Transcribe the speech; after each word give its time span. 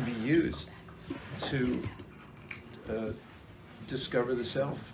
can 0.00 0.14
be 0.14 0.20
used 0.20 0.70
to 1.40 1.82
uh, 2.88 3.10
discover 3.86 4.34
the 4.34 4.44
self. 4.44 4.92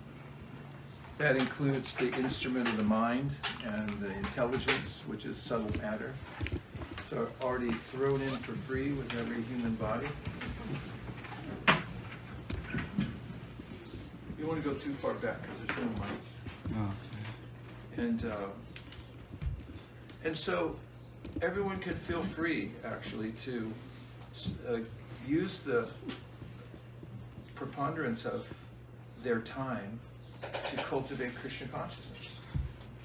That 1.17 1.35
includes 1.35 1.95
the 1.95 2.13
instrument 2.15 2.67
of 2.67 2.77
the 2.77 2.83
mind 2.83 3.35
and 3.65 3.89
the 4.01 4.11
intelligence, 4.11 5.03
which 5.07 5.25
is 5.25 5.37
subtle 5.37 5.71
matter. 5.81 6.13
So 7.03 7.27
already 7.41 7.71
thrown 7.71 8.21
in 8.21 8.29
for 8.29 8.53
free 8.53 8.91
with 8.91 9.17
every 9.17 9.41
human 9.43 9.75
body. 9.75 10.07
You 14.37 14.45
don't 14.45 14.47
want 14.47 14.63
to 14.63 14.69
go 14.69 14.75
too 14.75 14.93
far 14.93 15.13
back 15.15 15.41
because 15.41 15.59
there's 15.59 15.79
no 15.79 15.91
mic. 15.93 16.85
And 17.97 18.25
uh, 18.25 18.47
and 20.23 20.37
so 20.37 20.75
everyone 21.41 21.79
can 21.79 21.93
feel 21.93 22.21
free 22.21 22.71
actually 22.85 23.31
to 23.31 23.73
uh, 24.69 24.79
use 25.27 25.59
the 25.59 25.87
preponderance 27.55 28.25
of 28.25 28.51
their 29.23 29.41
time 29.41 29.99
to 30.69 30.77
cultivate 30.77 31.35
Krishna 31.35 31.67
consciousness. 31.67 32.39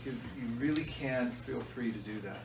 You, 0.04 0.12
you 0.38 0.46
really 0.58 0.84
can 0.84 1.30
feel 1.30 1.60
free 1.60 1.92
to 1.92 1.98
do 1.98 2.20
that. 2.20 2.40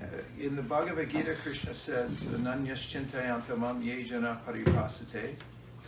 Uh, 0.00 0.06
in 0.38 0.56
the 0.56 0.62
Bhagavad 0.62 1.10
Gita, 1.10 1.34
Krishna 1.34 1.74
says, 1.74 2.24
"Ananyas 2.26 2.86
chintayantamam 2.88 3.84
ye 3.84 4.02
jana 4.02 4.40
paripasate, 4.46 5.34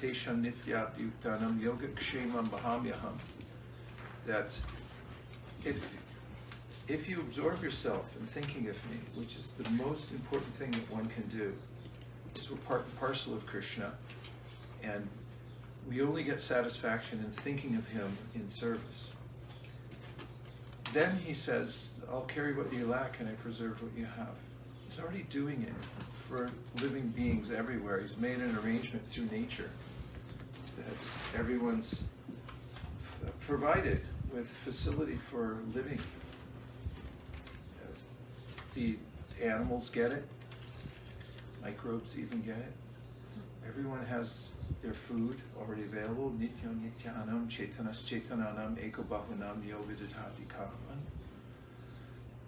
tesham 0.01 0.43
nityat 0.43 0.91
yuktanam 0.99 1.61
yoga 1.61 1.87
kshemam 1.89 2.49
bahamyaham." 2.49 3.17
That 4.27 4.59
if 5.65 5.97
if 6.89 7.09
you 7.09 7.21
absorb 7.21 7.63
yourself 7.63 8.05
in 8.21 8.27
thinking 8.27 8.69
of 8.69 8.77
me, 8.91 8.99
which 9.15 9.37
is 9.37 9.53
the 9.53 9.71
most 9.71 10.11
important 10.11 10.55
thing 10.55 10.73
that 10.73 10.91
one 10.91 11.07
can 11.07 11.27
do, 11.29 11.55
because 12.33 12.51
we're 12.51 12.57
part 12.59 12.85
and 12.85 12.99
parcel 12.99 13.35
of 13.35 13.47
Krishna, 13.47 13.93
and 14.83 15.09
we 15.89 16.01
only 16.03 16.23
get 16.23 16.41
satisfaction 16.41 17.19
in 17.25 17.31
thinking 17.31 17.77
of 17.77 17.87
him 17.89 18.17
in 18.35 18.49
service. 18.49 19.13
Then 20.93 21.19
he 21.25 21.35
says, 21.35 21.95
I'll 22.11 22.23
carry 22.23 22.53
what 22.53 22.73
you 22.73 22.87
lack 22.87 23.21
and 23.21 23.29
I 23.29 23.33
preserve 23.33 23.83
what 23.83 23.93
you 23.97 24.05
have. 24.05 24.35
He's 24.89 25.01
already 25.01 25.25
doing 25.31 25.63
it 25.63 25.85
for 26.15 26.51
living 26.83 27.09
beings 27.09 27.51
everywhere. 27.51 28.01
He's 28.01 28.19
made 28.19 28.39
an 28.39 28.57
arrangement 28.59 29.09
through 29.09 29.27
nature 29.27 29.71
that 30.77 31.39
everyone's 31.39 32.05
f- 33.03 33.33
provided 33.41 34.01
with 34.33 34.49
facility 34.49 35.17
for 35.17 35.59
living. 35.75 35.99
The 38.75 38.97
animals 39.43 39.89
get 39.91 40.13
it, 40.13 40.25
microbes 41.63 42.19
even 42.19 42.43
get 42.43 42.59
it. 42.59 42.73
Everyone 43.67 44.05
has 44.07 44.51
their 44.83 44.93
food 44.93 45.41
already 45.59 45.83
available. 45.83 46.33
Nitya 46.39 46.75
nityanam 46.75 47.49
chetanas 47.49 48.03
chetananam 48.03 48.77
ekobahunam 48.77 49.63
yovidadhati. 49.63 50.47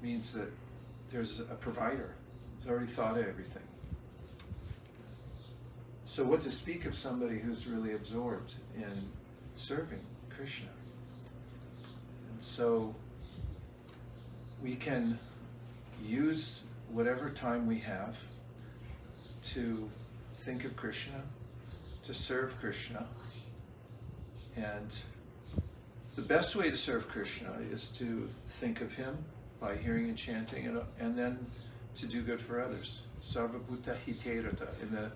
Means 0.03 0.33
that 0.33 0.51
there's 1.11 1.41
a 1.41 1.45
provider. 1.45 2.15
He's 2.59 2.69
already 2.69 2.87
thought 2.87 3.17
of 3.17 3.27
everything. 3.27 3.63
So 6.05 6.25
what 6.25 6.43
to 6.43 6.51
speak 6.51 6.85
of 6.85 6.95
somebody 6.95 7.39
who's 7.39 7.67
really 7.67 7.95
absorbed 7.95 8.55
in 8.77 9.09
serving 9.57 10.05
Krishna? 10.29 10.69
And 12.31 12.45
so 12.45 12.95
we 14.63 14.77
can 14.77 15.19
use 16.05 16.63
whatever 16.91 17.31
time 17.31 17.67
we 17.67 17.79
have 17.79 18.21
to 19.53 19.91
think 20.39 20.65
of 20.65 20.77
Krishna, 20.77 21.23
to 22.05 22.15
serve 22.15 22.59
Krishna. 22.61 23.07
And 24.57 24.91
the 26.17 26.23
best 26.23 26.55
way 26.55 26.71
to 26.71 26.77
serve 26.77 27.09
Krishna 27.09 27.53
is 27.71 27.89
to 27.89 28.29
think 28.47 28.81
of 28.81 28.93
him 28.93 29.17
by 29.61 29.77
hearing 29.77 30.09
and 30.09 30.17
chanting, 30.17 30.67
and, 30.67 30.81
and 31.01 31.19
then 31.19 31.47
to 31.97 32.07
do 32.07 32.23
good 32.23 32.41
for 32.41 32.61
others. 32.61 33.03
Sarvabhuta 33.23 33.97
hiterata. 34.07 34.69
In 34.83 34.93
the 34.93 35.11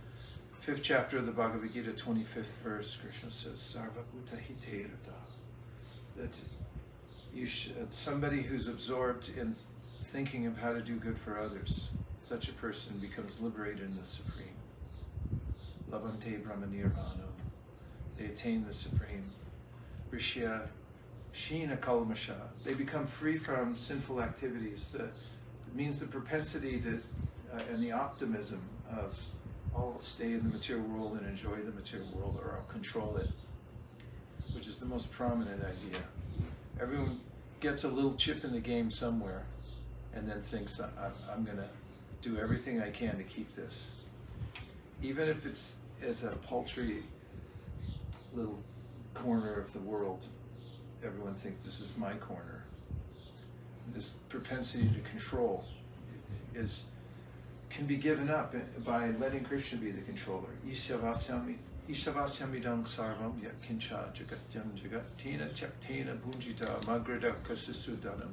fifth 0.60 0.82
chapter 0.82 1.18
of 1.18 1.26
the 1.26 1.32
Bhagavad 1.32 1.72
Gita, 1.72 1.90
25th 1.90 2.46
verse, 2.64 2.98
Krishna 3.00 3.30
says, 3.30 3.58
Sarvabhuta 3.58 4.38
hiterata. 4.38 5.14
That 6.16 6.36
you 7.34 7.46
should, 7.46 7.92
somebody 7.92 8.42
who's 8.42 8.68
absorbed 8.68 9.30
in 9.36 9.54
thinking 10.02 10.46
of 10.46 10.56
how 10.56 10.72
to 10.72 10.80
do 10.80 10.96
good 10.96 11.18
for 11.18 11.38
others, 11.38 11.88
such 12.20 12.48
a 12.48 12.52
person 12.52 12.98
becomes 12.98 13.40
liberated 13.40 13.82
in 13.82 13.96
the 13.96 14.04
Supreme. 14.04 14.46
Labante 15.90 16.42
Brahmanirvana. 16.42 17.26
They 18.18 18.26
attain 18.26 18.64
the 18.66 18.74
Supreme. 18.74 19.30
Rishya 20.10 20.68
Sheena 21.34 21.78
Kalamasha. 21.78 22.36
They 22.64 22.74
become 22.74 23.06
free 23.06 23.36
from 23.36 23.76
sinful 23.76 24.20
activities. 24.20 24.90
The, 24.90 25.08
means 25.74 26.00
the 26.00 26.06
propensity 26.06 26.80
to, 26.80 27.00
uh, 27.54 27.60
and 27.70 27.82
the 27.82 27.92
optimism 27.92 28.62
of 28.90 29.14
I'll 29.76 30.00
stay 30.00 30.32
in 30.32 30.42
the 30.42 30.48
material 30.48 30.86
world 30.86 31.18
and 31.18 31.28
enjoy 31.28 31.56
the 31.56 31.72
material 31.72 32.08
world, 32.14 32.38
or 32.42 32.58
I'll 32.58 32.66
control 32.66 33.16
it, 33.16 33.28
which 34.54 34.66
is 34.66 34.78
the 34.78 34.86
most 34.86 35.10
prominent 35.12 35.62
idea. 35.62 36.00
Everyone 36.80 37.20
gets 37.60 37.84
a 37.84 37.88
little 37.88 38.14
chip 38.14 38.44
in 38.44 38.52
the 38.52 38.60
game 38.60 38.90
somewhere 38.90 39.44
and 40.14 40.28
then 40.28 40.42
thinks 40.42 40.80
I'm, 40.80 41.12
I'm 41.30 41.44
going 41.44 41.58
to 41.58 41.68
do 42.22 42.38
everything 42.38 42.80
I 42.80 42.90
can 42.90 43.16
to 43.16 43.22
keep 43.22 43.54
this. 43.54 43.92
Even 45.02 45.28
if 45.28 45.46
it's 45.46 45.76
as 46.02 46.24
a 46.24 46.30
paltry 46.30 47.02
little 48.34 48.58
corner 49.14 49.60
of 49.60 49.72
the 49.72 49.78
world, 49.80 50.26
everyone 51.04 51.34
thinks 51.34 51.64
this 51.64 51.80
is 51.80 51.96
my 51.96 52.14
corner. 52.14 52.64
This 53.94 54.16
propensity 54.28 54.88
to 54.88 55.00
control 55.10 55.64
is 56.54 56.86
can 57.70 57.86
be 57.86 57.96
given 57.96 58.30
up 58.30 58.54
by 58.84 59.10
letting 59.20 59.44
Krishna 59.44 59.78
be 59.78 59.90
the 59.90 60.00
controller. 60.02 60.48
Sarvam. 60.74 61.56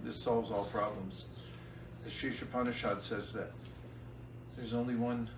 This 0.03 0.15
solves 0.15 0.51
all 0.51 0.65
problems. 0.65 1.25
The 2.03 2.09
Sri 2.09 2.31
Upanishad 2.31 3.01
says 3.01 3.33
that 3.33 3.51
there's 4.55 4.73
only 4.73 4.95
one 4.95 5.29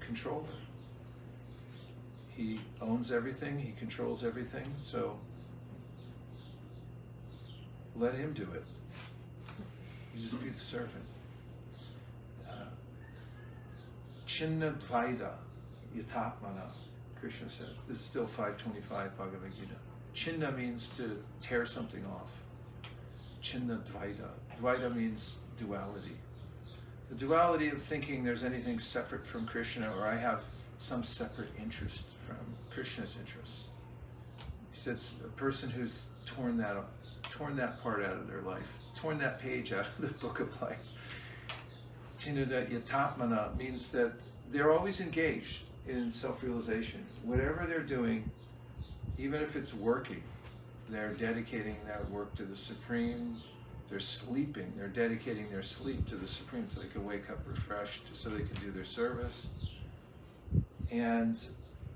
controller. 0.00 0.44
He 2.28 2.60
owns 2.80 3.12
everything, 3.12 3.58
he 3.58 3.72
controls 3.78 4.24
everything, 4.24 4.66
so 4.76 5.18
let 7.94 8.14
him 8.14 8.32
do 8.34 8.48
it. 8.54 8.64
You 10.14 10.22
just 10.22 10.42
be 10.42 10.50
the 10.50 10.60
servant. 10.60 11.04
Uh, 12.46 12.52
Chinna 14.26 14.76
Dvaida 14.80 15.32
Yatatmana, 15.96 16.68
Krishna 17.18 17.48
says. 17.48 17.82
This 17.88 17.98
is 17.98 18.04
still 18.04 18.26
525 18.26 19.16
Bhagavad 19.16 19.52
Gita. 19.54 19.74
Chinna 20.14 20.56
means 20.56 20.90
to 20.90 21.22
tear 21.40 21.64
something 21.64 22.04
off. 22.06 22.30
Chinna 23.42 23.80
Dvaida. 23.84 24.28
Dvaida 24.60 24.94
means 24.94 25.38
duality. 25.56 26.16
The 27.08 27.14
duality 27.14 27.68
of 27.68 27.80
thinking 27.80 28.24
there's 28.24 28.44
anything 28.44 28.78
separate 28.78 29.26
from 29.26 29.46
Krishna 29.46 29.92
or 29.96 30.06
I 30.06 30.16
have 30.16 30.42
some 30.78 31.04
separate 31.04 31.50
interest 31.58 32.04
from 32.12 32.36
Krishna's 32.72 33.16
interests. 33.18 33.64
He 34.72 34.78
says 34.78 35.14
a 35.24 35.28
person 35.28 35.70
who's 35.70 36.08
torn 36.26 36.56
that 36.58 36.76
torn 37.30 37.56
that 37.56 37.82
part 37.82 38.04
out 38.04 38.12
of 38.12 38.28
their 38.28 38.42
life, 38.42 38.72
torn 38.94 39.18
that 39.18 39.40
page 39.40 39.72
out 39.72 39.86
of 39.86 40.00
the 40.00 40.14
book 40.18 40.40
of 40.40 40.60
life. 40.62 40.78
Chinada 42.18 42.68
yatatmana 42.70 43.56
means 43.56 43.90
that 43.90 44.12
they're 44.50 44.72
always 44.72 45.00
engaged 45.00 45.62
in 45.86 46.10
self-realization. 46.10 47.04
Whatever 47.22 47.66
they're 47.68 47.80
doing, 47.80 48.28
even 49.18 49.42
if 49.42 49.56
it's 49.56 49.74
working, 49.74 50.22
they're 50.88 51.14
dedicating 51.14 51.76
that 51.86 52.08
work 52.10 52.34
to 52.36 52.44
the 52.44 52.56
Supreme. 52.56 53.40
They're 53.88 54.00
sleeping. 54.00 54.72
They're 54.76 54.88
dedicating 54.88 55.50
their 55.50 55.62
sleep 55.62 56.06
to 56.08 56.16
the 56.16 56.26
Supreme 56.26 56.68
so 56.68 56.80
they 56.80 56.88
can 56.88 57.04
wake 57.04 57.30
up 57.30 57.38
refreshed, 57.46 58.14
so 58.14 58.30
they 58.30 58.42
can 58.42 58.60
do 58.60 58.70
their 58.70 58.84
service. 58.84 59.48
And 60.90 61.38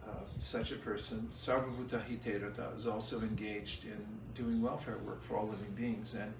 uh, 0.06 0.12
such 0.38 0.72
a 0.72 0.76
person, 0.76 1.28
Sarvabhuta 1.32 2.02
Hiterata, 2.04 2.76
is 2.76 2.86
also 2.86 3.20
engaged 3.20 3.84
in 3.84 4.04
doing 4.34 4.62
welfare 4.62 4.98
work 4.98 5.22
for 5.22 5.36
all 5.36 5.46
living 5.46 5.72
beings. 5.76 6.14
And 6.14 6.32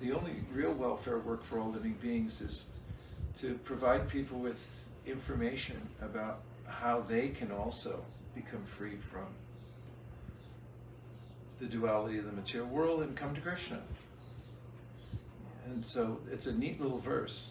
the 0.00 0.12
only 0.12 0.36
real 0.52 0.72
welfare 0.72 1.18
work 1.18 1.42
for 1.42 1.58
all 1.58 1.70
living 1.70 1.96
beings 2.00 2.40
is 2.40 2.68
to 3.40 3.54
provide 3.64 4.08
people 4.08 4.38
with 4.38 4.84
information 5.06 5.76
about 6.00 6.40
how 6.66 7.04
they 7.08 7.28
can 7.28 7.52
also 7.52 8.02
become 8.34 8.62
free 8.64 8.96
from 8.96 9.26
the 11.60 11.66
duality 11.66 12.18
of 12.18 12.24
the 12.24 12.32
material 12.32 12.68
world 12.68 13.02
and 13.02 13.16
come 13.16 13.34
to 13.34 13.40
Krishna. 13.40 13.80
And 15.72 15.84
so 15.86 16.18
it's 16.30 16.46
a 16.46 16.52
neat 16.52 16.80
little 16.82 16.98
verse. 16.98 17.48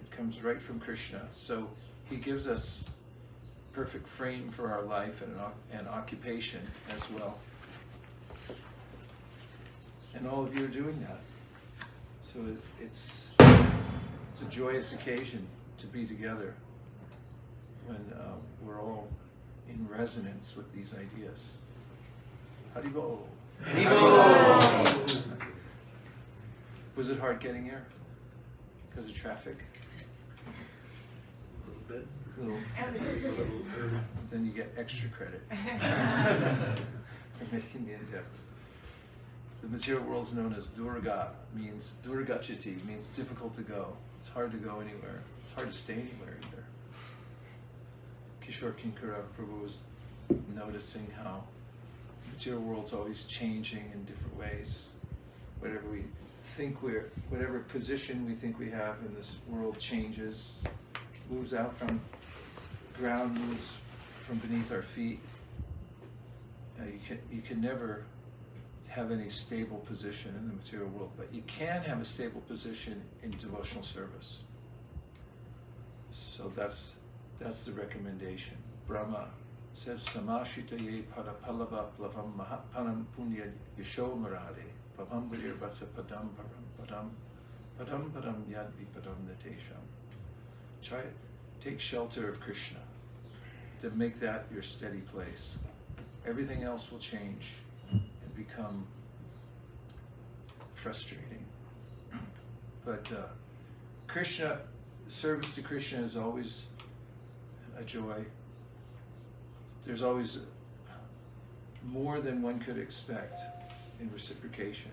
It 0.00 0.10
comes 0.10 0.42
right 0.42 0.60
from 0.60 0.80
Krishna. 0.80 1.20
So 1.30 1.68
he 2.08 2.16
gives 2.16 2.48
us 2.48 2.88
perfect 3.74 4.08
frame 4.08 4.48
for 4.48 4.72
our 4.72 4.80
life 4.82 5.20
and, 5.22 5.36
and 5.70 5.86
occupation 5.86 6.60
as 6.96 7.10
well. 7.10 7.38
And 10.14 10.26
all 10.26 10.42
of 10.44 10.56
you 10.56 10.64
are 10.64 10.68
doing 10.68 10.98
that. 11.08 11.20
So 12.22 12.40
it, 12.40 12.56
it's, 12.82 13.28
it's 13.38 14.42
a 14.42 14.46
joyous 14.48 14.94
occasion 14.94 15.46
to 15.76 15.86
be 15.86 16.06
together 16.06 16.54
when 17.86 18.00
uh, 18.18 18.32
we're 18.62 18.80
all 18.80 19.08
in 19.68 19.86
resonance 19.88 20.54
with 20.56 20.72
these 20.74 20.94
ideas. 20.94 21.52
Haribol. 22.74 23.18
Haribol. 23.62 25.22
Was 26.96 27.10
it 27.10 27.18
hard 27.18 27.40
getting 27.40 27.64
here? 27.64 27.82
Because 28.88 29.08
of 29.08 29.14
traffic? 29.16 29.56
A 30.46 31.68
little 31.68 31.82
bit. 31.88 32.06
Little, 32.38 32.58
then 34.30 34.46
you 34.46 34.52
get 34.52 34.72
extra 34.78 35.08
credit 35.10 35.42
for 35.50 37.54
making 37.54 37.86
the 37.86 37.92
endeavor. 37.94 38.24
The 39.62 39.68
material 39.68 40.04
world 40.04 40.26
is 40.26 40.32
known 40.32 40.54
as 40.54 40.68
Durga, 40.68 41.32
means 41.54 41.96
Durgachiti, 42.02 42.82
means 42.86 43.08
difficult 43.08 43.54
to 43.56 43.62
go. 43.62 43.94
It's 44.18 44.28
hard 44.28 44.52
to 44.52 44.56
go 44.56 44.80
anywhere. 44.80 45.20
It's 45.44 45.54
hard 45.54 45.70
to 45.70 45.76
stay 45.76 45.94
anywhere 45.94 46.36
either. 46.40 46.64
Kishore 48.42 48.72
Kinkara 48.72 49.22
Prabhu 49.36 49.62
was 49.62 49.82
noticing 50.56 51.06
how 51.22 51.44
the 52.24 52.32
material 52.32 52.62
world's 52.62 52.94
always 52.94 53.24
changing 53.24 53.90
in 53.92 54.04
different 54.04 54.34
ways. 54.38 54.88
Whatever 55.58 55.90
we 55.90 56.04
think 56.50 56.82
we're, 56.82 57.10
whatever 57.28 57.60
position 57.60 58.26
we 58.26 58.34
think 58.34 58.58
we 58.58 58.70
have 58.70 58.96
in 59.06 59.14
this 59.14 59.38
world 59.48 59.78
changes, 59.78 60.58
moves 61.30 61.54
out 61.54 61.76
from 61.76 62.00
ground, 62.98 63.38
moves 63.46 63.74
from 64.26 64.38
beneath 64.38 64.72
our 64.72 64.82
feet. 64.82 65.20
You 66.84 66.98
can 67.06 67.18
you 67.30 67.42
can 67.42 67.60
never 67.60 68.04
have 68.88 69.12
any 69.12 69.28
stable 69.28 69.78
position 69.78 70.34
in 70.38 70.48
the 70.48 70.54
material 70.54 70.88
world, 70.88 71.12
but 71.16 71.32
you 71.32 71.42
can 71.46 71.82
have 71.82 72.00
a 72.00 72.04
stable 72.04 72.40
position 72.42 73.00
in 73.22 73.30
devotional 73.32 73.84
service. 73.84 74.42
So 76.10 76.50
that's 76.56 76.94
that's 77.38 77.64
the 77.64 77.72
recommendation. 77.72 78.56
Brahma 78.88 79.28
says 79.74 80.04
Samashitaye 80.04 81.04
Parapalava 81.14 81.84
Plavam 81.96 82.32
Mahapanam 82.36 83.04
Punya 83.16 83.52
Yasho 83.78 84.18
Marade 84.20 84.66
Vidir 85.06 85.54
Padam 85.54 86.28
Param 86.36 86.66
Padam 86.78 87.10
Padam 87.78 88.10
Padam 88.10 88.44
Yadvi 88.44 88.86
Padam 88.94 89.16
Natesham. 89.26 89.82
Try 90.82 91.02
take 91.60 91.80
shelter 91.80 92.28
of 92.28 92.40
Krishna. 92.40 92.78
To 93.82 93.90
make 93.90 94.20
that 94.20 94.46
your 94.52 94.62
steady 94.62 95.00
place. 95.00 95.58
Everything 96.26 96.64
else 96.64 96.90
will 96.90 96.98
change 96.98 97.52
and 97.90 98.34
become 98.36 98.86
frustrating. 100.74 101.44
But 102.84 103.10
uh, 103.12 103.28
Krishna, 104.06 104.58
service 105.08 105.54
to 105.54 105.62
Krishna 105.62 106.02
is 106.02 106.16
always 106.16 106.66
a 107.78 107.82
joy. 107.84 108.24
There's 109.86 110.02
always 110.02 110.40
more 111.82 112.20
than 112.20 112.42
one 112.42 112.58
could 112.58 112.78
expect 112.78 113.40
in 114.00 114.10
reciprocation 114.12 114.90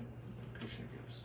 Krishna 0.60 0.86
gives. 0.92 1.24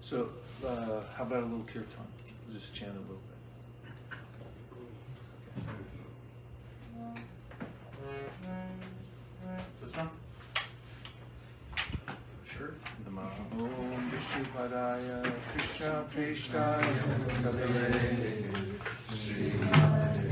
So, 0.00 0.30
uh, 0.66 1.02
how 1.16 1.22
about 1.24 1.42
a 1.42 1.46
little 1.46 1.64
kirtan? 1.64 2.06
We'll 2.46 2.54
just 2.54 2.74
chant 2.74 2.92
a 2.92 3.00
little 3.00 3.16
bit. 3.16 3.32
This 9.82 9.96
one? 9.96 10.10
Sure. 12.44 12.74
Om 13.58 14.10
Vishnupadaya 14.10 15.32
Krishna 15.56 16.04
Prishtaya 16.10 17.02
Kavale 17.42 18.78
Sri 19.12 20.31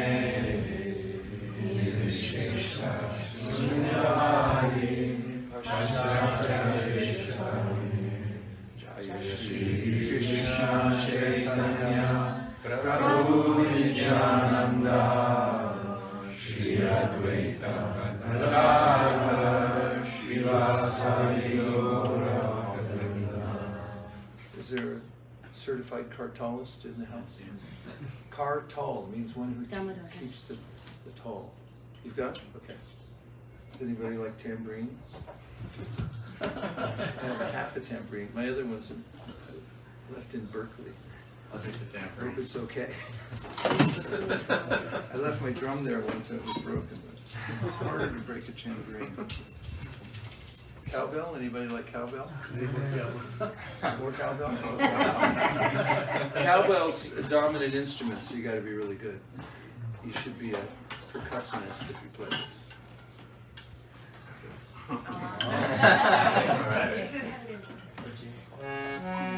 certified 26.41 26.49
cartolist 26.49 26.85
in 26.85 26.99
the 26.99 27.05
house? 27.05 27.41
Car 28.29 28.63
tall 28.69 29.09
means 29.13 29.35
one 29.35 29.53
who 29.53 30.19
keeps 30.19 30.43
the, 30.43 30.53
the 31.05 31.19
toll. 31.21 31.51
You've 32.03 32.15
got? 32.15 32.41
Okay. 32.57 32.73
Does 33.73 33.81
anybody 33.81 34.17
like 34.17 34.37
tambourine? 34.37 34.97
I 36.41 36.45
have 36.45 37.53
half 37.53 37.77
a 37.77 37.79
tambourine. 37.79 38.29
My 38.33 38.49
other 38.49 38.65
one's 38.65 38.89
in, 38.89 39.03
left 40.13 40.33
in 40.33 40.45
Berkeley. 40.45 40.91
I'll 41.53 41.59
take 41.59 41.73
the 41.73 41.97
I 41.97 42.01
hope 42.01 42.11
tambourine. 42.11 42.35
it's 42.37 42.55
okay. 42.55 42.89
I 45.13 45.17
left 45.17 45.41
my 45.41 45.51
drum 45.51 45.83
there 45.83 45.99
once 45.99 46.31
and 46.31 46.39
it 46.39 46.45
was 46.45 46.57
broken. 46.59 46.87
But 46.89 47.67
it's 47.67 47.75
harder 47.75 48.09
to 48.09 48.19
break 48.21 48.47
a 48.47 48.51
tambourine. 48.51 49.13
Cowbell? 50.91 51.35
Anybody 51.37 51.67
like 51.67 51.85
cowbell? 51.91 52.29
More 53.99 54.11
cowbell? 54.11 54.51
Cowbell's 56.35 57.13
a 57.17 57.23
dominant 57.29 57.73
instrument, 57.73 58.17
so 58.17 58.35
you 58.35 58.43
got 58.43 58.55
to 58.55 58.61
be 58.61 58.73
really 58.73 58.95
good. 58.95 59.19
You 60.05 60.11
should 60.11 60.37
be 60.37 60.51
a 60.51 60.55
percussionist 61.13 61.91
if 61.91 62.03
you 62.03 62.09
play 62.13 62.27
this. 62.29 62.45
Hare 69.01 69.30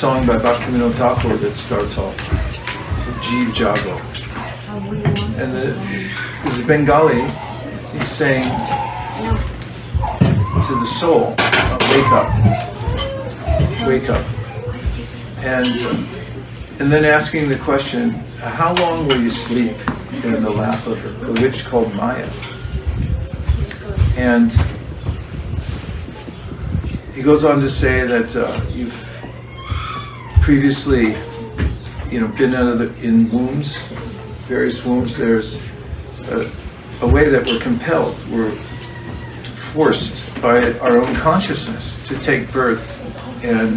song 0.00 0.26
by 0.26 0.36
Bhaktivinoda 0.36 0.94
Thakur 0.94 1.36
that 1.36 1.54
starts 1.54 1.98
off 1.98 2.16
Jeev 3.20 3.54
Jago. 3.54 3.98
And 5.36 5.52
the, 5.52 5.76
there's 6.42 6.66
Bengali, 6.66 7.28
saying 8.00 8.48
to 10.64 10.74
the 10.80 10.86
soul, 10.86 11.34
wake 11.92 12.12
up, 12.16 12.30
wake 13.86 14.08
up. 14.08 14.24
And, 15.44 15.68
and 16.80 16.90
then 16.90 17.04
asking 17.04 17.50
the 17.50 17.58
question, 17.58 18.12
how 18.38 18.74
long 18.76 19.06
will 19.06 19.20
you 19.20 19.28
sleep 19.28 19.76
in 20.24 20.42
the 20.42 20.50
lap 20.50 20.86
of 20.86 21.28
a 21.28 21.32
witch 21.42 21.66
called 21.66 21.94
Maya? 21.94 22.26
And 24.16 24.50
he 27.14 27.20
goes 27.20 27.44
on 27.44 27.60
to 27.60 27.68
say 27.68 28.06
that 28.06 28.34
uh, 28.34 28.66
you've 28.70 29.09
previously, 30.50 31.14
you 32.10 32.18
know, 32.18 32.26
been 32.26 32.52
in, 32.52 32.56
other, 32.56 32.92
in 33.02 33.30
wombs, 33.30 33.80
various 34.48 34.84
wombs. 34.84 35.16
There's 35.16 35.54
a, 36.28 36.50
a 37.02 37.06
way 37.06 37.28
that 37.28 37.46
we're 37.46 37.60
compelled, 37.60 38.16
we're 38.30 38.50
forced 38.50 40.42
by 40.42 40.72
our 40.80 40.98
own 40.98 41.14
consciousness 41.14 42.04
to 42.08 42.18
take 42.18 42.50
birth 42.50 42.84
in 43.44 43.76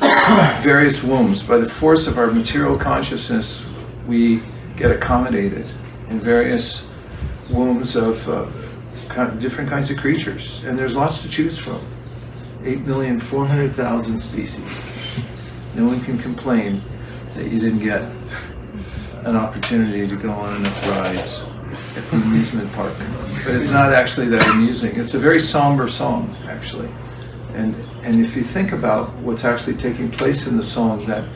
various 0.60 1.04
wombs. 1.04 1.44
By 1.44 1.58
the 1.58 1.68
force 1.68 2.08
of 2.08 2.18
our 2.18 2.32
material 2.32 2.76
consciousness, 2.76 3.64
we 4.08 4.42
get 4.76 4.90
accommodated 4.90 5.70
in 6.08 6.18
various 6.18 6.92
wombs 7.48 7.94
of 7.94 8.28
uh, 8.28 9.30
different 9.38 9.70
kinds 9.70 9.92
of 9.92 9.98
creatures. 9.98 10.64
And 10.64 10.76
there's 10.76 10.96
lots 10.96 11.22
to 11.22 11.28
choose 11.28 11.56
from. 11.56 11.80
8,400,000 12.62 14.18
species. 14.18 14.85
No 15.76 15.86
one 15.86 16.00
can 16.00 16.18
complain 16.18 16.80
that 17.34 17.44
you 17.44 17.58
didn't 17.60 17.80
get 17.80 18.00
an 19.26 19.36
opportunity 19.36 20.08
to 20.08 20.16
go 20.16 20.30
on 20.30 20.56
enough 20.56 20.88
rides 20.88 21.50
at 21.96 22.10
the 22.10 22.16
amusement 22.16 22.72
park. 22.72 22.94
But 23.44 23.54
it's 23.54 23.70
not 23.70 23.92
actually 23.92 24.28
that 24.28 24.48
amusing. 24.48 24.96
It's 24.96 25.12
a 25.12 25.18
very 25.18 25.38
somber 25.38 25.86
song, 25.86 26.34
actually. 26.46 26.88
And, 27.54 27.74
and 28.04 28.24
if 28.24 28.34
you 28.36 28.42
think 28.42 28.72
about 28.72 29.14
what's 29.16 29.44
actually 29.44 29.76
taking 29.76 30.10
place 30.10 30.46
in 30.46 30.56
the 30.56 30.62
song, 30.62 31.04
that, 31.04 31.28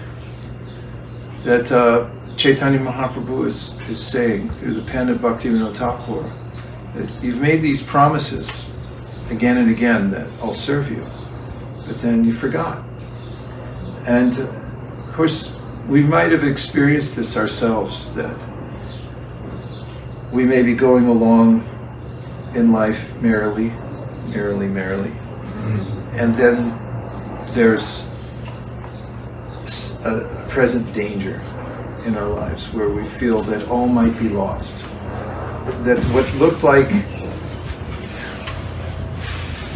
that 1.45 1.71
uh, 1.71 2.09
Chaitanya 2.37 2.79
Mahaprabhu 2.79 3.47
is, 3.47 3.79
is 3.91 4.03
saying 4.03 4.49
through 4.51 4.73
the 4.73 4.91
pen 4.91 5.11
of 5.11 5.19
Bhaktivinoda 5.19 5.77
Thakur, 5.77 6.23
that 6.95 7.23
you've 7.23 7.41
made 7.41 7.61
these 7.61 7.83
promises 7.83 8.67
again 9.31 9.59
and 9.59 9.71
again 9.71 10.09
that 10.11 10.29
I'll 10.41 10.55
serve 10.55 10.91
you, 10.91 11.05
but 11.87 12.01
then 12.01 12.25
you 12.25 12.33
forgot. 12.33 12.85
And 14.11 14.37
uh, 14.37 14.43
of 15.07 15.15
course, 15.15 15.57
we 15.87 16.03
might 16.03 16.33
have 16.33 16.43
experienced 16.43 17.15
this 17.15 17.37
ourselves 17.37 18.13
that 18.15 18.37
we 20.33 20.45
may 20.45 20.65
be 20.65 20.75
going 20.75 21.07
along 21.07 21.63
in 22.57 22.73
life 22.73 23.15
merrily, 23.23 23.69
merrily, 24.35 24.67
merrily, 24.67 25.13
and 26.19 26.35
then 26.35 26.77
there's 27.55 28.09
a 30.05 30.45
present 30.49 30.93
danger 30.93 31.41
in 32.05 32.17
our 32.17 32.29
lives 32.29 32.73
where 32.75 32.89
we 32.89 33.07
feel 33.07 33.39
that 33.43 33.69
all 33.69 33.87
might 33.87 34.19
be 34.19 34.29
lost. 34.29 34.83
That 35.85 36.03
what 36.11 36.27
looked 36.35 36.65
like 36.65 36.91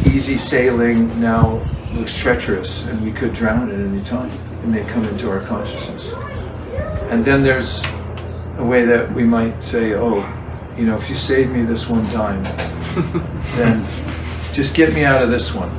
easy 0.05 0.35
sailing 0.35 1.21
now 1.21 1.61
looks 1.93 2.15
treacherous 2.15 2.85
and 2.87 3.01
we 3.01 3.11
could 3.11 3.33
drown 3.33 3.69
at 3.69 3.79
any 3.79 4.03
time. 4.03 4.29
It 4.29 4.67
may 4.67 4.83
come 4.85 5.05
into 5.05 5.29
our 5.29 5.41
consciousness. 5.41 6.13
And 7.09 7.23
then 7.23 7.43
there's 7.43 7.81
a 8.57 8.65
way 8.65 8.85
that 8.85 9.11
we 9.13 9.23
might 9.23 9.63
say, 9.63 9.93
oh, 9.93 10.19
you 10.77 10.85
know, 10.85 10.95
if 10.95 11.07
you 11.09 11.15
save 11.15 11.49
me 11.51 11.63
this 11.63 11.89
one 11.89 12.05
time, 12.09 12.43
then 13.55 13.85
just 14.53 14.75
get 14.75 14.93
me 14.93 15.05
out 15.05 15.23
of 15.23 15.29
this 15.29 15.53
one. 15.53 15.69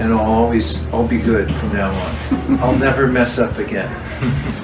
And 0.00 0.12
I'll 0.12 0.20
always, 0.20 0.86
I'll 0.92 1.08
be 1.08 1.18
good 1.18 1.54
from 1.54 1.72
now 1.72 1.90
on. 1.90 2.58
I'll 2.60 2.78
never 2.78 3.06
mess 3.06 3.38
up 3.38 3.58
again. 3.58 3.90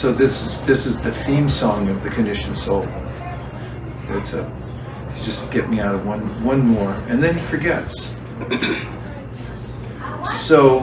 So 0.00 0.14
this 0.14 0.46
is, 0.46 0.62
this 0.62 0.86
is 0.86 0.98
the 1.02 1.12
theme 1.12 1.46
song 1.50 1.90
of 1.90 2.02
the 2.02 2.08
conditioned 2.08 2.56
soul. 2.56 2.88
It's 4.08 4.32
a, 4.32 4.50
just 5.22 5.52
get 5.52 5.68
me 5.68 5.78
out 5.78 5.94
of 5.94 6.06
one, 6.06 6.42
one 6.42 6.60
more, 6.60 6.90
and 7.08 7.22
then 7.22 7.34
he 7.34 7.40
forgets. 7.42 8.16
so, 10.50 10.80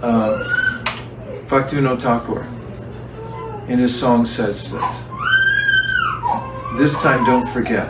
uh, 0.00 0.38
Bhaktivinoda 1.48 2.00
Thakur, 2.00 2.46
in 3.66 3.80
his 3.80 3.92
song 3.98 4.24
says 4.24 4.70
that 4.70 4.94
this 6.76 7.02
time 7.02 7.24
don't 7.24 7.48
forget. 7.48 7.88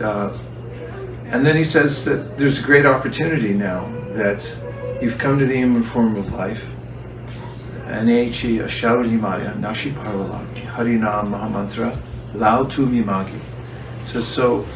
Uh, 0.00 0.38
and 1.26 1.44
then 1.44 1.56
he 1.56 1.62
says 1.62 2.06
that 2.06 2.38
there's 2.38 2.58
a 2.58 2.62
great 2.62 2.86
opportunity 2.86 3.52
now 3.52 3.84
that 4.14 4.40
you've 5.02 5.18
come 5.18 5.38
to 5.38 5.44
the 5.44 5.56
human 5.56 5.82
form 5.82 6.16
of 6.16 6.32
life. 6.32 6.70
Anechi 7.88 8.64
Asharulimaya 8.64 9.58
Nashi 9.58 9.90
Parvala 9.90 10.40
Harinam 10.68 11.26
Mahamantra 11.32 12.00
Lao 12.32 12.64
Tu 12.64 12.86
Mimagi. 12.86 13.40
So, 14.06 14.20
so 14.20 14.66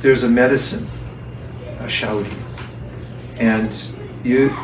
there's 0.00 0.24
a 0.24 0.28
medicine, 0.28 0.84
a 1.78 1.84
shaudi. 1.84 2.41
And 3.42 3.76
you 4.22 4.56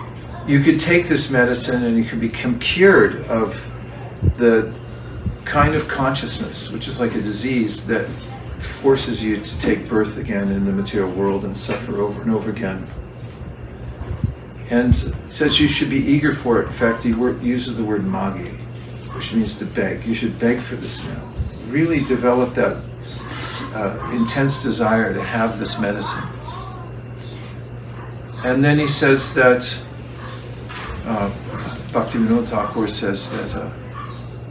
you 0.47 0.61
could 0.61 0.79
take 0.79 1.09
this 1.09 1.33
medicine 1.33 1.85
and 1.85 1.99
you 1.99 2.05
could 2.05 2.21
become 2.21 2.61
cured 2.61 3.27
of 3.27 3.61
the 4.37 4.73
kind 5.45 5.75
of 5.75 5.89
consciousness, 5.89 6.71
which 6.71 6.87
is 6.87 7.01
like 7.01 7.13
a 7.17 7.21
disease 7.21 7.85
that 7.89 8.07
forces 8.61 9.23
you 9.23 9.37
to 9.39 9.61
take 9.61 9.89
birth 9.89 10.17
again 10.17 10.53
in 10.53 10.65
the 10.65 10.71
material 10.71 11.11
world 11.11 11.45
and 11.45 11.59
suffer 11.59 12.01
over 12.01 12.23
and 12.23 12.31
over 12.31 12.51
again. 12.51 12.87
And 14.71 14.95
says 15.29 15.59
you 15.61 15.67
should 15.67 15.91
be 15.91 15.99
eager 15.99 16.33
for 16.33 16.63
it. 16.63 16.67
In 16.67 16.73
fact, 16.73 17.03
he 17.03 17.11
uses 17.11 17.77
the 17.77 17.85
word 17.85 18.05
magi, 18.05 18.49
which 19.13 19.35
means 19.35 19.57
to 19.57 19.65
beg. 19.65 20.07
You 20.07 20.15
should 20.15 20.39
beg 20.39 20.61
for 20.61 20.77
this 20.77 21.05
now. 21.05 21.33
Really 21.67 22.05
develop 22.05 22.55
that 22.55 22.81
uh, 23.75 24.11
intense 24.15 24.63
desire 24.63 25.13
to 25.13 25.23
have 25.23 25.59
this 25.59 25.81
medicine. 25.81 26.23
And 28.45 28.65
then 28.65 28.79
he 28.79 28.87
says 28.87 29.35
that, 29.35 29.83
uh, 31.05 31.31
Bhaktivinoda 31.91 32.47
Thakur 32.47 32.87
says 32.87 33.31
that 33.31 33.57
uh, 33.57 33.73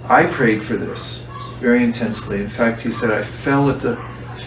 I 0.10 0.26
prayed 0.26 0.64
for 0.66 0.76
this 0.76 1.26
very 1.60 1.84
intensely. 1.84 2.42
In 2.42 2.50
fact, 2.50 2.82
he 2.82 2.92
said, 2.92 3.12
I 3.12 3.22
fell 3.22 3.70
at 3.70 3.82
the 3.82 3.96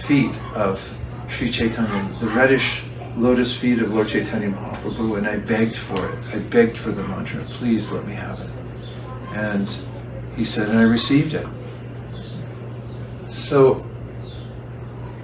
feet 0.05 0.39
of 0.55 0.97
Sri 1.29 1.51
Chaitanya, 1.51 2.19
the 2.21 2.29
reddish 2.29 2.85
lotus 3.17 3.57
feet 3.57 3.81
of 3.81 3.93
Lord 3.93 4.09
Chaitanya 4.09 4.51
Mahaprabhu, 4.51 5.19
and 5.19 5.27
I 5.27 5.39
begged 5.39 5.77
for 5.77 6.05
it. 6.13 6.19
I 6.35 6.39
begged 6.39 6.77
for 6.77 6.91
the 6.91 7.03
mantra, 7.05 7.43
please 7.45 7.91
let 7.91 8.07
me 8.07 8.15
have 8.15 8.41
it. 8.41 8.51
And 9.35 9.69
he 10.37 10.45
said, 10.45 10.69
and 10.69 10.79
I 10.79 10.83
received 10.83 11.35
it. 11.35 11.47
So, 13.33 13.87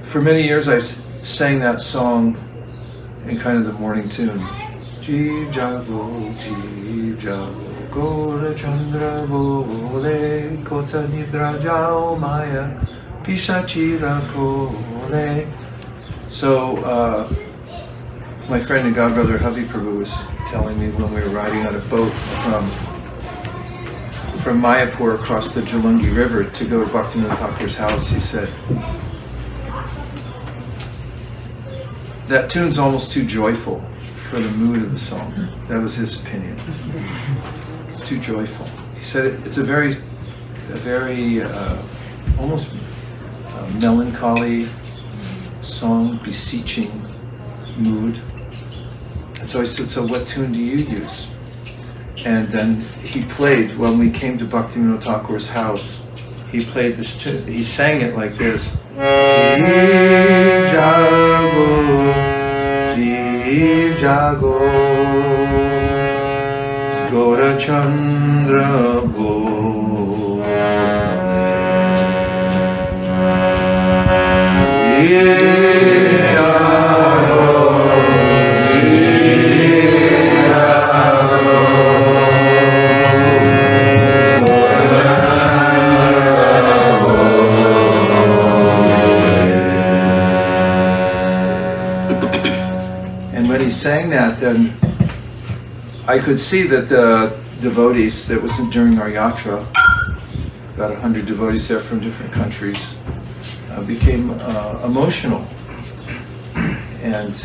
for 0.02 0.20
many 0.22 0.42
years, 0.42 0.68
I 0.68 0.79
sang 1.22 1.61
that 1.61 1.81
song 1.81 2.37
in 3.28 3.38
kind 3.38 3.58
of 3.58 3.64
the 3.66 3.72
morning 3.74 4.08
tune. 4.08 4.38
Jeev 5.00 5.54
Jago, 5.54 6.08
Jeev 6.32 7.22
Jago. 7.22 7.62
Gora 7.90 8.54
Chandra 8.54 9.26
Bole 9.26 10.62
Kota 10.64 11.08
Nidra 11.08 11.60
Jao 11.60 12.14
Maya 12.16 12.78
Pishachira 13.22 14.20
Kole. 14.32 15.46
So, 16.28 16.76
uh, 16.84 17.32
my 18.48 18.60
friend 18.60 18.86
and 18.86 18.94
godbrother 18.94 19.38
Havi 19.38 19.64
Prabhu 19.66 19.98
was 19.98 20.12
telling 20.50 20.78
me 20.78 20.90
when 20.90 21.12
we 21.14 21.20
were 21.20 21.28
riding 21.28 21.66
on 21.66 21.74
a 21.74 21.80
boat 21.80 22.12
from 22.12 22.68
from 24.46 24.62
Mayapur 24.62 25.16
across 25.16 25.52
the 25.52 25.60
Jalangi 25.62 26.14
River 26.14 26.44
to 26.44 26.64
go 26.64 26.84
to 26.84 26.90
Bhaktivinoda 26.90 27.34
Thakur's 27.34 27.76
house, 27.76 28.08
he 28.08 28.20
said, 28.20 28.48
that 32.28 32.50
tune's 32.50 32.78
almost 32.78 33.12
too 33.12 33.24
joyful 33.24 33.80
for 34.28 34.40
the 34.40 34.50
mood 34.56 34.82
of 34.82 34.90
the 34.90 34.98
song. 34.98 35.48
That 35.68 35.80
was 35.80 35.96
his 35.96 36.20
opinion 36.20 36.60
It's 37.86 38.06
too 38.06 38.18
joyful. 38.18 38.66
He 38.96 39.04
said 39.04 39.26
it, 39.26 39.46
it's 39.46 39.58
a 39.58 39.64
very, 39.64 39.92
a 39.92 40.78
very 40.82 41.40
uh, 41.42 41.82
almost 42.40 42.74
uh, 43.48 43.70
melancholy 43.80 44.66
song, 45.62 46.18
beseeching 46.24 46.90
mood. 47.76 48.20
And 49.38 49.48
so 49.48 49.60
I 49.60 49.64
said, 49.64 49.88
so 49.88 50.04
what 50.04 50.26
tune 50.26 50.52
do 50.52 50.58
you 50.58 50.78
use? 50.78 51.28
And 52.24 52.48
then 52.48 52.80
he 53.04 53.22
played, 53.22 53.76
when 53.76 53.98
we 53.98 54.10
came 54.10 54.36
to 54.38 54.44
Bhaktivinoda 54.44 55.02
Thakur's 55.02 55.48
house, 55.48 56.02
he 56.50 56.64
played 56.64 56.96
this 56.96 57.16
tune, 57.16 57.46
he 57.46 57.62
sang 57.62 58.00
it 58.00 58.16
like 58.16 58.34
this. 58.34 58.76
Jeev 58.96 60.72
Jago, 60.72 61.68
Jeev 62.94 64.00
Jago, 64.00 64.56
Gaurachandra 67.11 68.70
Bole. 69.14 69.56
And 75.09 76.05
sang 93.76 94.08
that, 94.08 94.40
then 94.40 94.72
I 96.08 96.18
could 96.18 96.40
see 96.40 96.62
that 96.68 96.88
the 96.88 97.38
devotees, 97.60 98.26
that 98.28 98.40
was 98.40 98.56
during 98.70 98.98
our 98.98 99.10
yatra, 99.10 99.60
about 100.74 100.92
a 100.92 100.96
hundred 100.96 101.26
devotees 101.26 101.68
there 101.68 101.80
from 101.80 102.00
different 102.00 102.32
countries, 102.32 102.98
uh, 103.70 103.82
became 103.82 104.30
uh, 104.30 104.80
emotional. 104.82 105.46
And 107.02 107.36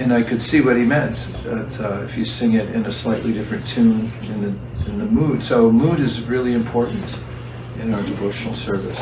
and 0.00 0.12
I 0.12 0.22
could 0.22 0.42
see 0.42 0.60
what 0.60 0.76
he 0.76 0.82
meant 0.82 1.28
that 1.44 1.80
uh, 1.80 2.02
if 2.02 2.16
you 2.18 2.24
sing 2.24 2.52
it 2.52 2.68
in 2.74 2.84
a 2.84 2.92
slightly 2.92 3.32
different 3.32 3.66
tune 3.66 4.12
in 4.22 4.42
the 4.42 4.54
in 4.86 4.98
the 4.98 5.06
mood. 5.06 5.42
So 5.42 5.72
mood 5.72 6.00
is 6.00 6.22
really 6.28 6.52
important 6.52 7.18
in 7.80 7.94
our 7.94 8.02
devotional 8.02 8.54
service. 8.54 9.00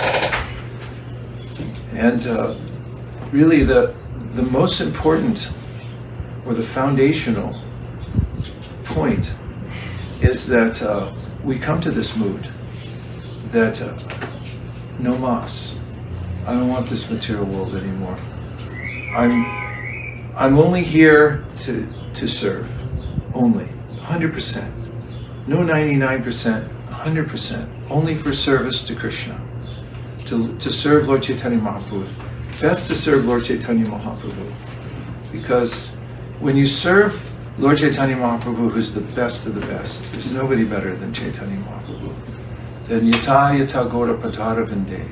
And 1.92 2.26
uh, 2.26 2.54
really, 3.32 3.64
the 3.64 3.94
the 4.34 4.42
most 4.42 4.80
important 4.80 5.50
or 6.46 6.54
the 6.54 6.62
foundational 6.62 7.58
point 8.84 9.34
is 10.20 10.46
that 10.46 10.80
uh, 10.82 11.12
we 11.42 11.58
come 11.58 11.80
to 11.80 11.90
this 11.90 12.16
mood 12.16 12.50
that 13.50 13.80
uh, 13.82 13.98
no 14.98 15.16
mas. 15.18 15.78
I 16.46 16.54
don't 16.54 16.68
want 16.68 16.88
this 16.88 17.10
material 17.10 17.44
world 17.46 17.74
anymore. 17.74 18.16
I'm 19.14 19.44
I'm 20.36 20.58
only 20.58 20.82
here 20.82 21.44
to 21.60 21.86
to 22.14 22.28
serve, 22.28 22.70
only, 23.34 23.68
hundred 24.00 24.32
percent. 24.32 24.72
No 25.46 25.62
ninety 25.62 25.94
nine 25.96 26.22
percent, 26.22 26.70
hundred 26.88 27.28
percent. 27.28 27.68
Only 27.90 28.14
for 28.14 28.32
service 28.32 28.82
to 28.84 28.94
Krishna, 28.94 29.40
to 30.26 30.56
to 30.58 30.70
serve 30.72 31.08
Lord 31.08 31.22
Chaitanya 31.22 31.58
Mahaprabhu. 31.58 32.31
Best 32.62 32.86
to 32.86 32.94
serve 32.94 33.26
Lord 33.26 33.44
Chaitanya 33.44 33.86
Mahaprabhu, 33.86 34.52
because 35.32 35.88
when 36.38 36.56
you 36.56 36.64
serve 36.64 37.28
Lord 37.58 37.78
Chaitanya 37.78 38.14
Mahaprabhu, 38.14 38.70
who's 38.70 38.94
the 38.94 39.00
best 39.16 39.46
of 39.46 39.56
the 39.56 39.66
best, 39.66 40.12
there's 40.12 40.32
nobody 40.32 40.64
better 40.64 40.94
than 40.94 41.12
Chaitanya 41.12 41.56
Mahaprabhu. 41.56 42.14
Then 42.86 43.10
yata 43.10 43.58
yata 43.58 43.90
gora 43.90 44.14
patara 44.14 44.64
vinde, 44.64 45.04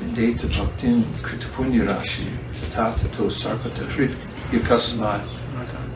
vindeta 0.00 0.48
bhaktin 0.48 1.04
kritapunya 1.20 1.86
rashi, 1.86 2.30
tatato 2.70 3.28
sarpata 3.28 3.86
hrit 3.88 4.16
yakasmat, 4.48 5.22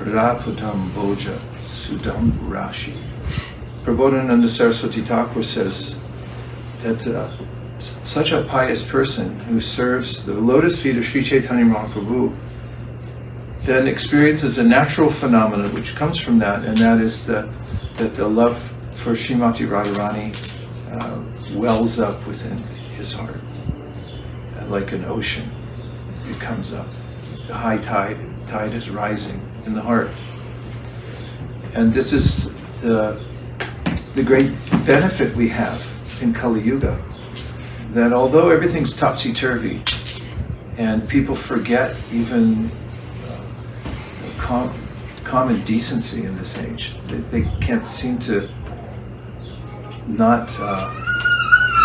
raputam 0.00 0.90
boja 0.90 1.38
sudam 1.70 2.30
rashi. 2.50 2.94
Prabodhananda 3.84 4.46
Saraswati 4.46 5.00
Thakur 5.00 5.42
says 5.42 5.98
that 6.82 7.06
uh, 7.06 7.30
such 8.04 8.32
a 8.32 8.42
pious 8.42 8.88
person 8.88 9.38
who 9.40 9.60
serves 9.60 10.24
the 10.24 10.34
lotus 10.34 10.80
feet 10.82 10.96
of 10.96 11.04
Sri 11.04 11.22
Chaitanya 11.22 11.64
Mahaprabhu 11.64 12.36
then 13.62 13.86
experiences 13.86 14.58
a 14.58 14.66
natural 14.66 15.10
phenomenon 15.10 15.72
which 15.74 15.94
comes 15.94 16.18
from 16.18 16.38
that, 16.38 16.64
and 16.64 16.76
that 16.78 17.00
is 17.00 17.26
the, 17.26 17.48
that 17.96 18.12
the 18.12 18.26
love 18.26 18.58
for 18.90 19.12
Srimati 19.12 19.68
Radharani 19.68 20.34
uh, 20.92 21.58
wells 21.58 22.00
up 22.00 22.26
within 22.26 22.56
his 22.96 23.12
heart. 23.12 23.40
And 24.56 24.70
like 24.70 24.92
an 24.92 25.04
ocean, 25.04 25.50
it 26.26 26.40
comes 26.40 26.72
up. 26.72 26.86
The 27.46 27.54
high 27.54 27.78
tide, 27.78 28.18
tide 28.46 28.72
is 28.72 28.90
rising 28.90 29.40
in 29.66 29.74
the 29.74 29.82
heart. 29.82 30.10
And 31.74 31.92
this 31.92 32.12
is 32.12 32.50
the, 32.80 33.22
the 34.14 34.22
great 34.22 34.52
benefit 34.86 35.36
we 35.36 35.48
have 35.48 35.86
in 36.22 36.32
Kali 36.32 36.60
Yuga, 36.60 37.02
that 37.92 38.12
although 38.12 38.50
everything's 38.50 38.94
topsy-turvy, 38.96 39.82
and 40.78 41.06
people 41.08 41.34
forget 41.34 41.94
even 42.12 42.70
com- 44.38 44.74
common 45.24 45.62
decency 45.64 46.24
in 46.24 46.36
this 46.36 46.58
age. 46.58 46.94
They, 47.06 47.18
they 47.18 47.42
can't 47.60 47.86
seem 47.86 48.18
to 48.20 48.48
not 50.06 50.56
uh, 50.58 50.90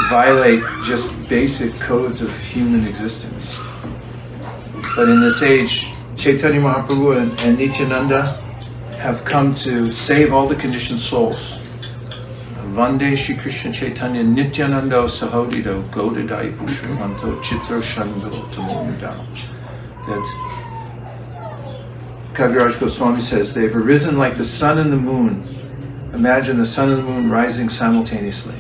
violate 0.10 0.62
just 0.84 1.13
basic 1.28 1.74
codes 1.74 2.22
of 2.22 2.36
human 2.39 2.88
existence. 2.88 3.60
But 4.96 5.10
in 5.10 5.20
this 5.20 5.44
age, 5.44 5.89
Chaitanya 6.15 6.62
Mahaprabhu 6.62 7.22
and, 7.22 7.39
and 7.41 7.58
Nityananda 7.58 8.34
have 8.98 9.26
come 9.26 9.54
to 9.56 9.91
save 9.91 10.34
all 10.34 10.48
the 10.48 10.56
conditioned 10.56 11.00
souls. 11.00 11.60
Vande 12.76 13.16
Shri 13.16 13.38
Krishna 13.38 13.72
Chaitanya 13.72 14.22
Nityananda 14.22 15.06
Sahodido 15.06 15.82
Godadai 15.92 16.58
Pushpamanto 16.58 17.42
Chitra 17.42 17.82
Tamonudao. 18.52 19.26
That 20.06 20.26
Kaviraj 22.34 22.78
Goswami 22.78 23.22
says, 23.22 23.54
they've 23.54 23.74
arisen 23.74 24.18
like 24.18 24.36
the 24.36 24.44
sun 24.44 24.78
and 24.78 24.92
the 24.92 24.98
moon. 24.98 25.48
Imagine 26.14 26.58
the 26.58 26.66
sun 26.66 26.90
and 26.90 26.98
the 26.98 27.04
moon 27.04 27.30
rising 27.30 27.70
simultaneously. 27.70 28.60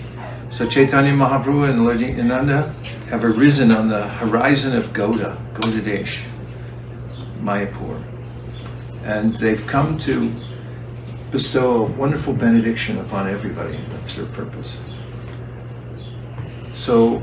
So 0.49 0.65
Chaitanya 0.65 1.11
Mahaprabhu 1.11 1.69
and 1.69 1.83
Lord 1.83 1.99
Nityananda 1.99 2.73
have 3.09 3.25
arisen 3.25 3.73
on 3.73 3.89
the 3.89 4.07
horizon 4.07 4.77
of 4.77 4.93
Goda, 4.93 5.37
Godadesh, 5.55 6.23
Mayapur. 7.41 8.01
And 9.03 9.35
they've 9.35 9.67
come 9.67 9.97
to 9.99 10.31
bestow 11.35 11.85
a 11.85 11.91
wonderful 11.97 12.33
benediction 12.33 12.97
upon 12.99 13.27
everybody. 13.27 13.77
That's 13.89 14.15
their 14.15 14.25
purpose. 14.27 14.79
So 16.75 17.21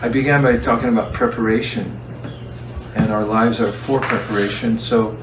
I 0.00 0.08
began 0.08 0.42
by 0.42 0.56
talking 0.56 0.88
about 0.88 1.12
preparation 1.12 2.00
and 2.96 3.12
our 3.12 3.24
lives 3.24 3.60
are 3.60 3.70
for 3.70 4.00
preparation. 4.00 4.76
So, 4.76 5.16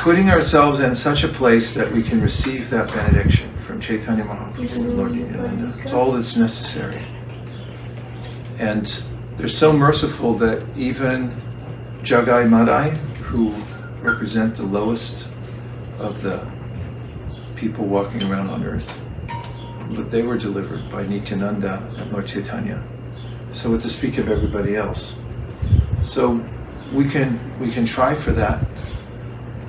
putting 0.00 0.30
ourselves 0.30 0.80
in 0.80 0.96
such 0.96 1.22
a 1.22 1.28
place 1.28 1.72
that 1.74 1.88
we 1.92 2.02
can 2.02 2.20
receive 2.20 2.68
that 2.70 2.88
benediction 2.88 3.56
from 3.58 3.80
Chaitanya 3.80 4.24
Mahaprabhu 4.24 4.96
Lord 4.96 5.12
Nityananda. 5.12 5.78
It's 5.78 5.92
all 5.92 6.10
that's 6.10 6.36
necessary. 6.36 7.00
And 8.58 9.00
they're 9.36 9.46
so 9.46 9.72
merciful 9.72 10.34
that 10.38 10.66
even 10.76 11.40
Jagai 12.02 12.50
Madai, 12.50 12.90
who 13.30 13.50
represent 14.02 14.56
the 14.56 14.64
lowest 14.64 15.28
of 16.02 16.20
the 16.22 16.44
people 17.56 17.86
walking 17.86 18.22
around 18.24 18.50
on 18.50 18.64
earth, 18.64 19.00
but 19.90 20.10
they 20.10 20.22
were 20.22 20.36
delivered 20.36 20.90
by 20.90 21.06
Nityananda 21.06 21.88
and 21.96 22.12
Lord 22.12 22.26
Chaitanya. 22.26 22.82
So 23.52 23.70
what 23.70 23.82
to 23.82 23.88
speak 23.88 24.18
of 24.18 24.28
everybody 24.28 24.76
else? 24.76 25.16
So 26.02 26.44
we 26.92 27.08
can 27.08 27.38
we 27.60 27.70
can 27.70 27.86
try 27.86 28.14
for 28.14 28.32
that 28.32 28.66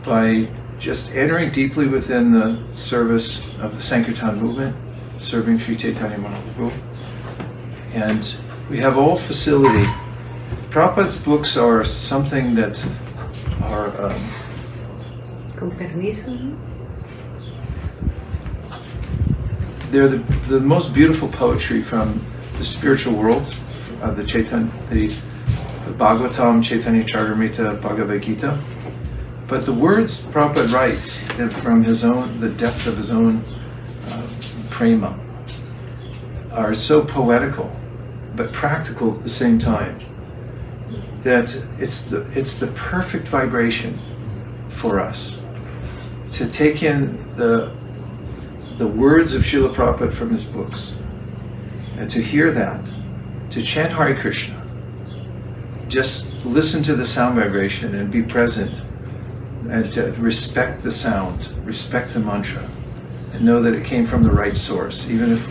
by 0.04 0.50
just 0.80 1.14
entering 1.14 1.52
deeply 1.52 1.88
within 1.88 2.34
the 2.34 2.60
service 2.74 3.54
of 3.60 3.76
the 3.76 3.82
Sankirtan 3.82 4.42
movement, 4.42 4.76
serving 5.20 5.60
Sri 5.60 5.76
Chaitanya 5.76 6.18
Mahaprabhu. 6.18 6.74
And 7.94 8.36
we 8.70 8.80
have 8.80 8.98
all 8.98 9.16
facility. 9.16 9.88
Prabhupada's 10.72 11.18
books 11.18 11.56
are 11.56 11.84
something 11.86 12.56
that 12.56 12.84
are 13.62 14.02
um, 14.02 14.34
Con 15.64 15.72
permiso. 15.72 16.58
they're 19.92 20.10
the, 20.10 20.18
the 20.50 20.60
most 20.60 20.94
beautiful 20.94 21.30
poetry 21.30 21.82
from 21.82 22.22
the 22.58 22.66
spiritual 22.66 23.16
world, 23.16 23.56
uh, 24.02 24.12
the 24.12 24.26
Chaitanya, 24.26 24.70
the, 24.90 25.08
the 25.08 25.94
Bhagavatam, 25.94 26.62
Chaitanya 26.62 27.06
Charitamrita, 27.06 27.82
Bhagavad 27.82 28.22
Gita. 28.24 28.62
But 29.48 29.66
the 29.66 29.72
words 29.72 30.22
Prabhupada 30.22 30.74
writes 30.74 31.22
from 31.62 31.84
his 31.84 32.04
own, 32.04 32.42
the 32.42 32.50
depth 32.50 32.86
of 32.86 32.98
his 32.98 33.10
own 33.10 33.42
uh, 34.10 34.28
prema, 34.70 35.18
are 36.52 36.74
so 36.74 37.06
poetical, 37.06 37.74
but 38.36 38.52
practical 38.52 39.16
at 39.16 39.24
the 39.24 39.30
same 39.30 39.60
time. 39.60 39.98
That 41.22 41.56
it's 41.80 42.02
the 42.02 42.28
it's 42.38 42.60
the 42.60 42.68
perfect 42.68 43.30
vibration 43.30 43.98
for 44.68 45.00
us 45.00 45.43
to 46.34 46.48
take 46.48 46.84
in 46.84 47.36
the 47.36 47.72
the 48.78 48.88
words 48.88 49.36
of 49.36 49.44
Srila 49.44 49.74
Prabhupada 49.74 50.12
from 50.12 50.32
his 50.32 50.44
books, 50.44 50.96
and 51.98 52.10
to 52.10 52.22
hear 52.22 52.52
that, 52.52 52.84
to 53.52 53.62
chant 53.62 53.94
Hare 53.94 54.20
Krishna, 54.20 54.60
just 55.88 56.34
listen 56.44 56.82
to 56.84 56.96
the 56.96 57.06
sound 57.06 57.36
vibration 57.36 57.94
and 57.94 58.12
be 58.12 58.24
present 58.24 58.74
and 59.70 59.92
to 59.94 60.12
respect 60.14 60.82
the 60.82 60.92
sound, 60.92 61.50
respect 61.66 62.14
the 62.14 62.20
mantra, 62.20 62.68
and 63.32 63.46
know 63.46 63.62
that 63.62 63.76
it 63.76 63.86
came 63.86 64.06
from 64.08 64.24
the 64.24 64.32
right 64.32 64.58
source. 64.58 65.10
Even 65.10 65.32
if 65.32 65.48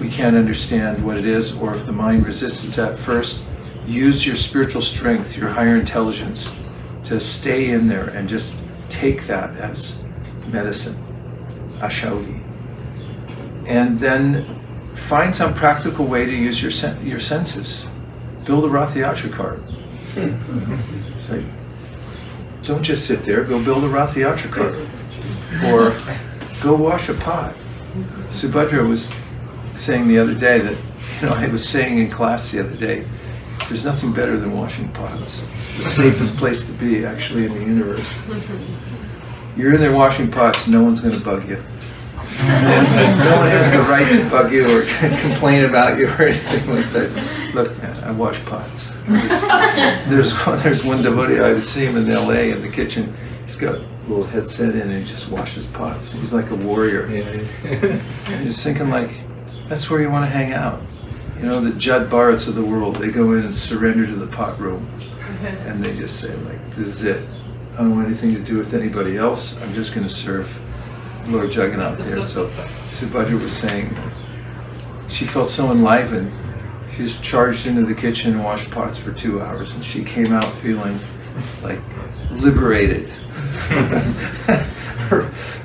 we 0.00 0.10
can't 0.10 0.36
understand 0.36 1.02
what 1.04 1.16
it 1.16 1.24
is, 1.24 1.58
or 1.60 1.74
if 1.74 1.86
the 1.86 1.92
mind 1.92 2.26
resists 2.26 2.76
it 2.76 2.78
at 2.78 2.98
first, 2.98 3.42
use 3.86 4.26
your 4.26 4.36
spiritual 4.36 4.82
strength, 4.82 5.36
your 5.36 5.48
higher 5.48 5.76
intelligence, 5.76 6.54
to 7.04 7.18
stay 7.18 7.70
in 7.70 7.88
there 7.88 8.10
and 8.10 8.28
just 8.28 8.62
take 8.90 9.26
that 9.26 9.56
as 9.56 10.05
medicine, 10.48 10.96
ashaudi. 11.78 12.42
And 13.66 13.98
then 13.98 14.44
find 14.94 15.34
some 15.34 15.54
practical 15.54 16.06
way 16.06 16.24
to 16.24 16.32
use 16.32 16.62
your 16.62 16.70
sen- 16.70 17.04
your 17.06 17.20
senses. 17.20 17.86
Build 18.44 18.64
a 18.64 18.68
Rathayatra 18.68 19.32
cart. 19.32 19.60
It's 20.16 21.28
like, 21.30 21.42
don't 22.62 22.82
just 22.82 23.06
sit 23.06 23.24
there. 23.24 23.44
Go 23.44 23.62
build 23.64 23.84
a 23.84 23.88
Rathayatra 23.88 24.50
cart, 24.52 24.74
or 25.66 25.96
go 26.62 26.74
wash 26.76 27.08
a 27.08 27.14
pot. 27.14 27.54
Subhadra 28.30 28.88
was 28.88 29.10
saying 29.74 30.08
the 30.08 30.18
other 30.18 30.34
day 30.34 30.58
that 30.60 30.76
you 31.20 31.28
know 31.28 31.34
I 31.34 31.46
was 31.46 31.68
saying 31.68 31.98
in 31.98 32.10
class 32.10 32.52
the 32.52 32.60
other 32.60 32.76
day. 32.76 33.06
There's 33.68 33.84
nothing 33.84 34.12
better 34.12 34.38
than 34.38 34.52
washing 34.56 34.88
pots. 34.92 35.42
It's 35.54 35.76
the 35.78 35.82
safest 35.82 36.36
place 36.36 36.68
to 36.68 36.72
be, 36.74 37.04
actually, 37.04 37.46
in 37.46 37.54
the 37.54 37.64
universe. 37.64 38.20
You're 39.56 39.74
in 39.74 39.80
there 39.80 39.96
washing 39.96 40.30
pots, 40.30 40.68
no 40.68 40.84
one's 40.84 41.00
going 41.00 41.14
to 41.14 41.24
bug 41.24 41.48
you. 41.48 41.56
no 41.56 41.62
one 41.62 43.48
has 43.48 43.72
the 43.72 43.78
right 43.88 44.12
to 44.12 44.28
bug 44.28 44.52
you 44.52 44.64
or 44.64 44.82
complain 45.22 45.64
about 45.64 45.98
you 45.98 46.08
or 46.08 46.22
anything 46.24 46.68
like 46.68 46.90
that. 46.90 47.54
Look, 47.54 47.82
man, 47.82 48.04
I 48.04 48.10
wash 48.10 48.44
pots. 48.44 48.94
There's 50.08 50.32
one, 50.46 50.58
there's 50.62 50.84
one 50.84 51.02
devotee 51.02 51.40
I 51.40 51.58
see 51.58 51.86
him 51.86 51.96
in 51.96 52.06
L.A. 52.10 52.50
in 52.50 52.60
the 52.60 52.68
kitchen. 52.68 53.16
He's 53.46 53.56
got 53.56 53.76
a 53.76 53.84
little 54.06 54.24
headset 54.24 54.74
in 54.74 54.82
and 54.82 54.92
he 54.92 55.04
just 55.04 55.30
washes 55.30 55.70
pots. 55.70 56.12
He's 56.12 56.34
like 56.34 56.50
a 56.50 56.56
warrior. 56.56 57.06
And 57.64 58.42
he's 58.42 58.62
thinking 58.62 58.90
like, 58.90 59.10
that's 59.68 59.88
where 59.88 60.02
you 60.02 60.10
want 60.10 60.26
to 60.26 60.30
hang 60.30 60.52
out. 60.52 60.82
You 61.38 61.44
know, 61.44 61.60
the 61.60 61.70
Jada 61.70 62.08
Bharatas 62.10 62.48
of 62.48 62.56
the 62.56 62.64
world, 62.64 62.96
they 62.96 63.08
go 63.08 63.32
in 63.32 63.44
and 63.44 63.56
surrender 63.56 64.06
to 64.06 64.14
the 64.14 64.26
pot 64.26 64.58
room. 64.60 64.86
And 65.40 65.82
they 65.82 65.96
just 65.96 66.20
say 66.20 66.34
like, 66.36 66.74
this 66.74 66.88
is 66.88 67.04
it. 67.04 67.26
I 67.76 67.80
don't 67.80 67.94
want 67.94 68.06
anything 68.06 68.34
to 68.34 68.40
do 68.40 68.56
with 68.56 68.72
anybody 68.72 69.18
else. 69.18 69.60
I'm 69.62 69.74
just 69.74 69.94
going 69.94 70.06
to 70.06 70.12
serve 70.12 70.58
Lord 71.28 71.54
Jagannath 71.54 72.02
here. 72.06 72.22
So 72.22 72.46
Subhadra 72.46 73.38
was 73.38 73.52
saying 73.52 73.94
she 75.10 75.26
felt 75.26 75.50
so 75.50 75.70
enlivened. 75.70 76.32
She 76.92 77.02
just 77.02 77.22
charged 77.22 77.66
into 77.66 77.84
the 77.84 77.94
kitchen 77.94 78.32
and 78.32 78.42
washed 78.42 78.70
pots 78.70 78.96
for 78.96 79.12
two 79.12 79.42
hours, 79.42 79.74
and 79.74 79.84
she 79.84 80.02
came 80.02 80.32
out 80.32 80.50
feeling 80.54 80.98
like 81.62 81.78
liberated, 82.30 83.10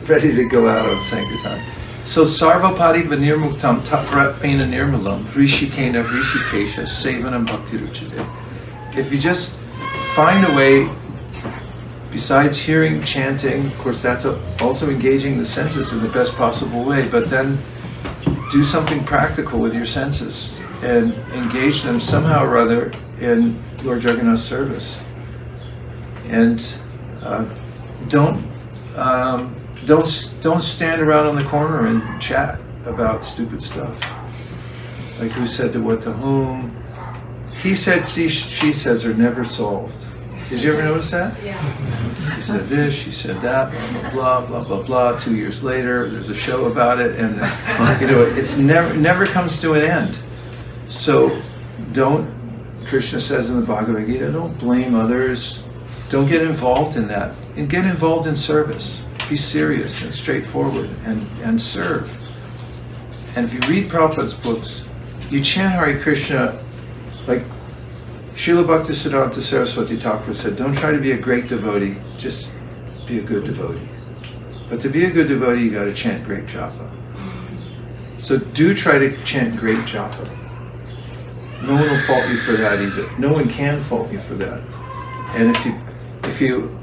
ready 0.05 0.35
to 0.35 0.49
go 0.49 0.67
out 0.67 0.89
on 0.89 1.01
Sankirtan. 1.01 1.63
So 2.03 2.25
sarvapadi 2.25 3.03
vanirmuktam 3.03 3.79
tapratvena 3.83 4.67
nirmalam 4.67 5.23
rishikena 5.27 6.03
rishikesha 6.03 6.83
sevanam 6.83 7.47
bhakti 7.47 7.77
ruchite. 7.77 8.97
If 8.97 9.13
you 9.13 9.17
just 9.17 9.57
find 10.13 10.45
a 10.45 10.53
way 10.57 10.89
besides 12.11 12.59
hearing, 12.59 13.01
chanting, 13.01 13.67
of 13.67 13.77
course, 13.79 14.01
that's 14.01 14.25
a, 14.25 14.39
also 14.61 14.89
engaging 14.89 15.37
the 15.37 15.45
senses 15.45 15.93
in 15.93 16.01
the 16.01 16.09
best 16.09 16.35
possible 16.35 16.83
way, 16.83 17.07
but 17.07 17.29
then 17.29 17.57
do 18.51 18.63
something 18.63 19.03
practical 19.05 19.59
with 19.59 19.73
your 19.73 19.85
senses 19.85 20.59
and 20.83 21.13
engage 21.33 21.83
them 21.83 21.99
somehow 21.99 22.43
or 22.43 22.57
other 22.57 22.91
in 23.19 23.57
Lord 23.83 24.03
Jagannath's 24.03 24.41
service. 24.41 25.01
And 26.27 26.61
uh, 27.23 27.45
don't 28.09 28.43
um, 28.95 29.55
don't 29.85 30.33
don't 30.41 30.61
stand 30.61 31.01
around 31.01 31.27
on 31.27 31.35
the 31.35 31.43
corner 31.45 31.87
and 31.87 32.21
chat 32.21 32.59
about 32.85 33.23
stupid 33.23 33.63
stuff. 33.63 33.99
Like 35.19 35.31
who 35.31 35.45
said 35.45 35.71
to 35.73 35.81
what 35.81 36.01
to 36.03 36.11
whom. 36.11 36.75
He 37.61 37.75
said, 37.75 38.07
she, 38.07 38.27
she 38.27 38.73
says 38.73 39.05
are 39.05 39.13
never 39.13 39.43
solved. 39.43 40.03
Did 40.51 40.63
you 40.63 40.73
ever 40.73 40.83
notice 40.83 41.11
that? 41.11 41.41
Yeah. 41.41 42.35
She 42.35 42.43
said 42.43 42.65
this, 42.67 42.93
she 42.93 43.09
said 43.09 43.39
that, 43.39 43.71
blah, 44.11 44.45
blah, 44.45 44.61
blah, 44.61 44.63
blah, 44.65 44.83
blah. 44.83 45.17
Two 45.17 45.33
years 45.33 45.63
later, 45.63 46.09
there's 46.09 46.27
a 46.27 46.35
show 46.35 46.65
about 46.65 46.99
it, 46.99 47.17
and 47.17 47.35
you 48.01 48.07
know, 48.07 48.21
it's 48.35 48.57
never, 48.57 48.93
never 48.97 49.25
comes 49.25 49.61
to 49.61 49.75
an 49.75 49.83
end. 49.83 50.19
So 50.89 51.41
don't, 51.93 52.29
Krishna 52.85 53.21
says 53.21 53.49
in 53.49 53.61
the 53.61 53.65
Bhagavad 53.65 54.05
Gita, 54.05 54.29
don't 54.29 54.57
blame 54.59 54.93
others. 54.93 55.63
Don't 56.09 56.27
get 56.27 56.41
involved 56.41 56.97
in 56.97 57.07
that. 57.07 57.33
And 57.55 57.69
get 57.69 57.85
involved 57.85 58.27
in 58.27 58.35
service. 58.35 59.05
Be 59.29 59.37
serious 59.37 60.03
and 60.03 60.13
straightforward 60.13 60.89
and, 61.05 61.25
and 61.43 61.61
serve. 61.61 62.13
And 63.37 63.45
if 63.45 63.53
you 63.53 63.61
read 63.73 63.89
Prabhupada's 63.89 64.33
books, 64.33 64.85
you 65.29 65.41
chant 65.41 65.73
Hare 65.75 65.97
Krishna 66.01 66.61
like 67.25 67.45
Srila 68.35 68.65
Bhaktisiddhanta 68.65 69.41
Saraswati 69.41 69.97
Thakur 69.97 70.33
said, 70.33 70.57
don't 70.57 70.75
try 70.75 70.91
to 70.91 70.99
be 70.99 71.11
a 71.11 71.17
great 71.17 71.47
devotee, 71.47 71.97
just 72.17 72.49
be 73.05 73.19
a 73.19 73.23
good 73.23 73.45
devotee. 73.45 73.87
But 74.69 74.79
to 74.81 74.89
be 74.89 75.05
a 75.05 75.11
good 75.11 75.27
devotee, 75.27 75.63
you 75.63 75.71
got 75.71 75.83
to 75.83 75.93
chant 75.93 76.25
great 76.25 76.45
japa. 76.45 76.89
So 78.17 78.39
do 78.39 78.73
try 78.73 78.99
to 78.99 79.21
chant 79.25 79.59
great 79.59 79.79
japa. 79.79 80.29
No 81.61 81.73
one 81.73 81.83
will 81.83 82.01
fault 82.01 82.27
you 82.29 82.37
for 82.37 82.53
that 82.53 82.81
either. 82.81 83.11
No 83.19 83.31
one 83.31 83.49
can 83.49 83.81
fault 83.81 84.11
you 84.11 84.19
for 84.19 84.35
that. 84.35 84.61
And 85.35 85.55
if 85.55 85.65
you 85.65 85.79
if 86.23 86.41
you 86.41 86.79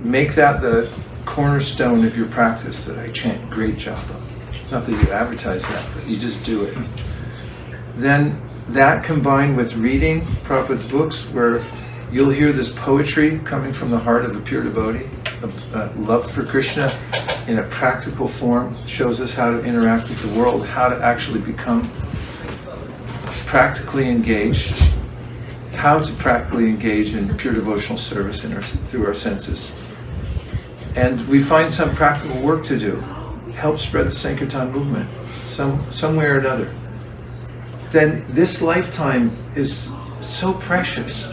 make 0.00 0.34
that 0.34 0.60
the 0.60 0.90
cornerstone 1.24 2.04
of 2.04 2.16
your 2.16 2.28
practice, 2.28 2.84
that 2.84 2.98
I 2.98 3.10
chant 3.10 3.50
great 3.50 3.76
japa, 3.76 4.20
not 4.70 4.84
that 4.86 4.92
you 4.92 5.10
advertise 5.10 5.66
that, 5.68 5.84
but 5.94 6.06
you 6.06 6.16
just 6.16 6.44
do 6.44 6.64
it, 6.64 6.76
then 7.96 8.40
that 8.68 9.04
combined 9.04 9.56
with 9.56 9.74
reading 9.76 10.22
Prabhupada's 10.42 10.86
books, 10.88 11.28
where 11.30 11.62
you'll 12.10 12.30
hear 12.30 12.52
this 12.52 12.72
poetry 12.72 13.38
coming 13.40 13.72
from 13.72 13.90
the 13.90 13.98
heart 13.98 14.24
of 14.24 14.34
a 14.36 14.40
pure 14.40 14.62
devotee, 14.62 15.08
a 15.42 15.76
uh, 15.76 15.92
love 15.96 16.28
for 16.28 16.44
Krishna 16.44 16.96
in 17.46 17.58
a 17.58 17.62
practical 17.64 18.26
form, 18.26 18.76
shows 18.86 19.20
us 19.20 19.34
how 19.34 19.50
to 19.50 19.62
interact 19.64 20.08
with 20.08 20.20
the 20.22 20.38
world, 20.38 20.66
how 20.66 20.88
to 20.88 20.96
actually 21.02 21.40
become 21.40 21.90
practically 23.44 24.08
engaged, 24.08 24.74
how 25.74 25.98
to 25.98 26.12
practically 26.14 26.64
engage 26.64 27.14
in 27.14 27.36
pure 27.36 27.52
devotional 27.52 27.98
service 27.98 28.50
our, 28.50 28.62
through 28.62 29.06
our 29.06 29.14
senses. 29.14 29.74
And 30.96 31.20
we 31.28 31.42
find 31.42 31.70
some 31.70 31.94
practical 31.94 32.40
work 32.40 32.64
to 32.64 32.78
do, 32.78 32.96
help 33.52 33.78
spread 33.78 34.06
the 34.06 34.10
Sankirtan 34.10 34.72
movement, 34.72 35.10
some, 35.44 35.84
some 35.90 36.16
way 36.16 36.24
or 36.26 36.38
another 36.38 36.68
then 37.94 38.24
this 38.30 38.60
lifetime 38.60 39.30
is 39.54 39.90
so 40.20 40.52
precious. 40.54 41.32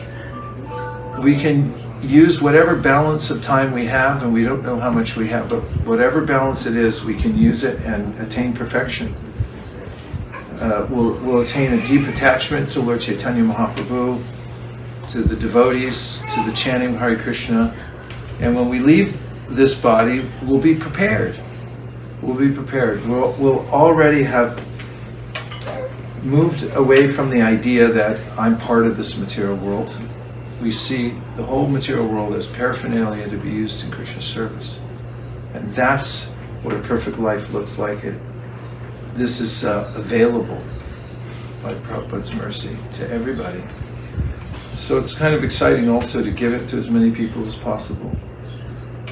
We 1.21 1.35
can 1.35 1.73
use 2.01 2.41
whatever 2.41 2.75
balance 2.75 3.29
of 3.31 3.43
time 3.43 3.71
we 3.71 3.85
have, 3.85 4.23
and 4.23 4.33
we 4.33 4.43
don't 4.43 4.63
know 4.63 4.79
how 4.79 4.91
much 4.91 5.15
we 5.15 5.27
have, 5.29 5.49
but 5.49 5.61
whatever 5.85 6.21
balance 6.21 6.65
it 6.65 6.75
is, 6.75 7.03
we 7.03 7.15
can 7.15 7.37
use 7.37 7.63
it 7.63 7.79
and 7.81 8.19
attain 8.19 8.53
perfection. 8.53 9.15
Uh, 10.59 10.85
we'll, 10.89 11.13
we'll 11.23 11.41
attain 11.41 11.73
a 11.73 11.87
deep 11.87 12.07
attachment 12.07 12.71
to 12.71 12.81
Lord 12.81 13.01
Chaitanya 13.01 13.43
Mahaprabhu, 13.43 14.21
to 15.11 15.23
the 15.23 15.35
devotees, 15.35 16.21
to 16.33 16.43
the 16.43 16.53
chanting 16.55 16.93
of 16.93 16.99
Hare 16.99 17.17
Krishna. 17.17 17.75
And 18.39 18.55
when 18.55 18.69
we 18.69 18.79
leave 18.79 19.19
this 19.49 19.79
body, 19.79 20.25
we'll 20.43 20.61
be 20.61 20.75
prepared. 20.75 21.39
We'll 22.21 22.37
be 22.37 22.51
prepared. 22.51 23.05
We'll, 23.07 23.31
we'll 23.33 23.67
already 23.69 24.23
have 24.23 24.63
moved 26.23 26.71
away 26.75 27.07
from 27.07 27.29
the 27.29 27.41
idea 27.41 27.87
that 27.87 28.19
I'm 28.37 28.57
part 28.57 28.85
of 28.85 28.97
this 28.97 29.17
material 29.17 29.55
world. 29.57 29.95
We 30.61 30.71
see 30.71 31.17
the 31.35 31.43
whole 31.43 31.67
material 31.67 32.07
world 32.07 32.35
as 32.35 32.45
paraphernalia 32.45 33.27
to 33.29 33.37
be 33.37 33.49
used 33.49 33.83
in 33.83 33.91
Krishna's 33.91 34.25
service. 34.25 34.79
And 35.53 35.67
that's 35.75 36.25
what 36.61 36.75
a 36.75 36.79
perfect 36.79 37.17
life 37.17 37.51
looks 37.51 37.79
like. 37.79 38.03
It, 38.03 38.15
this 39.15 39.39
is 39.39 39.65
uh, 39.65 39.91
available 39.95 40.61
by 41.63 41.73
Prabhupada's 41.73 42.33
mercy 42.33 42.77
to 42.93 43.09
everybody. 43.09 43.63
So 44.73 44.99
it's 44.99 45.13
kind 45.13 45.33
of 45.33 45.43
exciting 45.43 45.89
also 45.89 46.23
to 46.23 46.31
give 46.31 46.53
it 46.53 46.67
to 46.69 46.77
as 46.77 46.89
many 46.89 47.11
people 47.11 47.45
as 47.45 47.55
possible. 47.55 48.11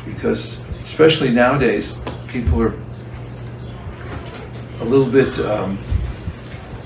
Because, 0.05 0.62
especially 0.84 1.32
nowadays, 1.32 1.99
people 2.28 2.62
are 2.62 2.74
a 4.80 4.86
little 4.86 5.10
bit 5.10 5.38
um, 5.39 5.78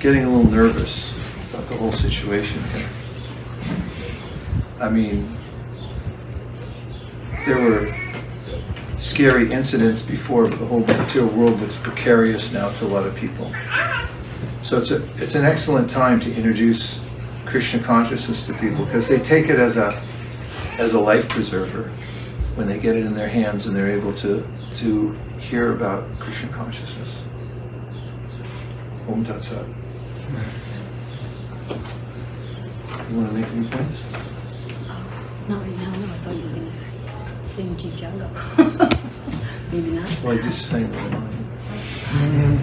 getting 0.03 0.25
a 0.25 0.29
little 0.29 0.51
nervous 0.51 1.17
about 1.53 1.65
the 1.69 1.77
whole 1.77 1.93
situation 1.93 2.61
here. 2.75 2.89
I 4.77 4.89
mean, 4.89 5.33
there 7.45 7.57
were 7.57 7.95
scary 8.97 9.49
incidents 9.49 10.01
before, 10.01 10.47
the 10.49 10.65
whole 10.65 10.81
material 10.81 11.29
world 11.29 11.57
looks 11.61 11.77
precarious 11.77 12.51
now 12.51 12.69
to 12.79 12.85
a 12.85 12.89
lot 12.89 13.05
of 13.05 13.15
people. 13.15 13.49
So 14.61 14.77
it's 14.77 14.91
a 14.91 15.01
it's 15.23 15.35
an 15.35 15.45
excellent 15.45 15.89
time 15.89 16.19
to 16.19 16.35
introduce 16.35 17.07
Krishna 17.45 17.79
consciousness 17.81 18.45
to 18.47 18.53
people 18.55 18.83
because 18.83 19.07
they 19.07 19.19
take 19.19 19.47
it 19.47 19.57
as 19.57 19.77
a 19.77 19.97
as 20.79 20.95
a 20.95 20.99
life 20.99 21.29
preserver. 21.29 21.89
when 22.55 22.67
they 22.67 22.77
get 22.77 22.97
it 22.97 23.05
in 23.05 23.15
their 23.15 23.29
hands 23.29 23.67
and 23.67 23.75
they're 23.75 23.89
able 23.89 24.13
to, 24.13 24.45
to 24.75 25.11
hear 25.39 25.71
about 25.71 26.03
Krishna 26.19 26.49
consciousness. 26.49 27.25
Om 29.09 29.25
Tat 29.25 29.43
Sat. 29.43 29.82
You 33.09 33.17
want 33.17 33.29
to 33.29 33.35
make 33.35 33.47
any 33.51 33.67
points? 33.67 34.11
Not 35.47 35.61
right 35.61 35.77
now, 35.77 35.91
no, 35.91 36.05
I 36.05 36.17
thought 36.17 36.35
you 36.35 36.43
were 36.43 36.49
gonna 36.49 36.71
sing. 37.45 37.75
Maybe 39.71 39.91
not. 39.91 40.21
Well, 40.23 40.37
I 40.37 40.41
just 40.41 40.71
one 40.73 40.91
line. 40.91 42.59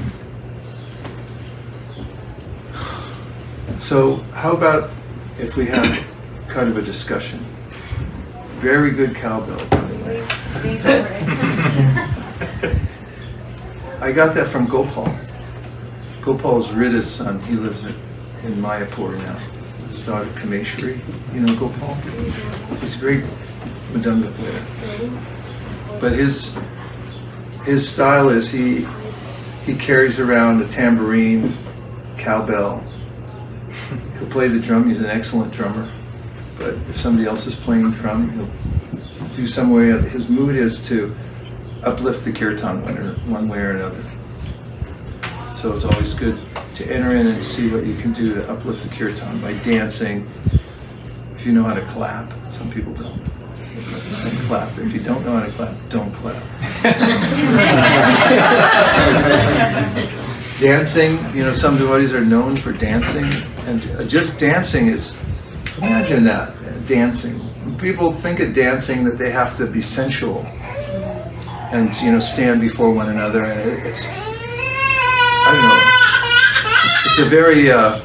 So 3.80 4.16
how 4.34 4.52
about 4.52 4.90
if 5.38 5.56
we 5.56 5.66
have 5.66 6.04
kind 6.48 6.68
of 6.68 6.76
a 6.76 6.82
discussion? 6.82 7.38
Very 8.58 8.90
good 8.90 9.14
cowbell, 9.14 9.64
by 9.66 9.80
the 9.80 10.04
way. 10.04 10.26
I 14.00 14.12
got 14.12 14.34
that 14.34 14.48
from 14.48 14.66
Gopal. 14.66 15.14
Gopal's 16.22 16.72
Rita's 16.72 17.10
son. 17.10 17.36
Um, 17.36 17.42
he 17.42 17.54
lives 17.54 17.84
in 17.84 17.94
in 18.44 18.54
Mayapur 18.54 19.16
now. 19.18 19.34
His 19.88 20.04
daughter 20.04 20.28
Kameshwari. 20.30 21.00
You 21.34 21.40
know 21.40 21.54
Gopal? 21.56 21.94
He's 22.80 22.96
a 22.96 22.98
great 22.98 23.24
mridanga 23.92 24.30
player. 24.32 26.00
But 26.00 26.12
his 26.12 26.58
his 27.64 27.88
style 27.88 28.28
is 28.28 28.50
he 28.50 28.86
he 29.64 29.74
carries 29.74 30.18
around 30.18 30.62
a 30.62 30.68
tambourine, 30.68 31.56
cowbell. 32.18 32.82
He'll 34.18 34.28
play 34.30 34.48
the 34.48 34.58
drum. 34.58 34.88
He's 34.88 35.00
an 35.00 35.06
excellent 35.06 35.52
drummer. 35.52 35.90
But 36.58 36.74
if 36.88 37.00
somebody 37.00 37.26
else 37.26 37.46
is 37.46 37.54
playing 37.54 37.90
drum, 37.92 38.30
he'll 38.32 39.28
do 39.34 39.46
some 39.46 39.70
way. 39.70 39.90
Of, 39.90 40.10
his 40.10 40.28
mood 40.28 40.56
is 40.56 40.86
to 40.88 41.14
uplift 41.82 42.24
the 42.24 42.32
kirtan 42.32 42.86
or, 42.88 43.14
one 43.30 43.48
way 43.48 43.60
or 43.60 43.70
another. 43.70 44.02
So 45.60 45.74
it's 45.74 45.84
always 45.84 46.14
good 46.14 46.40
to 46.76 46.90
enter 46.90 47.14
in 47.14 47.26
and 47.26 47.44
see 47.44 47.70
what 47.70 47.84
you 47.84 47.94
can 47.94 48.14
do 48.14 48.32
to 48.32 48.50
uplift 48.50 48.82
the 48.82 48.88
kirtan 48.96 49.42
by 49.42 49.52
dancing. 49.58 50.26
If 51.34 51.44
you 51.44 51.52
know 51.52 51.64
how 51.64 51.74
to 51.74 51.84
clap, 51.88 52.32
some 52.50 52.70
people 52.70 52.94
don't. 52.94 53.22
Then 53.56 54.36
clap. 54.46 54.78
If 54.78 54.94
you 54.94 55.00
don't 55.00 55.22
know 55.22 55.36
how 55.36 55.44
to 55.44 55.52
clap, 55.52 55.76
don't 55.90 56.10
clap. 56.14 56.42
dancing, 60.60 61.18
you 61.36 61.44
know, 61.44 61.52
some 61.52 61.76
devotees 61.76 62.14
are 62.14 62.24
known 62.24 62.56
for 62.56 62.72
dancing, 62.72 63.30
and 63.66 63.82
just 64.08 64.40
dancing 64.40 64.86
is, 64.86 65.14
imagine 65.76 66.24
that, 66.24 66.54
dancing. 66.88 67.38
People 67.76 68.12
think 68.12 68.40
of 68.40 68.54
dancing 68.54 69.04
that 69.04 69.18
they 69.18 69.30
have 69.30 69.58
to 69.58 69.66
be 69.66 69.82
sensual 69.82 70.40
and, 71.70 71.94
you 72.00 72.12
know, 72.12 72.20
stand 72.20 72.62
before 72.62 72.90
one 72.90 73.10
another, 73.10 73.44
and 73.44 73.86
it's, 73.86 74.08
Don't 75.50 75.62
know, 75.62 75.80
it's 75.82 77.18
a 77.18 77.24
very 77.24 77.72
uh, 77.72 77.98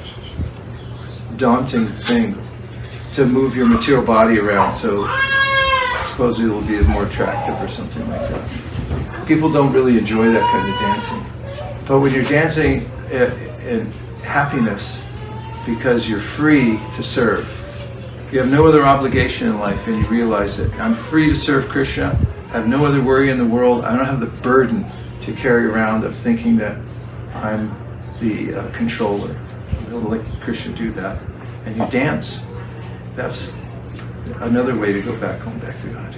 daunting 1.38 1.86
thing 1.86 2.36
to 3.14 3.26
move 3.28 3.56
your 3.56 3.68
material 3.68 4.04
body 4.04 4.40
around, 4.40 4.74
so 4.76 5.08
supposedly 5.98 6.50
it'll 6.50 6.68
be 6.68 6.82
more 6.92 7.06
attractive 7.06 7.62
or 7.62 7.68
something 7.68 8.10
like 8.10 8.28
that. 8.30 9.28
People 9.28 9.52
don't 9.52 9.72
really 9.74 9.98
enjoy 9.98 10.26
that 10.32 10.42
kind 10.42 10.70
of 10.70 10.80
dancing. 10.80 11.26
But 11.88 12.00
when 12.00 12.14
you're 12.16 12.24
dancing 12.24 12.90
i- 13.12 13.32
in 13.68 13.92
happiness 14.24 15.04
because 15.68 16.10
you're 16.10 16.20
free 16.20 16.80
to 16.96 17.04
serve, 17.04 17.46
you 18.32 18.40
have 18.40 18.50
no 18.52 18.66
other 18.68 18.84
obligation 18.86 19.48
in 19.50 19.60
life, 19.60 19.86
and 19.88 19.98
you 20.02 20.06
realize 20.08 20.60
it. 20.60 20.72
I'm 20.80 20.96
free 20.96 21.30
to 21.30 21.36
serve 21.36 21.70
Krishna. 21.70 22.18
I 22.50 22.58
have 22.58 22.68
no 22.68 22.86
other 22.86 23.02
worry 23.02 23.30
in 23.30 23.38
the 23.38 23.46
world. 23.46 23.86
I 23.86 23.96
don't 23.96 24.06
have 24.06 24.20
the 24.20 24.26
burden 24.42 24.86
to 25.22 25.32
carry 25.34 25.66
around 25.68 26.04
of 26.04 26.16
thinking 26.16 26.58
that 26.58 26.78
I'm 27.36 27.76
the 28.20 28.56
uh, 28.56 28.72
controller. 28.72 29.36
You'll 29.90 30.02
let 30.02 30.26
Krishna 30.42 30.74
do 30.74 30.92
that, 30.92 31.22
and 31.66 31.78
you 31.78 31.86
dance. 31.88 32.46
That's 33.16 33.52
another 34.40 34.78
way 34.78 34.94
to 34.94 35.02
go 35.02 35.16
back 35.20 35.40
home, 35.42 35.60
back 35.60 35.80
to 35.82 35.88
God, 35.88 36.16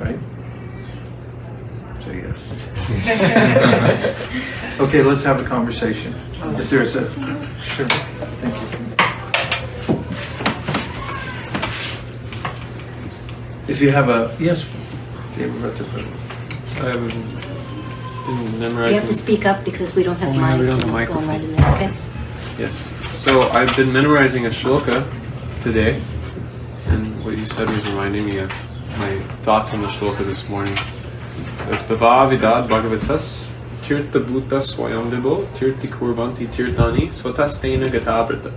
right? 0.00 0.18
So 2.02 2.10
yes. 2.12 2.48
Okay, 4.80 5.02
let's 5.02 5.24
have 5.24 5.40
a 5.44 5.44
conversation. 5.44 6.14
If 6.56 6.70
there's 6.70 6.94
a, 6.94 7.00
sure, 7.58 7.88
thank 7.88 8.54
you. 8.54 8.78
If 13.66 13.80
you 13.80 13.90
have 13.90 14.08
a, 14.08 14.36
yes, 14.38 14.64
David 15.34 15.56
Rutherford. 15.56 16.06
So 16.68 16.88
I 16.88 16.94
haven't 18.28 18.88
You 18.88 18.94
have 19.00 19.08
to 19.08 19.14
speak 19.14 19.46
up 19.46 19.64
because 19.64 19.94
we 19.94 20.02
don't 20.02 20.16
have 20.16 20.34
Oh, 20.34 20.38
yeah, 20.38 20.58
we 20.58 20.66
don't 20.66 20.80
have 20.80 20.94
and 20.94 21.08
going 21.08 21.28
right 21.28 21.40
in 21.40 21.56
there, 21.56 21.74
okay? 21.74 21.94
Yes. 22.58 22.92
So 23.16 23.48
I've 23.50 23.74
been 23.76 23.92
memorizing 23.92 24.46
a 24.46 24.50
shloka 24.50 25.06
today, 25.62 26.00
and 26.88 27.24
what 27.24 27.36
you 27.36 27.46
said 27.46 27.68
was 27.68 27.84
reminding 27.88 28.26
me 28.26 28.38
of 28.38 28.50
my 28.98 29.18
thoughts 29.42 29.74
on 29.74 29.82
the 29.82 29.88
shloka 29.88 30.18
this 30.18 30.48
morning. 30.48 30.76
So 30.76 31.72
it's 31.72 31.82
Bhavavidad 31.82 32.68
Bhagavatas 32.68 33.48
Tirtha 33.82 34.20
Bhuta 34.24 34.60
Swayamvibo 34.60 35.46
Tirti 35.54 35.88
Kurvanti 35.88 36.46
Tirtani 36.48 37.08
Swatastena 37.08 37.88
Gatabrata. 37.88 38.52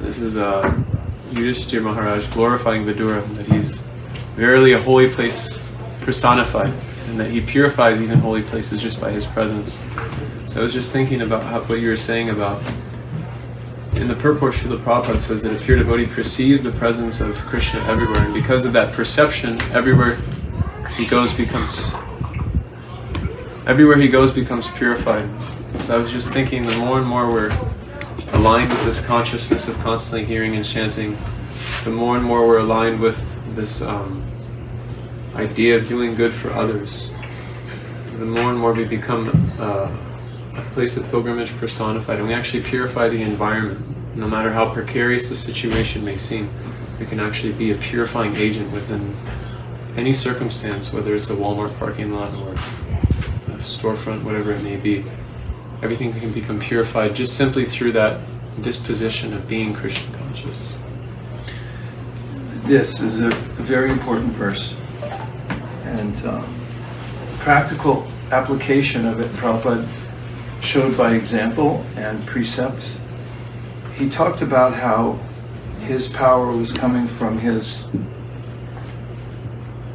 This 0.00 0.18
is 0.18 0.36
uh, 0.36 0.62
Yudhishthir 1.30 1.82
Maharaj 1.82 2.28
glorifying 2.32 2.84
Vidura, 2.84 3.22
that 3.34 3.46
he's 3.46 3.78
verily 4.34 4.72
a 4.72 4.80
holy 4.80 5.08
place 5.08 5.62
personified, 6.00 6.72
and 7.10 7.20
that 7.20 7.30
he 7.30 7.40
purifies 7.40 8.00
even 8.00 8.18
holy 8.18 8.42
places 8.42 8.80
just 8.80 9.00
by 9.00 9.10
his 9.10 9.26
presence. 9.26 9.80
So 10.46 10.60
I 10.60 10.64
was 10.64 10.72
just 10.72 10.92
thinking 10.92 11.22
about 11.22 11.42
how, 11.42 11.60
what 11.62 11.80
you 11.80 11.88
were 11.88 11.96
saying 11.96 12.30
about 12.30 12.62
in 13.94 14.08
the 14.08 14.14
purport, 14.14 14.54
Srila 14.54 14.78
Prabhupada 14.82 15.18
says 15.18 15.42
that 15.42 15.52
a 15.52 15.62
pure 15.62 15.76
devotee 15.76 16.06
perceives 16.06 16.62
the 16.62 16.70
presence 16.72 17.20
of 17.20 17.34
Krishna 17.36 17.80
everywhere, 17.80 18.20
and 18.20 18.32
because 18.32 18.64
of 18.64 18.72
that 18.72 18.94
perception, 18.94 19.60
everywhere 19.72 20.16
he 20.96 21.04
goes 21.06 21.36
becomes 21.36 21.84
everywhere 23.66 23.98
he 23.98 24.08
goes 24.08 24.32
becomes 24.32 24.68
purified. 24.68 25.28
So 25.80 25.96
I 25.96 25.98
was 25.98 26.10
just 26.10 26.32
thinking, 26.32 26.62
the 26.62 26.76
more 26.78 26.98
and 26.98 27.06
more 27.06 27.30
we're 27.30 27.52
aligned 28.32 28.70
with 28.70 28.84
this 28.84 29.04
consciousness 29.04 29.68
of 29.68 29.78
constantly 29.78 30.24
hearing 30.24 30.56
and 30.56 30.64
chanting, 30.64 31.18
the 31.84 31.90
more 31.90 32.16
and 32.16 32.24
more 32.24 32.46
we're 32.46 32.60
aligned 32.60 33.00
with 33.00 33.20
this 33.54 33.82
um, 33.82 34.24
idea 35.34 35.76
of 35.76 35.88
doing 35.88 36.14
good 36.14 36.32
for 36.32 36.50
others. 36.50 37.10
The 38.18 38.26
more 38.26 38.50
and 38.50 38.58
more 38.58 38.72
we 38.72 38.84
become 38.84 39.30
uh, 39.58 39.90
a 40.56 40.62
place 40.72 40.96
of 40.96 41.08
pilgrimage 41.10 41.56
personified, 41.56 42.18
and 42.18 42.28
we 42.28 42.34
actually 42.34 42.62
purify 42.62 43.08
the 43.08 43.22
environment. 43.22 44.16
No 44.16 44.28
matter 44.28 44.50
how 44.52 44.72
precarious 44.72 45.28
the 45.28 45.36
situation 45.36 46.04
may 46.04 46.16
seem, 46.16 46.50
we 46.98 47.06
can 47.06 47.20
actually 47.20 47.52
be 47.52 47.70
a 47.70 47.76
purifying 47.76 48.34
agent 48.36 48.72
within 48.72 49.16
any 49.96 50.12
circumstance, 50.12 50.92
whether 50.92 51.14
it's 51.14 51.30
a 51.30 51.34
Walmart 51.34 51.78
parking 51.78 52.12
lot 52.12 52.34
or 52.34 52.52
a 52.52 53.62
storefront, 53.62 54.22
whatever 54.24 54.52
it 54.52 54.62
may 54.62 54.76
be. 54.76 55.04
Everything 55.82 56.12
can 56.12 56.32
become 56.32 56.60
purified 56.60 57.14
just 57.14 57.36
simply 57.36 57.64
through 57.64 57.92
that 57.92 58.20
disposition 58.62 59.32
of 59.32 59.48
being 59.48 59.72
Krishna 59.72 60.16
conscious. 60.18 60.76
This 62.64 63.00
is 63.00 63.20
a 63.20 63.30
very 63.30 63.90
important 63.90 64.32
verse. 64.32 64.79
And 65.90 66.26
um, 66.26 66.54
practical 67.38 68.06
application 68.30 69.06
of 69.06 69.20
it, 69.20 69.28
Prabhupada 69.32 69.86
showed 70.62 70.96
by 70.96 71.14
example 71.14 71.84
and 71.96 72.24
precept. 72.26 72.96
He 73.96 74.08
talked 74.08 74.42
about 74.42 74.74
how 74.74 75.18
his 75.80 76.08
power 76.08 76.52
was 76.52 76.72
coming 76.72 77.06
from 77.06 77.38
his 77.38 77.90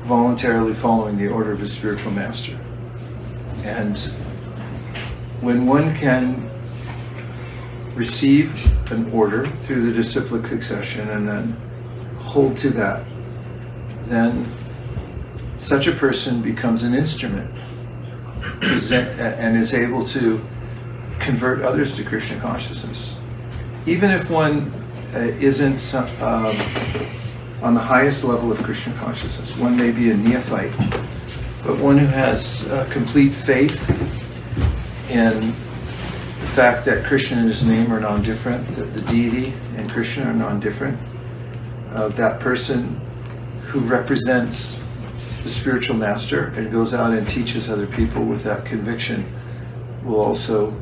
voluntarily 0.03 0.73
following 0.73 1.17
the 1.17 1.27
order 1.27 1.51
of 1.51 1.59
his 1.59 1.75
spiritual 1.75 2.11
master. 2.11 2.59
And 3.63 3.97
when 5.41 5.65
one 5.65 5.95
can 5.95 6.49
receive 7.95 8.91
an 8.91 9.11
order 9.11 9.45
through 9.63 9.85
the 9.85 9.93
disciplic 9.93 10.45
succession 10.45 11.09
and 11.09 11.27
then 11.27 11.51
hold 12.19 12.57
to 12.57 12.69
that, 12.71 13.05
then 14.03 14.45
such 15.65 15.87
a 15.87 15.91
person 15.91 16.43
becomes 16.43 16.83
an 16.83 16.93
instrument 16.93 17.49
and 18.61 19.57
is 19.57 19.73
able 19.73 20.05
to 20.05 20.39
convert 21.17 21.63
others 21.63 21.95
to 21.95 22.03
Krishna 22.03 22.39
consciousness. 22.39 23.17
Even 23.87 24.11
if 24.11 24.29
one 24.29 24.71
uh, 25.15 25.19
isn't 25.19 25.95
um, 26.21 26.55
on 27.63 27.73
the 27.73 27.79
highest 27.79 28.23
level 28.23 28.51
of 28.51 28.61
Krishna 28.61 28.93
consciousness, 28.93 29.57
one 29.57 29.75
may 29.75 29.91
be 29.91 30.11
a 30.11 30.17
neophyte, 30.17 30.71
but 31.65 31.79
one 31.79 31.97
who 31.97 32.05
has 32.05 32.69
uh, 32.69 32.87
complete 32.91 33.33
faith 33.33 33.89
in 35.09 35.47
the 35.47 36.51
fact 36.53 36.85
that 36.85 37.03
Krishna 37.05 37.37
and 37.37 37.47
his 37.47 37.65
name 37.65 37.91
are 37.91 37.99
non-different, 37.99 38.67
that 38.75 38.93
the 38.93 39.01
deity 39.01 39.51
and 39.77 39.89
Krishna 39.89 40.25
are 40.25 40.33
non-different, 40.33 40.99
uh, 41.93 42.09
that 42.09 42.39
person 42.39 43.01
who 43.63 43.79
represents 43.79 44.79
the 45.45 45.51
spiritual 45.51 45.95
master 45.95 46.47
and 46.57 46.71
goes 46.71 46.95
out 46.95 47.13
and 47.13 47.27
teaches 47.27 47.69
other 47.69 47.85
people 47.85 48.25
with 48.25 48.41
that 48.41 48.65
conviction 48.65 49.23
will 50.03 50.19
also 50.19 50.73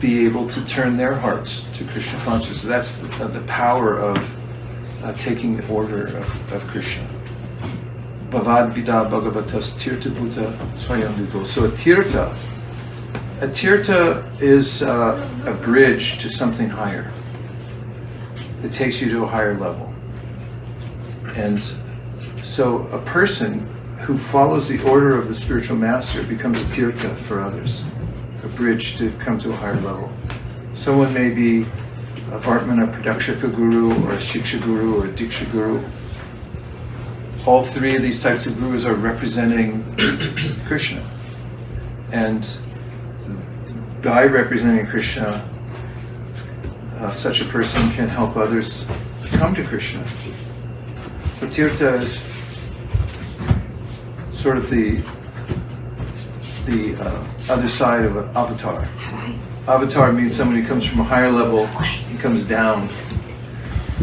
be 0.00 0.24
able 0.24 0.48
to 0.48 0.64
turn 0.66 0.96
their 0.96 1.14
hearts 1.14 1.62
to 1.72 1.84
Krishna 1.84 2.18
consciousness. 2.24 2.64
That's 2.64 2.98
the, 2.98 3.28
the 3.28 3.46
power 3.46 3.96
of 3.96 4.18
uh, 5.04 5.12
taking 5.12 5.56
the 5.56 5.68
order 5.68 6.08
of, 6.16 6.52
of 6.52 6.66
Krishna. 6.66 7.06
Bhavad 8.28 8.74
Vida 8.74 9.08
Bhagavatas 9.08 9.70
Tirtha 9.78 10.10
Bhuta 10.10 10.52
Swayamvivo. 10.74 11.46
So 11.46 11.66
a 11.66 11.68
tirtha, 11.68 12.34
a 13.40 13.46
tirtha 13.46 14.42
is 14.42 14.82
uh, 14.82 15.24
a 15.46 15.54
bridge 15.54 16.18
to 16.18 16.28
something 16.28 16.68
higher. 16.68 17.08
It 18.64 18.72
takes 18.72 19.00
you 19.00 19.08
to 19.10 19.22
a 19.22 19.28
higher 19.28 19.56
level. 19.56 19.94
And 21.36 21.62
so 22.48 22.86
a 22.88 22.98
person 23.02 23.60
who 23.98 24.16
follows 24.16 24.68
the 24.68 24.82
order 24.88 25.16
of 25.18 25.28
the 25.28 25.34
spiritual 25.34 25.76
master 25.76 26.22
becomes 26.22 26.58
a 26.58 26.64
tirtha 26.64 27.14
for 27.14 27.42
others, 27.42 27.84
a 28.42 28.48
bridge 28.48 28.96
to 28.96 29.10
come 29.18 29.38
to 29.38 29.52
a 29.52 29.56
higher 29.56 29.78
level. 29.82 30.10
Someone 30.72 31.12
may 31.12 31.30
be 31.30 31.62
a 32.32 32.38
Vartmana 32.40 32.90
Pradarshaka 32.90 33.54
Guru 33.54 33.90
or 34.06 34.14
a 34.14 34.16
Shiksha 34.16 34.62
Guru 34.64 34.98
or 34.98 35.04
a 35.04 35.08
Diksha 35.08 35.50
Guru. 35.52 35.84
All 37.46 37.62
three 37.62 37.94
of 37.96 38.02
these 38.02 38.22
types 38.22 38.46
of 38.46 38.58
gurus 38.58 38.86
are 38.86 38.94
representing 38.94 39.84
Krishna. 40.66 41.02
And 42.12 42.48
by 44.02 44.24
representing 44.24 44.86
Krishna, 44.86 45.46
uh, 46.96 47.10
such 47.10 47.42
a 47.42 47.44
person 47.44 47.90
can 47.90 48.08
help 48.08 48.36
others 48.36 48.86
come 49.32 49.54
to 49.54 49.64
Krishna. 49.64 50.02
But 51.40 51.50
tirtha 51.50 52.02
is 52.02 52.37
sort 54.38 54.56
of 54.56 54.70
the 54.70 55.02
the 56.66 56.94
uh, 57.02 57.26
other 57.48 57.68
side 57.68 58.04
of 58.04 58.16
an 58.16 58.28
avatar. 58.36 58.88
Avatar 59.66 60.12
means 60.12 60.36
somebody 60.36 60.60
who 60.60 60.68
comes 60.68 60.86
from 60.86 61.00
a 61.00 61.04
higher 61.04 61.30
level 61.30 61.64
and 61.66 62.20
comes 62.20 62.44
down 62.44 62.88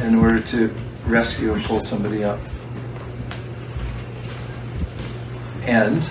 in 0.04 0.16
order 0.16 0.42
to 0.42 0.76
rescue 1.06 1.54
and 1.54 1.64
pull 1.64 1.80
somebody 1.80 2.24
up. 2.24 2.40
And 5.62 6.08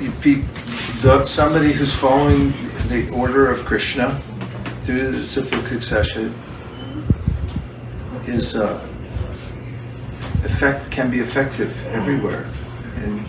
you 0.00 0.10
pe- 0.22 0.44
the, 1.02 1.22
somebody 1.24 1.72
who's 1.72 1.92
following 1.92 2.52
the 2.88 3.12
order 3.14 3.50
of 3.50 3.64
Krishna 3.66 4.14
through 4.84 5.10
the 5.10 5.18
disciplic 5.18 5.66
succession 5.66 6.34
is 8.26 8.56
uh, 8.56 8.82
effect 10.44 10.90
can 10.90 11.10
be 11.10 11.20
effective 11.20 11.86
everywhere 11.88 12.48
in 13.04 13.24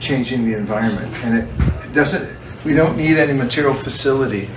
changing 0.00 0.44
the 0.44 0.56
environment. 0.56 1.14
And 1.24 1.38
it, 1.38 1.84
it 1.84 1.92
doesn't. 1.92 2.36
We 2.64 2.72
don't 2.72 2.96
need 2.96 3.18
any 3.18 3.32
material 3.32 3.74
facility 3.74 4.48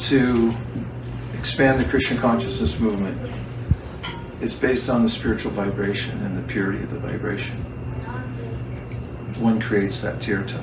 to 0.00 0.54
expand 1.34 1.80
the 1.80 1.88
Krishna 1.88 2.20
consciousness 2.20 2.78
movement. 2.78 3.32
It's 4.40 4.54
based 4.54 4.90
on 4.90 5.02
the 5.02 5.08
spiritual 5.08 5.52
vibration 5.52 6.18
and 6.18 6.36
the 6.36 6.42
purity 6.42 6.82
of 6.82 6.90
the 6.90 6.98
vibration. 6.98 7.56
One 9.40 9.60
creates 9.60 10.00
that 10.02 10.20
tirtha. 10.20 10.62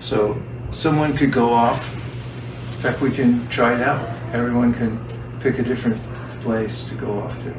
So 0.00 0.40
someone 0.70 1.16
could 1.16 1.32
go 1.32 1.52
off. 1.52 1.94
In 1.94 2.80
fact, 2.80 3.00
we 3.00 3.10
can 3.10 3.48
try 3.48 3.74
it 3.74 3.80
out. 3.80 4.06
Everyone 4.34 4.74
can 4.74 5.02
pick 5.40 5.58
a 5.58 5.62
different 5.62 5.98
place 6.42 6.84
to 6.84 6.94
go 6.94 7.20
off 7.20 7.42
to. 7.42 7.54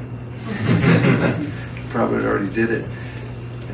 Probably 1.89 2.25
already 2.25 2.49
did 2.49 2.69
it. 2.69 2.85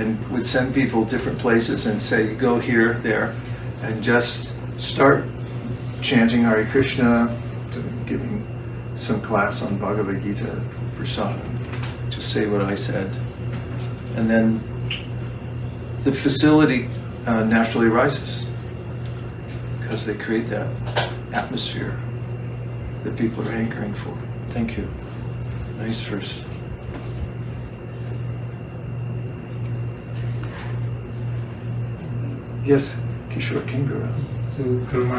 And 0.01 0.27
would 0.31 0.47
send 0.47 0.73
people 0.73 1.05
different 1.05 1.37
places 1.37 1.85
and 1.85 2.01
say, 2.01 2.33
go 2.33 2.57
here, 2.57 2.93
there, 3.03 3.35
and 3.83 4.01
just 4.01 4.51
start 4.79 5.25
chanting 6.01 6.41
Hare 6.41 6.65
Krishna, 6.65 7.39
giving 8.07 8.47
some 8.95 9.21
class 9.21 9.61
on 9.61 9.77
Bhagavad 9.77 10.23
Gita, 10.23 10.59
Prasadam, 10.95 12.09
just 12.09 12.33
say 12.33 12.47
what 12.47 12.61
I 12.61 12.73
said. 12.73 13.15
And 14.15 14.27
then 14.27 14.63
the 16.03 16.11
facility 16.11 16.89
uh, 17.27 17.43
naturally 17.43 17.87
rises 17.87 18.47
because 19.79 20.03
they 20.03 20.15
create 20.15 20.47
that 20.49 20.73
atmosphere 21.31 21.95
that 23.03 23.15
people 23.17 23.47
are 23.47 23.51
hankering 23.51 23.93
for. 23.93 24.17
Thank 24.47 24.77
you. 24.77 24.91
Nice 25.77 26.01
verse. 26.01 26.45
Yes, 32.63 32.95
Kishore 33.29 33.61
Kingura. 33.65 34.13
So, 34.39 34.63
Guru 34.91 35.09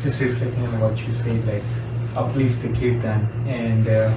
just 0.00 0.20
reflecting 0.20 0.66
on 0.66 0.80
what 0.80 1.06
you 1.06 1.12
said, 1.12 1.44
like 1.46 1.62
uplift 2.14 2.62
the 2.62 2.68
kirtan, 2.68 3.26
and 3.48 3.88
uh, 3.88 4.14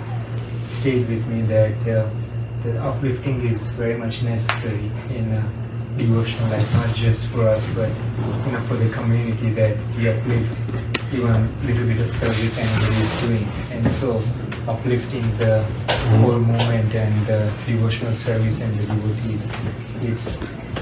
stayed 0.68 1.08
with 1.10 1.26
me 1.28 1.42
that 1.44 1.76
uh, 1.88 2.08
the 2.62 2.78
uplifting 2.84 3.42
is 3.42 3.70
very 3.70 3.98
much 3.98 4.22
necessary 4.22 4.92
in 5.10 5.32
uh, 5.32 5.42
devotional 5.98 6.50
life, 6.50 6.72
not 6.74 6.96
just 6.96 7.26
for 7.28 7.48
us, 7.48 7.66
but 7.74 7.90
you 7.90 8.52
know, 8.52 8.62
for 8.62 8.76
the 8.76 8.90
community 8.90 9.50
that 9.52 9.78
we 9.98 10.10
uplift 10.10 10.62
even 11.12 11.30
a 11.32 11.64
little 11.66 11.88
bit 11.88 12.02
of 12.02 12.12
service 12.12 12.58
anybody 12.58 13.02
is 13.02 13.22
doing, 13.22 13.48
and 13.72 13.92
so 13.94 14.22
uplifting 14.68 15.26
the 15.38 15.64
whole 16.22 16.40
movement 16.40 16.94
and 16.94 17.26
the 17.26 17.52
devotional 17.66 18.12
service 18.12 18.62
and 18.62 18.78
the 18.80 18.86
devotees 18.86 19.48
is 20.04 20.38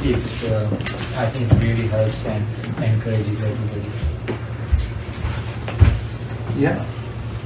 is 0.06 0.44
uh, 0.44 0.70
I 1.16 1.26
think 1.28 1.50
really 1.62 1.88
helps 1.88 2.26
and 2.26 2.46
encourages 2.84 3.40
everybody. 3.42 3.90
Yeah. 6.60 6.86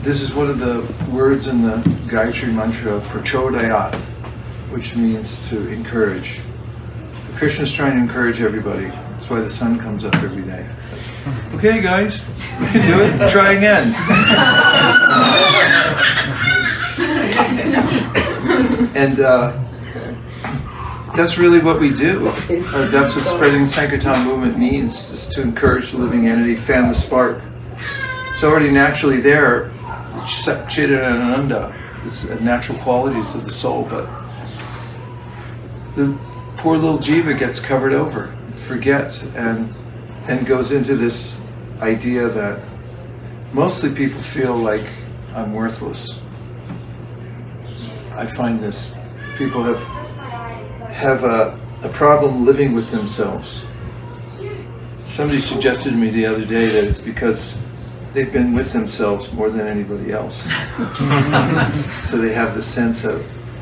This 0.01 0.21
is 0.21 0.33
one 0.33 0.49
of 0.49 0.59
the 0.59 0.81
words 1.11 1.47
in 1.47 1.61
the 1.61 1.77
Gayatri 2.07 2.53
Mantra, 2.53 2.99
Prachodayat, 3.01 3.93
which 4.71 4.95
means 4.95 5.47
to 5.49 5.67
encourage. 5.69 6.39
Krishna's 7.35 7.71
trying 7.71 7.95
to 7.95 8.01
encourage 8.01 8.41
everybody. 8.41 8.87
That's 8.87 9.29
why 9.29 9.41
the 9.41 9.49
sun 9.49 9.79
comes 9.79 10.03
up 10.05 10.15
every 10.15 10.43
day. 10.43 10.67
Okay, 11.55 11.81
guys, 11.81 12.25
we 12.59 12.67
can 12.67 12.87
do 12.87 12.99
it. 13.01 13.29
Try 13.29 13.53
again. 13.53 13.93
and 18.95 19.19
uh, 19.19 19.53
that's 21.17 21.37
really 21.39 21.59
what 21.59 21.79
we 21.79 21.91
do. 21.91 22.27
Uh, 22.27 22.87
that's 22.89 23.15
what 23.15 23.25
spreading 23.25 23.61
the 23.61 23.67
Sankirtan 23.67 24.25
movement 24.27 24.57
means, 24.57 25.09
is 25.09 25.27
to 25.29 25.41
encourage 25.41 25.91
the 25.91 25.97
living 25.97 26.27
entity, 26.27 26.55
fan 26.55 26.87
the 26.87 26.93
spark. 26.93 27.41
It's 28.29 28.43
already 28.43 28.69
naturally 28.69 29.19
there. 29.19 29.71
Chitta 30.27 31.05
and 31.05 31.23
Ananda, 31.23 31.75
it's 32.05 32.29
natural 32.41 32.77
qualities 32.79 33.33
of 33.33 33.43
the 33.45 33.49
soul, 33.49 33.87
but 33.89 34.07
the 35.95 36.17
poor 36.57 36.77
little 36.77 36.99
jiva 36.99 37.37
gets 37.37 37.59
covered 37.59 37.93
over, 37.93 38.35
forgets, 38.53 39.23
and 39.35 39.73
then 40.25 40.43
goes 40.43 40.71
into 40.71 40.95
this 40.95 41.39
idea 41.81 42.27
that 42.27 42.63
mostly 43.53 43.93
people 43.93 44.19
feel 44.19 44.55
like 44.55 44.87
I'm 45.33 45.53
worthless. 45.53 46.21
I 48.15 48.25
find 48.25 48.59
this 48.59 48.93
people 49.37 49.63
have 49.63 50.06
have 50.97 51.23
a, 51.23 51.59
a 51.83 51.89
problem 51.89 52.43
living 52.43 52.73
with 52.73 52.89
themselves. 52.89 53.65
Somebody 55.05 55.39
suggested 55.39 55.91
to 55.91 55.95
me 55.95 56.09
the 56.09 56.25
other 56.25 56.43
day 56.43 56.67
that 56.69 56.85
it's 56.85 56.99
because 56.99 57.55
they've 58.13 58.33
been 58.33 58.55
with 58.55 58.73
themselves 58.73 59.31
more 59.31 59.51
than 59.51 59.67
anybody 59.67 60.11
else. 60.11 60.41
so 62.01 62.17
they 62.17 62.33
have 62.33 62.55
the 62.55 62.63
sense 62.63 63.03
of, 63.05 63.21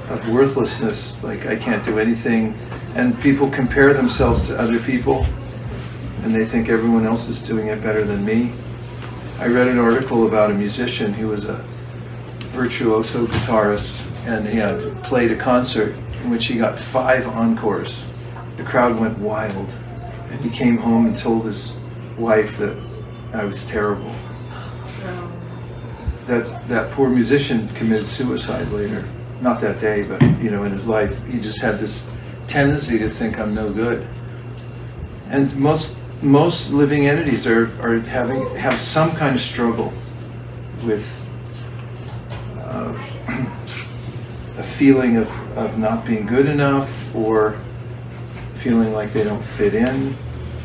of 0.09 0.29
worthlessness, 0.29 1.21
like 1.25 1.45
I 1.45 1.57
can't 1.57 1.83
do 1.83 1.99
anything. 1.99 2.57
And 2.95 3.19
people 3.19 3.49
compare 3.49 3.93
themselves 3.93 4.47
to 4.47 4.57
other 4.57 4.79
people 4.79 5.25
and 6.23 6.33
they 6.33 6.45
think 6.45 6.69
everyone 6.69 7.05
else 7.05 7.27
is 7.27 7.43
doing 7.43 7.67
it 7.67 7.83
better 7.83 8.05
than 8.05 8.25
me. 8.25 8.53
I 9.39 9.47
read 9.47 9.67
an 9.67 9.77
article 9.77 10.25
about 10.25 10.51
a 10.51 10.53
musician 10.53 11.11
who 11.11 11.27
was 11.27 11.49
a 11.49 11.55
virtuoso 12.55 13.27
guitarist 13.27 14.09
and 14.25 14.47
he 14.47 14.55
had 14.55 15.03
played 15.03 15.31
a 15.31 15.35
concert 15.35 15.93
in 16.25 16.31
which 16.31 16.47
he 16.47 16.57
got 16.57 16.77
five 16.77 17.27
encores. 17.27 18.07
The 18.57 18.63
crowd 18.63 18.99
went 18.99 19.17
wild 19.19 19.69
and 20.31 20.41
he 20.41 20.49
came 20.49 20.77
home 20.77 21.05
and 21.05 21.15
told 21.15 21.45
his 21.45 21.77
wife 22.17 22.57
that 22.57 22.75
I 23.33 23.43
was 23.43 23.65
terrible. 23.67 24.11
That, 26.25 26.67
that 26.67 26.91
poor 26.91 27.09
musician 27.09 27.69
committed 27.69 28.07
suicide 28.07 28.67
later. 28.69 29.07
Not 29.39 29.61
that 29.61 29.79
day, 29.79 30.01
but 30.01 30.19
you 30.41 30.49
know, 30.49 30.63
in 30.63 30.71
his 30.71 30.87
life, 30.87 31.23
he 31.27 31.39
just 31.39 31.61
had 31.61 31.77
this 31.77 32.09
tendency 32.47 32.97
to 32.97 33.09
think 33.09 33.39
I'm 33.39 33.53
no 33.53 33.71
good. 33.71 34.07
And 35.29 35.55
most 35.55 35.95
most 36.21 36.71
living 36.71 37.07
entities 37.07 37.45
are, 37.45 37.65
are 37.81 37.99
having 37.99 38.45
have 38.55 38.79
some 38.79 39.11
kind 39.11 39.35
of 39.35 39.41
struggle 39.41 39.93
with 40.83 41.24
feeling 44.75 45.15
of, 45.15 45.57
of 45.57 45.77
not 45.77 46.05
being 46.05 46.25
good 46.25 46.47
enough 46.47 47.15
or 47.15 47.57
feeling 48.55 48.91
like 48.91 49.13
they 49.13 49.23
don't 49.23 49.43
fit 49.43 49.73
in. 49.73 50.13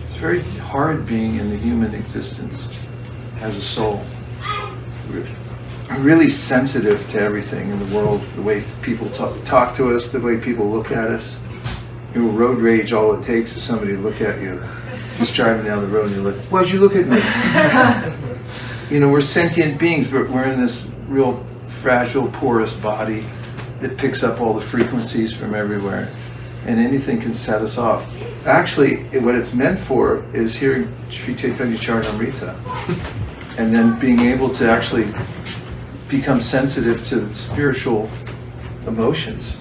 It's 0.05 0.17
very 0.17 0.41
hard 0.43 1.07
being 1.07 1.37
in 1.37 1.49
the 1.49 1.57
human 1.57 1.95
existence 1.95 2.69
as 3.41 3.57
a 3.57 3.63
soul. 3.63 4.03
We're 5.11 5.27
really 5.99 6.29
sensitive 6.29 7.09
to 7.11 7.21
everything 7.21 7.71
in 7.71 7.79
the 7.79 7.97
world, 7.97 8.21
the 8.35 8.43
way 8.43 8.65
people 8.83 9.09
talk, 9.11 9.33
talk 9.45 9.77
to 9.77 9.95
us, 9.95 10.11
the 10.11 10.21
way 10.21 10.39
people 10.39 10.69
look 10.69 10.91
at 10.91 11.13
us. 11.13 11.39
You 12.13 12.25
know, 12.25 12.31
road 12.31 12.59
rage, 12.59 12.93
all 12.93 13.15
it 13.15 13.23
takes 13.23 13.57
is 13.57 13.63
somebody 13.63 13.93
to 13.93 13.99
look 13.99 14.21
at 14.21 14.41
you. 14.41 14.61
Just 15.19 15.35
driving 15.35 15.65
down 15.65 15.83
the 15.83 15.89
road 15.89 16.07
and 16.07 16.17
you're 16.17 16.33
like, 16.33 16.45
why'd 16.47 16.69
you 16.69 16.81
look 16.81 16.97
at 16.97 17.07
me? 17.07 17.21
you 18.93 18.99
know, 18.99 19.09
we're 19.09 19.21
sentient 19.21 19.79
beings, 19.79 20.11
but 20.11 20.29
we're 20.29 20.51
in 20.51 20.61
this 20.61 20.91
real 21.07 21.47
fragile, 21.69 22.29
porous 22.33 22.75
body 22.75 23.25
that 23.81 23.97
picks 23.97 24.23
up 24.23 24.41
all 24.41 24.53
the 24.53 24.61
frequencies 24.61 25.33
from 25.33 25.55
everywhere. 25.55 26.09
And 26.67 26.79
anything 26.79 27.21
can 27.21 27.33
set 27.33 27.63
us 27.63 27.79
off. 27.79 28.11
Actually, 28.45 29.05
what 29.21 29.35
it's 29.35 29.55
meant 29.55 29.79
for 29.79 30.25
is 30.35 30.55
hearing 30.55 30.95
Sri 31.09 31.35
Chaitanya 31.35 31.77
Charitamrita 31.79 32.55
and 33.59 33.75
then 33.75 33.99
being 33.99 34.21
able 34.21 34.49
to 34.51 34.71
actually 34.71 35.07
become 36.09 36.41
sensitive 36.41 37.07
to 37.07 37.33
spiritual 37.35 38.11
emotions. 38.87 39.61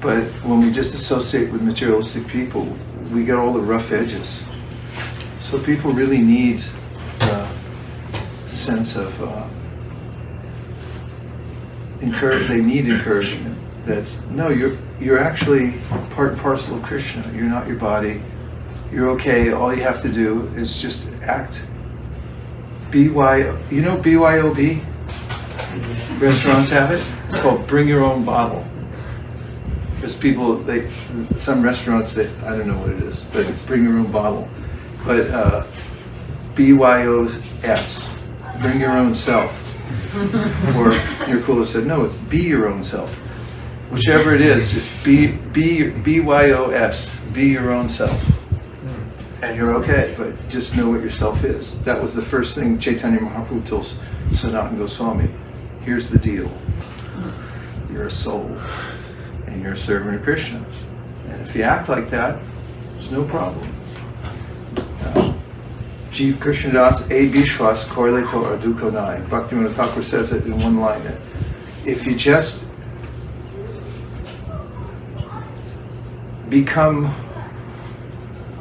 But 0.00 0.24
when 0.44 0.60
we 0.60 0.70
just 0.70 0.94
associate 0.94 1.50
with 1.50 1.62
materialistic 1.62 2.26
people, 2.28 2.76
we 3.12 3.24
get 3.24 3.36
all 3.36 3.52
the 3.52 3.60
rough 3.60 3.92
edges. 3.92 4.44
So 5.40 5.58
people 5.58 5.92
really 5.92 6.20
need 6.20 6.62
a 7.20 7.48
sense 8.48 8.96
of 8.96 9.22
uh, 9.22 9.46
encourage. 12.00 12.48
They 12.48 12.60
need 12.60 12.86
encouragement. 12.86 13.58
That's 13.84 14.24
no, 14.26 14.48
you're 14.48 14.76
you're 15.00 15.18
actually 15.18 15.74
part 16.10 16.32
and 16.32 16.40
parcel 16.40 16.76
of 16.76 16.82
Krishna. 16.82 17.24
You're 17.32 17.44
not 17.44 17.66
your 17.66 17.78
body. 17.78 18.22
You're 18.92 19.10
okay. 19.10 19.52
All 19.52 19.74
you 19.74 19.82
have 19.82 20.02
to 20.02 20.08
do 20.08 20.48
is 20.56 20.80
just 20.80 21.10
act. 21.22 21.60
BY, 22.90 23.54
you 23.70 23.82
know 23.82 23.98
BYOB? 23.98 24.82
Restaurants 26.20 26.70
have 26.70 26.90
it. 26.90 27.06
It's 27.26 27.38
called 27.38 27.66
Bring 27.66 27.86
Your 27.86 28.02
Own 28.02 28.24
Bottle. 28.24 28.66
There's 30.00 30.16
people, 30.16 30.56
they, 30.56 30.88
some 31.36 31.60
restaurants 31.62 32.14
that, 32.14 32.30
I 32.44 32.56
don't 32.56 32.66
know 32.66 32.78
what 32.78 32.90
it 32.90 33.02
is, 33.02 33.24
but 33.24 33.44
it's 33.46 33.60
Bring 33.60 33.84
Your 33.84 33.98
Own 33.98 34.10
Bottle. 34.10 34.48
But 35.04 35.28
uh, 35.30 35.66
BYOS, 36.54 38.16
Bring 38.62 38.80
Your 38.80 38.92
Own 38.92 39.14
Self. 39.14 39.67
Or 40.76 40.90
Nicola 41.28 41.64
said, 41.64 41.86
no, 41.86 42.04
it's 42.04 42.16
Be 42.16 42.42
Your 42.42 42.68
Own 42.68 42.82
Self. 42.82 43.16
Whichever 43.90 44.34
it 44.34 44.40
is, 44.40 44.72
just 44.72 45.04
be, 45.04 45.28
be, 45.28 45.90
BYOS, 45.90 47.20
Be 47.32 47.46
Your 47.46 47.70
Own 47.72 47.88
Self 47.88 48.38
and 49.42 49.56
you're 49.56 49.74
okay, 49.76 50.14
but 50.18 50.48
just 50.48 50.76
know 50.76 50.90
what 50.90 51.00
yourself 51.00 51.44
is. 51.44 51.80
That 51.82 52.00
was 52.00 52.14
the 52.14 52.22
first 52.22 52.56
thing 52.56 52.78
Chaitanya 52.78 53.20
Mahaprabhu 53.20 53.66
told 53.66 53.84
Sanatana 54.30 54.78
Goswami. 54.78 55.30
Here's 55.82 56.08
the 56.08 56.18
deal. 56.18 56.50
You're 57.92 58.06
a 58.06 58.10
soul, 58.10 58.58
and 59.46 59.62
you're 59.62 59.72
a 59.72 59.76
servant 59.76 60.16
of 60.16 60.22
Krishna. 60.22 60.64
And 61.28 61.40
if 61.42 61.54
you 61.54 61.62
act 61.62 61.88
like 61.88 62.10
that, 62.10 62.40
there's 62.94 63.10
no 63.10 63.24
problem. 63.24 63.72
Jeev 66.18 66.34
Krishnadas 66.34 67.08
A. 67.12 67.30
Bishwas 67.30 67.84
Korleto 67.86 68.42
Arduko 68.42 68.92
Nai. 68.92 69.20
Bhaktivinoda 69.28 69.72
Thakur 69.72 70.02
says 70.02 70.32
it 70.32 70.44
in 70.46 70.58
one 70.58 70.80
line. 70.80 71.00
If 71.86 72.08
you 72.08 72.16
just 72.16 72.66
become 76.48 77.14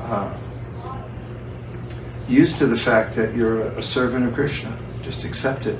uh, 0.01 0.31
used 2.27 2.59
to 2.59 2.67
the 2.67 2.77
fact 2.77 3.15
that 3.15 3.35
you're 3.35 3.63
a 3.69 3.81
servant 3.81 4.27
of 4.27 4.35
Krishna. 4.35 4.77
Just 5.01 5.25
accept 5.25 5.65
it, 5.65 5.79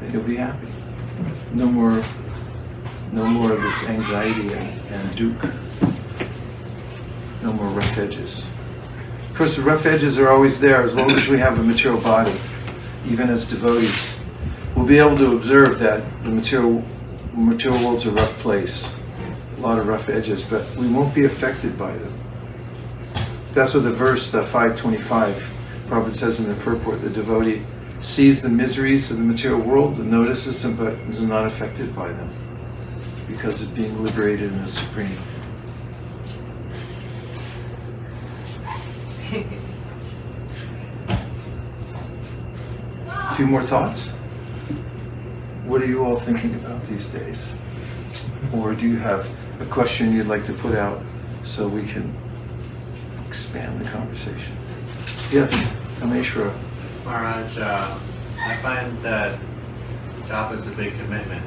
and 0.00 0.12
you'll 0.12 0.24
be 0.24 0.34
happy. 0.34 0.66
No 1.54 1.66
more, 1.66 2.02
no 3.12 3.26
more 3.26 3.52
of 3.52 3.62
this 3.62 3.88
anxiety 3.88 4.52
and, 4.52 4.80
and 4.90 5.14
duke. 5.14 5.44
No 7.44 7.52
more 7.52 7.68
rough 7.68 7.96
edges. 7.96 8.50
Of 9.30 9.36
course, 9.36 9.56
the 9.56 9.62
rough 9.62 9.86
edges 9.86 10.18
are 10.18 10.28
always 10.28 10.60
there 10.60 10.82
as 10.82 10.94
long 10.94 11.10
as 11.12 11.26
we 11.28 11.38
have 11.38 11.58
a 11.58 11.62
material 11.62 12.00
body, 12.02 12.34
even 13.08 13.30
as 13.30 13.46
devotees. 13.46 14.14
We'll 14.76 14.84
be 14.84 14.98
able 14.98 15.16
to 15.16 15.34
observe 15.34 15.78
that 15.78 16.04
the 16.24 16.30
material, 16.30 16.84
material 17.32 17.82
world's 17.82 18.04
a 18.04 18.10
rough 18.10 18.38
place, 18.40 18.94
a 19.56 19.60
lot 19.60 19.78
of 19.78 19.86
rough 19.86 20.10
edges, 20.10 20.44
but 20.44 20.68
we 20.76 20.88
won't 20.88 21.14
be 21.14 21.24
affected 21.24 21.78
by 21.78 21.92
them. 21.92 22.20
That's 23.54 23.72
what 23.72 23.84
the 23.84 23.92
verse, 23.92 24.30
the 24.30 24.42
525, 24.42 25.50
Prabhupada 25.86 26.12
says 26.12 26.40
in 26.40 26.48
the 26.48 26.54
purport, 26.56 27.00
the 27.00 27.08
devotee 27.08 27.64
sees 28.00 28.42
the 28.42 28.48
miseries 28.48 29.10
of 29.10 29.18
the 29.18 29.24
material 29.24 29.60
world 29.60 29.98
and 29.98 30.10
notices 30.10 30.62
them, 30.62 30.76
but 30.76 30.94
is 31.08 31.20
not 31.20 31.46
affected 31.46 31.94
by 31.96 32.08
them 32.08 32.30
because 33.26 33.62
of 33.62 33.74
being 33.74 34.02
liberated 34.02 34.52
in 34.52 34.60
the 34.60 34.68
Supreme. 34.68 35.16
A 43.06 43.34
few 43.34 43.46
more 43.46 43.62
thoughts? 43.62 44.10
What 45.66 45.82
are 45.82 45.86
you 45.86 46.04
all 46.04 46.16
thinking 46.16 46.54
about 46.56 46.84
these 46.86 47.06
days? 47.08 47.54
Or 48.52 48.74
do 48.74 48.88
you 48.88 48.96
have 48.96 49.28
a 49.60 49.66
question 49.66 50.12
you'd 50.12 50.26
like 50.26 50.44
to 50.46 50.52
put 50.52 50.74
out 50.74 51.00
so 51.44 51.68
we 51.68 51.84
can 51.84 52.12
expand 53.30 53.80
the 53.80 53.88
conversation. 53.88 54.56
Yes, 55.30 55.54
Ameshwara. 56.00 56.52
Maharaj, 57.04 57.58
uh, 57.58 57.98
I 58.40 58.56
find 58.56 58.98
that 59.02 59.38
japa 60.24 60.54
is 60.54 60.66
a 60.66 60.72
big 60.72 60.98
commitment. 60.98 61.44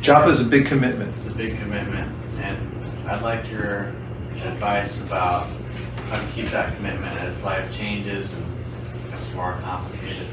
Japa 0.00 0.28
is 0.30 0.40
a 0.40 0.44
big 0.44 0.66
commitment. 0.66 1.14
It's 1.18 1.34
a 1.34 1.38
big 1.38 1.56
commitment, 1.58 2.12
and 2.40 3.08
I'd 3.08 3.22
like 3.22 3.48
your 3.48 3.92
advice 4.44 5.00
about 5.02 5.48
how 6.08 6.20
to 6.20 6.32
keep 6.32 6.50
that 6.50 6.74
commitment 6.76 7.16
as 7.16 7.42
life 7.42 7.72
changes 7.72 8.32
and 8.34 9.04
becomes 9.04 9.34
more 9.34 9.52
complicated. 9.62 10.26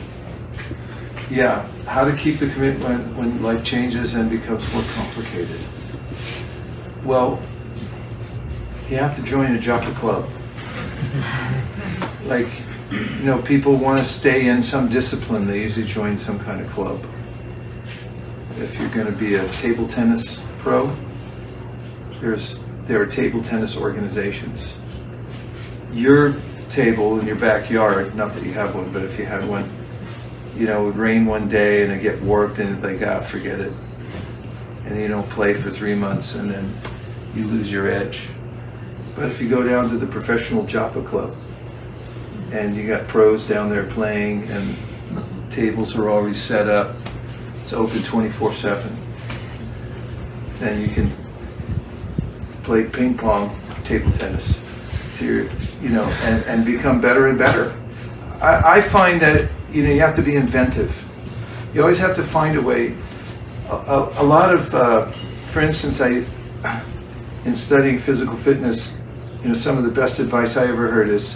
Yeah, 1.29 1.67
how 1.87 2.05
to 2.05 2.15
keep 2.15 2.39
the 2.39 2.49
commitment 2.49 3.15
when 3.17 3.41
life 3.41 3.63
changes 3.63 4.13
and 4.13 4.29
becomes 4.29 4.71
more 4.73 4.83
complicated. 4.95 5.59
Well, 7.03 7.41
you 8.89 8.97
have 8.97 9.15
to 9.15 9.23
join 9.23 9.55
a 9.55 9.59
japa 9.59 9.95
club. 9.95 10.29
Like, 12.25 12.49
you 12.91 13.25
know, 13.25 13.41
people 13.41 13.75
want 13.75 13.97
to 13.97 14.05
stay 14.05 14.49
in 14.49 14.61
some 14.61 14.89
discipline, 14.89 15.47
they 15.47 15.61
usually 15.61 15.85
join 15.85 16.17
some 16.17 16.39
kind 16.39 16.61
of 16.61 16.69
club. 16.69 17.03
If 18.57 18.79
you're 18.79 18.89
going 18.89 19.07
to 19.07 19.11
be 19.11 19.35
a 19.35 19.47
table 19.53 19.87
tennis 19.87 20.45
pro, 20.59 20.95
there's 22.21 22.59
there 22.85 23.01
are 23.01 23.05
table 23.05 23.41
tennis 23.41 23.75
organizations. 23.77 24.75
Your 25.93 26.33
table 26.69 27.19
in 27.19 27.27
your 27.27 27.35
backyard, 27.35 28.15
not 28.15 28.31
that 28.33 28.43
you 28.43 28.53
have 28.53 28.75
one, 28.75 28.91
but 28.91 29.03
if 29.03 29.19
you 29.19 29.25
had 29.25 29.47
one, 29.47 29.69
you 30.55 30.65
know, 30.67 30.83
it 30.83 30.85
would 30.85 30.97
rain 30.97 31.25
one 31.25 31.47
day 31.47 31.83
and 31.83 31.91
it 31.91 32.01
get 32.01 32.21
warped 32.21 32.59
and 32.59 32.81
like, 32.81 33.01
ah, 33.07 33.21
forget 33.21 33.59
it. 33.59 33.73
And 34.85 34.99
you 34.99 35.07
don't 35.07 35.29
play 35.29 35.53
for 35.53 35.69
three 35.69 35.95
months 35.95 36.35
and 36.35 36.49
then 36.49 36.75
you 37.35 37.45
lose 37.45 37.71
your 37.71 37.87
edge. 37.87 38.29
But 39.15 39.25
if 39.25 39.39
you 39.39 39.49
go 39.49 39.63
down 39.63 39.89
to 39.89 39.97
the 39.97 40.07
professional 40.07 40.63
Japa 40.65 41.05
club 41.05 41.35
and 42.51 42.75
you 42.75 42.87
got 42.87 43.07
pros 43.07 43.47
down 43.47 43.69
there 43.69 43.85
playing 43.85 44.47
and 44.49 44.75
tables 45.49 45.95
are 45.95 46.09
already 46.09 46.33
set 46.33 46.67
up, 46.67 46.95
it's 47.59 47.73
open 47.73 48.01
24 48.01 48.51
7. 48.51 48.97
And 50.61 50.81
you 50.81 50.87
can 50.89 51.11
play 52.63 52.85
ping 52.85 53.17
pong, 53.17 53.59
table 53.83 54.11
tennis, 54.11 54.61
to 55.17 55.25
your, 55.25 55.49
you 55.83 55.89
know, 55.89 56.05
and, 56.23 56.43
and 56.45 56.65
become 56.65 57.01
better 57.01 57.27
and 57.27 57.37
better. 57.37 57.75
I, 58.41 58.77
I 58.77 58.81
find 58.81 59.21
that, 59.21 59.49
you 59.69 59.83
know, 59.83 59.89
you 59.91 59.99
have 59.99 60.15
to 60.15 60.21
be 60.21 60.35
inventive. 60.37 61.09
You 61.73 61.81
always 61.81 61.99
have 61.99 62.15
to 62.15 62.23
find 62.23 62.57
a 62.57 62.61
way. 62.61 62.95
A, 63.69 63.75
a, 63.75 64.21
a 64.21 64.23
lot 64.23 64.53
of, 64.53 64.73
uh, 64.73 65.07
for 65.51 65.61
instance, 65.61 65.99
I, 65.99 66.25
in 67.43 67.55
studying 67.55 67.99
physical 67.99 68.35
fitness, 68.35 68.93
you 69.41 69.49
know, 69.49 69.53
some 69.53 69.77
of 69.77 69.83
the 69.83 69.91
best 69.91 70.19
advice 70.19 70.55
I 70.55 70.67
ever 70.67 70.87
heard 70.89 71.09
is, 71.09 71.35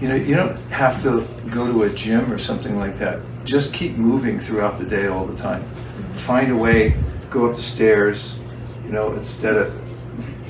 you 0.00 0.08
know, 0.08 0.14
you 0.14 0.36
don't 0.36 0.56
have 0.70 1.02
to 1.02 1.26
go 1.50 1.70
to 1.70 1.82
a 1.82 1.90
gym 1.90 2.32
or 2.32 2.38
something 2.38 2.78
like 2.78 2.96
that. 2.98 3.20
Just 3.44 3.74
keep 3.74 3.96
moving 3.96 4.38
throughout 4.38 4.78
the 4.78 4.84
day 4.84 5.08
all 5.08 5.26
the 5.26 5.36
time. 5.36 5.68
Find 6.14 6.52
a 6.52 6.56
way, 6.56 6.96
go 7.28 7.48
up 7.48 7.56
the 7.56 7.62
stairs, 7.62 8.38
you 8.84 8.92
know, 8.92 9.12
instead 9.14 9.56
of, 9.56 9.89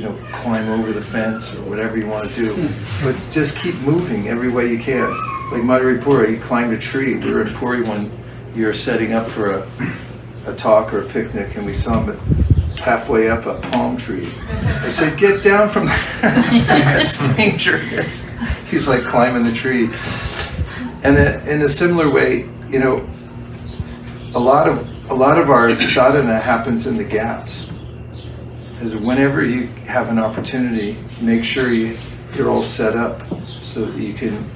you 0.01 0.09
know, 0.09 0.18
climb 0.32 0.66
over 0.70 0.92
the 0.92 1.01
fence 1.01 1.55
or 1.55 1.62
whatever 1.68 1.98
you 1.98 2.07
want 2.07 2.26
to 2.30 2.34
do. 2.34 2.68
But 3.03 3.14
just 3.30 3.59
keep 3.59 3.74
moving 3.80 4.28
every 4.28 4.48
way 4.48 4.70
you 4.70 4.78
can. 4.78 5.11
Like 5.53 5.61
Madhuri 5.61 6.01
Puri, 6.01 6.36
he 6.36 6.40
climbed 6.40 6.72
a 6.72 6.78
tree. 6.78 7.16
We 7.16 7.30
were 7.30 7.42
in 7.42 7.53
Puri 7.53 7.82
one 7.82 8.11
year 8.55 8.72
setting 8.72 9.12
up 9.12 9.28
for 9.28 9.51
a, 9.51 9.68
a 10.46 10.57
talk 10.57 10.94
or 10.94 11.03
a 11.03 11.09
picnic, 11.09 11.55
and 11.57 11.66
we 11.66 11.74
saw 11.74 12.03
him 12.03 12.16
halfway 12.78 13.28
up 13.28 13.44
a 13.44 13.61
palm 13.68 13.98
tree. 13.98 14.26
I 14.48 14.88
said, 14.88 15.18
get 15.18 15.42
down 15.42 15.68
from 15.68 15.84
there. 15.84 15.98
That's 16.22 17.18
dangerous. 17.36 18.26
He's 18.70 18.88
like 18.88 19.03
climbing 19.03 19.42
the 19.42 19.53
tree. 19.53 19.90
And 21.03 21.18
in 21.46 21.61
a 21.61 21.68
similar 21.68 22.11
way, 22.11 22.48
you 22.70 22.78
know, 22.78 23.07
a 24.34 24.38
lot 24.40 24.66
of 24.66 24.88
a 25.11 25.14
lot 25.14 25.38
of 25.38 25.51
our 25.51 25.74
sadhana 25.74 26.38
happens 26.38 26.86
in 26.86 26.96
the 26.96 27.05
gaps. 27.05 27.70
Is 28.81 28.97
whenever 28.97 29.45
you 29.45 29.66
have 29.87 30.09
an 30.09 30.18
opportunity, 30.18 30.97
make 31.20 31.45
sure 31.45 31.70
you, 31.70 31.99
you're 32.35 32.49
all 32.49 32.62
set 32.62 32.97
up 32.97 33.22
so 33.62 33.85
that 33.85 34.01
you 34.01 34.14
can 34.14 34.51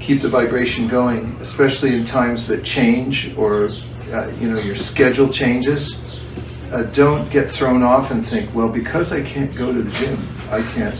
keep 0.00 0.20
the 0.20 0.28
vibration 0.28 0.88
going, 0.88 1.36
especially 1.40 1.94
in 1.94 2.04
times 2.04 2.48
that 2.48 2.64
change 2.64 3.36
or 3.38 3.68
uh, 4.12 4.26
you 4.40 4.50
know 4.50 4.58
your 4.58 4.74
schedule 4.74 5.28
changes. 5.28 6.18
Uh, 6.72 6.82
don't 6.92 7.30
get 7.30 7.48
thrown 7.48 7.84
off 7.84 8.10
and 8.10 8.26
think, 8.26 8.52
well, 8.52 8.68
because 8.68 9.12
I 9.12 9.22
can't 9.22 9.54
go 9.54 9.72
to 9.72 9.82
the 9.82 9.90
gym, 9.92 10.18
I 10.50 10.60
can't, 10.72 10.96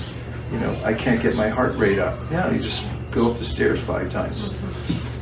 you 0.52 0.60
know, 0.60 0.80
I 0.84 0.94
can't 0.94 1.20
get 1.20 1.34
my 1.34 1.48
heart 1.48 1.76
rate 1.76 1.98
up. 1.98 2.16
Yeah, 2.30 2.48
you 2.52 2.60
just 2.60 2.86
go 3.10 3.32
up 3.32 3.38
the 3.38 3.44
stairs 3.44 3.80
five 3.80 4.08
times. 4.08 4.54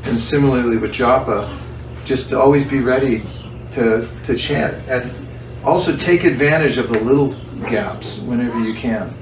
And 0.05 0.20
similarly 0.20 0.76
with 0.76 0.93
japa, 0.93 1.51
just 2.05 2.34
always 2.34 2.68
be 2.68 2.80
ready 2.80 3.24
to 3.72 4.07
to 4.24 4.36
chant 4.36 4.74
and 4.90 5.11
also 5.64 5.96
take 5.96 6.24
advantage 6.24 6.76
of 6.76 6.88
the 6.88 7.00
little 7.00 7.34
gaps 7.68 8.20
whenever 8.20 8.58
you 8.58 8.74
can, 8.74 9.14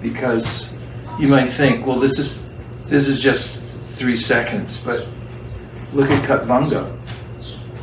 because 0.00 0.74
you 1.18 1.28
might 1.28 1.48
think, 1.48 1.86
well, 1.86 1.98
this 1.98 2.18
is 2.18 2.38
this 2.86 3.08
is 3.08 3.20
just 3.20 3.62
three 3.94 4.16
seconds, 4.16 4.80
but 4.82 5.06
look 5.92 6.10
at 6.10 6.22
Katvanga. 6.28 6.96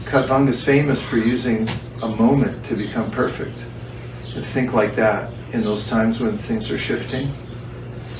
Katvanga 0.05 0.49
is 0.49 0.63
famous 0.63 1.01
for 1.01 1.17
using 1.17 1.67
a 2.03 2.07
moment 2.07 2.63
to 2.65 2.75
become 2.75 3.09
perfect. 3.11 3.65
And 4.35 4.45
think 4.45 4.73
like 4.73 4.95
that 4.95 5.33
in 5.53 5.63
those 5.63 5.89
times 5.89 6.19
when 6.19 6.37
things 6.37 6.71
are 6.71 6.77
shifting. 6.77 7.33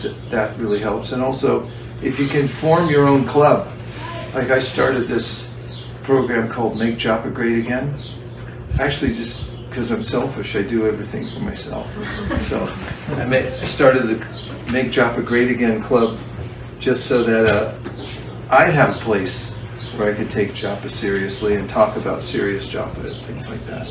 That, 0.02 0.16
that 0.32 0.58
really 0.58 0.80
helps. 0.80 1.12
And 1.12 1.22
also, 1.22 1.70
if 2.02 2.20
you 2.20 2.28
can 2.28 2.48
form 2.48 2.90
your 2.90 3.08
own 3.08 3.26
club, 3.26 3.72
like 4.34 4.50
I 4.50 4.60
started 4.60 5.08
this 5.08 5.50
program 6.04 6.50
called 6.50 6.78
Make 6.78 6.98
Japa 6.98 7.34
Great 7.34 7.60
Again. 7.60 7.94
Actually, 8.80 9.14
just 9.14 9.46
because 9.72 9.90
I'm 9.90 10.04
selfish, 10.04 10.58
I 10.58 10.64
do 10.64 10.86
everything 10.86 11.26
for 11.26 11.40
myself. 11.40 11.88
So 12.42 12.60
I, 13.16 13.26
made, 13.26 13.46
I 13.46 13.66
started 13.66 14.04
the 14.04 14.16
Make 14.74 14.88
Japa 14.88 15.26
Great 15.26 15.50
Again 15.50 15.82
club 15.82 16.20
just 16.80 17.06
so 17.06 17.24
that 17.24 17.46
uh, 17.46 17.74
I'd 18.50 18.74
have 18.74 18.98
a 18.98 19.00
place 19.00 19.56
where 19.96 20.12
I 20.12 20.16
could 20.16 20.30
take 20.30 20.52
japa 20.52 20.90
seriously 20.90 21.56
and 21.56 21.70
talk 21.70 21.96
about 21.96 22.22
serious 22.22 22.68
japa 22.68 23.06
and 23.06 23.16
things 23.28 23.50
like 23.50 23.66
that. 23.68 23.88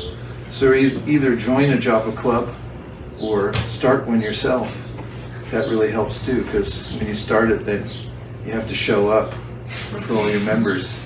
So 0.51 0.71
e- 0.73 1.01
either 1.07 1.35
join 1.35 1.71
a 1.71 1.77
japa 1.77 2.15
club 2.15 2.53
or 3.19 3.53
start 3.53 4.05
one 4.05 4.21
yourself. 4.21 4.87
That 5.49 5.67
really 5.67 5.89
helps 5.89 6.23
too, 6.23 6.43
because 6.43 6.91
when 6.93 7.07
you 7.07 7.15
start 7.15 7.49
it, 7.49 7.65
then 7.65 7.89
you 8.45 8.51
have 8.51 8.67
to 8.67 8.75
show 8.75 9.09
up 9.09 9.33
for 9.67 10.13
all 10.13 10.29
your 10.29 10.41
members. 10.41 10.99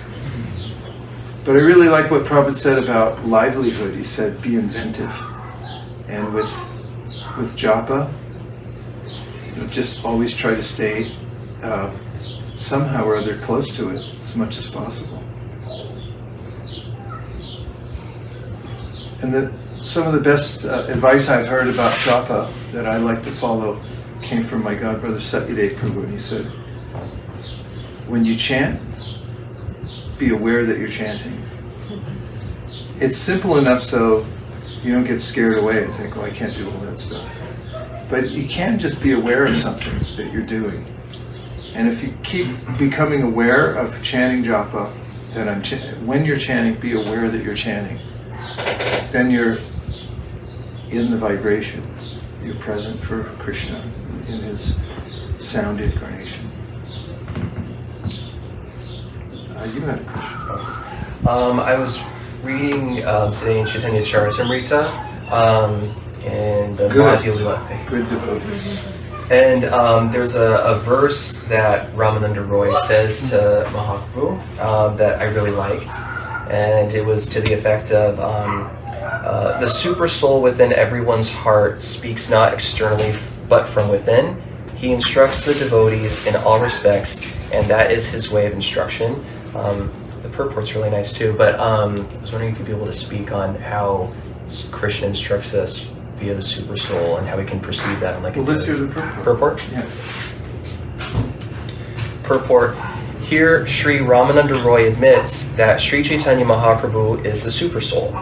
But 1.46 1.58
I 1.58 1.60
really 1.60 1.90
like 1.90 2.10
what 2.10 2.24
Prabhupada 2.24 2.56
said 2.56 2.84
about 2.84 3.24
livelihood. 3.24 3.94
He 3.94 4.04
said, 4.04 4.42
be 4.42 4.56
inventive. 4.56 5.14
And 6.08 6.34
with, 6.34 6.50
with 7.38 7.56
japa, 7.56 8.12
you 9.54 9.62
know, 9.62 9.68
just 9.68 10.04
always 10.04 10.36
try 10.36 10.56
to 10.56 10.64
stay 10.64 11.12
uh, 11.62 11.96
somehow 12.56 13.06
or 13.06 13.18
other 13.18 13.38
close 13.42 13.76
to 13.78 13.92
it 13.92 14.04
as 14.24 14.36
much 14.36 14.58
as 14.58 14.66
possible. 14.72 15.22
And 19.22 19.32
the, 19.32 19.54
some 19.84 20.08
of 20.08 20.14
the 20.14 20.22
best 20.22 20.66
uh, 20.66 20.88
advice 20.88 21.30
I've 21.30 21.48
heard 21.48 21.68
about 21.68 21.92
japa 22.00 22.52
that 22.72 22.88
I 22.88 22.98
like 22.98 23.22
to 23.22 23.32
follow 23.32 23.80
came 24.24 24.42
from 24.42 24.64
my 24.64 24.74
godbrother 24.74 25.22
Satyadev 25.22 25.76
Prabhu, 25.76 26.06
and 26.06 26.12
he 26.12 26.18
said, 26.18 26.46
when 28.08 28.26
you 28.26 28.36
chant, 28.36 28.82
be 30.18 30.30
aware 30.30 30.66
that 30.66 30.78
you're 30.78 30.88
chanting. 30.88 31.42
It's 33.00 33.18
simple 33.18 33.58
enough 33.58 33.84
so 33.84 34.26
you 34.82 34.94
don't 34.94 35.04
get 35.04 35.20
scared 35.20 35.58
away 35.58 35.84
and 35.84 35.94
think, 35.96 36.16
oh, 36.18 36.22
I 36.22 36.30
can't 36.30 36.56
do 36.56 36.70
all 36.70 36.78
that 36.80 37.00
stuff. 37.00 37.40
But 38.10 38.30
you 38.30 38.48
can 38.48 38.80
just 38.80 39.02
be 39.02 39.14
aware 39.14 39.46
of 39.46 39.58
something 39.58 39.98
that 40.16 40.32
you're 40.32 40.46
doing. 40.46 40.86
And 41.74 41.88
if 41.88 42.04
you 42.04 42.14
keep 42.24 42.56
becoming 42.78 43.24
aware 43.24 43.74
of 43.74 44.02
chanting 44.04 44.44
japa, 44.44 44.94
that 45.34 45.50
I'm 45.50 45.62
ch- 45.62 45.82
when 46.06 46.24
you're 46.24 46.38
chanting, 46.38 46.80
be 46.80 46.94
aware 46.94 47.30
that 47.30 47.44
you're 47.44 47.56
chanting. 47.56 48.00
Then 49.12 49.30
you're 49.30 49.58
in 50.90 51.12
the 51.12 51.18
vibration. 51.18 51.84
You're 52.42 52.56
present 52.56 53.02
for 53.02 53.24
Krishna 53.40 53.82
in 54.28 54.40
his 54.40 54.80
sound 55.40 55.82
incarnation. 55.82 56.50
Uh, 59.54 59.55
you 59.74 59.82
had 59.82 60.00
a 60.00 60.04
question. 60.04 61.28
Um, 61.28 61.60
I 61.60 61.78
was 61.78 62.02
reading 62.44 63.06
um, 63.06 63.32
today 63.32 63.60
in 63.60 63.66
Chaitanya 63.66 64.02
Charitamrita, 64.02 65.32
um, 65.32 65.96
and 66.24 66.78
the 66.78 66.90
Good. 66.90 67.20
Madhya 67.20 67.36
Lila. 67.36 67.86
Good 67.90 68.08
devotee. 68.10 68.80
And 69.32 69.66
um, 69.66 70.12
there's 70.12 70.36
a, 70.36 70.58
a 70.64 70.76
verse 70.76 71.42
that 71.46 71.92
Ramananda 71.94 72.48
Roy 72.48 72.76
says 72.82 73.28
to 73.32 73.68
Mahaprabhu 73.72 74.60
um, 74.60 74.98
that 74.98 75.20
I 75.20 75.26
really 75.26 75.50
liked. 75.52 75.92
And 76.52 76.92
it 76.92 77.04
was 77.04 77.28
to 77.30 77.42
the 77.42 77.52
effect 77.54 77.92
of 77.92 78.20
um, 78.20 78.70
uh, 79.02 79.60
The 79.60 79.68
super 79.68 80.08
soul 80.08 80.44
within 80.44 80.72
everyone's 80.74 81.32
heart 81.34 81.82
speaks 81.82 82.30
not 82.30 82.54
externally 82.54 83.06
f- 83.10 83.36
but 83.50 83.68
from 83.68 83.90
within. 83.90 84.40
He 84.76 84.92
instructs 84.92 85.44
the 85.44 85.56
devotees 85.56 86.24
in 86.28 86.36
all 86.36 86.60
respects, 86.60 87.26
and 87.52 87.68
that 87.68 87.90
is 87.92 88.08
his 88.08 88.30
way 88.30 88.46
of 88.46 88.54
instruction. 88.54 89.26
Um, 89.56 89.92
the 90.22 90.30
purport's 90.30 90.76
really 90.76 90.90
nice 90.90 91.14
too, 91.14 91.34
but 91.38 91.60
um, 91.60 92.08
I 92.18 92.22
was 92.22 92.32
wondering 92.32 92.52
if 92.52 92.60
you'd 92.60 92.68
be 92.68 92.74
able 92.74 92.88
to 92.88 92.94
speak 92.94 93.32
on 93.32 93.56
how 93.56 94.14
Krishna 94.72 95.08
instructs 95.08 95.54
us 95.54 95.94
via 96.16 96.34
the 96.34 96.42
super 96.42 96.78
soul 96.78 97.18
and 97.18 97.28
how 97.28 97.38
we 97.38 97.46
can 97.46 97.60
perceive 97.60 98.00
that 98.00 98.18
in 98.18 98.24
like 98.24 98.36
a 98.36 98.40
Well, 98.40 98.54
let's 98.54 98.66
hear 98.66 98.76
the 98.76 98.88
purport. 98.88 99.24
Purport? 99.24 99.72
Yeah. 99.72 99.86
Purport. 102.24 102.78
Here, 103.22 103.66
Sri 103.66 104.00
Ramananda 104.00 104.64
Roy 104.64 104.92
admits 104.92 105.50
that 105.50 105.82
Sri 105.82 106.04
Chaitanya 106.04 106.46
Mahaprabhu 106.46 107.26
is 107.26 107.44
the 107.44 107.52
super 107.52 107.82
soul. 107.82 108.16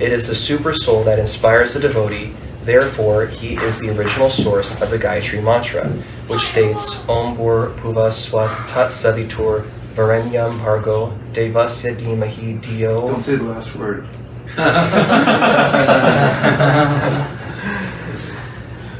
It 0.00 0.12
is 0.12 0.28
the 0.28 0.34
super 0.34 0.72
soul 0.72 1.04
that 1.04 1.18
inspires 1.18 1.74
the 1.74 1.80
devotee. 1.80 2.34
Therefore, 2.62 3.26
he 3.26 3.56
is 3.56 3.80
the 3.80 3.96
original 3.96 4.30
source 4.30 4.80
of 4.82 4.90
the 4.90 4.98
Gayatri 4.98 5.42
mantra, 5.42 5.88
which 6.28 6.42
states 6.42 7.08
Om 7.08 7.36
Bhur 7.36 7.72
Bhuva 7.76 8.12
Swat 8.12 8.66
Tat 8.66 8.90
Savitur 8.90 9.68
Varenyam 9.98 10.60
Bhargo 10.60 11.18
Devasya 11.32 11.96
Dhimahi 11.96 12.62
Dio. 12.62 13.08
Don't 13.08 13.20
say 13.20 13.34
the 13.34 13.42
last 13.42 13.74
word. 13.74 14.06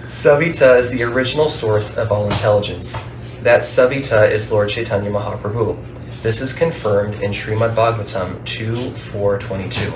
Savita 0.06 0.76
is 0.76 0.90
the 0.90 1.04
original 1.04 1.48
source 1.48 1.96
of 1.96 2.10
all 2.10 2.24
intelligence. 2.24 3.00
That 3.42 3.60
Savita 3.60 4.28
is 4.28 4.50
Lord 4.50 4.70
Chaitanya 4.70 5.12
Mahaprabhu. 5.12 5.78
This 6.22 6.40
is 6.40 6.52
confirmed 6.52 7.22
in 7.22 7.30
Srimad 7.30 7.76
Bhagavatam 7.76 8.44
2 8.44 8.90
422. 8.90 9.92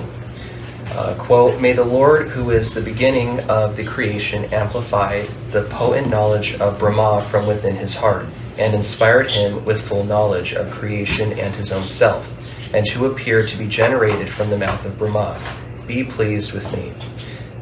Uh, 0.93 1.15
quote, 1.15 1.59
May 1.59 1.73
the 1.73 1.83
Lord, 1.83 2.29
who 2.29 2.51
is 2.51 2.73
the 2.73 2.79
beginning 2.79 3.41
of 3.49 3.75
the 3.75 3.83
creation, 3.83 4.45
amplify 4.53 5.25
the 5.51 5.63
potent 5.63 6.09
knowledge 6.09 6.55
of 6.61 6.79
Brahma 6.79 7.25
from 7.25 7.45
within 7.45 7.75
his 7.75 7.97
heart, 7.97 8.25
and 8.57 8.73
inspired 8.73 9.31
him 9.31 9.63
with 9.65 9.81
full 9.81 10.03
knowledge 10.03 10.53
of 10.53 10.71
creation 10.71 11.33
and 11.39 11.53
his 11.55 11.71
own 11.71 11.87
self, 11.87 12.31
and 12.73 12.87
who 12.87 13.05
appear 13.05 13.45
to 13.45 13.57
be 13.57 13.67
generated 13.67 14.29
from 14.29 14.49
the 14.49 14.57
mouth 14.57 14.85
of 14.85 14.97
Brahma. 14.97 15.39
Be 15.87 16.03
pleased 16.03 16.53
with 16.53 16.71
me. 16.71 16.93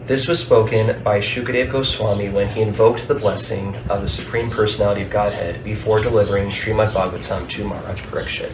This 0.06 0.28
was 0.28 0.40
spoken 0.40 1.02
by 1.04 1.20
Shukadev 1.20 1.72
Goswami 1.72 2.30
when 2.30 2.48
he 2.50 2.62
invoked 2.62 3.08
the 3.08 3.16
blessing 3.16 3.76
of 3.90 4.02
the 4.02 4.10
Supreme 4.10 4.50
Personality 4.50 5.04
of 5.04 5.10
Godhead 5.10 5.64
before 5.64 6.02
delivering 6.02 6.50
Srimad 6.50 6.92
Bhagavatam 6.92 7.48
to 7.48 7.68
Maharaj 7.68 8.02
Parikshit. 8.02 8.52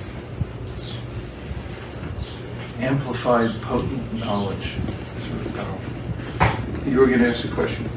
Amplified 2.80 3.60
potent 3.62 4.14
knowledge. 4.20 4.76
You 6.86 7.00
were 7.00 7.08
going 7.08 7.20
to 7.20 7.30
ask 7.30 7.44
a 7.44 7.50
question. 7.50 7.90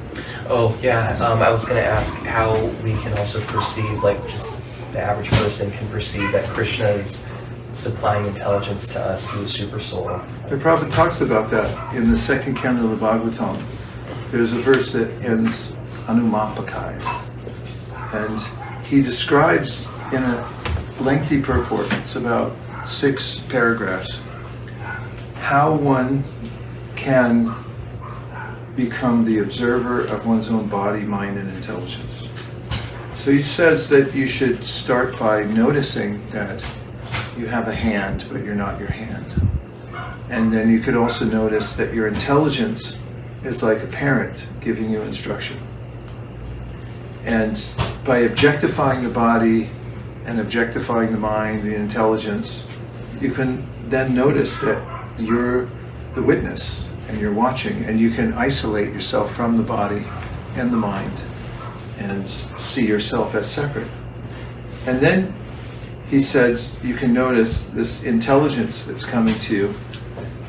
Oh, 0.52 0.76
yeah, 0.82 1.16
um, 1.18 1.40
I 1.42 1.48
was 1.48 1.64
going 1.64 1.80
to 1.80 1.86
ask 1.86 2.12
how 2.24 2.60
we 2.82 2.94
can 2.94 3.16
also 3.16 3.40
perceive, 3.42 4.02
like, 4.02 4.20
just 4.26 4.92
the 4.92 5.00
average 5.00 5.30
person 5.30 5.70
can 5.70 5.86
perceive 5.90 6.32
that 6.32 6.44
Krishna 6.48 6.86
is 6.86 7.24
supplying 7.70 8.26
intelligence 8.26 8.88
to 8.88 9.00
us 9.00 9.30
through 9.30 9.42
the 9.42 9.48
super 9.48 9.78
soul. 9.78 10.20
The 10.48 10.56
Prophet 10.56 10.90
talks 10.90 11.20
about 11.20 11.52
that 11.52 11.94
in 11.94 12.10
the 12.10 12.16
second 12.16 12.56
canto 12.56 12.82
of 12.82 12.98
the 12.98 13.06
Bhagavatam. 13.06 13.62
There's 14.32 14.52
a 14.52 14.58
verse 14.58 14.90
that 14.90 15.08
ends 15.22 15.70
Anumapakai. 16.06 16.98
And 18.12 18.84
he 18.84 19.02
describes 19.02 19.86
in 20.12 20.20
a 20.20 20.48
lengthy 21.00 21.40
purport, 21.40 21.86
it's 21.92 22.16
about 22.16 22.56
six 22.84 23.38
paragraphs, 23.38 24.20
how 25.36 25.72
one 25.76 26.24
can 26.96 27.54
become 28.84 29.26
the 29.26 29.40
observer 29.40 30.06
of 30.06 30.26
one's 30.26 30.48
own 30.48 30.66
body, 30.66 31.02
mind, 31.02 31.36
and 31.36 31.48
intelligence. 31.54 32.32
So 33.14 33.30
he 33.30 33.42
says 33.42 33.90
that 33.90 34.14
you 34.14 34.26
should 34.26 34.64
start 34.64 35.18
by 35.18 35.44
noticing 35.44 36.26
that 36.30 36.64
you 37.36 37.46
have 37.46 37.68
a 37.68 37.74
hand, 37.74 38.24
but 38.32 38.42
you're 38.42 38.54
not 38.54 38.80
your 38.80 38.88
hand. 38.88 39.26
And 40.30 40.50
then 40.50 40.70
you 40.70 40.80
could 40.80 40.96
also 40.96 41.26
notice 41.26 41.74
that 41.76 41.92
your 41.92 42.08
intelligence 42.08 42.98
is 43.44 43.62
like 43.62 43.82
a 43.82 43.86
parent 43.86 44.48
giving 44.62 44.90
you 44.90 45.02
instruction. 45.02 45.58
And 47.24 47.62
by 48.06 48.18
objectifying 48.20 49.02
the 49.02 49.10
body 49.10 49.68
and 50.24 50.40
objectifying 50.40 51.12
the 51.12 51.18
mind, 51.18 51.64
the 51.64 51.74
intelligence, 51.74 52.66
you 53.20 53.30
can 53.30 53.66
then 53.90 54.14
notice 54.14 54.58
that 54.60 54.82
you're 55.18 55.68
the 56.14 56.22
witness 56.22 56.89
and 57.10 57.20
you're 57.20 57.32
watching, 57.32 57.84
and 57.84 57.98
you 57.98 58.10
can 58.10 58.32
isolate 58.34 58.92
yourself 58.92 59.34
from 59.34 59.56
the 59.56 59.62
body 59.64 60.06
and 60.54 60.72
the 60.72 60.76
mind 60.76 61.12
and 61.98 62.28
see 62.28 62.86
yourself 62.86 63.34
as 63.34 63.50
separate. 63.50 63.88
And 64.86 65.00
then 65.00 65.34
he 66.08 66.20
said 66.20 66.60
you 66.82 66.94
can 66.94 67.12
notice 67.12 67.66
this 67.66 68.04
intelligence 68.04 68.84
that's 68.84 69.04
coming 69.04 69.34
to 69.40 69.56
you 69.56 69.74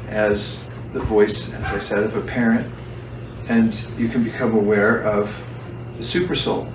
as 0.07 0.70
the 0.93 0.99
voice, 0.99 1.51
as 1.53 1.66
I 1.72 1.80
said, 1.80 2.03
of 2.03 2.16
a 2.16 2.22
parent, 2.22 2.72
and 3.49 3.76
you 3.97 4.07
can 4.07 4.24
become 4.24 4.53
aware 4.53 5.03
of 5.03 5.43
the 5.97 6.03
super 6.03 6.36
soul 6.36 6.66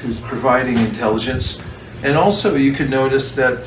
who's 0.00 0.20
providing 0.20 0.76
intelligence. 0.76 1.62
And 2.02 2.16
also, 2.16 2.56
you 2.56 2.72
can 2.72 2.90
notice 2.90 3.34
that 3.36 3.64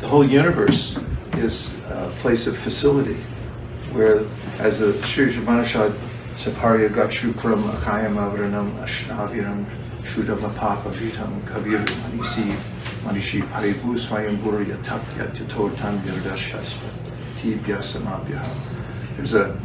the 0.00 0.08
whole 0.08 0.24
universe 0.24 0.98
is 1.34 1.80
a 1.88 2.12
place 2.20 2.46
of 2.46 2.56
facility 2.56 3.16
where, 3.92 4.24
as 4.58 4.80
the 4.80 4.92
Sri 5.06 5.26
Isopanishad 5.26 5.90
Saparya 6.34 6.88
Gachupram 6.88 7.62
Akayam 7.62 8.14
Avranam 8.14 8.72
Ashnaviram 8.82 9.64
Shudam 10.02 10.38
Apapa 10.38 10.90
Vitam 10.94 11.40
Kavir 11.42 11.84
Manisi 11.84 12.50
Manishi 13.04 13.42
Paribu 13.50 13.96
Swayam 13.96 14.42
Guru 14.42 14.64
Yatat 14.64 15.04
Yatyatotan 15.14 16.00
Virdashasva 16.00 16.90
Tibya 17.40 17.78
Samabhya. 17.78 18.44
There's 19.16 19.34
a 19.34 19.56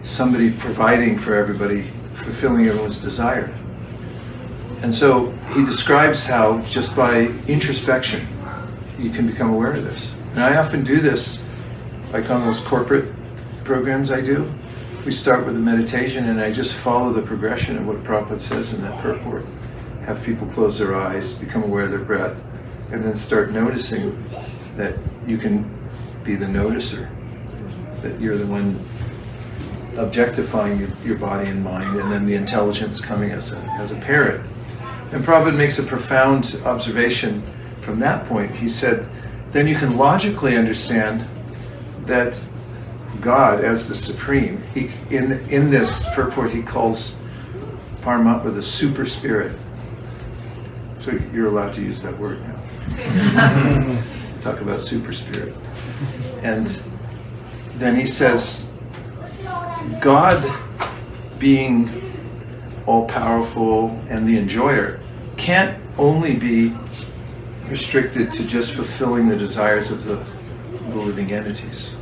somebody 0.00 0.52
providing 0.52 1.18
for 1.18 1.34
everybody, 1.34 1.82
fulfilling 2.14 2.66
everyone's 2.66 2.98
desire. 2.98 3.54
And 4.80 4.94
so 4.94 5.32
he 5.52 5.66
describes 5.66 6.24
how 6.24 6.60
just 6.62 6.96
by 6.96 7.26
introspection 7.46 8.26
you 8.98 9.10
can 9.10 9.26
become 9.26 9.50
aware 9.50 9.72
of 9.72 9.84
this. 9.84 10.14
And 10.32 10.40
I 10.40 10.56
often 10.56 10.82
do 10.82 11.00
this, 11.00 11.44
like 12.12 12.30
on 12.30 12.42
those 12.46 12.60
corporate 12.60 13.17
programs 13.68 14.10
I 14.10 14.22
do. 14.22 14.50
We 15.04 15.12
start 15.12 15.44
with 15.44 15.54
a 15.54 15.60
meditation 15.60 16.30
and 16.30 16.40
I 16.40 16.50
just 16.50 16.72
follow 16.72 17.12
the 17.12 17.20
progression 17.20 17.76
of 17.76 17.86
what 17.86 18.02
Prabhupada 18.02 18.40
says 18.40 18.72
in 18.72 18.80
that 18.80 18.98
purport. 19.02 19.44
Have 20.04 20.24
people 20.24 20.46
close 20.46 20.78
their 20.78 20.96
eyes, 20.96 21.34
become 21.34 21.64
aware 21.64 21.84
of 21.84 21.90
their 21.90 22.00
breath, 22.00 22.42
and 22.92 23.04
then 23.04 23.14
start 23.14 23.50
noticing 23.50 24.26
that 24.76 24.96
you 25.26 25.36
can 25.36 25.70
be 26.24 26.34
the 26.34 26.46
noticer, 26.46 27.10
that 28.00 28.18
you're 28.18 28.38
the 28.38 28.46
one 28.46 28.80
objectifying 29.98 30.78
your, 30.78 30.88
your 31.04 31.18
body 31.18 31.50
and 31.50 31.62
mind, 31.62 32.00
and 32.00 32.10
then 32.10 32.24
the 32.24 32.36
intelligence 32.36 33.02
coming 33.02 33.32
as 33.32 33.52
a, 33.52 33.58
as 33.78 33.92
a 33.92 33.96
parent. 33.96 34.42
And 35.12 35.22
Prabhupada 35.22 35.58
makes 35.58 35.78
a 35.78 35.82
profound 35.82 36.58
observation 36.64 37.42
from 37.82 37.98
that 37.98 38.24
point. 38.24 38.50
He 38.50 38.66
said, 38.66 39.06
then 39.52 39.68
you 39.68 39.76
can 39.76 39.98
logically 39.98 40.56
understand 40.56 41.22
that 42.06 42.42
God, 43.20 43.60
as 43.64 43.88
the 43.88 43.94
supreme, 43.94 44.62
he, 44.74 44.90
in, 45.10 45.32
in 45.50 45.70
this 45.70 46.04
purport, 46.14 46.50
he 46.50 46.62
calls 46.62 47.20
Paramatma 48.02 48.54
the 48.54 48.62
super 48.62 49.04
spirit. 49.04 49.56
So 50.96 51.12
you're 51.32 51.48
allowed 51.48 51.74
to 51.74 51.80
use 51.80 52.02
that 52.02 52.18
word 52.18 52.40
now. 52.42 54.02
Talk 54.40 54.60
about 54.60 54.80
super 54.80 55.12
spirit. 55.12 55.54
And 56.42 56.66
then 57.76 57.96
he 57.96 58.06
says, 58.06 58.68
God 60.00 60.56
being 61.38 61.90
all 62.86 63.06
powerful 63.06 63.90
and 64.08 64.28
the 64.28 64.38
enjoyer 64.38 65.00
can't 65.36 65.80
only 65.98 66.34
be 66.34 66.74
restricted 67.68 68.32
to 68.32 68.44
just 68.44 68.72
fulfilling 68.72 69.28
the 69.28 69.36
desires 69.36 69.90
of 69.90 70.04
the, 70.04 70.24
the 70.90 70.96
living 70.96 71.32
entities. 71.32 71.97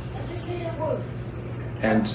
And 1.81 2.09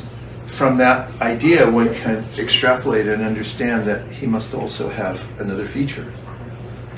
from 0.46 0.76
that 0.78 1.10
idea, 1.20 1.70
one 1.70 1.94
can 1.94 2.24
extrapolate 2.38 3.08
and 3.08 3.22
understand 3.22 3.86
that 3.88 4.06
he 4.10 4.26
must 4.26 4.54
also 4.54 4.88
have 4.88 5.40
another 5.40 5.66
feature, 5.66 6.04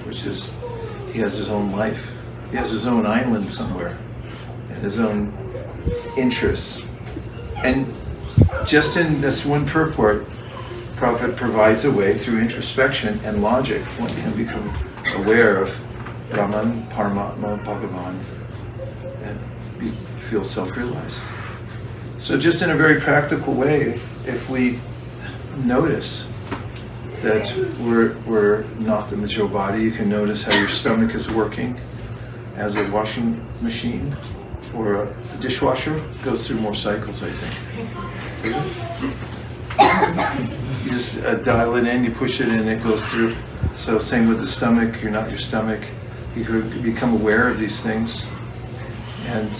which 0.06 0.26
is 0.26 0.58
he 1.12 1.20
has 1.20 1.38
his 1.38 1.50
own 1.50 1.72
life. 1.72 2.16
He 2.50 2.56
has 2.56 2.70
his 2.70 2.86
own 2.86 3.06
island 3.06 3.50
somewhere 3.50 3.96
and 4.70 4.82
his 4.82 4.98
own 4.98 5.32
interests. 6.16 6.86
And 7.56 7.86
just 8.66 8.96
in 8.96 9.20
this 9.20 9.44
one 9.44 9.66
purport, 9.66 10.26
Prabhupada 10.96 11.36
provides 11.36 11.84
a 11.84 11.90
way 11.90 12.16
through 12.16 12.40
introspection 12.40 13.20
and 13.24 13.42
logic 13.42 13.82
one 13.98 14.08
can 14.10 14.36
become 14.36 14.72
aware 15.16 15.58
of 15.62 15.80
Brahman, 16.30 16.86
Paramatma, 16.88 17.62
Bhagavan, 17.64 18.18
and 19.22 19.38
be, 19.78 19.92
feel 20.18 20.44
self-realized. 20.44 21.22
So 22.24 22.38
just 22.38 22.62
in 22.62 22.70
a 22.70 22.74
very 22.74 23.02
practical 23.02 23.52
way, 23.52 23.82
if, 23.82 24.26
if 24.26 24.48
we 24.48 24.78
notice 25.58 26.26
that 27.20 27.54
we're, 27.80 28.16
we're 28.20 28.64
not 28.78 29.10
the 29.10 29.16
material 29.18 29.46
body, 29.46 29.82
you 29.82 29.90
can 29.90 30.08
notice 30.08 30.42
how 30.42 30.58
your 30.58 30.70
stomach 30.70 31.14
is 31.14 31.30
working 31.30 31.78
as 32.56 32.76
a 32.76 32.90
washing 32.90 33.46
machine 33.60 34.16
or 34.74 35.02
a 35.02 35.14
dishwasher. 35.38 36.02
Goes 36.22 36.48
through 36.48 36.60
more 36.60 36.72
cycles, 36.72 37.22
I 37.22 37.28
think. 37.28 37.92
You 40.82 40.90
just 40.90 41.22
uh, 41.24 41.34
dial 41.34 41.76
it 41.76 41.86
in, 41.86 42.04
you 42.04 42.10
push 42.10 42.40
it 42.40 42.48
in, 42.48 42.66
it 42.66 42.82
goes 42.82 43.04
through. 43.04 43.34
So 43.74 43.98
same 43.98 44.28
with 44.28 44.40
the 44.40 44.46
stomach, 44.46 45.02
you're 45.02 45.12
not 45.12 45.28
your 45.28 45.36
stomach. 45.36 45.84
You 46.34 46.44
could 46.46 46.82
become 46.82 47.12
aware 47.12 47.50
of 47.50 47.58
these 47.58 47.82
things. 47.82 48.26
And 49.26 49.50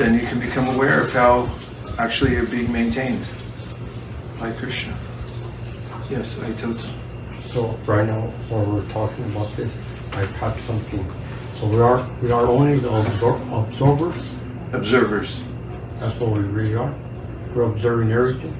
then 0.00 0.14
you 0.14 0.26
can 0.26 0.40
become 0.40 0.66
aware 0.74 1.00
of 1.00 1.12
how 1.12 1.46
actually 1.98 2.32
you're 2.32 2.46
being 2.46 2.72
maintained 2.72 3.22
by 4.40 4.50
Krishna. 4.52 4.94
Yes, 6.08 6.40
I 6.40 6.50
told 6.54 6.80
So 7.52 7.78
right 7.84 8.06
now, 8.06 8.22
while 8.48 8.64
we're 8.64 8.88
talking 8.88 9.24
about 9.26 9.54
this, 9.56 9.70
I 10.12 10.24
caught 10.38 10.56
something. 10.56 11.04
So 11.58 11.66
we 11.66 11.80
are 11.80 12.00
we 12.22 12.30
are 12.32 12.46
only 12.46 12.78
the 12.78 12.88
absor- 12.88 13.68
absorbers. 13.68 14.32
observers. 14.72 15.44
That's 15.98 16.18
what 16.18 16.30
we 16.30 16.40
really 16.40 16.76
are. 16.76 16.94
We're 17.54 17.64
observing 17.64 18.10
everything. 18.10 18.56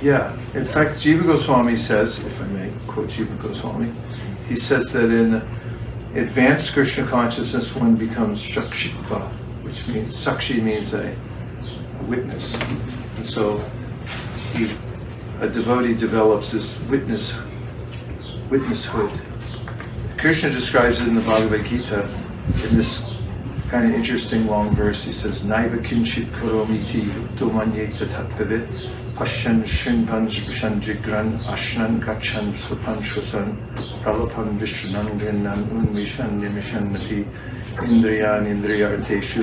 Yeah, 0.00 0.32
in 0.54 0.64
fact, 0.64 0.92
Jiva 1.00 1.24
Goswami 1.26 1.76
says, 1.76 2.24
if 2.24 2.40
I 2.40 2.46
may 2.46 2.72
quote 2.86 3.08
Jiva 3.08 3.36
Goswami, 3.42 3.90
he 4.48 4.56
says 4.56 4.90
that 4.92 5.10
in 5.10 5.42
advanced 6.14 6.72
Krishna 6.72 7.04
consciousness, 7.06 7.76
one 7.76 7.94
becomes 7.96 8.42
shakshitva, 8.42 9.28
which 9.66 9.86
means 9.88 10.16
sakshi 10.16 10.62
means 10.62 10.94
a, 10.94 11.08
a 12.00 12.02
witness, 12.04 12.54
and 13.16 13.26
so 13.26 13.58
he, 14.54 14.70
a 15.40 15.48
devotee 15.48 15.94
develops 15.94 16.52
this 16.52 16.80
witness 16.88 17.34
witnesshood. 18.48 19.10
Krishna 20.16 20.50
describes 20.50 21.00
it 21.00 21.08
in 21.08 21.14
the 21.14 21.20
Bhagavad 21.20 21.66
Gita 21.66 22.08
in 22.68 22.76
this 22.76 23.10
kind 23.68 23.86
of 23.86 23.94
interesting 23.94 24.46
long 24.46 24.70
verse. 24.74 25.02
He 25.04 25.12
says, 25.12 25.42
"Naiva 25.42 25.78
kinchit 25.82 26.26
karomiti 26.26 27.10
domanye 27.36 27.92
tatvavit 27.96 28.66
pashyan 29.16 29.64
shinpan 29.64 30.28
spashan 30.28 30.80
jigran 30.80 31.38
ashnan 31.44 32.00
gachan 32.00 32.52
swapan 32.54 32.98
shwasan 33.02 33.56
pralapan 34.02 34.58
vishwanan 34.58 35.18
grinnan 35.18 35.64
unmishan 35.72 36.40
nimishan 36.40 36.92
napi 37.76 37.92
indriyan 37.92 38.46
indriyarteshu 38.46 39.42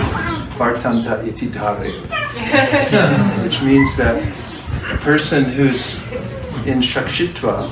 vartanta 0.57 1.27
iti 1.27 1.47
dhave." 1.47 1.91
Which 3.43 3.61
means 3.63 3.95
that 3.97 4.21
a 4.91 4.97
person 4.97 5.43
who's 5.43 5.95
in 6.65 6.79
shakshitva 6.79 7.71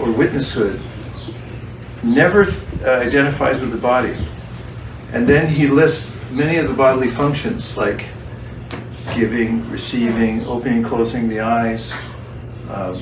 or 0.00 0.08
witnesshood 0.12 0.80
never 2.02 2.44
uh, 2.84 2.90
identifies 2.90 3.60
with 3.60 3.70
the 3.70 3.78
body. 3.78 4.16
And 5.12 5.26
then 5.26 5.46
he 5.46 5.68
lists 5.68 6.14
many 6.30 6.56
of 6.56 6.68
the 6.68 6.74
bodily 6.74 7.10
functions 7.10 7.76
like 7.76 8.06
giving, 9.14 9.68
receiving, 9.70 10.44
opening, 10.46 10.82
closing 10.82 11.28
the 11.28 11.40
eyes, 11.40 11.94
um, 12.68 13.00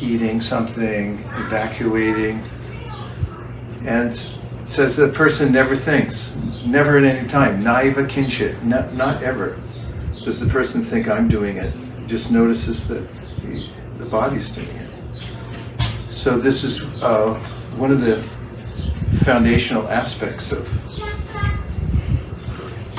eating 0.00 0.40
something, 0.40 1.18
evacuating, 1.36 2.42
and 3.86 4.34
says 4.64 4.96
the 4.96 5.08
person 5.08 5.52
never 5.52 5.76
thinks, 5.76 6.36
never 6.64 6.98
at 6.98 7.04
any 7.04 7.28
time, 7.28 7.62
naiva 7.62 8.08
kinshit, 8.08 8.62
not, 8.62 8.94
not 8.94 9.22
ever 9.22 9.58
does 10.24 10.40
the 10.40 10.46
person 10.46 10.82
think 10.82 11.08
I'm 11.08 11.28
doing 11.28 11.58
it. 11.58 11.72
Just 12.06 12.32
notices 12.32 12.88
that 12.88 13.06
he, 13.42 13.70
the 13.98 14.06
body's 14.06 14.50
doing 14.50 14.68
it. 14.68 14.90
So 16.10 16.38
this 16.38 16.64
is 16.64 16.82
uh, 17.02 17.34
one 17.76 17.90
of 17.90 18.00
the 18.00 18.16
foundational 19.24 19.86
aspects 19.88 20.52
of 20.52 20.66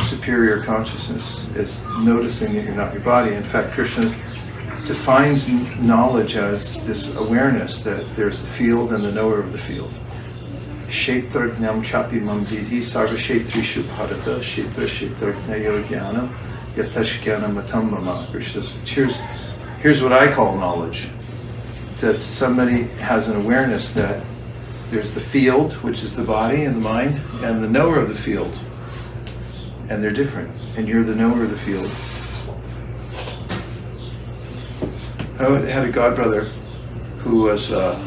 superior 0.03 0.61
consciousness 0.61 1.47
is 1.55 1.86
noticing 1.99 2.53
that 2.53 2.63
you're 2.63 2.76
not 2.76 2.93
your 2.93 3.01
body. 3.01 3.34
In 3.34 3.43
fact, 3.43 3.74
Krishna 3.74 4.09
defines 4.86 5.49
knowledge 5.80 6.36
as 6.36 6.84
this 6.86 7.16
awareness 7.16 7.84
that 7.84 8.05
there's 8.16 8.41
the 8.41 8.47
field 8.47 8.93
and 8.93 9.03
the 9.03 9.11
knower 9.11 9.39
of 9.39 9.51
the 9.51 9.57
field. 9.57 9.91
Kshetra 10.88 11.57
gnam 11.57 11.81
chapi 11.83 12.19
vidhi 12.19 12.79
sarva 12.79 13.15
kshetrishu 13.15 13.83
bharata 13.83 14.39
kshetra 14.39 14.86
kshetra 14.86 15.33
jnayo 15.33 15.83
jnana 15.88 16.31
yatash 16.75 17.53
matam 17.53 17.91
mama. 17.91 18.27
Here's, 18.86 19.19
here's 19.79 20.03
what 20.03 20.13
I 20.13 20.31
call 20.31 20.55
knowledge. 20.57 21.09
That 21.99 22.21
somebody 22.21 22.83
has 22.99 23.29
an 23.29 23.38
awareness 23.38 23.93
that 23.93 24.23
there's 24.91 25.13
the 25.13 25.19
field, 25.19 25.73
which 25.83 26.03
is 26.03 26.15
the 26.15 26.23
body 26.23 26.63
and 26.63 26.75
the 26.75 26.81
mind, 26.81 27.19
and 27.43 27.63
the 27.63 27.69
knower 27.69 27.99
of 27.99 28.07
the 28.07 28.15
field. 28.15 28.55
And 29.89 30.03
they're 30.03 30.11
different. 30.11 30.51
And 30.77 30.88
you're 30.88 31.03
the 31.03 31.15
knower 31.15 31.43
of 31.43 31.49
the 31.49 31.57
field. 31.57 31.89
I 35.39 35.59
had 35.69 35.86
a 35.86 35.91
godbrother 35.91 36.45
who 37.19 37.41
was, 37.41 37.71
uh, 37.71 37.99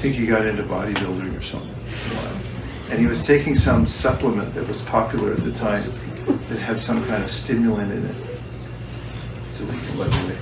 think 0.00 0.16
he 0.16 0.26
got 0.26 0.46
into 0.46 0.62
bodybuilding 0.62 1.36
or 1.38 1.42
something. 1.42 1.74
And 2.90 2.98
he 2.98 3.06
was 3.06 3.26
taking 3.26 3.54
some 3.54 3.84
supplement 3.84 4.54
that 4.54 4.66
was 4.66 4.80
popular 4.82 5.32
at 5.32 5.44
the 5.44 5.52
time 5.52 5.92
that 6.48 6.58
had 6.58 6.78
some 6.78 7.04
kind 7.06 7.22
of 7.22 7.30
stimulant 7.30 7.92
in 7.92 8.04
it. 8.06 8.16
It's 9.50 9.60
illegal, 9.60 9.98
by 9.98 10.08
the 10.08 10.26
way. 10.26 10.38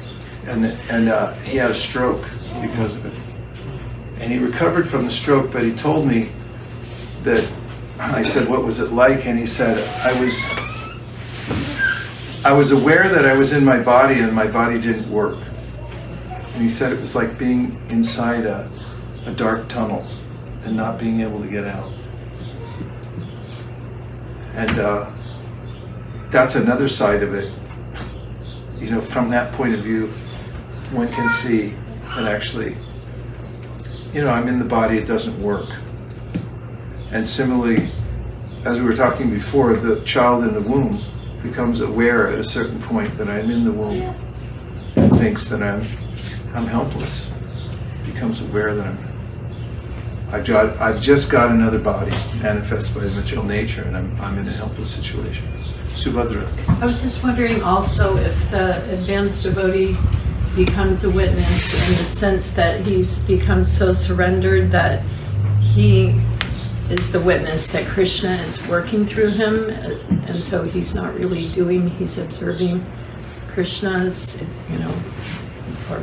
And, 0.46 0.64
and 0.90 1.08
uh, 1.08 1.32
he 1.34 1.56
had 1.56 1.72
a 1.72 1.74
stroke 1.74 2.24
because 2.62 2.94
of 2.94 3.04
it. 3.04 4.22
And 4.22 4.32
he 4.32 4.38
recovered 4.38 4.88
from 4.88 5.04
the 5.04 5.10
stroke, 5.10 5.52
but 5.52 5.62
he 5.62 5.72
told 5.72 6.06
me 6.06 6.30
that 7.24 7.46
I 7.98 8.22
said, 8.22 8.48
"What 8.48 8.64
was 8.64 8.80
it 8.80 8.92
like?" 8.92 9.26
And 9.26 9.38
he 9.38 9.46
said, 9.46 9.76
"I 10.04 10.20
was, 10.20 10.44
I 12.44 12.52
was 12.52 12.72
aware 12.72 13.08
that 13.08 13.26
I 13.26 13.36
was 13.36 13.52
in 13.52 13.64
my 13.64 13.78
body, 13.78 14.20
and 14.20 14.32
my 14.32 14.46
body 14.46 14.80
didn't 14.80 15.10
work." 15.10 15.38
And 16.54 16.62
he 16.62 16.68
said 16.68 16.92
it 16.92 17.00
was 17.00 17.14
like 17.14 17.38
being 17.38 17.76
inside 17.90 18.44
a, 18.44 18.68
a 19.28 19.34
dark 19.34 19.68
tunnel 19.68 20.06
and 20.64 20.74
not 20.74 20.98
being 20.98 21.20
able 21.20 21.40
to 21.40 21.48
get 21.48 21.64
out. 21.64 21.92
And 24.54 24.78
uh, 24.78 25.10
that's 26.30 26.56
another 26.56 26.88
side 26.88 27.22
of 27.22 27.34
it. 27.34 27.52
You 28.78 28.90
know, 28.90 29.00
from 29.00 29.28
that 29.30 29.52
point 29.52 29.74
of 29.74 29.80
view, 29.80 30.06
one 30.92 31.08
can 31.12 31.28
see 31.28 31.74
that 32.16 32.24
actually, 32.24 32.74
you 34.12 34.22
know, 34.22 34.30
I'm 34.30 34.48
in 34.48 34.58
the 34.58 34.64
body, 34.64 34.96
it 34.98 35.06
doesn't 35.06 35.40
work. 35.42 35.68
And 37.10 37.28
similarly, 37.28 37.90
as 38.64 38.78
we 38.80 38.84
were 38.84 38.96
talking 38.96 39.30
before, 39.30 39.74
the 39.74 40.02
child 40.04 40.44
in 40.44 40.54
the 40.54 40.62
womb 40.62 41.02
becomes 41.42 41.80
aware 41.80 42.28
at 42.28 42.38
a 42.38 42.44
certain 42.44 42.80
point 42.80 43.16
that 43.18 43.28
I'm 43.28 43.50
in 43.50 43.64
the 43.64 43.72
womb 43.72 44.14
and 44.96 45.16
thinks 45.16 45.48
that 45.50 45.62
I'm, 45.62 45.84
I'm 46.54 46.66
helpless, 46.66 47.34
becomes 48.06 48.40
aware 48.40 48.74
that 48.74 48.86
I'm, 48.86 49.07
I've, 50.30 50.44
got, 50.44 50.78
I've 50.78 51.00
just 51.00 51.30
got 51.30 51.50
another 51.50 51.78
body 51.78 52.10
manifested 52.42 52.94
by 52.94 53.08
material 53.08 53.44
nature 53.44 53.82
and 53.82 53.96
I'm, 53.96 54.20
I'm 54.20 54.38
in 54.38 54.46
a 54.46 54.52
helpless 54.52 54.90
situation. 54.90 55.48
Subhadra. 55.86 56.46
I 56.82 56.86
was 56.86 57.02
just 57.02 57.22
wondering 57.22 57.62
also 57.62 58.16
if 58.18 58.50
the 58.50 58.76
advanced 58.92 59.44
devotee 59.44 59.96
becomes 60.54 61.04
a 61.04 61.10
witness 61.10 61.88
in 61.88 61.96
the 61.96 62.04
sense 62.04 62.52
that 62.52 62.86
he's 62.86 63.24
become 63.24 63.64
so 63.64 63.92
surrendered 63.92 64.70
that 64.70 65.06
he 65.62 66.20
is 66.90 67.10
the 67.10 67.20
witness 67.20 67.72
that 67.72 67.86
Krishna 67.86 68.30
is 68.46 68.66
working 68.68 69.06
through 69.06 69.30
him, 69.30 69.70
and 70.26 70.42
so 70.42 70.62
he's 70.62 70.94
not 70.94 71.14
really 71.14 71.50
doing, 71.52 71.88
he's 71.90 72.18
observing 72.18 72.84
Krishna's, 73.48 74.42
you 74.70 74.78
know, 74.78 74.94
or 75.90 75.98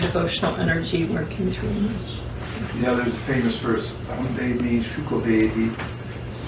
devotional 0.00 0.56
energy 0.56 1.04
working 1.04 1.50
through 1.50 1.68
him. 1.68 2.23
Yeah, 2.80 2.94
there's 2.94 3.14
a 3.14 3.18
famous 3.18 3.56
verse, 3.58 3.92
Amvedi 3.92 4.80
Shukavedi 4.82 5.70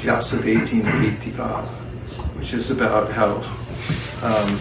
Vyasaveti 0.01 0.83
Navetika, 0.83 1.65
which 2.37 2.53
is 2.53 2.73
about 2.73 3.13
how 3.13 3.37
um, 4.27 4.59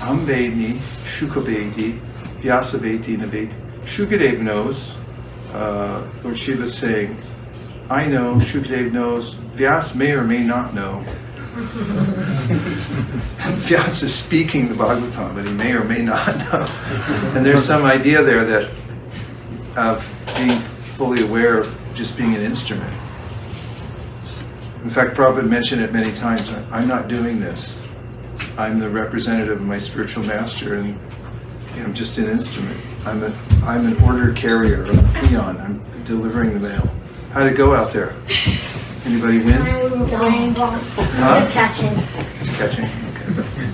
Amvedi 0.00 0.74
Shukavedi 1.04 1.98
Vyasaveti 2.42 3.16
Naveti. 3.16 3.54
Shukadev 3.84 4.40
knows, 4.40 4.96
uh, 5.54 6.06
Lord 6.22 6.38
Shiva 6.38 6.68
saying, 6.68 7.16
I 7.88 8.06
know, 8.06 8.34
Shukadev 8.34 8.92
knows, 8.92 9.34
Vyas 9.56 9.94
may 9.96 10.12
or 10.12 10.24
may 10.24 10.44
not 10.44 10.74
know. 10.74 11.04
And 13.44 13.56
Vyas 13.56 14.04
is 14.04 14.14
speaking 14.14 14.68
the 14.68 14.74
Bhagavatam, 14.74 15.34
but 15.34 15.44
he 15.44 15.52
may 15.52 15.72
or 15.72 15.82
may 15.82 16.00
not 16.00 16.26
know. 16.38 16.64
And 17.34 17.44
there's 17.44 17.64
some 17.64 17.84
idea 17.84 18.22
there 18.22 18.44
that 18.44 18.70
of 19.76 20.34
being 20.36 20.58
fully 20.58 21.24
aware 21.24 21.58
of 21.58 21.92
just 21.92 22.16
being 22.16 22.34
an 22.36 22.40
instrument. 22.40 22.92
In 24.84 24.90
fact, 24.90 25.16
Prabhupada 25.16 25.48
mentioned 25.48 25.82
it 25.82 25.92
many 25.92 26.12
times. 26.12 26.48
I'm 26.70 26.86
not 26.86 27.08
doing 27.08 27.40
this. 27.40 27.80
I'm 28.56 28.78
the 28.78 28.88
representative 28.88 29.60
of 29.60 29.66
my 29.66 29.78
spiritual 29.78 30.24
master, 30.24 30.74
and 30.74 30.88
you 30.88 31.80
know, 31.80 31.84
I'm 31.84 31.94
just 31.94 32.18
an 32.18 32.28
instrument. 32.28 32.80
I'm 33.04 33.24
a, 33.24 33.34
I'm 33.64 33.86
an 33.86 34.00
order 34.04 34.32
carrier, 34.32 34.84
a 34.84 35.26
peon. 35.26 35.58
I'm 35.58 35.82
delivering 36.04 36.54
the 36.54 36.60
mail. 36.60 36.88
How'd 37.32 37.46
it 37.48 37.56
go 37.56 37.74
out 37.74 37.92
there? 37.92 38.14
Anybody 39.04 39.38
win? 39.40 39.60
I'm 39.60 40.06
dying. 40.08 40.54
Huh? 40.54 41.40
Just 41.40 41.52
catching. 41.52 41.94
Just 42.38 42.58
catching. 42.58 42.84
Okay. 42.84 43.66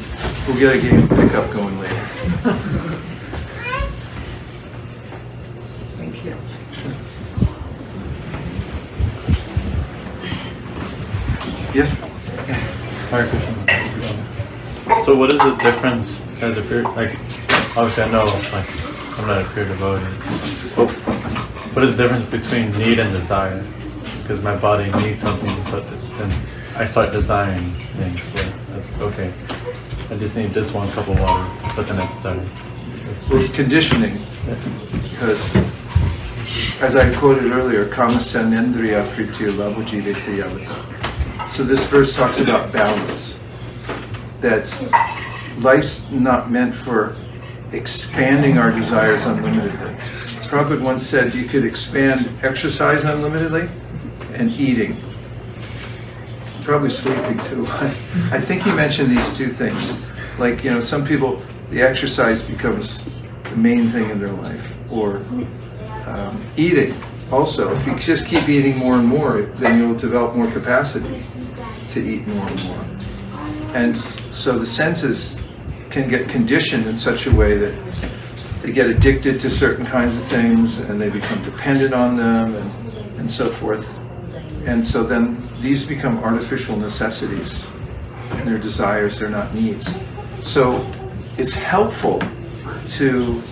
We'll 0.46 0.58
get 0.58 0.74
a 0.76 0.78
game 0.80 1.06
pickup 1.08 1.50
going 1.52 1.78
later. 1.78 1.94
Thank 5.96 6.24
you. 6.24 6.34
Yes. 11.74 11.90
Hare 13.10 13.26
Krishna. 13.28 15.04
So 15.04 15.10
what 15.14 15.30
is 15.32 15.38
the 15.38 15.54
difference 15.56 16.22
as 16.40 16.56
a 16.56 16.62
pure, 16.62 16.82
like, 16.82 17.12
obviously 17.76 18.04
I 18.04 18.10
know, 18.10 18.24
like, 18.52 18.68
I'm 19.18 19.26
not 19.26 19.42
a 19.42 19.44
pure 19.52 19.66
devotee, 19.66 20.04
what 21.74 21.84
is 21.84 21.96
the 21.96 22.02
difference 22.02 22.26
between 22.30 22.70
need 22.78 22.98
and 22.98 23.12
desire? 23.12 23.62
Because 24.28 24.44
my 24.44 24.58
body 24.58 24.92
needs 25.02 25.22
something, 25.22 25.48
but 25.72 25.88
then 26.18 26.30
I 26.76 26.84
start 26.84 27.12
desiring 27.12 27.72
things, 27.96 28.20
that's 28.34 29.00
uh, 29.00 29.04
okay, 29.04 29.32
I 30.10 30.18
just 30.18 30.36
need 30.36 30.50
this 30.50 30.70
one 30.70 30.86
cup 30.90 31.08
of 31.08 31.18
water, 31.18 31.50
but 31.74 31.86
then 31.86 31.98
I. 31.98 32.36
Well, 33.30 33.40
it's 33.40 33.50
conditioning, 33.50 34.20
because 35.02 35.56
as 36.82 36.94
I 36.94 37.10
quoted 37.14 37.52
earlier, 37.52 37.86
pritya 37.86 39.50
labhajivete 39.52 40.42
yavata. 40.42 41.48
So 41.48 41.64
this 41.64 41.88
verse 41.88 42.14
talks 42.14 42.38
about 42.38 42.70
balance. 42.70 43.42
That 44.42 44.68
life's 45.60 46.10
not 46.10 46.50
meant 46.50 46.74
for 46.74 47.16
expanding 47.72 48.58
our 48.58 48.70
desires 48.70 49.24
unlimitedly. 49.24 49.96
Prabhupada 50.50 50.82
once 50.82 51.02
said 51.06 51.34
you 51.34 51.46
could 51.46 51.64
expand 51.64 52.28
exercise 52.42 53.04
unlimitedly 53.04 53.70
and 54.38 54.50
eating. 54.52 54.96
Probably 56.62 56.90
sleeping 56.90 57.38
too. 57.40 57.66
I 58.30 58.40
think 58.40 58.62
he 58.62 58.72
mentioned 58.72 59.10
these 59.16 59.36
two 59.36 59.48
things. 59.48 60.06
Like, 60.38 60.64
you 60.64 60.70
know, 60.70 60.80
some 60.80 61.04
people, 61.04 61.42
the 61.68 61.82
exercise 61.82 62.42
becomes 62.42 63.04
the 63.44 63.56
main 63.56 63.90
thing 63.90 64.10
in 64.10 64.18
their 64.18 64.32
life. 64.32 64.76
Or 64.90 65.16
um, 66.06 66.40
eating 66.56 66.96
also. 67.30 67.72
If 67.74 67.86
you 67.86 67.96
just 67.96 68.26
keep 68.26 68.48
eating 68.48 68.76
more 68.78 68.94
and 68.94 69.06
more, 69.06 69.42
then 69.42 69.78
you'll 69.78 69.98
develop 69.98 70.34
more 70.34 70.50
capacity 70.50 71.22
to 71.90 72.00
eat 72.00 72.26
more 72.28 72.46
and 72.46 72.64
more. 72.64 72.84
And 73.74 73.96
so 73.96 74.58
the 74.58 74.66
senses 74.66 75.42
can 75.90 76.08
get 76.08 76.28
conditioned 76.28 76.86
in 76.86 76.96
such 76.96 77.26
a 77.26 77.34
way 77.34 77.56
that 77.56 77.74
they 78.62 78.72
get 78.72 78.88
addicted 78.88 79.40
to 79.40 79.50
certain 79.50 79.86
kinds 79.86 80.16
of 80.16 80.22
things 80.24 80.80
and 80.80 81.00
they 81.00 81.10
become 81.10 81.42
dependent 81.42 81.92
on 81.92 82.16
them 82.16 82.54
and, 82.54 83.20
and 83.20 83.30
so 83.30 83.48
forth. 83.48 83.97
And 84.66 84.86
so 84.86 85.02
then 85.02 85.48
these 85.60 85.86
become 85.86 86.18
artificial 86.18 86.76
necessities 86.76 87.66
and 88.32 88.48
they're 88.48 88.58
desires, 88.58 89.18
they're 89.18 89.30
not 89.30 89.54
needs. 89.54 89.98
So 90.42 90.84
it's 91.36 91.54
helpful 91.54 92.22
to 92.88 93.42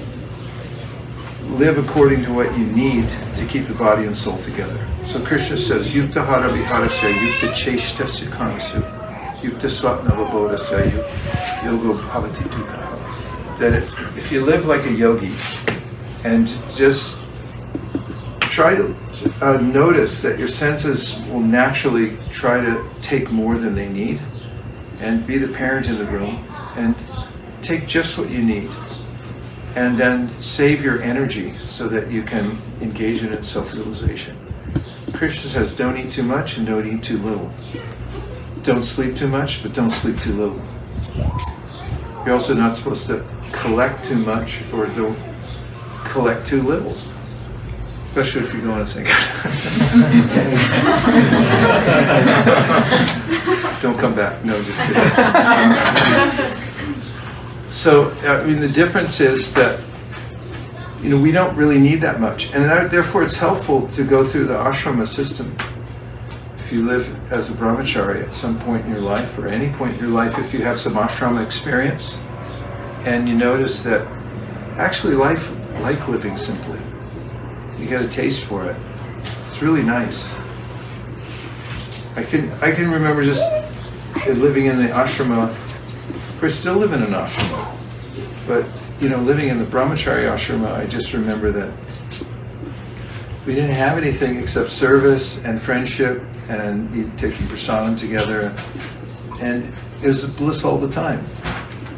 live 1.51 1.79
according 1.79 2.23
to 2.25 2.33
what 2.33 2.57
you 2.59 2.67
need 2.67 3.09
to 3.37 3.47
keep 3.47 3.67
the 3.67 3.75
body 3.75 4.05
and 4.05 4.17
soul 4.17 4.37
together. 4.39 4.79
So 5.03 5.25
Krishna 5.25 5.57
says, 5.57 5.95
Yukta 5.95 6.25
hara 6.25 6.49
viharasya, 6.51 7.13
yukta 7.13 7.53
cheshtasya 7.53 8.29
kanasu, 8.29 8.83
yukta 9.41 9.69
bhavati. 11.63 12.87
That 13.59 13.75
if 14.19 14.31
you 14.31 14.45
live 14.45 14.67
like 14.67 14.85
a 14.85 14.93
yogi 14.93 15.33
and 16.25 16.47
just 16.75 17.17
try 18.41 18.75
to 18.75 18.95
uh, 19.41 19.57
notice 19.59 20.23
that 20.23 20.39
your 20.39 20.49
senses 20.49 21.19
will 21.29 21.41
naturally 21.41 22.17
try 22.31 22.63
to 22.63 22.85
take 23.03 23.31
more 23.31 23.57
than 23.57 23.75
they 23.75 23.89
need 23.89 24.21
and 25.01 25.27
be 25.27 25.39
the 25.39 25.53
parent 25.55 25.89
in 25.89 25.99
the 25.99 26.05
room 26.05 26.45
and 26.77 26.95
take 27.63 27.87
just 27.87 28.19
what 28.19 28.31
you 28.31 28.43
need 28.43 28.71
and 29.75 29.99
then 29.99 30.29
save 30.41 30.83
your 30.83 31.03
energy 31.03 31.57
so 31.59 31.87
that 31.89 32.11
you 32.11 32.23
can 32.23 32.59
engage 32.81 33.23
in 33.23 33.43
self-realization. 33.43 34.37
Krishna 35.13 35.51
says 35.51 35.75
don't 35.75 35.97
eat 35.97 36.11
too 36.11 36.23
much 36.23 36.57
and 36.59 36.67
don't 36.67 36.87
eat 36.87 37.03
too 37.03 37.19
little. 37.19 37.53
Don't 38.63 38.83
sleep 38.83 39.15
too 39.15 39.29
much, 39.29 39.63
but 39.63 39.73
don't 39.73 39.91
sleep 39.91 40.19
too 40.21 40.33
little. 40.33 40.63
You're 42.25 42.35
also 42.35 42.55
not 42.55 42.77
supposed 42.77 43.07
to 43.07 43.25
collect 43.53 44.05
too 44.05 44.17
much 44.17 44.63
or 44.73 44.87
don't 44.87 45.19
collect 46.05 46.47
too 46.47 46.63
little. 46.63 46.97
Especially 48.17 48.49
if 48.49 48.55
you're 48.55 48.63
going 48.63 48.79
to 48.79 48.87
sing. 48.87 49.05
Don't 53.83 53.99
come 53.99 54.15
back. 54.15 54.43
No, 54.43 54.59
just 54.63 54.81
kidding. 54.81 55.03
so, 57.71 58.11
I 58.27 58.43
mean, 58.47 58.61
the 58.61 58.71
difference 58.71 59.21
is 59.21 59.53
that, 59.53 59.79
you 61.03 61.11
know, 61.11 61.21
we 61.21 61.31
don't 61.31 61.55
really 61.59 61.79
need 61.79 61.97
that 61.97 62.19
much. 62.19 62.55
And 62.55 62.65
that, 62.65 62.91
therefore, 62.91 63.23
it's 63.23 63.37
helpful 63.37 63.87
to 63.89 64.03
go 64.03 64.25
through 64.25 64.47
the 64.47 64.55
ashrama 64.55 65.07
system. 65.07 65.55
If 66.57 66.73
you 66.73 66.87
live 66.87 67.15
as 67.31 67.51
a 67.51 67.53
brahmachari 67.53 68.27
at 68.27 68.35
some 68.35 68.59
point 68.61 68.87
in 68.87 68.93
your 68.93 69.03
life, 69.03 69.39
or 69.39 69.47
any 69.47 69.69
point 69.75 69.97
in 69.97 70.01
your 70.01 70.09
life, 70.09 70.39
if 70.39 70.55
you 70.55 70.63
have 70.63 70.81
some 70.81 70.95
ashrama 70.95 71.45
experience, 71.45 72.19
and 73.05 73.29
you 73.29 73.37
notice 73.37 73.83
that 73.83 74.07
actually 74.79 75.17
life 75.17 75.55
like 75.83 76.09
living 76.09 76.39
simply 76.39 76.81
you 77.87 77.99
get 77.99 78.05
a 78.05 78.09
taste 78.09 78.43
for 78.45 78.69
it. 78.69 78.77
It's 79.45 79.63
really 79.63 79.83
nice. 79.83 80.37
I 82.17 82.25
can 82.25 82.51
I 82.61 82.73
can 82.73 82.91
remember 82.91 83.23
just 83.23 83.45
living 84.27 84.67
in 84.67 84.77
the 84.79 84.89
ashrama. 84.89 85.51
Of 85.51 86.37
course, 86.41 86.55
still 86.55 86.75
live 86.75 86.93
in 86.93 87.03
an 87.03 87.13
ashrama, 87.13 87.77
but 88.49 88.67
you 89.01 89.09
know, 89.09 89.19
living 89.19 89.49
in 89.49 89.59
the 89.59 89.65
brahmachari 89.65 90.29
ashrama, 90.29 90.73
I 90.73 90.87
just 90.87 91.13
remember 91.13 91.53
that 91.53 91.73
we 93.47 93.55
didn't 93.55 93.77
have 93.77 93.99
anything 93.99 94.37
except 94.39 94.71
service 94.71 95.45
and 95.45 95.61
friendship 95.61 96.25
and 96.49 96.91
taking 97.17 97.47
prasadam 97.47 97.97
together, 97.97 98.53
and 99.41 99.73
it 100.03 100.09
was 100.09 100.27
bliss 100.27 100.65
all 100.65 100.79
the 100.79 100.91
time. 100.91 101.25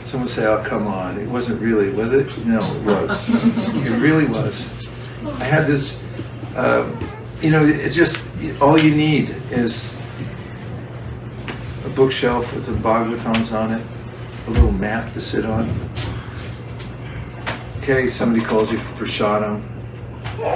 Someone 0.04 0.26
would 0.26 0.34
say, 0.34 0.44
"Oh, 0.44 0.62
come 0.64 0.86
on, 0.86 1.18
it 1.18 1.28
wasn't 1.28 1.62
really, 1.62 1.90
was 1.90 2.12
it?" 2.12 2.46
No, 2.46 2.58
it 2.58 2.82
was. 2.82 3.86
it 3.86 3.98
really 4.00 4.26
was. 4.26 4.87
I 5.24 5.44
had 5.44 5.66
this, 5.66 6.04
um, 6.56 6.96
you 7.40 7.50
know, 7.50 7.64
it's 7.64 7.94
just 7.94 8.24
all 8.60 8.78
you 8.78 8.94
need 8.94 9.30
is 9.50 10.00
a 11.84 11.88
bookshelf 11.90 12.54
with 12.54 12.64
some 12.64 12.78
Bhagavatams 12.82 13.52
on 13.52 13.72
it, 13.72 13.82
a 14.46 14.50
little 14.50 14.72
mat 14.72 15.12
to 15.14 15.20
sit 15.20 15.44
on. 15.44 15.68
Okay, 17.78 18.06
somebody 18.06 18.44
calls 18.44 18.70
you 18.70 18.78
for 18.78 19.04
prasadam, 19.04 19.62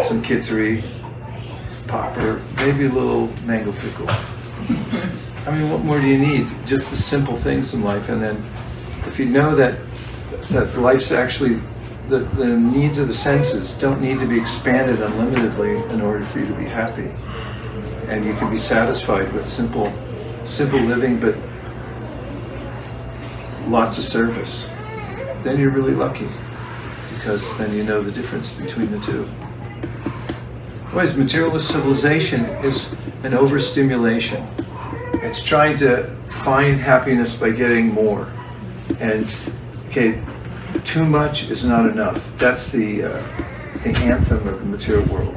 some 0.02 0.22
kitri, 0.22 0.84
popper, 1.86 2.42
maybe 2.56 2.86
a 2.86 2.88
little 2.88 3.28
mango 3.44 3.72
pickle. 3.72 4.08
I 5.46 5.58
mean, 5.58 5.70
what 5.70 5.82
more 5.82 6.00
do 6.00 6.06
you 6.06 6.18
need? 6.18 6.46
Just 6.66 6.90
the 6.90 6.96
simple 6.96 7.36
things 7.36 7.74
in 7.74 7.82
life, 7.82 8.08
and 8.08 8.22
then 8.22 8.36
if 9.06 9.18
you 9.18 9.26
know 9.26 9.54
that 9.56 9.78
that 10.50 10.76
life's 10.76 11.10
actually 11.10 11.60
the, 12.12 12.18
the 12.36 12.58
needs 12.58 12.98
of 12.98 13.08
the 13.08 13.14
senses 13.14 13.72
don't 13.72 14.02
need 14.02 14.18
to 14.18 14.26
be 14.26 14.38
expanded 14.38 15.00
unlimitedly 15.00 15.78
in 15.94 16.02
order 16.02 16.22
for 16.22 16.40
you 16.40 16.46
to 16.46 16.54
be 16.54 16.66
happy. 16.66 17.10
And 18.06 18.22
you 18.22 18.34
can 18.34 18.50
be 18.50 18.58
satisfied 18.58 19.32
with 19.32 19.46
simple, 19.46 19.90
simple 20.44 20.78
living, 20.78 21.18
but 21.18 21.34
lots 23.66 23.96
of 23.96 24.04
service. 24.04 24.68
Then 25.42 25.58
you're 25.58 25.70
really 25.70 25.94
lucky 25.94 26.28
because 27.14 27.56
then 27.56 27.72
you 27.72 27.82
know 27.82 28.02
the 28.02 28.12
difference 28.12 28.52
between 28.52 28.90
the 28.90 29.00
two. 29.00 29.26
Otherwise, 30.88 31.16
materialist 31.16 31.72
civilization 31.72 32.44
is 32.62 32.94
an 33.24 33.32
overstimulation. 33.32 34.46
It's 35.14 35.42
trying 35.42 35.78
to 35.78 36.08
find 36.28 36.76
happiness 36.76 37.40
by 37.40 37.52
getting 37.52 37.86
more. 37.86 38.30
And, 39.00 39.34
okay, 39.88 40.20
too 40.84 41.04
much 41.04 41.50
is 41.50 41.64
not 41.64 41.86
enough. 41.86 42.36
That's 42.38 42.70
the, 42.70 43.04
uh, 43.04 43.22
the 43.82 43.96
anthem 44.02 44.46
of 44.46 44.60
the 44.60 44.66
material 44.66 45.04
world. 45.12 45.34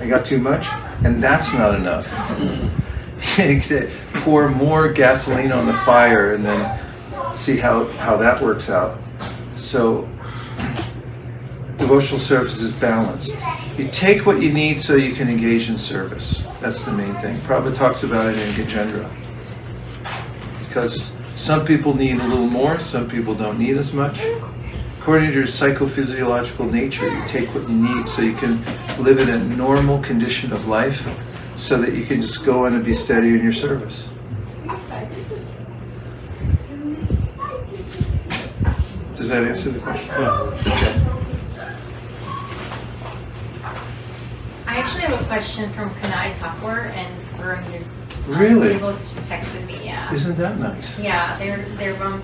I 0.00 0.06
got 0.06 0.26
too 0.26 0.38
much, 0.38 0.66
and 1.04 1.22
that's 1.22 1.54
not 1.54 1.74
enough. 1.74 2.06
Pour 4.22 4.48
more 4.50 4.92
gasoline 4.92 5.52
on 5.52 5.66
the 5.66 5.72
fire 5.72 6.34
and 6.34 6.44
then 6.44 6.80
see 7.34 7.56
how, 7.56 7.86
how 7.92 8.16
that 8.16 8.40
works 8.40 8.70
out. 8.70 8.98
So, 9.56 10.08
devotional 11.76 12.20
service 12.20 12.60
is 12.60 12.72
balanced. 12.72 13.36
You 13.78 13.88
take 13.88 14.26
what 14.26 14.42
you 14.42 14.52
need 14.52 14.80
so 14.80 14.96
you 14.96 15.14
can 15.14 15.28
engage 15.28 15.68
in 15.68 15.76
service. 15.76 16.42
That's 16.60 16.84
the 16.84 16.92
main 16.92 17.14
thing. 17.16 17.36
Prabhupada 17.36 17.74
talks 17.74 18.04
about 18.04 18.34
it 18.34 18.38
in 18.38 18.54
Gajendra. 18.54 19.10
Because 20.66 21.15
some 21.36 21.64
people 21.64 21.94
need 21.94 22.18
a 22.18 22.24
little 22.24 22.46
more, 22.46 22.78
some 22.78 23.08
people 23.08 23.34
don't 23.34 23.58
need 23.58 23.76
as 23.76 23.92
much. 23.92 24.20
According 24.98 25.30
to 25.30 25.34
your 25.34 25.44
psychophysiological 25.44 26.72
nature, 26.72 27.08
you 27.08 27.22
take 27.28 27.48
what 27.54 27.68
you 27.68 27.76
need 27.76 28.08
so 28.08 28.22
you 28.22 28.34
can 28.34 28.58
live 28.98 29.18
in 29.18 29.28
a 29.28 29.38
normal 29.56 30.02
condition 30.02 30.52
of 30.52 30.66
life 30.66 31.06
so 31.56 31.80
that 31.80 31.94
you 31.94 32.04
can 32.04 32.20
just 32.20 32.44
go 32.44 32.66
on 32.66 32.74
and 32.74 32.84
be 32.84 32.92
steady 32.92 33.28
in 33.28 33.42
your 33.42 33.52
service. 33.52 34.08
Does 39.14 39.28
that 39.28 39.44
answer 39.44 39.70
the 39.70 39.78
question? 39.78 40.10
Okay. 40.10 41.00
I 44.66 44.76
actually 44.78 45.02
have 45.02 45.20
a 45.20 45.24
question 45.26 45.70
from 45.70 45.90
Kanai 45.90 46.34
Thakur 46.34 46.80
and 46.80 47.24
Varun. 47.38 47.95
Um, 48.28 48.38
Really? 48.38 48.68
They 48.68 48.78
both 48.78 49.00
just 49.14 49.28
texted 49.30 49.66
me, 49.66 49.84
yeah. 49.84 50.12
Isn't 50.12 50.36
that 50.36 50.58
nice? 50.58 50.98
Yeah, 50.98 51.36
they're, 51.38 51.64
they're 51.76 52.02
um, 52.02 52.22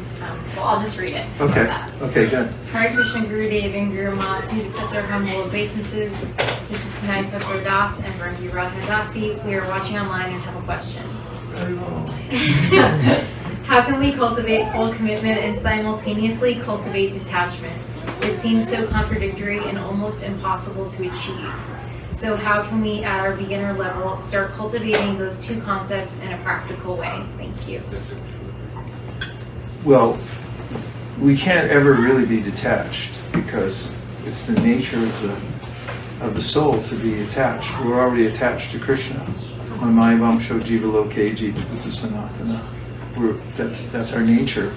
well, 0.57 0.65
I'll 0.67 0.81
just 0.81 0.99
read 0.99 1.15
it. 1.15 1.27
Okay, 1.41 1.73
okay, 2.01 2.27
good. 2.27 2.49
Hare 2.73 2.93
Krishna 2.95 3.27
Guru 3.27 3.49
Dev 3.49 3.75
and 3.75 3.93
Guru 3.93 4.17
Mat, 4.17 4.45
please 4.49 4.67
accept 4.67 4.95
our 4.97 5.03
humble 5.03 5.43
obeisances. 5.43 6.11
This 6.69 6.85
is 6.85 6.95
Kanai 6.97 7.29
Thakur 7.29 7.63
Das 7.63 7.99
and 8.01 8.13
Rangi 8.15 8.49
Radhanadasi. 8.51 9.45
We 9.45 9.55
are 9.55 9.67
watching 9.69 9.97
online 9.97 10.33
and 10.33 10.43
have 10.43 10.57
a 10.57 10.63
question. 10.63 11.03
How 13.67 13.85
can 13.85 14.01
we 14.01 14.13
cultivate 14.13 14.71
full 14.73 14.93
commitment 14.95 15.39
and 15.39 15.61
simultaneously 15.61 16.57
cultivate 16.57 17.13
detachment? 17.13 17.75
It 18.23 18.41
seems 18.41 18.69
so 18.69 18.87
contradictory 18.89 19.59
and 19.59 19.79
almost 19.79 20.23
impossible 20.23 20.89
to 20.91 21.09
achieve. 21.09 21.53
So 22.23 22.37
how 22.37 22.63
can 22.63 22.81
we, 22.81 23.03
at 23.03 23.19
our 23.19 23.35
beginner 23.35 23.73
level, 23.73 24.17
start 24.17 24.53
cultivating 24.53 25.19
those 25.19 25.45
two 25.45 25.61
concepts 25.63 26.23
in 26.23 26.33
a 26.33 26.39
practical 26.45 26.97
way? 26.97 27.21
Thank 27.37 27.67
you. 27.67 27.83
Well, 29.85 30.17
we 31.19 31.37
can't 31.37 31.69
ever 31.69 31.95
really 31.95 32.25
be 32.25 32.41
detached 32.41 33.19
because 33.33 33.93
it's 34.25 34.47
the 34.47 34.53
nature 34.61 34.99
of 34.99 35.23
the 35.23 36.25
of 36.25 36.35
the 36.37 36.41
soul 36.41 36.81
to 36.83 36.95
be 36.95 37.21
attached. 37.23 37.69
We're 37.81 38.01
already 38.01 38.29
attached 38.29 38.71
to 38.71 38.79
Krishna. 38.79 39.19
Mamayavam 39.81 40.41
sho 40.41 40.61
jiva 40.61 40.93
loke 40.93 41.11
sanatana. 41.11 42.65
We're, 43.17 43.33
that's, 43.57 43.83
that's 43.87 44.13
our 44.13 44.23
nature. 44.23 44.71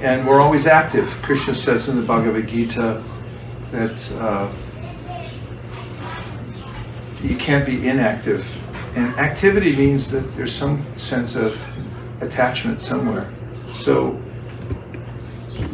And 0.00 0.26
we're 0.26 0.40
always 0.40 0.66
active. 0.66 1.08
Krishna 1.20 1.54
says 1.54 1.90
in 1.90 1.96
the 1.96 2.06
Bhagavad 2.06 2.48
Gita 2.48 3.04
that 3.70 4.12
uh, 4.18 4.50
you 7.24 7.36
can't 7.36 7.64
be 7.64 7.88
inactive. 7.88 8.44
And 8.96 9.14
activity 9.14 9.74
means 9.74 10.10
that 10.10 10.34
there's 10.34 10.54
some 10.54 10.84
sense 10.98 11.36
of 11.36 11.58
attachment 12.20 12.82
somewhere. 12.82 13.32
So 13.72 14.20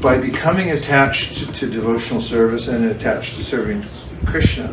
by 0.00 0.18
becoming 0.18 0.70
attached 0.70 1.36
to, 1.38 1.52
to 1.52 1.68
devotional 1.68 2.20
service 2.20 2.68
and 2.68 2.84
attached 2.86 3.34
to 3.34 3.42
serving 3.42 3.84
Krishna, 4.26 4.72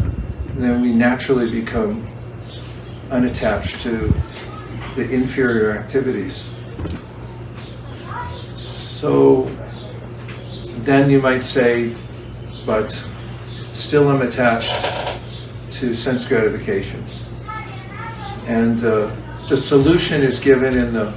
then 0.55 0.81
we 0.81 0.93
naturally 0.93 1.49
become 1.49 2.07
unattached 3.09 3.81
to 3.81 4.13
the 4.95 5.09
inferior 5.09 5.71
activities. 5.71 6.51
So 8.55 9.43
then 10.83 11.09
you 11.09 11.21
might 11.21 11.43
say, 11.43 11.95
but 12.65 12.91
still 12.91 14.09
I'm 14.09 14.21
attached 14.21 14.73
to 15.79 15.93
sense 15.93 16.27
gratification. 16.27 17.03
And 18.47 18.83
uh, 18.83 19.15
the 19.47 19.57
solution 19.57 20.23
is 20.23 20.39
given 20.39 20.75
in 20.75 20.93
the 20.93 21.13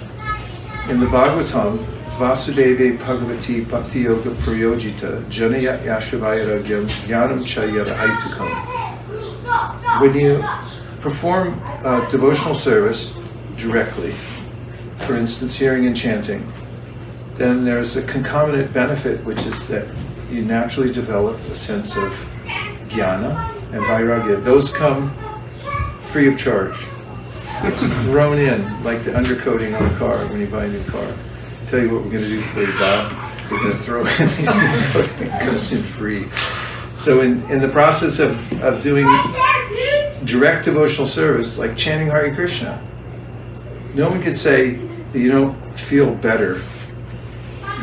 in 0.90 1.00
the 1.00 1.06
Bhagavatam, 1.06 1.78
Vasudeve 2.18 2.98
Bhagavati 2.98 3.68
Bhakti 3.70 4.00
Yoga 4.00 4.30
Prayojita 4.30 5.22
Janaya 5.24 5.78
Yashavairagyam 5.78 6.84
Jnanam 7.06 7.42
Chayara 7.44 7.96
Aitukam. 7.96 8.50
When 10.02 10.14
you 10.14 10.44
perform 11.00 11.54
uh, 11.84 12.08
devotional 12.10 12.54
service 12.54 13.16
directly, 13.56 14.12
for 14.98 15.16
instance, 15.16 15.56
hearing 15.56 15.86
and 15.86 15.96
chanting, 15.96 16.52
then 17.36 17.64
there's 17.64 17.96
a 17.96 18.02
concomitant 18.02 18.74
benefit, 18.74 19.24
which 19.24 19.46
is 19.46 19.66
that 19.68 19.88
you 20.30 20.44
naturally 20.44 20.92
develop 20.92 21.36
a 21.50 21.54
sense 21.54 21.96
of 21.96 22.12
jnana 22.88 23.59
and 23.72 23.82
vairagya. 23.84 24.42
Those 24.42 24.72
come 24.74 25.10
free 26.00 26.28
of 26.28 26.38
charge. 26.38 26.84
It's 27.62 27.86
thrown 28.04 28.38
in 28.38 28.62
like 28.84 29.04
the 29.04 29.12
undercoating 29.12 29.78
on 29.78 29.86
a 29.86 29.98
car 29.98 30.16
when 30.28 30.40
you 30.40 30.46
buy 30.46 30.64
a 30.64 30.68
new 30.68 30.82
car. 30.84 31.06
Tell 31.66 31.80
you 31.80 31.94
what 31.94 32.04
we're 32.04 32.10
going 32.10 32.24
to 32.24 32.28
do 32.28 32.40
for 32.42 32.62
you, 32.62 32.72
Bob. 32.78 33.12
We're 33.50 33.58
going 33.58 33.72
to 33.72 33.78
throw 33.78 34.00
in. 34.00 34.06
It 34.10 35.40
comes 35.40 35.72
in 35.72 35.82
free. 35.82 36.26
So 36.94 37.20
in, 37.20 37.42
in 37.50 37.60
the 37.60 37.68
process 37.68 38.18
of, 38.18 38.62
of 38.62 38.82
doing 38.82 39.06
direct 40.24 40.64
devotional 40.64 41.06
service, 41.06 41.58
like 41.58 41.76
chanting 41.76 42.08
Hare 42.08 42.34
Krishna, 42.34 42.82
no 43.94 44.08
one 44.08 44.22
could 44.22 44.36
say 44.36 44.74
that 45.12 45.18
you 45.18 45.30
don't 45.30 45.54
feel 45.78 46.14
better 46.14 46.56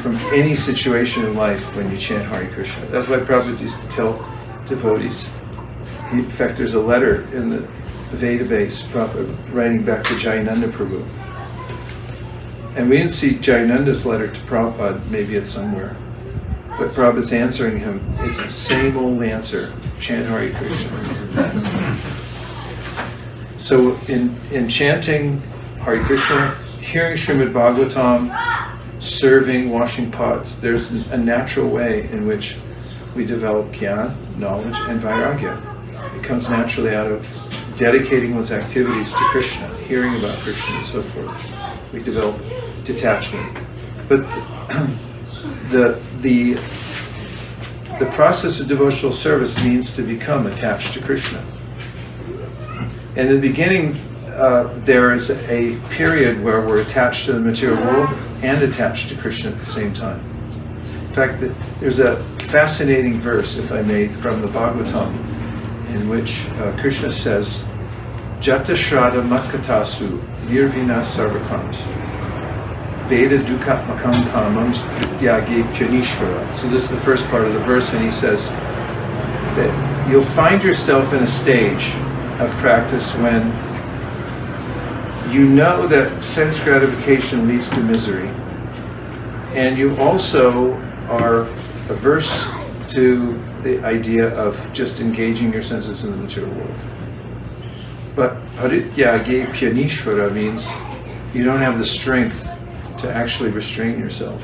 from 0.01 0.15
any 0.33 0.55
situation 0.55 1.25
in 1.25 1.35
life 1.35 1.75
when 1.75 1.89
you 1.91 1.97
chant 1.97 2.25
Hare 2.25 2.47
Krishna. 2.49 2.85
That's 2.87 3.07
why 3.07 3.17
Prabhupada 3.17 3.59
used 3.59 3.81
to 3.81 3.87
tell 3.89 4.13
devotees. 4.67 5.36
In 6.11 6.29
fact, 6.29 6.57
there's 6.57 6.73
a 6.73 6.81
letter 6.81 7.23
in 7.35 7.49
the 7.49 7.59
Veda 8.11 8.45
base, 8.45 8.87
writing 9.51 9.83
back 9.83 10.03
to 10.05 10.13
Jayananda 10.13 10.71
Prabhu. 10.71 11.05
And 12.77 12.89
we 12.89 12.97
didn't 12.97 13.11
see 13.11 13.31
Jayananda's 13.31 14.05
letter 14.05 14.29
to 14.29 14.39
Prabhupada, 14.41 15.05
maybe 15.09 15.35
it's 15.35 15.49
somewhere. 15.49 15.97
But 16.77 16.91
Prabhupada's 16.91 17.33
answering 17.33 17.77
him, 17.77 18.01
it's 18.19 18.41
the 18.41 18.49
same 18.49 18.95
old 18.97 19.21
answer, 19.23 19.73
chant 19.99 20.27
Hare 20.27 20.51
Krishna. 20.51 21.97
So 23.57 23.97
in, 24.07 24.33
in 24.51 24.69
chanting 24.69 25.41
Hare 25.81 26.01
Krishna, 26.03 26.55
hearing 26.79 27.17
Srimad 27.17 27.51
Bhagavatam, 27.51 29.01
serving, 29.01 29.71
washing 29.71 30.09
pots, 30.09 30.55
there's 30.55 30.91
a 30.91 31.17
natural 31.17 31.67
way 31.67 32.09
in 32.11 32.25
which 32.25 32.57
we 33.15 33.25
develop 33.25 33.67
jnana, 33.73 34.15
knowledge, 34.37 34.77
and 34.87 35.01
vairagya. 35.01 35.66
It 36.17 36.23
comes 36.23 36.49
naturally 36.49 36.95
out 36.95 37.05
of 37.05 37.73
dedicating 37.77 38.33
one's 38.33 38.51
activities 38.51 39.11
to 39.11 39.19
Krishna, 39.29 39.67
hearing 39.85 40.15
about 40.17 40.35
Krishna, 40.39 40.75
and 40.75 40.83
so 40.83 41.01
forth. 41.01 41.93
We 41.93 42.01
develop 42.01 42.35
detachment. 42.83 43.55
But 44.09 44.21
the 45.69 46.01
the 46.21 46.53
the 47.99 48.11
process 48.13 48.59
of 48.59 48.67
devotional 48.67 49.11
service 49.11 49.63
means 49.63 49.95
to 49.95 50.01
become 50.01 50.47
attached 50.47 50.93
to 50.93 51.01
Krishna. 51.01 51.43
And 53.15 53.29
in 53.29 53.39
the 53.39 53.47
beginning, 53.47 53.95
uh, 54.27 54.73
there 54.85 55.13
is 55.13 55.29
a 55.49 55.79
period 55.91 56.43
where 56.43 56.61
we're 56.61 56.81
attached 56.81 57.25
to 57.25 57.33
the 57.33 57.39
material 57.39 57.79
world 57.83 58.09
and 58.41 58.63
attached 58.63 59.09
to 59.09 59.15
Krishna 59.15 59.51
at 59.51 59.59
the 59.59 59.65
same 59.65 59.93
time. 59.93 60.19
In 60.19 61.13
fact, 61.13 61.43
there's 61.79 61.99
a 61.99 62.17
fascinating 62.39 63.13
verse, 63.13 63.57
if 63.57 63.71
I 63.71 63.81
may, 63.83 64.07
from 64.07 64.41
the 64.41 64.47
Bhagavatam, 64.47 65.26
in 65.89 66.09
which 66.09 66.45
uh, 66.47 66.75
Krishna 66.79 67.09
says, 67.09 67.63
Jata 68.39 68.75
Shraddha 68.75 69.21
Matkatasu 69.27 70.19
Nirvina 70.47 71.01
Sarvakams 71.01 71.85
Veda 73.07 73.39
Dukatmakam 73.39 74.13
Kamams 74.31 74.79
Yagi 75.19 75.63
Pyanishvara. 75.73 76.53
So 76.53 76.67
this 76.67 76.83
is 76.83 76.89
the 76.89 76.97
first 76.97 77.25
part 77.27 77.45
of 77.45 77.53
the 77.53 77.59
verse, 77.61 77.93
and 77.93 78.03
he 78.03 78.11
says 78.11 78.51
that 79.55 80.09
you'll 80.09 80.21
find 80.21 80.61
yourself 80.61 81.13
in 81.13 81.23
a 81.23 81.27
stage 81.27 81.95
of 82.39 82.51
practice 82.59 83.15
when 83.15 83.51
you 85.31 85.47
know 85.47 85.87
that 85.87 86.21
sense 86.21 86.61
gratification 86.63 87.47
leads 87.47 87.69
to 87.69 87.79
misery, 87.81 88.29
and 89.55 89.77
you 89.77 89.97
also 89.97 90.73
are 91.09 91.41
averse 91.89 92.47
to 92.89 93.41
the 93.67 93.85
idea 93.85 94.33
of 94.39 94.71
just 94.71 95.01
engaging 95.01 95.51
your 95.51 95.61
senses 95.61 96.05
in 96.05 96.11
the 96.11 96.17
material 96.17 96.53
world. 96.55 96.79
But 98.15 98.37
Harityage 98.51 99.45
Pyanishvara 99.47 100.33
means 100.33 100.71
you 101.35 101.43
don't 101.43 101.59
have 101.59 101.77
the 101.77 101.83
strength 101.83 102.47
to 102.99 103.11
actually 103.11 103.51
restrain 103.51 103.99
yourself. 103.99 104.41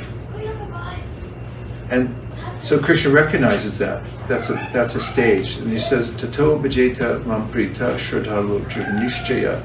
And 1.89 2.13
so 2.61 2.79
Krishna 2.79 3.11
recognizes 3.11 3.77
that. 3.79 4.03
That's 4.27 4.49
a 4.49 4.53
that's 4.73 4.95
a 4.95 4.99
stage. 4.99 5.57
And 5.57 5.71
he 5.71 5.79
says, 5.79 6.15
Tato 6.15 6.59
bhajeta 6.59 7.23
mamprita 7.23 7.95
shradhalo 7.95 8.59
juvanishjaya 8.73 9.61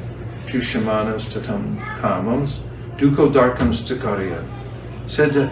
jushamanos 0.47 1.27
tatam 1.33 1.79
kamams 1.99 2.61
duko 2.97 3.33
darkams 3.33 3.83
takarya. 3.89 4.41
Said 5.09 5.33
to 5.33 5.51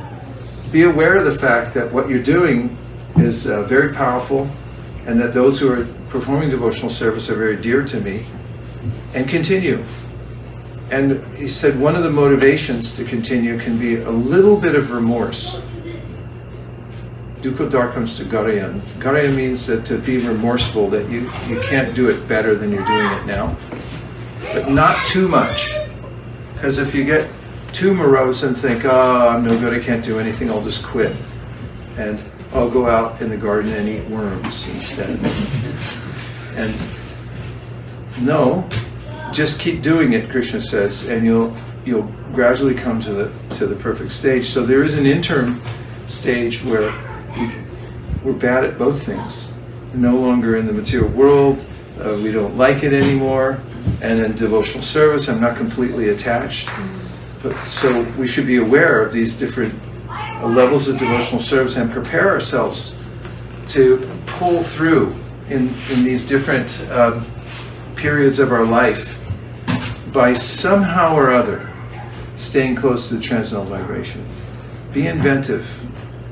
be 0.70 0.82
aware 0.84 1.16
of 1.16 1.24
the 1.24 1.38
fact 1.46 1.74
that 1.74 1.92
what 1.92 2.08
you're 2.08 2.22
doing 2.22 2.76
is 3.18 3.46
uh, 3.46 3.62
very 3.62 3.92
powerful 3.92 4.48
and 5.06 5.20
that 5.20 5.32
those 5.32 5.58
who 5.60 5.70
are 5.72 5.86
performing 6.08 6.50
devotional 6.50 6.90
service 6.90 7.30
are 7.30 7.36
very 7.36 7.56
dear 7.56 7.84
to 7.84 8.00
me 8.00 8.26
and 9.14 9.28
continue. 9.28 9.82
And 10.90 11.24
he 11.36 11.48
said 11.48 11.78
one 11.80 11.96
of 11.96 12.02
the 12.02 12.10
motivations 12.10 12.94
to 12.96 13.04
continue 13.04 13.58
can 13.58 13.78
be 13.78 13.96
a 13.96 14.10
little 14.10 14.58
bit 14.60 14.74
of 14.74 14.92
remorse. 14.92 15.60
Dukkha 17.40 17.70
darkams 17.70 18.18
to 18.18 18.24
Garayan. 18.24 18.80
Garayan 18.98 19.34
means 19.34 19.66
that 19.66 19.84
to 19.86 19.98
be 19.98 20.18
remorseful, 20.18 20.88
that 20.90 21.08
you, 21.10 21.30
you 21.48 21.60
can't 21.60 21.94
do 21.94 22.08
it 22.08 22.28
better 22.28 22.54
than 22.54 22.72
you're 22.72 22.86
doing 22.86 23.06
it 23.06 23.26
now. 23.26 23.56
But 24.52 24.70
not 24.70 25.06
too 25.06 25.28
much. 25.28 25.70
Because 26.54 26.78
if 26.78 26.94
you 26.94 27.04
get 27.04 27.28
too 27.72 27.94
morose 27.94 28.42
and 28.42 28.56
think, 28.56 28.84
oh, 28.84 29.28
I'm 29.28 29.44
no 29.44 29.58
good, 29.60 29.74
I 29.74 29.84
can't 29.84 30.04
do 30.04 30.18
anything, 30.18 30.50
I'll 30.50 30.62
just 30.62 30.84
quit. 30.84 31.14
And 31.98 32.22
I'll 32.56 32.70
go 32.70 32.86
out 32.86 33.20
in 33.20 33.28
the 33.28 33.36
garden 33.36 33.70
and 33.74 33.86
eat 33.86 34.02
worms 34.08 34.66
instead. 34.68 35.10
and 36.56 36.74
no, 38.26 38.66
just 39.30 39.60
keep 39.60 39.82
doing 39.82 40.14
it, 40.14 40.30
Krishna 40.30 40.58
says, 40.60 41.06
and 41.06 41.26
you'll 41.26 41.54
you'll 41.84 42.10
gradually 42.32 42.74
come 42.74 42.98
to 43.02 43.12
the 43.12 43.56
to 43.56 43.66
the 43.66 43.76
perfect 43.76 44.10
stage. 44.10 44.46
So 44.46 44.64
there 44.64 44.82
is 44.82 44.96
an 44.96 45.04
interim 45.04 45.60
stage 46.06 46.64
where 46.64 46.92
we, 47.36 47.52
we're 48.24 48.38
bad 48.38 48.64
at 48.64 48.78
both 48.78 49.04
things. 49.04 49.52
No 49.92 50.16
longer 50.16 50.56
in 50.56 50.66
the 50.66 50.72
material 50.72 51.10
world. 51.10 51.62
Uh, 52.00 52.18
we 52.22 52.32
don't 52.32 52.56
like 52.56 52.82
it 52.82 52.94
anymore. 52.94 53.60
And 54.00 54.24
in 54.24 54.34
devotional 54.34 54.82
service, 54.82 55.28
I'm 55.28 55.42
not 55.42 55.58
completely 55.58 56.08
attached. 56.08 56.70
But 57.42 57.54
so 57.64 58.02
we 58.18 58.26
should 58.26 58.46
be 58.46 58.56
aware 58.56 59.04
of 59.04 59.12
these 59.12 59.38
different 59.38 59.74
levels 60.42 60.88
of 60.88 60.98
devotional 60.98 61.40
service 61.40 61.76
and 61.76 61.90
prepare 61.90 62.28
ourselves 62.30 62.98
to 63.68 64.08
pull 64.26 64.62
through 64.62 65.14
in 65.48 65.68
in 65.90 66.04
these 66.04 66.26
different 66.26 66.80
um, 66.90 67.24
periods 67.94 68.38
of 68.38 68.52
our 68.52 68.64
life 68.64 69.14
by 70.12 70.32
somehow 70.32 71.14
or 71.14 71.30
other 71.30 71.68
staying 72.36 72.76
close 72.76 73.08
to 73.08 73.16
the 73.16 73.20
transcendental 73.20 73.76
vibration. 73.76 74.24
Be 74.92 75.06
inventive. 75.06 75.82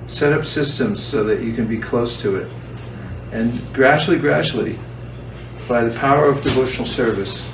Set 0.07 0.33
up 0.33 0.45
systems 0.45 1.03
so 1.03 1.25
that 1.25 1.41
you 1.41 1.55
can 1.55 1.67
be 1.67 1.79
close 1.79 2.21
to 2.23 2.37
it. 2.37 2.49
And 3.33 3.61
gradually, 3.73 4.19
gradually, 4.19 4.79
by 5.67 5.83
the 5.85 5.99
power 5.99 6.27
of 6.27 6.43
devotional 6.43 6.87
service, 6.87 7.47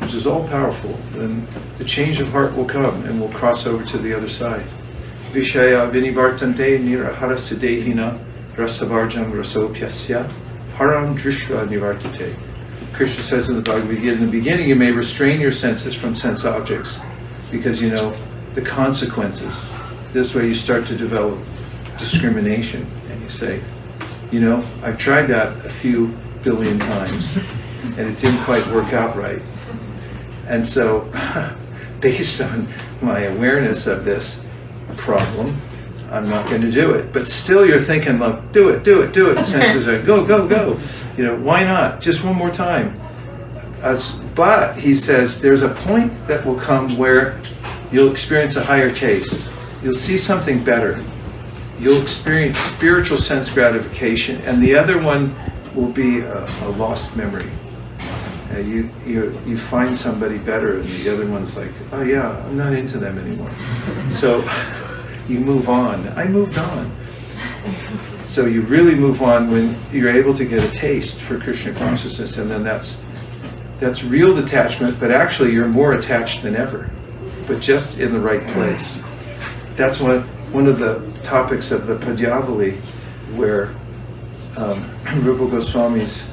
which 0.00 0.14
is 0.14 0.26
all 0.26 0.46
powerful, 0.48 0.92
then 1.12 1.46
the 1.78 1.84
change 1.84 2.18
of 2.18 2.28
heart 2.30 2.56
will 2.56 2.64
come 2.64 3.04
and 3.04 3.20
we'll 3.20 3.30
cross 3.30 3.66
over 3.66 3.84
to 3.84 3.98
the 3.98 4.12
other 4.12 4.28
side. 4.28 4.64
Vishaya 5.36 5.90
vinivartante 5.92 6.80
nirahara 6.80 7.36
sidehina 7.36 8.18
rasavarjam 8.54 9.30
rasopyasya 9.32 10.26
haram 10.78 11.14
drishva 11.14 11.68
nivartate. 11.68 12.34
Krishna 12.94 13.22
says 13.22 13.50
in 13.50 13.56
the 13.56 13.60
Bhagavad 13.60 13.98
Gita, 13.98 14.14
in 14.14 14.24
the 14.24 14.32
beginning 14.32 14.66
you 14.66 14.74
may 14.74 14.92
restrain 14.92 15.38
your 15.38 15.52
senses 15.52 15.94
from 15.94 16.14
sense 16.14 16.46
objects 16.46 17.00
because 17.50 17.82
you 17.82 17.90
know 17.90 18.16
the 18.54 18.62
consequences. 18.62 19.70
This 20.14 20.34
way 20.34 20.46
you 20.46 20.54
start 20.54 20.86
to 20.86 20.96
develop 20.96 21.38
discrimination 21.98 22.86
and 23.10 23.20
you 23.20 23.28
say, 23.28 23.60
you 24.32 24.40
know, 24.40 24.64
I've 24.82 24.96
tried 24.96 25.26
that 25.26 25.66
a 25.66 25.68
few 25.68 26.16
billion 26.44 26.78
times 26.78 27.36
and 27.98 28.08
it 28.08 28.16
didn't 28.16 28.42
quite 28.44 28.66
work 28.68 28.94
out 28.94 29.14
right. 29.14 29.42
And 30.48 30.66
so, 30.66 31.12
based 32.00 32.40
on 32.40 32.66
my 33.02 33.24
awareness 33.24 33.86
of 33.86 34.06
this 34.06 34.45
problem, 34.94 35.56
I'm 36.10 36.28
not 36.28 36.48
going 36.48 36.62
to 36.62 36.70
do 36.70 36.92
it. 36.92 37.12
But 37.12 37.26
still, 37.26 37.66
you're 37.66 37.80
thinking, 37.80 38.18
like, 38.18 38.52
do 38.52 38.68
it, 38.70 38.84
do 38.84 39.02
it, 39.02 39.12
do 39.12 39.30
it. 39.30 39.36
And 39.36 39.46
senses 39.56 39.88
are, 39.88 40.00
go, 40.02 40.24
go, 40.24 40.46
go. 40.46 40.80
You 41.16 41.24
know, 41.24 41.36
why 41.36 41.64
not? 41.64 42.00
Just 42.00 42.24
one 42.24 42.36
more 42.36 42.50
time. 42.50 42.98
As, 43.82 44.20
but 44.34 44.76
he 44.76 44.94
says 44.94 45.40
there's 45.40 45.62
a 45.62 45.68
point 45.68 46.12
that 46.28 46.44
will 46.44 46.58
come 46.58 46.96
where 46.96 47.40
you'll 47.92 48.10
experience 48.10 48.56
a 48.56 48.64
higher 48.64 48.90
taste. 48.90 49.50
You'll 49.82 49.94
see 49.94 50.18
something 50.18 50.62
better. 50.62 51.04
You'll 51.78 52.00
experience 52.00 52.58
spiritual 52.58 53.18
sense 53.18 53.52
gratification, 53.52 54.40
and 54.42 54.62
the 54.62 54.74
other 54.74 55.00
one 55.00 55.34
will 55.74 55.92
be 55.92 56.20
a, 56.20 56.44
a 56.44 56.68
lost 56.70 57.16
memory. 57.16 57.50
You, 58.58 58.90
you, 59.04 59.40
you 59.46 59.56
find 59.56 59.96
somebody 59.96 60.38
better, 60.38 60.80
and 60.80 60.88
the 60.88 61.08
other 61.08 61.28
one's 61.30 61.56
like, 61.56 61.70
oh 61.92 62.02
yeah, 62.02 62.36
I'm 62.46 62.56
not 62.56 62.72
into 62.72 62.98
them 62.98 63.18
anymore. 63.18 63.50
So 64.10 64.48
you 65.28 65.40
move 65.40 65.68
on. 65.68 66.08
I 66.18 66.26
moved 66.26 66.58
on. 66.58 66.90
So 68.24 68.46
you 68.46 68.62
really 68.62 68.94
move 68.94 69.22
on 69.22 69.50
when 69.50 69.76
you're 69.92 70.10
able 70.10 70.34
to 70.34 70.44
get 70.44 70.62
a 70.62 70.70
taste 70.70 71.20
for 71.20 71.38
Krishna 71.38 71.72
consciousness, 71.74 72.38
and 72.38 72.50
then 72.50 72.62
that's 72.62 73.00
that's 73.78 74.04
real 74.04 74.34
detachment, 74.34 74.98
but 74.98 75.10
actually 75.10 75.52
you're 75.52 75.68
more 75.68 75.92
attached 75.92 76.42
than 76.42 76.56
ever, 76.56 76.90
but 77.46 77.60
just 77.60 77.98
in 77.98 78.12
the 78.12 78.18
right 78.18 78.46
place. 78.48 79.02
That's 79.74 80.00
one 80.00 80.22
one 80.52 80.66
of 80.66 80.78
the 80.78 81.00
topics 81.22 81.70
of 81.70 81.86
the 81.86 81.96
Padyavali, 81.96 82.76
where 83.36 83.74
um, 84.56 84.82
Rupa 85.22 85.56
Goswami's 85.56 86.30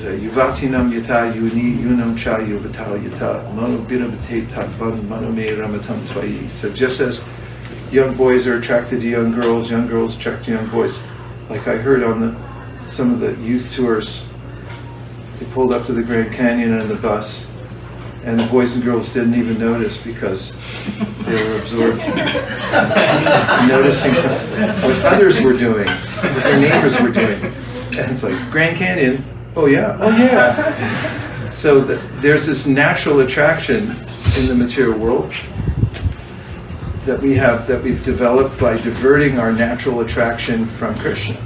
there's 0.00 0.22
a 0.22 0.28
Yuvatinam 0.28 0.92
yata 0.92 1.34
yuni 1.34 1.82
yunam 1.82 2.16
cha 2.16 2.38
yuvatal 2.38 3.02
yata 3.02 3.52
mano 3.54 3.78
binabate 3.78 4.46
tatvan 4.46 5.02
mano 5.08 5.30
me 5.30 5.46
ramatam 5.48 5.98
tvayi. 6.06 6.48
So 6.48 6.72
just 6.72 7.00
as 7.00 7.22
young 7.90 8.14
boys 8.16 8.46
are 8.46 8.58
attracted 8.58 9.00
to 9.00 9.08
young 9.08 9.32
girls, 9.32 9.70
young 9.70 9.88
girls 9.88 10.16
attract 10.16 10.44
to 10.44 10.52
young 10.52 10.68
boys, 10.68 11.00
like 11.48 11.66
I 11.66 11.76
heard 11.76 12.02
on 12.02 12.20
the 12.20 12.36
some 12.84 13.12
of 13.12 13.20
the 13.20 13.34
youth 13.42 13.74
tours, 13.74 14.28
they 15.38 15.46
pulled 15.46 15.72
up 15.72 15.86
to 15.86 15.92
the 15.92 16.02
Grand 16.02 16.32
Canyon 16.32 16.80
in 16.80 16.88
the 16.88 16.94
bus, 16.94 17.46
and 18.24 18.38
the 18.38 18.46
boys 18.46 18.74
and 18.74 18.84
girls 18.84 19.12
didn't 19.12 19.34
even 19.34 19.58
notice 19.58 19.96
because 19.96 20.52
they 21.24 21.44
were 21.44 21.58
absorbed 21.58 21.98
noticing 23.68 24.14
what 24.14 25.04
others 25.04 25.42
were 25.42 25.54
doing, 25.54 25.88
what 25.88 26.42
their 26.44 26.60
neighbors 26.60 27.00
were 27.00 27.10
doing. 27.10 27.42
And 27.98 28.12
it's 28.12 28.22
like, 28.22 28.36
Grand 28.50 28.76
Canyon, 28.76 29.24
oh 29.58 29.66
yeah, 29.66 29.98
oh 30.00 30.16
yeah. 30.16 31.14
So 31.50 31.80
the, 31.80 31.94
there's 32.20 32.46
this 32.46 32.66
natural 32.66 33.20
attraction 33.20 33.90
in 34.38 34.46
the 34.46 34.54
material 34.54 34.96
world 34.98 35.32
that 37.04 37.18
we 37.20 37.34
have, 37.34 37.66
that 37.66 37.82
we've 37.82 38.04
developed 38.04 38.60
by 38.60 38.76
diverting 38.76 39.38
our 39.38 39.50
natural 39.50 40.00
attraction 40.02 40.66
from 40.66 40.94
Krishna. 40.98 41.40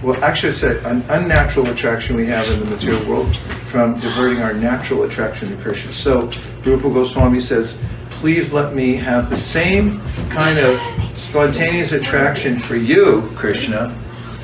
Well, 0.00 0.22
actually, 0.24 0.50
it's 0.50 0.62
an 0.62 1.04
unnatural 1.08 1.68
attraction 1.68 2.16
we 2.16 2.26
have 2.26 2.48
in 2.48 2.60
the 2.60 2.66
material 2.66 3.04
world 3.06 3.36
from 3.66 3.98
diverting 3.98 4.42
our 4.42 4.54
natural 4.54 5.02
attraction 5.02 5.50
to 5.50 5.56
Krishna. 5.60 5.90
So 5.90 6.30
Rupa 6.64 6.88
Goswami 6.88 7.40
says, 7.40 7.82
please 8.08 8.52
let 8.52 8.74
me 8.74 8.94
have 8.94 9.28
the 9.28 9.36
same 9.36 10.00
kind 10.30 10.58
of 10.58 10.80
spontaneous 11.18 11.92
attraction 11.92 12.58
for 12.58 12.76
you, 12.76 13.28
Krishna, 13.34 13.94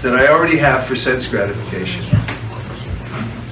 that 0.02 0.16
I 0.16 0.26
already 0.26 0.58
have 0.58 0.84
for 0.84 0.96
sense 0.96 1.26
gratification. 1.26 2.23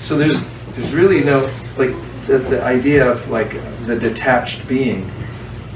So 0.03 0.19
there's 0.19 0.41
there's 0.75 0.93
really 0.93 1.23
no 1.23 1.49
like 1.79 1.95
the, 2.27 2.39
the 2.39 2.61
idea 2.65 3.09
of 3.09 3.29
like 3.31 3.53
the 3.87 3.97
detached 3.97 4.67
being. 4.67 5.09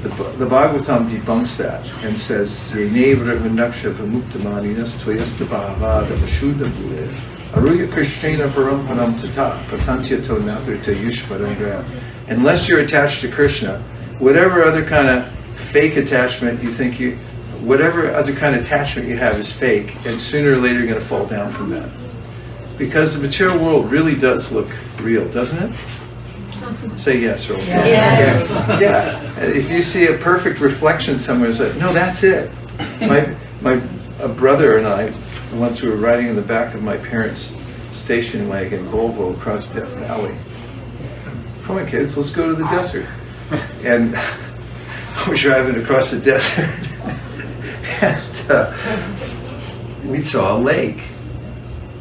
The, 0.01 0.09
the 0.09 0.45
Bhagavatam 0.45 1.09
debunks 1.09 1.55
that 1.57 1.87
and 2.03 2.19
says, 2.19 2.73
"Yenevra 2.73 3.39
vinaksha 3.39 3.93
vamuktamaninas 3.93 4.97
toyasta 5.01 5.45
bhavada 5.45 6.13
vashuddha 6.17 6.67
bhuve 6.67 7.07
aruya 7.53 7.87
krishnena 7.87 8.49
parampanam 8.49 9.17
tata 9.33 9.57
patantya 9.69 10.23
to 10.25 10.33
navrita 10.33 10.93
yushvarangra." 10.93 11.85
Unless 12.27 12.67
you're 12.67 12.81
attached 12.81 13.21
to 13.21 13.31
Krishna, 13.31 13.79
whatever 14.19 14.65
other 14.65 14.83
kind 14.83 15.07
of 15.07 15.25
fake 15.55 15.95
attachment 15.95 16.61
you 16.61 16.69
think 16.69 16.99
you, 16.99 17.15
whatever 17.61 18.13
other 18.13 18.35
kind 18.35 18.57
of 18.57 18.61
attachment 18.61 19.07
you 19.07 19.15
have 19.15 19.39
is 19.39 19.53
fake, 19.53 19.95
and 20.05 20.21
sooner 20.21 20.51
or 20.51 20.57
later 20.57 20.79
you're 20.79 20.87
going 20.87 20.99
to 20.99 21.05
fall 21.05 21.25
down 21.25 21.49
from 21.49 21.69
that. 21.69 22.06
Because 22.77 23.15
the 23.15 23.21
material 23.21 23.57
world 23.57 23.91
really 23.91 24.15
does 24.15 24.51
look 24.51 24.69
real, 25.01 25.27
doesn't 25.29 25.71
it? 25.71 25.75
Say 26.97 27.19
yes, 27.19 27.49
or 27.49 27.55
Yes. 27.57 28.49
Yeah. 28.81 29.21
If 29.41 29.69
you 29.69 29.81
see 29.81 30.07
a 30.07 30.17
perfect 30.17 30.59
reflection 30.59 31.17
somewhere, 31.17 31.49
it's 31.49 31.59
like, 31.59 31.75
no, 31.77 31.93
that's 31.93 32.23
it. 32.23 32.51
My 33.01 33.33
my 33.61 33.81
a 34.19 34.27
brother 34.27 34.77
and 34.77 34.87
I, 34.87 35.11
once 35.53 35.81
we 35.81 35.89
were 35.89 35.95
riding 35.95 36.27
in 36.27 36.35
the 36.35 36.41
back 36.41 36.73
of 36.73 36.83
my 36.83 36.97
parents' 36.97 37.55
station 37.91 38.47
wagon 38.47 38.85
Volvo 38.87 39.35
across 39.35 39.73
Death 39.73 39.95
Valley. 39.97 40.35
Come 41.63 41.77
on, 41.77 41.87
kids, 41.87 42.17
let's 42.17 42.29
go 42.29 42.47
to 42.47 42.55
the 42.55 42.63
desert. 42.65 43.05
And 43.83 44.13
we're 45.27 45.35
driving 45.35 45.81
across 45.81 46.11
the 46.11 46.19
desert, 46.31 46.69
and 48.01 48.51
uh, 48.51 48.73
we 50.05 50.19
saw 50.19 50.55
a 50.55 50.59
lake. 50.59 51.03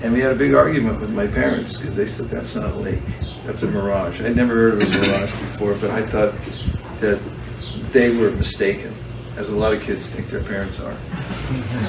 And 0.06 0.14
we 0.14 0.20
had 0.20 0.30
a 0.30 0.36
big 0.36 0.54
argument 0.54 1.00
with 1.00 1.12
my 1.12 1.26
parents 1.26 1.76
because 1.76 1.96
they 1.96 2.06
said 2.06 2.26
that's 2.26 2.54
not 2.54 2.70
a 2.70 2.76
lake, 2.76 3.02
that's 3.44 3.64
a 3.64 3.68
mirage. 3.68 4.20
I'd 4.22 4.36
never 4.36 4.54
heard 4.54 4.74
of 4.74 4.82
a 4.82 4.84
mirage 4.84 5.32
before, 5.32 5.74
but 5.74 5.90
I 5.90 6.06
thought 6.06 6.32
that 7.00 7.20
they 7.90 8.16
were 8.16 8.30
mistaken, 8.30 8.94
as 9.36 9.48
a 9.50 9.56
lot 9.56 9.74
of 9.74 9.82
kids 9.82 10.08
think 10.08 10.28
their 10.28 10.44
parents 10.44 10.78
are. 10.78 10.96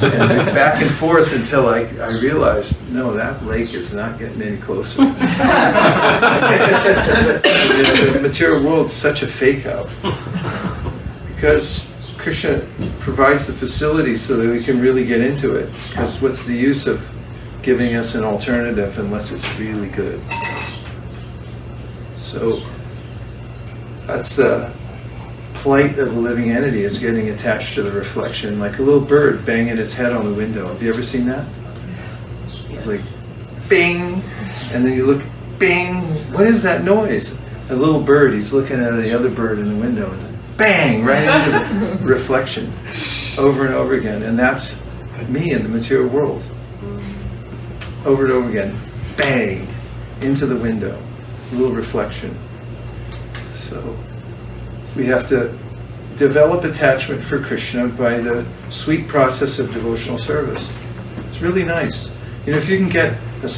And 0.02 0.48
back 0.48 0.82
and 0.82 0.90
forth 0.90 1.32
until 1.36 1.70
I, 1.70 1.82
I 2.02 2.14
realized, 2.20 2.92
no, 2.92 3.14
that 3.14 3.46
lake 3.46 3.76
is 3.76 3.94
not 3.94 4.18
getting 4.18 4.42
any 4.42 4.58
closer. 4.58 5.04
the, 5.04 5.12
the 8.14 8.20
material 8.20 8.64
world's 8.64 8.94
such 8.94 9.22
a 9.22 9.28
fake 9.28 9.68
out 9.68 9.92
because 11.36 11.88
Krishna 12.18 12.66
provides 13.00 13.46
the 13.46 13.54
facilities 13.54 14.24
so 14.24 14.38
that 14.38 14.50
we 14.50 14.64
can 14.64 14.82
really 14.82 15.06
get 15.06 15.22
into 15.22 15.54
it. 15.54 15.70
Because 15.90 16.20
what's 16.20 16.44
the 16.46 16.56
use 16.56 16.88
of 16.88 17.14
giving 17.68 17.98
us 17.98 18.16
an 18.16 18.24
alternative 18.24 18.98
unless 18.98 19.34
it's 19.34 19.60
really 19.60 19.90
good? 19.90 20.22
So 22.16 22.62
that's 24.06 24.38
the 24.38 24.72
plight 25.56 26.00
of 26.00 26.16
a 26.16 26.18
living 26.18 26.50
entity 26.50 26.86
is 26.86 26.98
getting 26.98 27.28
attached 27.28 27.76
to 27.76 27.84
the 27.84 27.92
reflection, 27.92 28.58
like 28.58 28.80
a 28.80 28.82
little 28.82 29.02
bird 29.02 29.46
banging 29.46 29.80
its 29.80 29.92
head 29.92 30.14
on 30.14 30.24
the 30.24 30.34
window. 30.34 30.70
Have 30.70 30.82
you 30.82 30.90
ever 30.90 31.02
seen 31.02 31.26
that? 31.26 31.46
It's 32.70 32.88
like 32.88 33.02
bing, 33.68 34.22
and 34.72 34.86
then 34.86 34.94
you 34.94 35.06
look, 35.06 35.26
bing. 35.60 36.04
What 36.32 36.48
is 36.48 36.64
that 36.64 36.86
noise? 36.86 37.38
A 37.70 37.76
little 37.76 38.00
bird. 38.00 38.32
He's 38.34 38.54
looking 38.54 38.80
at 38.80 38.92
the 38.92 39.14
other 39.14 39.30
bird 39.30 39.60
in 39.60 39.68
the 39.68 39.76
window, 39.86 40.10
and 40.10 40.58
bang 40.58 41.04
right 41.04 41.28
into 41.28 41.98
the 41.98 42.08
reflection, 42.08 42.72
over 43.38 43.66
and 43.66 43.76
over 43.76 43.96
again. 43.96 44.24
And 44.24 44.40
that's 44.40 44.80
me 45.28 45.52
in 45.52 45.64
the 45.64 45.70
material 45.70 46.08
world. 46.08 46.50
Over 48.08 48.24
and 48.24 48.34
over 48.34 48.50
again, 48.50 48.74
bang 49.18 49.68
into 50.22 50.46
the 50.46 50.56
window, 50.56 50.98
a 51.52 51.56
little 51.56 51.76
reflection. 51.76 52.34
So 53.54 53.98
we 54.96 55.06
have 55.08 55.28
to 55.28 55.54
develop 56.18 56.64
attachment 56.64 57.22
for 57.22 57.44
Krishna 57.44 57.90
by 57.90 58.20
the 58.20 58.46
sweet 58.70 59.10
process 59.10 59.60
of 59.60 59.74
devotional 59.74 60.18
service. 60.18 60.74
It's 61.28 61.42
really 61.42 61.66
nice. 61.66 62.10
You 62.46 62.54
know, 62.54 62.58
if 62.58 62.70
you 62.70 62.78
can 62.78 62.88
get 62.88 63.12
a 63.44 63.50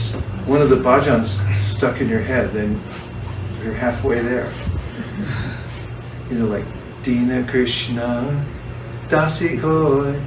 one 0.49 0.63
of 0.63 0.71
the 0.71 0.77
bhajans 0.77 1.39
stuck 1.53 2.01
in 2.01 2.09
your 2.09 2.21
head, 2.21 2.49
then 2.49 2.71
you're 3.63 3.75
halfway 3.75 4.19
there. 4.19 4.51
You 6.31 6.39
know, 6.39 6.45
like 6.47 6.65
Dina 7.03 7.43
Krishna, 7.43 8.43
Dasi 9.09 9.61
Goy, 9.61 10.19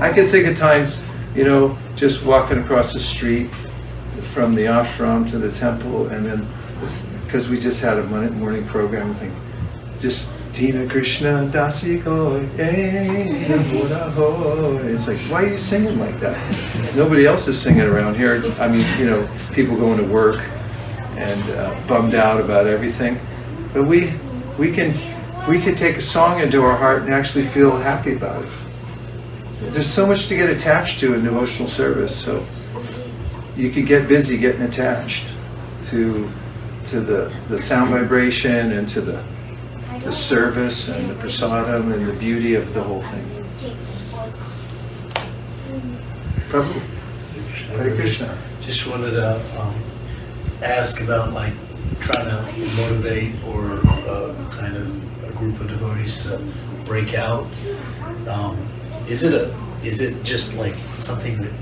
I 0.00 0.12
can 0.12 0.26
think 0.26 0.46
of 0.48 0.56
times, 0.56 1.02
you 1.34 1.44
know, 1.44 1.76
just 1.96 2.24
walking 2.24 2.58
across 2.58 2.92
the 2.92 2.98
street 2.98 3.48
from 3.48 4.54
the 4.54 4.64
ashram 4.64 5.28
to 5.30 5.38
the 5.38 5.50
temple, 5.52 6.08
and 6.08 6.26
then 6.26 6.46
because 7.24 7.48
we 7.48 7.58
just 7.58 7.80
had 7.82 7.98
a 7.98 8.02
morning 8.04 8.64
program 8.66 9.14
thing, 9.14 9.34
just 9.98 10.32
Dina 10.52 10.88
Krishna 10.88 11.48
Dasi. 11.52 12.02
It's 14.84 15.06
like, 15.06 15.18
why 15.30 15.44
are 15.44 15.48
you 15.48 15.58
singing 15.58 15.98
like 16.00 16.18
that? 16.20 16.36
Nobody 16.96 17.26
else 17.26 17.46
is 17.46 17.60
singing 17.60 17.82
around 17.82 18.16
here. 18.16 18.42
I 18.58 18.66
mean, 18.66 18.84
you 18.98 19.06
know, 19.06 19.28
people 19.52 19.76
going 19.76 19.98
to 19.98 20.12
work 20.12 20.40
and 21.16 21.50
uh, 21.50 21.74
bummed 21.86 22.14
out 22.14 22.40
about 22.40 22.66
everything, 22.66 23.18
but 23.72 23.84
we 23.84 24.12
we 24.58 24.72
can 24.72 24.92
we 25.48 25.58
could 25.58 25.78
take 25.78 25.96
a 25.96 26.02
song 26.02 26.40
into 26.40 26.62
our 26.62 26.76
heart 26.76 27.02
and 27.02 27.14
actually 27.14 27.44
feel 27.44 27.74
happy 27.74 28.14
about 28.14 28.44
it. 28.44 28.50
There's 29.60 29.88
so 29.88 30.06
much 30.06 30.28
to 30.28 30.36
get 30.36 30.50
attached 30.50 31.00
to 31.00 31.14
in 31.14 31.24
devotional 31.24 31.66
service, 31.66 32.14
so 32.14 32.44
you 33.56 33.70
could 33.70 33.86
get 33.86 34.08
busy 34.08 34.36
getting 34.36 34.62
attached 34.62 35.24
to 35.86 36.30
to 36.86 37.00
the, 37.00 37.34
the 37.48 37.58
sound 37.58 37.90
vibration 37.90 38.72
and 38.72 38.88
to 38.88 39.00
the, 39.00 39.22
the 40.04 40.12
service 40.12 40.88
and 40.88 41.10
the 41.10 41.14
prasadam 41.14 41.92
and 41.92 42.06
the 42.06 42.14
beauty 42.14 42.54
of 42.54 42.72
the 42.72 42.82
whole 42.82 43.02
thing. 43.02 43.24
Prabhu, 46.48 46.80
Hare 47.76 47.94
Krishna. 47.94 48.38
Just 48.62 48.86
wanted 48.86 49.10
to 49.10 49.60
um, 49.60 49.74
ask 50.62 51.02
about 51.02 51.32
like 51.34 51.52
trying 52.00 52.24
to 52.24 52.42
motivate 52.80 53.34
or 53.44 53.80
uh, 54.08 54.34
kind 54.50 54.76
of 54.76 55.07
group 55.38 55.60
of 55.60 55.68
devotees 55.68 56.22
to 56.24 56.40
break 56.84 57.14
out. 57.14 57.46
Um, 58.28 58.56
Is 59.08 59.22
it 59.22 59.32
a, 59.32 59.54
is 59.84 60.00
it 60.00 60.22
just 60.24 60.56
like 60.58 60.74
something 60.98 61.40
that 61.40 61.52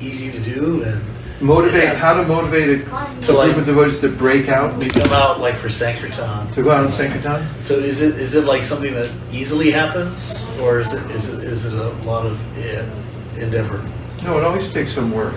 easy 0.00 0.30
to 0.32 0.40
do 0.40 0.82
and 0.84 1.00
Motivate, 1.38 1.98
how 1.98 2.14
to 2.14 2.22
motivate 2.26 2.80
a 2.80 2.84
To 3.26 3.32
like- 3.34 3.48
group 3.52 3.58
of 3.58 3.66
devotees 3.66 4.00
to 4.00 4.08
break 4.08 4.48
out, 4.48 4.80
to 4.80 4.88
come 4.88 5.12
out 5.12 5.38
like 5.38 5.56
for 5.56 5.68
Sankirtan? 5.68 6.46
to 6.52 6.62
go 6.62 6.70
out 6.70 6.80
on 6.80 6.88
Sankirtan? 6.88 7.44
So 7.60 7.74
is 7.74 8.00
it, 8.00 8.18
is 8.18 8.34
it 8.34 8.46
like 8.46 8.64
something 8.64 8.94
that 8.94 9.10
easily 9.30 9.70
happens 9.70 10.48
or 10.62 10.80
is 10.80 10.94
it, 10.94 11.04
is 11.10 11.34
it, 11.34 11.44
is 11.44 11.66
it 11.66 11.74
a 11.74 11.90
lot 12.08 12.24
of 12.24 12.40
eh, 12.64 13.42
endeavor? 13.44 13.84
No, 14.24 14.38
it 14.38 14.44
always 14.44 14.72
takes 14.72 14.92
some 14.92 15.12
work 15.12 15.34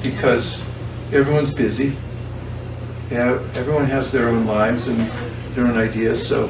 because 0.00 0.62
everyone's 1.12 1.52
busy. 1.52 1.96
Yeah, 3.10 3.32
everyone 3.56 3.86
has 3.86 4.12
their 4.12 4.28
own 4.28 4.46
lives 4.46 4.86
and 4.86 4.96
their 5.56 5.66
own 5.66 5.76
ideas. 5.76 6.24
So, 6.24 6.48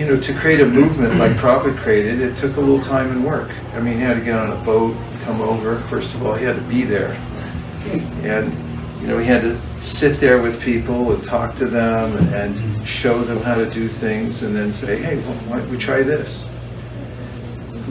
you 0.00 0.06
know, 0.06 0.18
to 0.18 0.32
create 0.32 0.60
a 0.60 0.66
movement 0.66 1.16
like 1.16 1.32
Prabhupada 1.32 1.76
created, 1.76 2.22
it 2.22 2.34
took 2.34 2.56
a 2.56 2.60
little 2.60 2.82
time 2.82 3.10
and 3.10 3.22
work. 3.22 3.50
I 3.74 3.80
mean, 3.80 3.96
he 3.96 4.00
had 4.00 4.14
to 4.14 4.24
get 4.24 4.34
on 4.34 4.50
a 4.50 4.64
boat, 4.64 4.96
come 5.24 5.42
over. 5.42 5.78
First 5.78 6.14
of 6.14 6.26
all, 6.26 6.32
he 6.32 6.46
had 6.46 6.56
to 6.56 6.62
be 6.62 6.84
there. 6.84 7.14
And, 8.22 8.50
you 9.02 9.08
know, 9.08 9.18
he 9.18 9.26
had 9.26 9.42
to 9.42 9.60
sit 9.82 10.18
there 10.18 10.40
with 10.40 10.58
people 10.62 11.12
and 11.12 11.22
talk 11.22 11.54
to 11.56 11.66
them 11.66 12.16
and 12.32 12.88
show 12.88 13.22
them 13.22 13.42
how 13.42 13.56
to 13.56 13.68
do 13.68 13.88
things 13.88 14.42
and 14.42 14.56
then 14.56 14.72
say, 14.72 15.02
hey, 15.02 15.16
well, 15.16 15.34
why 15.48 15.58
don't 15.58 15.70
we 15.70 15.76
try 15.76 16.02
this? 16.02 16.48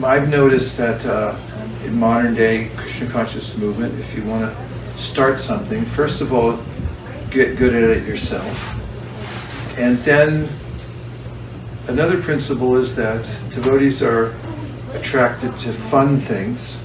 I've 0.02 0.28
noticed 0.28 0.76
that 0.78 1.06
uh, 1.06 1.38
in 1.84 1.96
modern 1.96 2.34
day 2.34 2.72
Krishna 2.76 3.08
conscious 3.08 3.56
movement, 3.56 3.96
if 4.00 4.16
you 4.16 4.24
want 4.24 4.52
to 4.52 4.98
start 4.98 5.38
something, 5.38 5.84
first 5.84 6.22
of 6.22 6.32
all, 6.32 6.58
get 7.30 7.56
good 7.56 7.72
at 7.72 7.88
it 7.88 8.08
yourself. 8.08 8.76
And 9.78 9.96
then 9.98 10.48
another 11.90 12.22
principle 12.22 12.76
is 12.76 12.94
that 12.94 13.24
devotees 13.50 14.02
are 14.02 14.32
attracted 14.94 15.58
to 15.58 15.72
fun 15.72 16.18
things. 16.18 16.78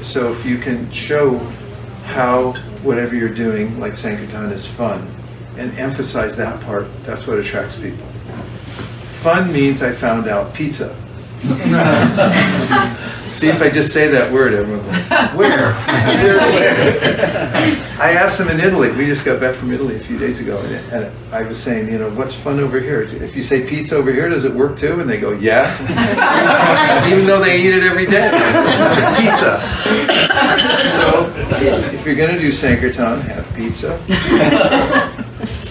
So 0.00 0.30
if 0.30 0.46
you 0.46 0.58
can 0.58 0.90
show 0.90 1.38
how 2.06 2.52
whatever 2.82 3.16
you're 3.16 3.34
doing, 3.34 3.78
like 3.80 3.96
Sankirtan, 3.96 4.52
is 4.52 4.66
fun, 4.66 5.06
and 5.56 5.76
emphasize 5.78 6.36
that 6.36 6.60
part, 6.62 6.86
that's 7.02 7.26
what 7.26 7.38
attracts 7.38 7.78
people. 7.78 8.06
Fun 9.20 9.52
means, 9.52 9.82
I 9.82 9.92
found 9.92 10.28
out, 10.28 10.54
pizza. 10.54 10.96
See, 13.32 13.48
if 13.48 13.62
I 13.62 13.70
just 13.70 13.92
say 13.92 14.08
that 14.08 14.30
word, 14.32 14.52
everyone's 14.54 14.86
like, 14.86 15.34
where? 15.36 15.72
Where? 16.50 16.80
I 18.00 18.12
asked 18.12 18.38
them 18.38 18.48
in 18.48 18.60
Italy, 18.60 18.90
we 18.92 19.06
just 19.06 19.24
got 19.24 19.40
back 19.40 19.54
from 19.54 19.72
Italy 19.72 19.96
a 19.96 20.00
few 20.00 20.18
days 20.18 20.40
ago, 20.40 20.58
and 20.60 20.74
and 20.92 21.12
I 21.34 21.42
was 21.42 21.58
saying, 21.62 21.90
you 21.90 21.98
know, 21.98 22.10
what's 22.10 22.34
fun 22.34 22.58
over 22.60 22.80
here? 22.80 23.02
If 23.02 23.36
you 23.36 23.42
say 23.42 23.66
pizza 23.66 23.96
over 23.96 24.12
here, 24.12 24.28
does 24.28 24.44
it 24.44 24.52
work 24.52 24.76
too? 24.76 25.00
And 25.00 25.08
they 25.08 25.18
go, 25.20 25.32
yeah. 25.32 25.70
Even 27.12 27.26
though 27.26 27.40
they 27.42 27.60
eat 27.60 27.74
it 27.74 27.82
every 27.82 28.06
day. 28.06 28.30
It's 28.32 28.98
a 28.98 29.14
pizza. 29.20 29.60
So, 30.88 31.32
if 31.94 32.04
you're 32.04 32.16
gonna 32.16 32.38
do 32.38 32.50
Sankirtan, 32.50 33.20
have 33.22 33.54
pizza. 33.54 33.96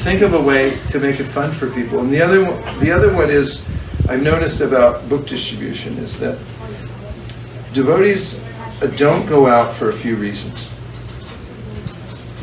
Think 0.02 0.22
of 0.22 0.34
a 0.34 0.42
way 0.42 0.80
to 0.90 1.00
make 1.00 1.20
it 1.20 1.26
fun 1.26 1.52
for 1.52 1.70
people. 1.72 2.00
And 2.00 2.12
the 2.12 2.22
other, 2.22 2.44
one- 2.46 2.80
the 2.80 2.92
other 2.92 3.14
one 3.14 3.30
is, 3.30 3.66
I've 4.10 4.24
noticed 4.24 4.62
about 4.62 5.08
book 5.10 5.28
distribution 5.28 5.98
is 5.98 6.18
that 6.20 6.38
devotees 7.74 8.44
uh, 8.82 8.88
don't 8.96 9.26
go 9.26 9.48
out 9.48 9.74
for 9.74 9.90
a 9.90 9.94
few 9.94 10.16
reasons. 10.16 10.72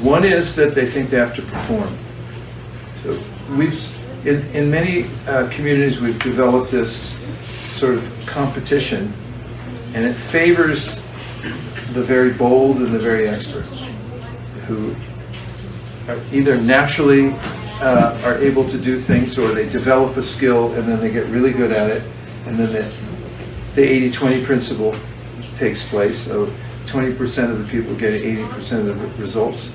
One 0.03 0.25
is 0.25 0.55
that 0.57 0.75
they 0.75 0.87
think 0.87 1.11
they 1.11 1.17
have 1.17 1.35
to 1.37 1.43
perform. 1.43 1.99
So 3.03 3.19
we've, 3.57 4.27
in, 4.27 4.43
in 4.55 4.71
many 4.71 5.07
uh, 5.27 5.49
communities, 5.51 6.01
we've 6.01 6.19
developed 6.19 6.71
this 6.71 7.17
sort 7.79 7.95
of 7.95 8.25
competition, 8.27 9.13
and 9.95 10.05
it 10.05 10.13
favors 10.13 11.03
the 11.93 12.03
very 12.03 12.33
bold 12.33 12.77
and 12.79 12.89
the 12.89 12.99
very 12.99 13.27
expert, 13.27 13.65
who 14.67 14.95
are 16.09 16.21
either 16.33 16.61
naturally 16.61 17.33
uh, 17.81 18.19
are 18.25 18.37
able 18.39 18.69
to 18.69 18.79
do 18.79 18.99
things, 18.99 19.39
or 19.39 19.49
they 19.53 19.69
develop 19.69 20.17
a 20.17 20.23
skill 20.23 20.73
and 20.75 20.89
then 20.89 21.01
they 21.01 21.11
get 21.11 21.27
really 21.29 21.53
good 21.53 21.73
at 21.73 21.91
it, 21.91 22.03
and 22.47 22.57
then 22.57 22.73
the, 22.73 22.93
the 23.75 24.11
80-20 24.11 24.45
principle 24.45 24.95
takes 25.57 25.87
place. 25.89 26.19
So 26.19 26.47
20% 26.87 27.51
of 27.51 27.59
the 27.59 27.71
people 27.71 27.95
get 27.97 28.13
80% 28.13 28.89
of 28.89 29.01
the 29.01 29.23
results. 29.23 29.75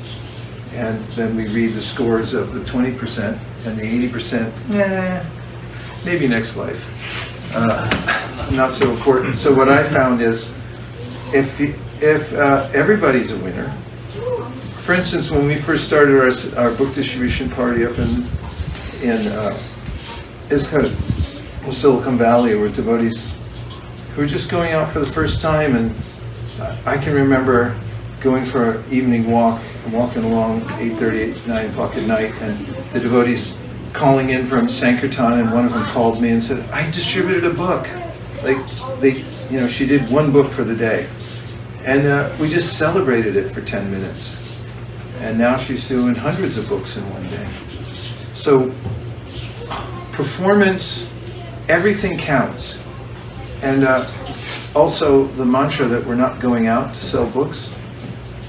And 0.73 1.03
then 1.15 1.35
we 1.35 1.47
read 1.47 1.73
the 1.73 1.81
scores 1.81 2.33
of 2.33 2.53
the 2.53 2.61
20% 2.61 3.67
and 3.67 3.77
the 3.77 4.07
80%, 4.07 4.69
nah, 4.69 5.23
maybe 6.05 6.27
next 6.27 6.55
life. 6.55 7.53
Uh, 7.53 8.49
Not 8.53 8.73
so 8.73 8.89
important. 8.89 9.35
So 9.35 9.53
what 9.53 9.67
I 9.67 9.83
found 9.83 10.21
is 10.21 10.49
if, 11.33 11.59
if 12.01 12.33
uh, 12.33 12.69
everybody's 12.73 13.31
a 13.33 13.37
winner, 13.39 13.69
for 14.81 14.93
instance, 14.93 15.29
when 15.29 15.45
we 15.45 15.55
first 15.55 15.83
started 15.85 16.15
our, 16.15 16.63
our 16.63 16.75
book 16.77 16.93
distribution 16.95 17.49
party 17.49 17.85
up 17.85 17.99
in, 17.99 18.25
in, 19.03 19.27
uh, 19.27 19.57
it's 20.49 20.69
kind 20.69 20.85
of 20.85 20.93
Silicon 21.71 22.17
Valley 22.17 22.55
where 22.55 22.69
devotees 22.69 23.31
were 24.21 24.27
just 24.27 24.51
going 24.51 24.71
out 24.71 24.87
for 24.87 24.99
the 24.99 25.05
first 25.05 25.41
time 25.41 25.75
and 25.75 25.95
I- 26.61 26.93
I 26.93 26.97
can 26.99 27.15
remember 27.15 27.75
going 28.21 28.43
for 28.43 28.73
an 28.73 28.83
evening 28.91 29.31
walk, 29.31 29.59
and 29.83 29.93
walking 29.93 30.23
along 30.23 30.61
8:30, 30.77 31.33
9 31.47 31.65
o'clock 31.65 31.97
at 31.97 32.03
night 32.03 32.31
and 32.39 32.55
the 32.93 32.99
devotees 32.99 33.55
calling 33.93 34.29
in 34.29 34.45
from 34.45 34.69
Sankirtan 34.69 35.39
and 35.39 35.51
one 35.51 35.65
of 35.65 35.73
them 35.73 35.83
called 35.85 36.21
me 36.21 36.29
and 36.29 36.43
said, 36.43 36.63
I 36.71 36.85
distributed 36.91 37.45
a 37.45 37.49
book. 37.55 37.89
Like, 38.43 38.59
they, 38.99 39.25
you 39.49 39.59
know, 39.59 39.67
she 39.67 39.87
did 39.87 40.07
one 40.11 40.31
book 40.31 40.51
for 40.51 40.63
the 40.63 40.75
day. 40.75 41.07
And 41.83 42.05
uh, 42.05 42.29
we 42.39 42.47
just 42.47 42.77
celebrated 42.77 43.35
it 43.35 43.49
for 43.49 43.61
10 43.61 43.89
minutes. 43.89 44.55
And 45.21 45.39
now 45.39 45.57
she's 45.57 45.87
doing 45.87 46.13
hundreds 46.13 46.59
of 46.59 46.69
books 46.69 46.95
in 46.95 47.03
one 47.09 47.23
day. 47.23 47.47
So 48.35 48.71
performance, 50.11 51.11
everything 51.67 52.19
counts. 52.19 52.77
And 53.61 53.83
uh, 53.83 54.09
also 54.75 55.25
the 55.25 55.45
mantra 55.45 55.85
that 55.85 56.05
we're 56.05 56.15
not 56.15 56.39
going 56.39 56.67
out 56.67 56.93
to 56.95 57.03
sell 57.03 57.29
books. 57.29 57.73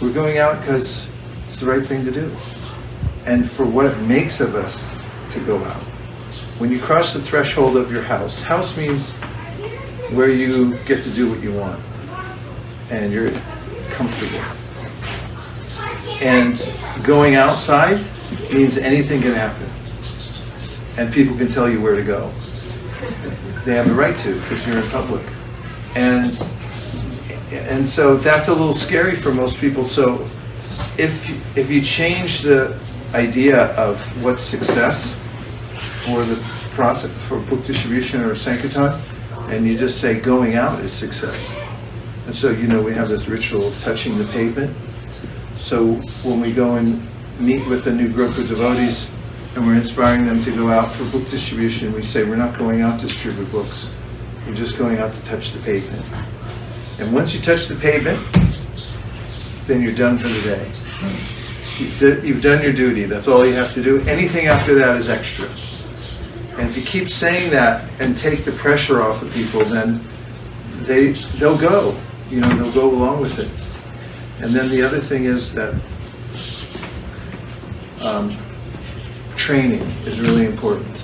We're 0.01 0.13
going 0.13 0.39
out 0.39 0.61
because 0.61 1.13
it's 1.45 1.61
the 1.61 1.67
right 1.67 1.85
thing 1.85 2.05
to 2.05 2.11
do. 2.11 2.31
And 3.27 3.49
for 3.49 3.67
what 3.67 3.87
it 3.87 3.97
makes 4.01 4.41
of 4.41 4.55
us 4.55 5.05
to 5.33 5.41
go 5.41 5.63
out. 5.65 5.83
When 6.59 6.71
you 6.71 6.79
cross 6.79 7.13
the 7.13 7.21
threshold 7.21 7.77
of 7.77 7.93
your 7.93 8.03
house, 8.03 8.41
house 8.41 8.77
means 8.77 9.13
where 10.13 10.29
you 10.29 10.77
get 10.85 11.03
to 11.05 11.11
do 11.11 11.31
what 11.31 11.43
you 11.43 11.53
want. 11.53 11.81
And 12.91 13.13
you're 13.13 13.31
comfortable. 13.91 14.43
And 16.21 16.73
going 17.03 17.35
outside 17.35 18.05
means 18.53 18.79
anything 18.79 19.21
can 19.21 19.35
happen. 19.35 19.69
And 20.97 21.13
people 21.13 21.37
can 21.37 21.49
tell 21.49 21.69
you 21.69 21.81
where 21.83 21.97
to 21.97 22.05
go. 22.05 22.33
They 23.65 23.75
have 23.75 23.89
the 23.89 23.95
right 23.95 24.17
to 24.19 24.41
because 24.41 24.67
you're 24.67 24.79
in 24.79 24.89
public. 24.91 25.25
And, 25.95 26.37
and 27.53 27.89
so 27.89 28.17
that's 28.17 28.49
a 28.49 28.53
little 28.53 28.73
scary 28.73 29.15
for 29.15 29.33
most 29.33 29.59
people. 29.59 29.85
So 29.85 30.29
if, 30.99 31.57
if 31.57 31.71
you 31.71 31.81
change 31.81 32.41
the 32.41 32.79
idea 33.15 33.67
of 33.77 34.25
what's 34.25 34.43
success 34.43 35.15
for 36.05 36.25
the 36.25 36.37
process, 36.75 37.11
for 37.29 37.39
book 37.41 37.65
distribution 37.65 38.23
or 38.23 38.35
Sankirtan, 38.35 39.01
and 39.51 39.67
you 39.67 39.77
just 39.77 40.01
say 40.01 40.19
going 40.19 40.55
out 40.55 40.81
is 40.81 40.93
success. 40.93 41.57
And 42.27 42.35
so, 42.35 42.51
you 42.51 42.67
know, 42.67 42.83
we 42.83 42.95
have 42.95 43.09
this 43.09 43.29
ritual 43.29 43.69
of 43.69 43.81
touching 43.81 44.17
the 44.19 44.25
pavement. 44.27 44.75
So 45.57 45.95
when 46.25 46.41
we 46.41 46.53
go 46.53 46.77
and 46.77 47.07
meet 47.39 47.67
with 47.69 47.87
a 47.87 47.93
new 47.93 48.09
group 48.09 48.37
of 48.39 48.49
devotees 48.49 49.15
and 49.55 49.67
we're 49.67 49.75
inspiring 49.75 50.25
them 50.25 50.41
to 50.41 50.51
go 50.55 50.69
out 50.69 50.93
for 50.93 51.05
book 51.17 51.29
distribution, 51.31 51.93
we 51.93 52.03
say, 52.03 52.25
we're 52.25 52.37
not 52.37 52.59
going 52.59 52.81
out 52.81 53.01
to 53.01 53.07
distribute 53.07 53.51
books. 53.53 53.97
We're 54.47 54.55
just 54.55 54.79
going 54.79 54.99
out 54.99 55.15
to 55.15 55.25
touch 55.25 55.51
the 55.53 55.61
pavement. 55.61 56.05
And 56.99 57.13
once 57.13 57.35
you 57.35 57.41
touch 57.41 57.69
the 57.69 57.77
pavement, 57.77 58.21
then 59.67 59.83
you're 59.83 59.95
done 59.95 60.19
for 60.19 60.29
the 60.29 60.41
day. 60.43 60.71
You've, 61.79 61.99
di- 61.99 62.27
you've 62.27 62.43
done 62.43 62.63
your 62.63 62.73
duty. 62.73 63.05
That's 63.05 63.29
all 63.29 63.47
you 63.47 63.55
have 63.55 63.73
to 63.75 63.83
do. 63.83 64.01
Anything 64.03 64.47
after 64.47 64.75
that 64.77 64.97
is 64.97 65.09
extra. 65.09 65.49
And 66.59 66.69
if 66.69 66.77
you 66.77 66.83
keep 66.83 67.09
saying 67.09 67.51
that 67.51 67.89
and 68.01 68.17
take 68.17 68.45
the 68.45 68.53
pressure 68.53 69.03
off 69.03 69.23
of 69.23 69.33
people, 69.33 69.65
then 69.65 70.01
they 70.81 71.13
they'll 71.39 71.59
go. 71.59 71.99
You 72.31 72.41
know, 72.41 72.49
they'll 72.51 72.73
go 72.73 72.91
along 72.91 73.23
with 73.23 73.39
it. 73.39 74.45
And 74.45 74.55
then 74.55 74.69
the 74.69 74.83
other 74.83 75.01
thing 75.01 75.25
is 75.25 75.55
that 75.55 75.75
um, 78.03 78.37
training 79.43 79.83
is 80.07 80.21
really 80.21 80.47
important 80.47 80.97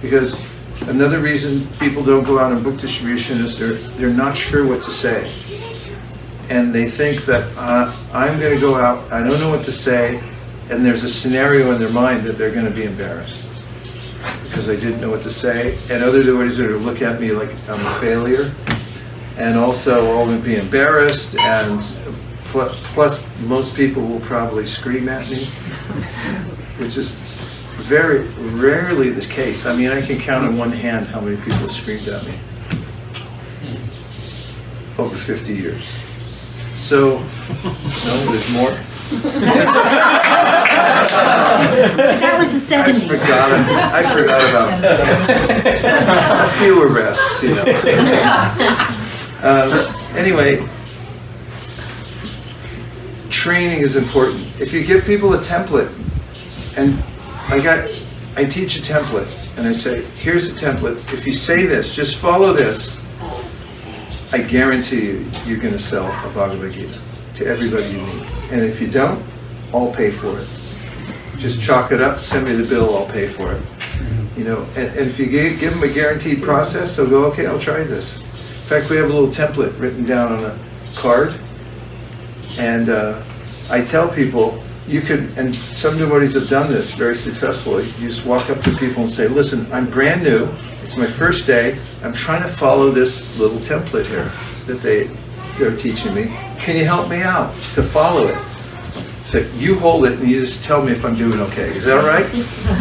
because 0.00 0.50
Another 0.86 1.20
reason 1.20 1.66
people 1.78 2.02
don't 2.02 2.24
go 2.24 2.38
out 2.38 2.52
on 2.52 2.62
book 2.62 2.78
distribution 2.78 3.38
is 3.38 3.58
they're, 3.58 3.74
they're 3.96 4.16
not 4.16 4.36
sure 4.36 4.66
what 4.66 4.82
to 4.82 4.90
say. 4.90 5.30
And 6.48 6.74
they 6.74 6.88
think 6.88 7.26
that, 7.26 7.46
uh, 7.56 7.94
I'm 8.12 8.40
gonna 8.40 8.58
go 8.58 8.74
out, 8.74 9.10
I 9.12 9.22
don't 9.22 9.38
know 9.38 9.50
what 9.50 9.64
to 9.66 9.72
say, 9.72 10.20
and 10.70 10.84
there's 10.84 11.04
a 11.04 11.08
scenario 11.08 11.70
in 11.72 11.80
their 11.80 11.92
mind 11.92 12.24
that 12.24 12.38
they're 12.38 12.52
gonna 12.52 12.70
be 12.70 12.84
embarrassed. 12.84 13.46
Because 14.44 14.68
I 14.68 14.74
didn't 14.74 15.00
know 15.00 15.10
what 15.10 15.22
to 15.22 15.30
say, 15.30 15.78
and 15.92 16.02
other 16.02 16.22
devotees 16.22 16.58
are 16.58 16.66
gonna 16.66 16.78
look 16.78 17.02
at 17.02 17.20
me 17.20 17.30
like 17.30 17.50
I'm 17.68 17.78
a 17.78 17.94
failure. 18.00 18.52
And 19.36 19.56
also, 19.58 20.00
gonna 20.24 20.38
be 20.38 20.56
embarrassed, 20.56 21.38
and 21.38 21.80
plus, 22.52 23.24
most 23.46 23.76
people 23.76 24.02
will 24.02 24.20
probably 24.20 24.66
scream 24.66 25.08
at 25.08 25.28
me, 25.30 25.44
which 26.78 26.96
is 26.96 27.29
very 27.90 28.20
rarely 28.60 29.10
the 29.10 29.26
case. 29.26 29.66
I 29.66 29.74
mean, 29.76 29.90
I 29.90 30.00
can 30.00 30.20
count 30.20 30.46
on 30.46 30.56
one 30.56 30.70
hand 30.70 31.08
how 31.08 31.20
many 31.20 31.36
people 31.38 31.54
have 31.54 31.72
screamed 31.72 32.06
at 32.06 32.24
me 32.24 32.32
over 34.96 35.16
50 35.16 35.52
years. 35.52 35.84
So, 36.76 37.18
no, 37.64 38.14
there's 38.30 38.48
more. 38.52 38.70
That 42.20 42.36
was 42.38 42.52
the 42.52 42.76
I 42.76 42.92
forgot, 43.00 43.50
I 43.92 44.02
forgot 44.14 44.40
about 44.50 44.68
a 46.46 46.48
few 46.60 46.82
arrests, 46.84 47.42
you 47.42 47.54
know. 47.56 47.64
Um, 49.42 49.96
Anyway, 50.16 50.66
training 53.30 53.80
is 53.80 53.94
important. 53.94 54.44
If 54.60 54.72
you 54.72 54.84
give 54.84 55.04
people 55.04 55.34
a 55.34 55.38
template, 55.38 55.88
and 56.76 57.00
I 57.50 57.58
got, 57.60 58.06
I 58.36 58.44
teach 58.44 58.78
a 58.78 58.80
template, 58.80 59.58
and 59.58 59.66
I 59.66 59.72
say, 59.72 60.02
here's 60.02 60.52
a 60.52 60.54
template. 60.54 60.98
If 61.12 61.26
you 61.26 61.32
say 61.32 61.66
this, 61.66 61.96
just 61.96 62.16
follow 62.16 62.52
this, 62.52 63.00
I 64.32 64.38
guarantee 64.40 65.06
you, 65.06 65.30
you're 65.46 65.58
gonna 65.58 65.80
sell 65.80 66.06
a 66.06 66.32
Bhagavad 66.32 66.72
Gita 66.72 67.00
to 67.34 67.46
everybody 67.46 67.88
you 67.88 68.02
meet. 68.02 68.22
And 68.52 68.60
if 68.60 68.80
you 68.80 68.86
don't, 68.86 69.20
I'll 69.74 69.92
pay 69.92 70.12
for 70.12 70.28
it. 70.28 71.40
Just 71.40 71.60
chalk 71.60 71.90
it 71.90 72.00
up, 72.00 72.20
send 72.20 72.46
me 72.46 72.52
the 72.52 72.68
bill, 72.68 72.96
I'll 72.96 73.12
pay 73.12 73.26
for 73.26 73.52
it. 73.52 73.62
You 74.36 74.44
know, 74.44 74.62
and, 74.76 74.86
and 74.86 75.08
if 75.08 75.18
you 75.18 75.26
give, 75.26 75.58
give 75.58 75.74
them 75.74 75.82
a 75.82 75.92
guaranteed 75.92 76.44
process, 76.44 76.94
they'll 76.94 77.10
go, 77.10 77.24
okay, 77.32 77.46
I'll 77.46 77.58
try 77.58 77.82
this. 77.82 78.22
In 78.22 78.68
fact, 78.68 78.90
we 78.90 78.96
have 78.96 79.10
a 79.10 79.12
little 79.12 79.28
template 79.28 79.76
written 79.80 80.04
down 80.04 80.30
on 80.30 80.44
a 80.44 80.58
card. 80.94 81.34
And 82.58 82.90
uh, 82.90 83.20
I 83.70 83.84
tell 83.84 84.08
people, 84.08 84.62
you 84.90 85.00
could, 85.00 85.38
and 85.38 85.54
some 85.54 85.96
devotees 85.96 86.34
have 86.34 86.48
done 86.48 86.70
this 86.70 86.96
very 86.96 87.14
successfully. 87.14 87.84
You 88.00 88.08
just 88.08 88.26
walk 88.26 88.50
up 88.50 88.60
to 88.62 88.76
people 88.76 89.04
and 89.04 89.10
say, 89.10 89.28
listen, 89.28 89.72
I'm 89.72 89.88
brand 89.88 90.24
new. 90.24 90.48
It's 90.82 90.96
my 90.96 91.06
first 91.06 91.46
day. 91.46 91.78
I'm 92.02 92.12
trying 92.12 92.42
to 92.42 92.48
follow 92.48 92.90
this 92.90 93.38
little 93.38 93.58
template 93.60 94.06
here 94.06 94.30
that 94.66 94.82
they, 94.82 95.04
they're 95.58 95.76
teaching 95.76 96.12
me. 96.14 96.24
Can 96.58 96.76
you 96.76 96.84
help 96.84 97.08
me 97.08 97.22
out 97.22 97.54
to 97.74 97.82
follow 97.82 98.26
it? 98.26 98.49
So 99.30 99.38
you 99.58 99.78
hold 99.78 100.06
it 100.06 100.18
and 100.18 100.28
you 100.28 100.40
just 100.40 100.64
tell 100.64 100.82
me 100.82 100.90
if 100.90 101.04
I'm 101.04 101.14
doing 101.14 101.38
okay. 101.38 101.68
Is 101.76 101.84
that 101.84 101.98
all 101.98 102.08
right? 102.08 102.26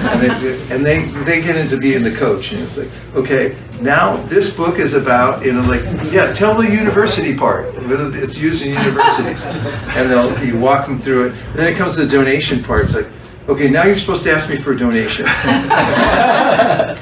And 0.09 0.19
they, 0.19 0.73
and 0.73 0.83
they, 0.83 1.05
they 1.23 1.41
get 1.43 1.55
into 1.55 1.77
being 1.77 2.01
the 2.01 2.09
coach 2.09 2.51
and 2.53 2.63
it's 2.63 2.75
like, 2.75 2.89
okay, 3.13 3.55
now 3.81 4.17
this 4.23 4.55
book 4.57 4.79
is 4.79 4.95
about, 4.95 5.45
you 5.45 5.53
know, 5.53 5.61
like, 5.61 5.83
yeah, 6.11 6.33
tell 6.33 6.59
the 6.59 6.67
university 6.67 7.35
part, 7.35 7.67
it's 7.75 8.39
used 8.39 8.65
in 8.65 8.73
universities. 8.73 9.45
And 9.95 10.09
they'll, 10.09 10.43
you 10.43 10.57
walk 10.57 10.87
them 10.87 10.99
through 10.99 11.27
it. 11.27 11.33
And 11.33 11.55
then 11.55 11.71
it 11.71 11.75
comes 11.75 11.97
to 11.97 12.05
the 12.05 12.09
donation 12.09 12.63
part. 12.63 12.85
It's 12.85 12.95
like, 12.95 13.07
okay, 13.47 13.69
now 13.69 13.83
you're 13.83 13.95
supposed 13.95 14.23
to 14.23 14.31
ask 14.31 14.49
me 14.49 14.57
for 14.57 14.71
a 14.71 14.77
donation. 14.77 15.27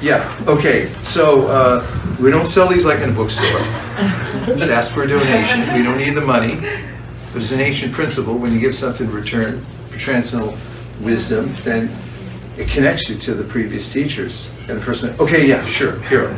Yeah, 0.02 0.44
okay, 0.46 0.92
so, 1.02 1.46
uh, 1.46 1.82
we 2.20 2.30
don't 2.30 2.46
sell 2.46 2.68
these 2.68 2.84
like 2.84 3.00
in 3.00 3.08
a 3.08 3.12
bookstore. 3.12 3.60
Just 4.58 4.70
ask 4.70 4.90
for 4.90 5.04
a 5.04 5.08
donation. 5.08 5.60
We 5.74 5.82
don't 5.82 5.96
need 5.96 6.10
the 6.10 6.24
money. 6.24 6.60
There's 7.38 7.52
an 7.52 7.60
ancient 7.60 7.92
principle, 7.92 8.36
when 8.36 8.52
you 8.52 8.58
give 8.58 8.74
something 8.74 9.06
in 9.06 9.14
return 9.14 9.64
for 9.90 9.96
transcendental 9.96 10.58
wisdom, 11.00 11.54
then 11.62 11.88
it 12.56 12.66
connects 12.68 13.08
you 13.08 13.16
to 13.16 13.32
the 13.32 13.44
previous 13.44 13.92
teachers. 13.92 14.58
And 14.68 14.80
the 14.80 14.84
person, 14.84 15.14
okay, 15.20 15.46
yeah, 15.46 15.64
sure, 15.64 16.00
here, 16.00 16.36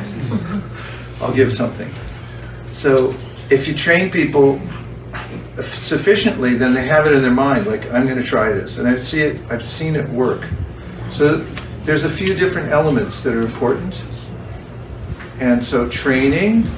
I'll 1.22 1.32
give 1.32 1.54
something. 1.54 1.90
So 2.66 3.14
if 3.48 3.66
you 3.66 3.72
train 3.72 4.10
people 4.10 4.60
sufficiently, 5.62 6.52
then 6.52 6.74
they 6.74 6.86
have 6.86 7.06
it 7.06 7.14
in 7.14 7.22
their 7.22 7.30
mind, 7.30 7.66
like, 7.66 7.90
I'm 7.90 8.06
gonna 8.06 8.22
try 8.22 8.52
this. 8.52 8.76
And 8.76 8.86
I 8.86 8.96
see 8.96 9.22
it, 9.22 9.40
I've 9.50 9.64
seen 9.66 9.96
it 9.96 10.06
work. 10.10 10.46
So 11.08 11.38
there's 11.86 12.04
a 12.04 12.10
few 12.10 12.34
different 12.34 12.72
elements 12.72 13.22
that 13.22 13.32
are 13.32 13.40
important. 13.40 14.04
And 15.40 15.64
so 15.64 15.88
training 15.88 16.70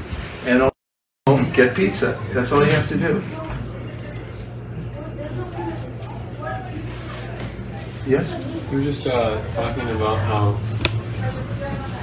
and 0.46 0.70
get 1.52 1.74
pizza. 1.74 2.16
That's 2.32 2.52
all 2.52 2.64
you 2.64 2.70
have 2.70 2.88
to 2.88 2.96
do. 2.96 3.20
Yes? 8.06 8.26
You 8.70 8.78
were 8.78 8.84
just 8.84 9.06
uh, 9.06 9.40
talking 9.54 9.88
about 9.90 10.18
how. 10.18 10.56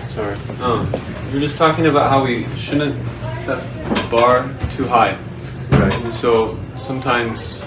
Sorry. 0.07 0.37
Um, 0.61 0.91
you 1.27 1.33
were 1.33 1.39
just 1.39 1.57
talking 1.57 1.87
about 1.87 2.09
how 2.09 2.23
we 2.23 2.47
shouldn't 2.55 2.95
set 3.33 3.57
the 3.57 4.07
bar 4.09 4.49
too 4.75 4.87
high. 4.87 5.17
Right. 5.71 5.93
And 5.95 6.11
so 6.11 6.57
sometimes 6.77 7.61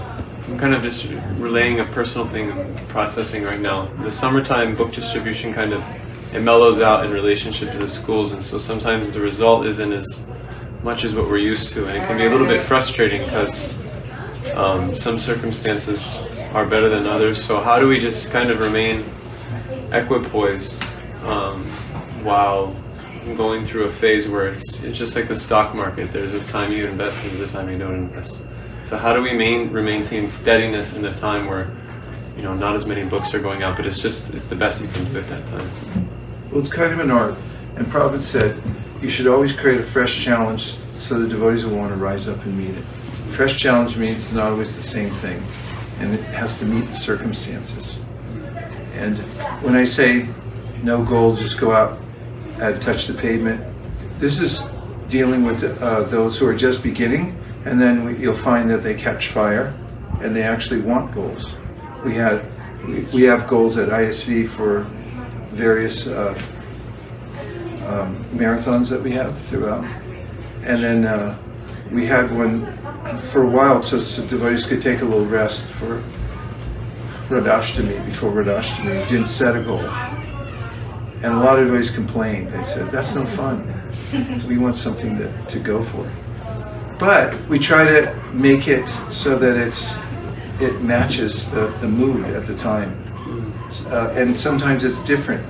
I'm 0.48 0.59
kind 0.59 0.74
of 0.74 0.82
just 0.82 1.06
relaying 1.36 1.80
a 1.80 1.84
personal 1.84 2.26
thing 2.26 2.52
I'm 2.52 2.74
processing 2.86 3.44
right 3.44 3.60
now. 3.60 3.86
The 4.02 4.10
summertime 4.10 4.76
book 4.76 4.92
distribution 4.92 5.52
kind 5.52 5.72
of 5.72 5.84
it 6.34 6.40
mellows 6.40 6.80
out 6.80 7.04
in 7.04 7.12
relationship 7.12 7.70
to 7.72 7.78
the 7.78 7.88
schools, 7.88 8.32
and 8.32 8.42
so 8.42 8.56
sometimes 8.56 9.10
the 9.10 9.20
result 9.20 9.66
isn't 9.66 9.92
as 9.92 10.26
much 10.82 11.04
as 11.04 11.14
what 11.14 11.26
we're 11.28 11.36
used 11.36 11.72
to, 11.74 11.86
and 11.86 11.96
it 11.96 12.06
can 12.06 12.16
be 12.16 12.24
a 12.24 12.30
little 12.30 12.46
bit 12.46 12.60
frustrating 12.60 13.22
because 13.24 13.74
um, 14.54 14.96
some 14.96 15.18
circumstances 15.18 16.26
are 16.55 16.66
better 16.66 16.89
than 16.89 17.07
others. 17.07 17.43
So 17.43 17.61
how 17.61 17.79
do 17.79 17.89
we 17.89 17.99
just 17.99 18.33
kind 18.33 18.51
of 18.51 18.61
remain 18.61 19.05
equipoised 19.91 20.83
um, 21.24 21.65
while 22.24 22.74
going 23.37 23.65
through 23.65 23.85
a 23.85 23.91
phase 23.91 24.29
where 24.29 24.49
it's 24.49 24.83
it's 24.83 24.99
just 24.99 25.15
like 25.15 25.29
the 25.29 25.37
stock 25.37 25.74
market. 25.74 26.12
There's 26.12 26.35
a 26.35 26.45
time 26.49 26.73
you 26.73 26.87
invest 26.87 27.24
and 27.24 27.33
there's 27.37 27.51
a 27.51 27.53
time 27.53 27.70
you 27.70 27.79
don't 27.79 27.95
invest. 27.95 28.47
So 28.85 28.99
how 28.99 29.12
do 29.12 29.23
we 29.23 29.33
main, 29.33 29.73
maintain 29.73 30.29
steadiness 30.29 30.97
in 30.97 31.05
a 31.05 31.15
time 31.15 31.47
where 31.47 31.70
you 32.37 32.43
know 32.43 32.55
not 32.55 32.74
as 32.74 32.85
many 32.87 33.05
books 33.05 33.33
are 33.35 33.41
going 33.41 33.62
out, 33.62 33.77
but 33.77 33.87
it's 33.87 34.03
just 34.03 34.35
it's 34.35 34.49
the 34.49 34.57
best 34.57 34.83
you 34.83 34.89
can 34.89 35.05
do 35.12 35.19
at 35.20 35.29
that 35.29 35.47
time. 35.47 35.70
Well, 36.51 36.61
it's 36.61 36.73
kind 36.73 36.93
of 36.93 37.01
an 37.01 37.11
art. 37.11 37.37
And 37.77 37.87
Prabhupada 37.87 38.20
said, 38.20 38.61
you 39.01 39.09
should 39.09 39.27
always 39.27 39.53
create 39.53 39.81
a 39.81 39.83
fresh 39.83 40.23
challenge 40.23 40.77
so 40.95 41.19
the 41.19 41.27
devotees 41.27 41.65
will 41.65 41.79
want 41.79 41.93
to 41.93 41.99
rise 41.99 42.29
up 42.29 42.45
and 42.45 42.57
meet 42.59 42.77
it. 42.77 42.85
Fresh 43.33 43.59
challenge 43.59 43.97
means 43.97 44.16
it's 44.16 44.33
not 44.33 44.51
always 44.51 44.77
the 44.77 44.83
same 44.83 45.09
thing, 45.09 45.43
and 45.98 46.14
it 46.14 46.20
has 46.35 46.59
to 46.59 46.64
meet 46.64 46.86
the 46.86 46.94
circumstances. 46.94 48.01
And 48.94 49.19
when 49.62 49.74
I 49.74 49.85
say 49.85 50.27
no 50.82 51.05
goal, 51.05 51.35
just 51.35 51.60
go 51.60 51.73
out 51.73 51.98
and 52.60 52.81
touch 52.81 53.06
the 53.06 53.14
pavement, 53.14 53.62
this 54.19 54.40
is 54.40 54.70
dealing 55.09 55.43
with 55.43 55.81
uh, 55.82 56.02
those 56.05 56.39
who 56.39 56.47
are 56.47 56.55
just 56.55 56.82
beginning, 56.82 57.39
and 57.64 57.81
then 57.81 58.20
you'll 58.20 58.35
find 58.35 58.70
that 58.70 58.82
they 58.82 58.94
catch 58.94 59.28
fire 59.28 59.74
and 60.20 60.35
they 60.35 60.43
actually 60.43 60.81
want 60.81 61.12
goals. 61.12 61.56
We 62.05 62.14
had 62.14 62.44
we, 62.86 63.02
we 63.12 63.23
have 63.23 63.47
goals 63.47 63.77
at 63.77 63.89
ISV 63.89 64.48
for 64.48 64.81
various 65.52 66.06
uh, 66.06 66.31
um, 67.89 68.16
marathons 68.35 68.89
that 68.90 69.02
we 69.02 69.10
have 69.12 69.36
throughout. 69.36 69.89
And 70.64 70.82
then 70.82 71.05
uh, 71.05 71.39
we 71.90 72.06
had 72.06 72.35
one 72.35 72.66
for 73.16 73.43
a 73.43 73.49
while 73.49 73.83
so, 73.83 74.01
so 74.01 74.27
devotees 74.27 74.66
could 74.66 74.81
take 74.81 75.01
a 75.01 75.05
little 75.05 75.27
rest 75.27 75.65
for 75.65 76.03
Radhashtami, 77.29 78.05
before 78.05 78.33
Radhashtami. 78.33 79.09
Didn't 79.09 79.27
set 79.27 79.57
a 79.57 79.62
goal. 79.62 79.81
And 79.81 81.33
a 81.33 81.37
lot 81.37 81.59
of 81.59 81.66
devotees 81.66 81.91
complained. 81.91 82.51
They 82.51 82.62
said, 82.62 82.91
that's 82.91 83.15
no 83.15 83.24
fun. 83.24 83.66
We 84.47 84.59
want 84.59 84.74
something 84.74 85.16
to, 85.19 85.47
to 85.47 85.59
go 85.59 85.83
for. 85.83 86.11
But 86.99 87.35
we 87.49 87.59
try 87.59 87.85
to 87.85 88.15
make 88.33 88.69
it 88.69 88.87
so 89.11 89.37
that 89.37 89.57
it's 89.57 89.97
it 90.61 90.81
matches 90.83 91.51
the, 91.51 91.66
the 91.81 91.89
mood 91.89 92.24
at 92.27 92.47
the 92.47 92.57
time. 92.57 92.97
Uh, 93.87 94.12
and 94.15 94.39
sometimes 94.39 94.85
it's 94.85 95.03
different. 95.03 95.45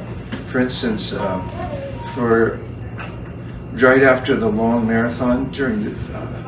For 0.47 0.61
instance, 0.61 1.13
um, 1.13 1.47
for 2.15 2.59
right 3.73 4.03
after 4.03 4.37
the 4.37 4.49
long 4.49 4.87
marathon 4.87 5.51
during 5.51 5.85
the, 5.85 5.91
uh, 6.17 6.42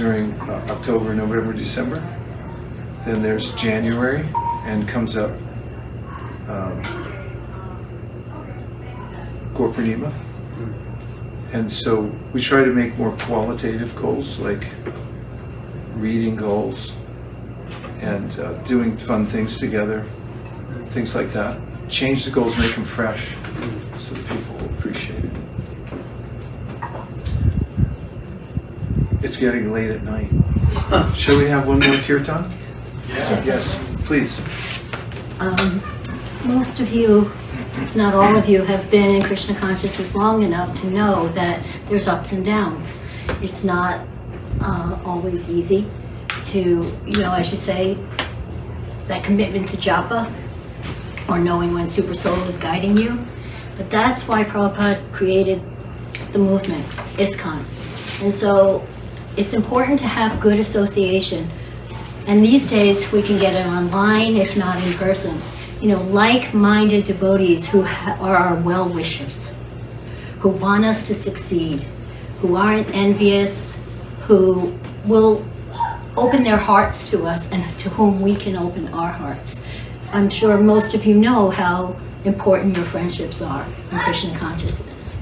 during 0.00 0.32
uh, 0.48 0.66
October, 0.70 1.12
November, 1.14 1.52
December, 1.52 1.96
then 3.04 3.20
there's 3.22 3.54
January 3.54 4.26
and 4.64 4.88
comes 4.88 5.14
up 5.18 5.30
um, 6.48 6.80
Gaura 9.52 9.70
Purnima. 9.74 10.10
And 11.52 11.70
so 11.70 12.10
we 12.32 12.40
try 12.40 12.64
to 12.64 12.72
make 12.72 12.96
more 12.96 13.12
qualitative 13.18 13.94
goals, 13.94 14.40
like 14.40 14.68
reading 15.96 16.34
goals 16.34 16.96
and 18.00 18.40
uh, 18.40 18.54
doing 18.62 18.96
fun 18.96 19.26
things 19.26 19.58
together, 19.58 20.06
things 20.92 21.14
like 21.14 21.30
that. 21.34 21.60
Change 21.90 22.24
the 22.24 22.30
goals, 22.30 22.56
make 22.58 22.74
them 22.74 22.84
fresh, 22.84 23.34
so 23.96 24.14
people 24.14 24.64
appreciate 24.78 25.24
it. 25.24 25.29
It's 29.22 29.36
getting 29.36 29.70
late 29.72 29.90
at 29.90 30.02
night. 30.02 30.30
Shall 31.14 31.36
we 31.38 31.46
have 31.46 31.66
one 31.68 31.78
more 31.78 31.96
kirtan? 31.98 32.50
Yes, 33.08 34.06
please. 34.06 34.40
Um, 35.40 35.82
most 36.44 36.80
of 36.80 36.90
you, 36.92 37.30
if 37.82 37.94
not 37.94 38.14
all 38.14 38.34
of 38.34 38.48
you, 38.48 38.62
have 38.62 38.90
been 38.90 39.16
in 39.16 39.22
Krishna 39.22 39.54
consciousness 39.54 40.14
long 40.14 40.42
enough 40.42 40.80
to 40.80 40.90
know 40.90 41.28
that 41.28 41.62
there's 41.88 42.08
ups 42.08 42.32
and 42.32 42.42
downs. 42.42 42.92
It's 43.42 43.62
not 43.62 44.06
uh, 44.62 44.98
always 45.04 45.50
easy 45.50 45.86
to, 46.44 46.60
you 47.06 47.22
know, 47.22 47.34
as 47.34 47.50
you 47.50 47.58
say, 47.58 47.98
that 49.08 49.22
commitment 49.22 49.68
to 49.68 49.76
japa 49.76 50.32
or 51.28 51.38
knowing 51.38 51.74
when 51.74 51.90
Super 51.90 52.14
Soul 52.14 52.36
is 52.44 52.56
guiding 52.56 52.96
you. 52.96 53.18
But 53.76 53.90
that's 53.90 54.26
why 54.26 54.44
Prabhupada 54.44 55.12
created 55.12 55.60
the 56.32 56.38
movement, 56.38 56.86
ISKCON. 57.16 57.64
And 58.22 58.34
so 58.34 58.86
it's 59.36 59.54
important 59.54 59.98
to 60.00 60.06
have 60.06 60.40
good 60.40 60.58
association. 60.58 61.50
And 62.26 62.44
these 62.44 62.68
days, 62.68 63.10
we 63.12 63.22
can 63.22 63.38
get 63.38 63.54
it 63.54 63.66
online, 63.66 64.36
if 64.36 64.56
not 64.56 64.82
in 64.84 64.92
person. 64.94 65.40
You 65.80 65.88
know, 65.88 66.02
like-minded 66.02 67.04
devotees 67.04 67.66
who 67.68 67.82
ha- 67.82 68.18
are 68.20 68.36
our 68.36 68.56
well-wishers, 68.56 69.50
who 70.40 70.50
want 70.50 70.84
us 70.84 71.06
to 71.06 71.14
succeed, 71.14 71.84
who 72.40 72.56
aren't 72.56 72.88
envious, 72.94 73.76
who 74.22 74.78
will 75.06 75.44
open 76.16 76.42
their 76.44 76.56
hearts 76.56 77.10
to 77.10 77.24
us 77.24 77.50
and 77.50 77.62
to 77.78 77.88
whom 77.90 78.20
we 78.20 78.34
can 78.36 78.56
open 78.56 78.88
our 78.88 79.10
hearts. 79.10 79.62
I'm 80.12 80.28
sure 80.28 80.58
most 80.58 80.92
of 80.94 81.06
you 81.06 81.14
know 81.14 81.50
how 81.50 81.96
important 82.24 82.76
your 82.76 82.84
friendships 82.84 83.40
are 83.40 83.64
in 83.90 83.98
Krishna 84.00 84.36
consciousness, 84.38 85.16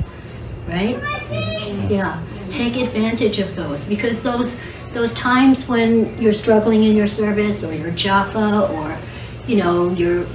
right? 0.67 0.99
Yeah, 1.91 2.21
take 2.49 2.77
advantage 2.77 3.39
of 3.39 3.55
those 3.55 3.87
because 3.87 4.23
those 4.23 4.59
those 4.93 5.15
times 5.15 5.69
when 5.69 6.21
you're 6.21 6.33
struggling 6.33 6.85
in 6.85 6.97
your 6.97 7.07
service 7.07 7.63
or 7.63 7.75
your 7.75 7.91
japa 7.93 8.69
or 8.71 8.97
you 9.47 9.57
know 9.57 9.91
you're 9.91 10.27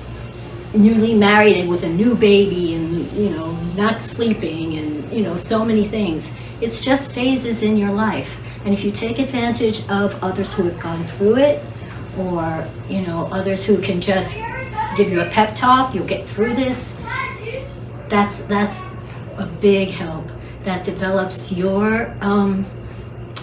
newly 0.73 1.13
married 1.13 1.55
and 1.57 1.69
with 1.69 1.83
a 1.83 1.89
new 1.89 2.15
baby 2.15 2.75
and 2.75 3.11
you 3.11 3.29
know 3.29 3.51
not 3.75 4.01
sleeping 4.01 4.77
and 4.77 5.11
you 5.11 5.23
know 5.23 5.37
so 5.37 5.63
many 5.65 5.85
things 5.85 6.33
it's 6.63 6.79
just 6.79 7.11
phases 7.11 7.61
in 7.61 7.75
your 7.75 7.91
life. 7.91 8.39
And 8.63 8.73
if 8.73 8.85
you 8.85 8.91
take 8.91 9.19
advantage 9.19 9.81
of 9.89 10.23
others 10.23 10.53
who 10.53 10.63
have 10.63 10.79
gone 10.79 11.03
through 11.03 11.35
it 11.35 11.61
or 12.17 12.65
you 12.87 13.01
know 13.01 13.27
others 13.31 13.65
who 13.65 13.81
can 13.81 13.99
just 13.99 14.39
give 14.95 15.11
you 15.11 15.19
a 15.19 15.25
pep 15.25 15.55
talk 15.55 15.95
you'll 15.95 16.05
get 16.05 16.23
through 16.27 16.53
this 16.53 16.95
that's 18.07 18.43
that's 18.43 18.77
a 19.37 19.49
big 19.59 19.89
help 19.89 20.23
that 20.63 20.83
develops 20.83 21.51
your 21.51 22.15
um, 22.21 22.65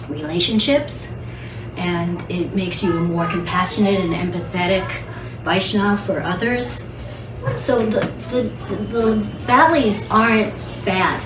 relationships 0.09 1.13
and 1.77 2.21
it 2.29 2.53
makes 2.53 2.83
you 2.83 2.97
a 2.97 3.01
more 3.01 3.27
compassionate 3.27 3.99
and 3.99 4.13
empathetic 4.13 4.87
Vaishnav 5.43 5.99
for 5.99 6.21
others. 6.21 6.91
So 7.57 7.85
the, 7.85 8.01
the, 8.29 8.43
the 8.91 9.15
valleys 9.45 10.07
aren't 10.11 10.53
bad. 10.85 11.23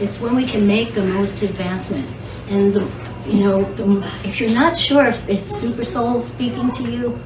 It's 0.00 0.20
when 0.20 0.34
we 0.34 0.46
can 0.46 0.66
make 0.66 0.94
the 0.94 1.04
most 1.04 1.42
advancement. 1.42 2.08
And 2.48 2.72
the, 2.72 2.90
you 3.26 3.40
know, 3.40 3.62
the, 3.74 4.10
if 4.24 4.40
you're 4.40 4.50
not 4.50 4.76
sure 4.76 5.06
if 5.06 5.28
it's 5.28 5.54
Super 5.54 5.84
Soul 5.84 6.20
speaking 6.20 6.70
to 6.72 6.90
you, 6.90 7.18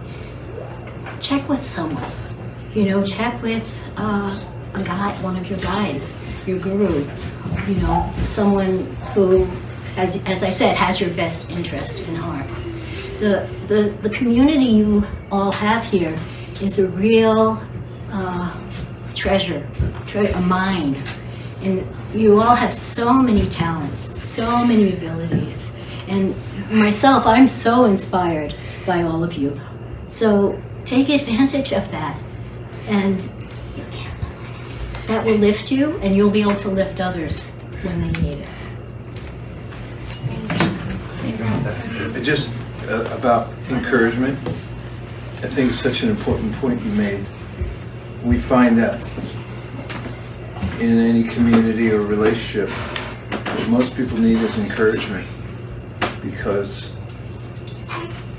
check 1.20 1.48
with 1.48 1.66
someone. 1.66 2.10
You 2.74 2.84
know, 2.86 3.04
check 3.04 3.40
with 3.42 3.64
uh, 3.96 4.38
a 4.74 4.82
guide, 4.82 5.22
one 5.22 5.36
of 5.36 5.48
your 5.48 5.58
guides, 5.60 6.12
your 6.48 6.58
guru. 6.58 7.06
You 7.68 7.74
know, 7.82 8.10
someone 8.24 8.84
who, 9.14 9.46
as 9.96 10.22
as 10.24 10.42
I 10.42 10.50
said, 10.50 10.76
has 10.76 11.00
your 11.00 11.10
best 11.10 11.50
interest 11.50 12.08
in 12.08 12.16
heart. 12.16 12.46
The 13.20 13.48
the 13.68 13.94
the 14.00 14.10
community 14.10 14.64
you 14.64 15.04
all 15.30 15.52
have 15.52 15.84
here 15.84 16.18
is 16.62 16.78
a 16.78 16.88
real 16.88 17.60
uh, 18.10 18.50
treasure, 19.14 19.66
tre- 20.06 20.32
a 20.32 20.40
mine, 20.40 20.96
and 21.62 21.86
you 22.14 22.40
all 22.40 22.54
have 22.54 22.72
so 22.72 23.12
many 23.12 23.46
talents, 23.48 24.02
so 24.18 24.64
many 24.64 24.94
abilities, 24.94 25.70
and 26.08 26.34
myself, 26.70 27.26
I'm 27.26 27.46
so 27.46 27.84
inspired 27.84 28.54
by 28.86 29.02
all 29.02 29.22
of 29.22 29.34
you. 29.34 29.60
So 30.06 30.60
take 30.84 31.10
advantage 31.10 31.72
of 31.72 31.90
that, 31.90 32.16
and 32.86 33.20
that 35.08 35.24
will 35.24 35.36
lift 35.36 35.72
you, 35.72 35.96
and 35.98 36.14
you'll 36.14 36.30
be 36.30 36.42
able 36.42 36.56
to 36.56 36.68
lift 36.68 37.00
others 37.00 37.48
when 37.82 38.00
they 38.00 38.20
need 38.20 38.38
it. 38.40 38.48
And 42.14 42.24
Just 42.24 42.52
uh, 42.88 43.08
about 43.18 43.52
encouragement, 43.70 44.38
I 45.38 45.48
think 45.48 45.70
it's 45.70 45.80
such 45.80 46.02
an 46.02 46.10
important 46.10 46.52
point 46.56 46.82
you 46.82 46.92
made. 46.92 47.24
We 48.22 48.38
find 48.38 48.76
that 48.78 49.02
in 50.78 50.98
any 50.98 51.24
community 51.24 51.90
or 51.90 52.02
relationship, 52.02 52.68
what 52.68 53.68
most 53.68 53.96
people 53.96 54.18
need 54.18 54.36
is 54.38 54.58
encouragement 54.58 55.26
because 56.22 56.94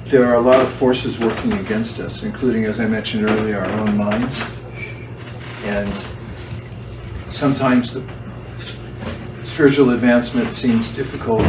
there 0.05 0.25
are 0.25 0.35
a 0.35 0.41
lot 0.41 0.59
of 0.59 0.69
forces 0.69 1.19
working 1.19 1.53
against 1.53 1.99
us, 1.99 2.23
including, 2.23 2.65
as 2.65 2.79
I 2.79 2.87
mentioned 2.87 3.27
earlier, 3.27 3.59
our 3.59 3.79
own 3.79 3.97
minds. 3.97 4.43
And 5.63 6.07
sometimes 7.29 7.93
the 7.93 8.03
spiritual 9.43 9.91
advancement 9.91 10.51
seems 10.51 10.93
difficult 10.95 11.43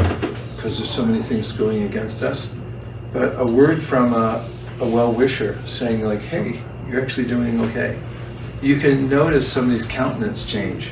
because 0.57 0.79
there's 0.79 0.91
so 0.91 1.05
many 1.05 1.23
things 1.23 1.53
going 1.53 1.85
against 1.85 2.23
us. 2.23 2.51
But 3.13 3.39
a 3.41 3.45
word 3.45 3.83
from 3.83 4.13
a, 4.13 4.47
a 4.81 4.87
well-wisher 4.87 5.61
saying 5.67 6.03
like, 6.05 6.21
hey, 6.21 6.63
you're 6.89 7.01
actually 7.01 7.27
doing 7.27 7.61
okay. 7.63 8.01
You 8.63 8.79
can 8.79 9.09
notice 9.09 9.51
somebody's 9.51 9.85
countenance 9.85 10.45
change 10.45 10.89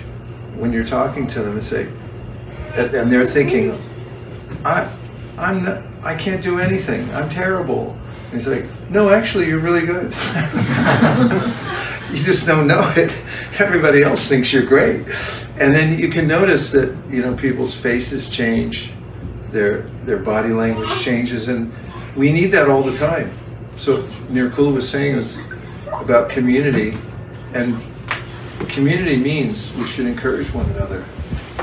when 0.57 0.73
you're 0.73 0.85
talking 0.85 1.27
to 1.29 1.43
them 1.43 1.55
and 1.55 1.65
say, 1.65 1.89
and 2.77 2.95
and 2.95 3.13
they're 3.13 3.29
thinking, 3.29 3.79
I, 4.65 4.91
I'm 5.37 5.65
not, 5.65 5.83
I 6.03 6.15
can't 6.17 6.43
do 6.43 6.59
anything. 6.59 7.09
I'm 7.13 7.29
terrible. 7.29 7.99
And 8.25 8.35
he's 8.35 8.47
like, 8.47 8.65
no, 8.91 9.11
actually, 9.11 9.47
you're 9.47 9.61
really 9.61 9.87
good. 9.87 10.13
you 12.11 12.17
just 12.17 12.47
don't 12.47 12.67
know 12.67 12.93
it. 12.97 13.13
Everybody 13.59 14.03
else 14.03 14.29
thinks 14.29 14.53
you're 14.53 14.65
great. 14.65 15.05
And 15.59 15.75
then 15.75 15.99
you 15.99 16.09
can 16.09 16.29
notice 16.29 16.71
that, 16.71 16.97
you 17.11 17.23
know, 17.23 17.35
people's 17.35 17.75
faces 17.75 18.31
change, 18.31 18.93
their, 19.51 19.83
their 20.05 20.19
body 20.19 20.51
language 20.51 20.91
changes, 21.01 21.49
and 21.49 21.73
we 22.15 22.33
need 22.33 22.53
that 22.53 22.71
all 22.71 22.83
the 22.83 22.97
time. 22.97 23.37
So 23.77 24.03
Nirkula 24.31 24.73
was 24.73 24.89
saying 24.89 25.17
was 25.17 25.39
about 25.93 26.31
community, 26.31 26.97
and 27.53 27.83
community 28.69 29.17
means 29.17 29.75
we 29.75 29.87
should 29.87 30.07
encourage 30.07 30.53
one 30.55 30.67
another. 30.71 31.05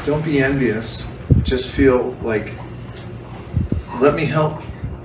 Don't 0.04 0.24
be 0.24 0.44
envious. 0.44 1.08
Just 1.44 1.74
feel 1.74 2.12
like, 2.22 2.54
let 4.02 4.16
me 4.16 4.26
help 4.26 4.62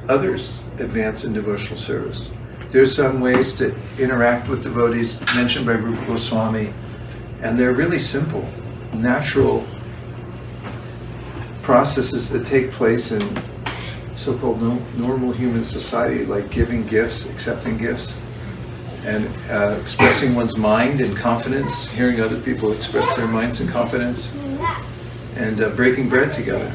others 0.09 0.65
advance 0.79 1.25
in 1.25 1.33
devotional 1.33 1.79
service. 1.79 2.33
There's 2.70 2.94
some 2.94 3.20
ways 3.20 3.56
to 3.56 3.74
interact 3.98 4.48
with 4.48 4.62
devotees 4.62 5.20
mentioned 5.34 5.66
by 5.66 5.72
Rupa 5.72 6.06
Goswami, 6.06 6.72
and 7.42 7.59
they're 7.59 7.74
really 7.74 7.98
simple, 7.98 8.48
natural 8.92 9.66
processes 11.62 12.30
that 12.30 12.47
take 12.47 12.70
place 12.70 13.10
in 13.10 13.36
so-called 14.16 14.62
no, 14.62 14.80
normal 14.97 15.32
human 15.32 15.64
society, 15.64 16.24
like 16.24 16.48
giving 16.51 16.86
gifts, 16.86 17.28
accepting 17.28 17.76
gifts, 17.76 18.20
and 19.05 19.26
uh, 19.51 19.76
expressing 19.80 20.36
one's 20.36 20.56
mind 20.56 21.01
in 21.01 21.12
confidence, 21.16 21.90
hearing 21.90 22.20
other 22.20 22.38
people 22.40 22.70
express 22.70 23.16
their 23.16 23.26
minds 23.26 23.60
in 23.60 23.66
confidence, 23.66 24.36
and 25.36 25.60
uh, 25.60 25.70
breaking 25.70 26.09
bread 26.09 26.32
together. 26.32 26.72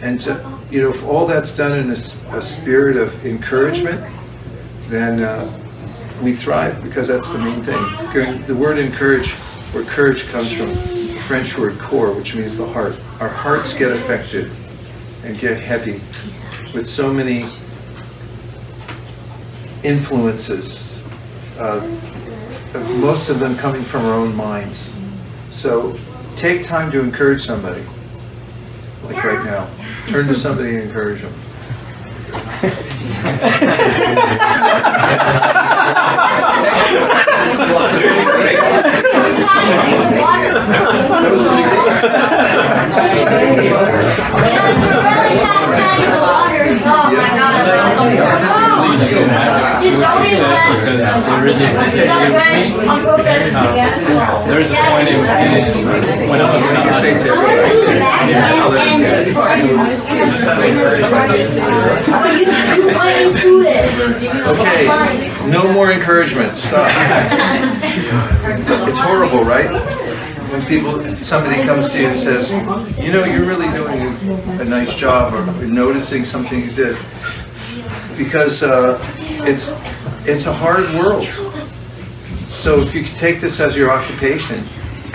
And 0.00 0.18
to, 0.22 0.58
you 0.70 0.82
know, 0.82 0.88
if 0.88 1.04
all 1.04 1.26
that's 1.26 1.54
done 1.54 1.72
in 1.72 1.90
a 1.90 1.96
spirit 1.96 2.96
of 2.96 3.26
encouragement, 3.26 4.00
then 4.88 5.22
uh, 5.22 5.50
we 6.22 6.32
thrive 6.32 6.82
because 6.82 7.08
that's 7.08 7.28
the 7.30 7.38
main 7.38 7.62
thing. 7.62 8.42
The 8.46 8.54
word 8.54 8.78
encourage, 8.78 9.32
where 9.72 9.84
courage 9.84 10.28
comes 10.30 10.52
from, 10.52 10.68
the 10.68 11.22
French 11.26 11.58
word 11.58 11.78
core, 11.78 12.12
which 12.12 12.34
means 12.34 12.56
the 12.56 12.66
heart. 12.66 12.98
Our 13.20 13.28
hearts 13.28 13.76
get 13.76 13.92
affected 13.92 14.50
and 15.24 15.38
get 15.38 15.60
heavy 15.60 16.00
with 16.72 16.86
so 16.86 17.12
many 17.12 17.46
influences, 19.82 21.02
uh, 21.58 21.80
most 23.00 23.28
of 23.28 23.38
them 23.40 23.56
coming 23.56 23.82
from 23.82 24.04
our 24.04 24.14
own 24.14 24.34
minds. 24.34 24.94
So 25.50 25.98
take 26.36 26.64
time 26.64 26.90
to 26.92 27.00
encourage 27.00 27.42
somebody, 27.42 27.82
like 29.04 29.22
right 29.24 29.44
now. 29.44 29.68
Turn 30.08 30.26
to 30.26 30.34
somebody 30.34 30.76
and 30.76 30.84
encourage 30.84 31.22
them. 31.22 31.32
Yeah, 44.46 44.70
it's 44.70 45.15
Oh 45.98 47.10
my 47.10 47.30
god. 47.30 47.56
He's 49.82 49.98
always 50.00 50.38
Because 50.38 51.26
it 51.26 51.40
really 51.42 51.66
There 54.46 54.58
was 54.58 54.70
a 54.70 54.74
point 54.76 55.08
in, 55.08 55.20
when 56.28 56.40
I 56.40 56.42
was 56.52 56.62
say 57.00 57.12
Okay, 64.48 64.86
no 65.50 65.72
more 65.72 65.92
encouragement, 65.92 66.54
stop. 66.56 66.90
It's 68.88 68.98
horrible, 68.98 69.44
right? 69.44 69.70
When 70.50 70.64
people, 70.66 71.00
somebody 71.24 71.62
comes 71.64 71.90
to 71.90 72.00
you 72.00 72.08
and 72.08 72.18
says, 72.18 72.50
you 72.98 73.12
know, 73.12 73.24
you're 73.24 73.44
really 73.44 73.68
doing 73.70 74.00
a 74.60 74.64
nice 74.64 74.94
job, 74.94 75.34
or 75.34 75.66
noticing 75.66 76.24
something 76.24 76.60
you 76.62 76.70
did. 76.72 76.96
Because 78.16 78.62
uh, 78.62 78.98
it's, 79.44 79.70
it's 80.26 80.46
a 80.46 80.52
hard 80.52 80.90
world. 80.94 81.24
So 82.44 82.78
if 82.80 82.94
you 82.94 83.02
take 83.02 83.40
this 83.40 83.60
as 83.60 83.76
your 83.76 83.90
occupation, 83.90 84.62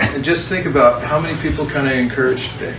and 0.00 0.22
just 0.22 0.48
think 0.48 0.66
about 0.66 1.02
how 1.02 1.18
many 1.18 1.40
people 1.40 1.66
kind 1.66 1.86
of 1.86 1.94
encourage 1.94 2.52
today. 2.52 2.74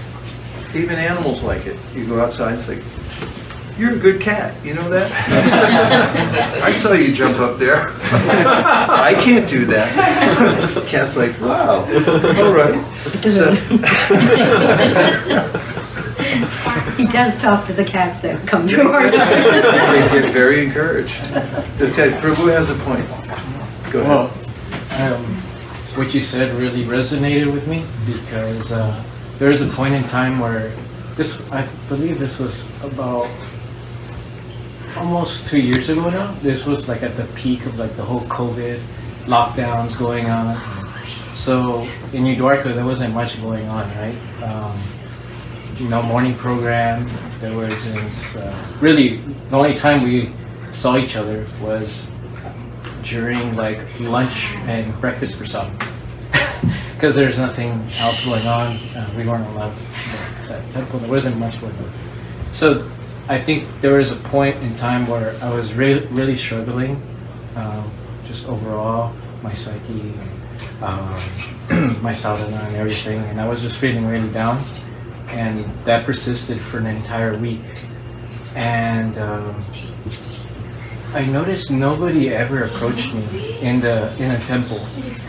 Even 0.76 0.98
animals 0.98 1.44
like 1.44 1.66
it. 1.66 1.78
You 1.96 2.06
go 2.06 2.20
outside, 2.22 2.58
it's 2.60 2.68
like, 2.68 2.84
you're 3.78 3.94
a 3.94 4.00
good 4.00 4.22
cat, 4.22 4.54
you 4.64 4.74
know 4.74 4.90
that? 4.90 5.12
I 6.64 6.72
saw 6.74 6.94
you 6.94 7.14
jump 7.14 7.40
up 7.40 7.58
there. 7.58 7.88
I 8.12 9.16
can't 9.20 9.50
do 9.50 9.66
that. 9.66 10.86
Cat's 10.88 11.18
like, 11.18 11.40
wow, 11.42 11.86
all 12.38 12.54
right. 12.54 12.80
So- 13.30 13.56
He 16.98 17.08
does 17.08 17.38
talk 17.42 17.66
to 17.68 17.74
the 17.74 17.84
cats 17.84 18.20
that 18.22 18.46
come 18.48 18.68
through 18.68 18.92
our 18.92 19.04
They 19.10 20.22
get 20.22 20.32
very 20.32 20.64
encouraged. 20.64 21.20
Okay, 21.82 22.12
Prabhu 22.12 22.52
has 22.54 22.70
a 22.70 22.76
point. 22.76 23.08
Go 23.92 24.02
ahead. 24.02 24.08
Well, 24.08 25.14
um, 25.16 25.24
what 25.98 26.14
you 26.14 26.22
said 26.22 26.54
really 26.56 26.84
resonated 26.84 27.52
with 27.52 27.68
me 27.68 27.84
because 28.06 28.72
uh, 28.72 29.04
there 29.40 29.50
was 29.50 29.62
a 29.62 29.68
point 29.68 29.96
in 29.96 30.04
time 30.04 30.40
where 30.40 30.72
this, 31.16 31.40
I 31.52 31.68
believe 31.90 32.20
this 32.20 32.40
was 32.40 32.68
about 32.84 33.28
almost 34.98 35.48
two 35.48 35.60
years 35.60 35.90
ago 35.90 36.10
now. 36.10 36.32
This 36.42 36.66
was 36.66 36.88
like 36.88 37.04
at 37.04 37.16
the 37.16 37.26
peak 37.36 37.66
of 37.66 37.78
like 37.80 37.96
the 37.96 38.04
whole 38.04 38.22
COVID 38.22 38.78
lockdowns 39.26 39.98
going 39.98 40.30
on. 40.30 40.58
So 41.36 41.88
in 42.14 42.24
New 42.24 42.36
there 42.74 42.86
wasn't 42.86 43.14
much 43.14 43.42
going 43.42 43.68
on, 43.70 43.90
right? 43.98 44.44
Um, 44.44 44.78
know, 45.90 46.02
morning 46.02 46.36
program. 46.36 47.10
There 47.40 47.56
wasn't 47.56 48.38
uh, 48.38 48.66
really 48.80 49.18
the 49.50 49.58
only 49.58 49.74
time 49.74 50.04
we 50.04 50.32
saw 50.72 50.98
each 50.98 51.16
other 51.16 51.46
was 51.62 52.12
during 53.04 53.56
like 53.56 53.80
lunch 54.00 54.56
and 54.68 55.00
breakfast 55.02 55.36
for 55.38 55.46
some 55.46 55.76
because 56.96 57.16
there's 57.16 57.38
nothing 57.38 57.72
else 57.98 58.24
going 58.24 58.48
on. 58.48 58.78
Uh, 58.96 59.14
we 59.18 59.28
weren't 59.28 59.46
allowed 59.48 59.76
to 59.76 60.54
at 60.54 60.74
temple. 60.74 61.00
There 61.00 61.10
wasn't 61.10 61.38
much 61.38 61.60
going 61.60 61.76
on. 61.76 61.92
So 62.54 62.90
I 63.30 63.40
think 63.40 63.70
there 63.82 63.98
was 63.98 64.12
a 64.12 64.16
point 64.18 64.56
in 64.58 64.76
time 64.76 65.08
where 65.08 65.36
I 65.42 65.54
was 65.54 65.74
really 65.74 66.06
really 66.08 66.36
struggling, 66.36 67.02
um, 67.56 67.90
just 68.26 68.50
overall 68.50 69.14
my 69.42 69.54
psyche, 69.54 70.14
um, 70.82 71.16
my 72.02 72.12
sadhana 72.12 72.58
and 72.68 72.76
everything, 72.76 73.20
and 73.20 73.40
I 73.40 73.48
was 73.48 73.62
just 73.62 73.78
feeling 73.78 74.06
really 74.06 74.30
down, 74.30 74.62
and 75.30 75.58
that 75.86 76.06
persisted 76.06 76.60
for 76.60 76.80
an 76.80 76.88
entire 76.88 77.38
week, 77.38 77.62
and. 78.56 79.18
Um, 79.18 79.64
I 81.14 81.24
noticed 81.26 81.70
nobody 81.70 82.34
ever 82.34 82.64
approached 82.64 83.14
me 83.14 83.60
in 83.62 83.82
the 83.82 84.12
in 84.18 84.32
a 84.32 84.40
temple, 84.40 84.80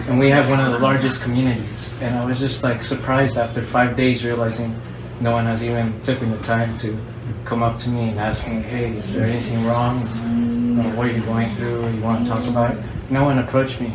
and 0.08 0.18
we 0.18 0.30
have 0.30 0.48
one 0.48 0.58
of 0.58 0.72
the 0.72 0.78
largest 0.78 1.20
communities. 1.22 1.92
And 2.00 2.16
I 2.16 2.24
was 2.24 2.40
just 2.40 2.64
like 2.64 2.82
surprised 2.82 3.36
after 3.36 3.60
five 3.60 3.94
days, 3.94 4.24
realizing 4.24 4.74
no 5.20 5.32
one 5.32 5.44
has 5.44 5.62
even 5.62 5.92
taken 6.00 6.30
the 6.30 6.38
time 6.38 6.78
to 6.78 6.98
come 7.44 7.62
up 7.62 7.78
to 7.80 7.88
me 7.88 8.10
and 8.10 8.18
ask 8.20 8.46
me, 8.46 8.60
"Hey, 8.62 8.90
is 8.96 9.14
there 9.14 9.26
anything 9.26 9.64
wrong? 9.66 10.02
Is, 10.06 10.20
you 10.20 10.26
know, 10.26 10.88
what 10.96 11.06
are 11.06 11.12
you 11.12 11.22
going 11.22 11.54
through? 11.54 11.88
You 11.88 12.00
want 12.00 12.26
to 12.26 12.32
talk 12.32 12.46
about 12.46 12.70
it?" 12.72 12.78
No 13.10 13.24
one 13.24 13.38
approached 13.38 13.80
me, 13.80 13.92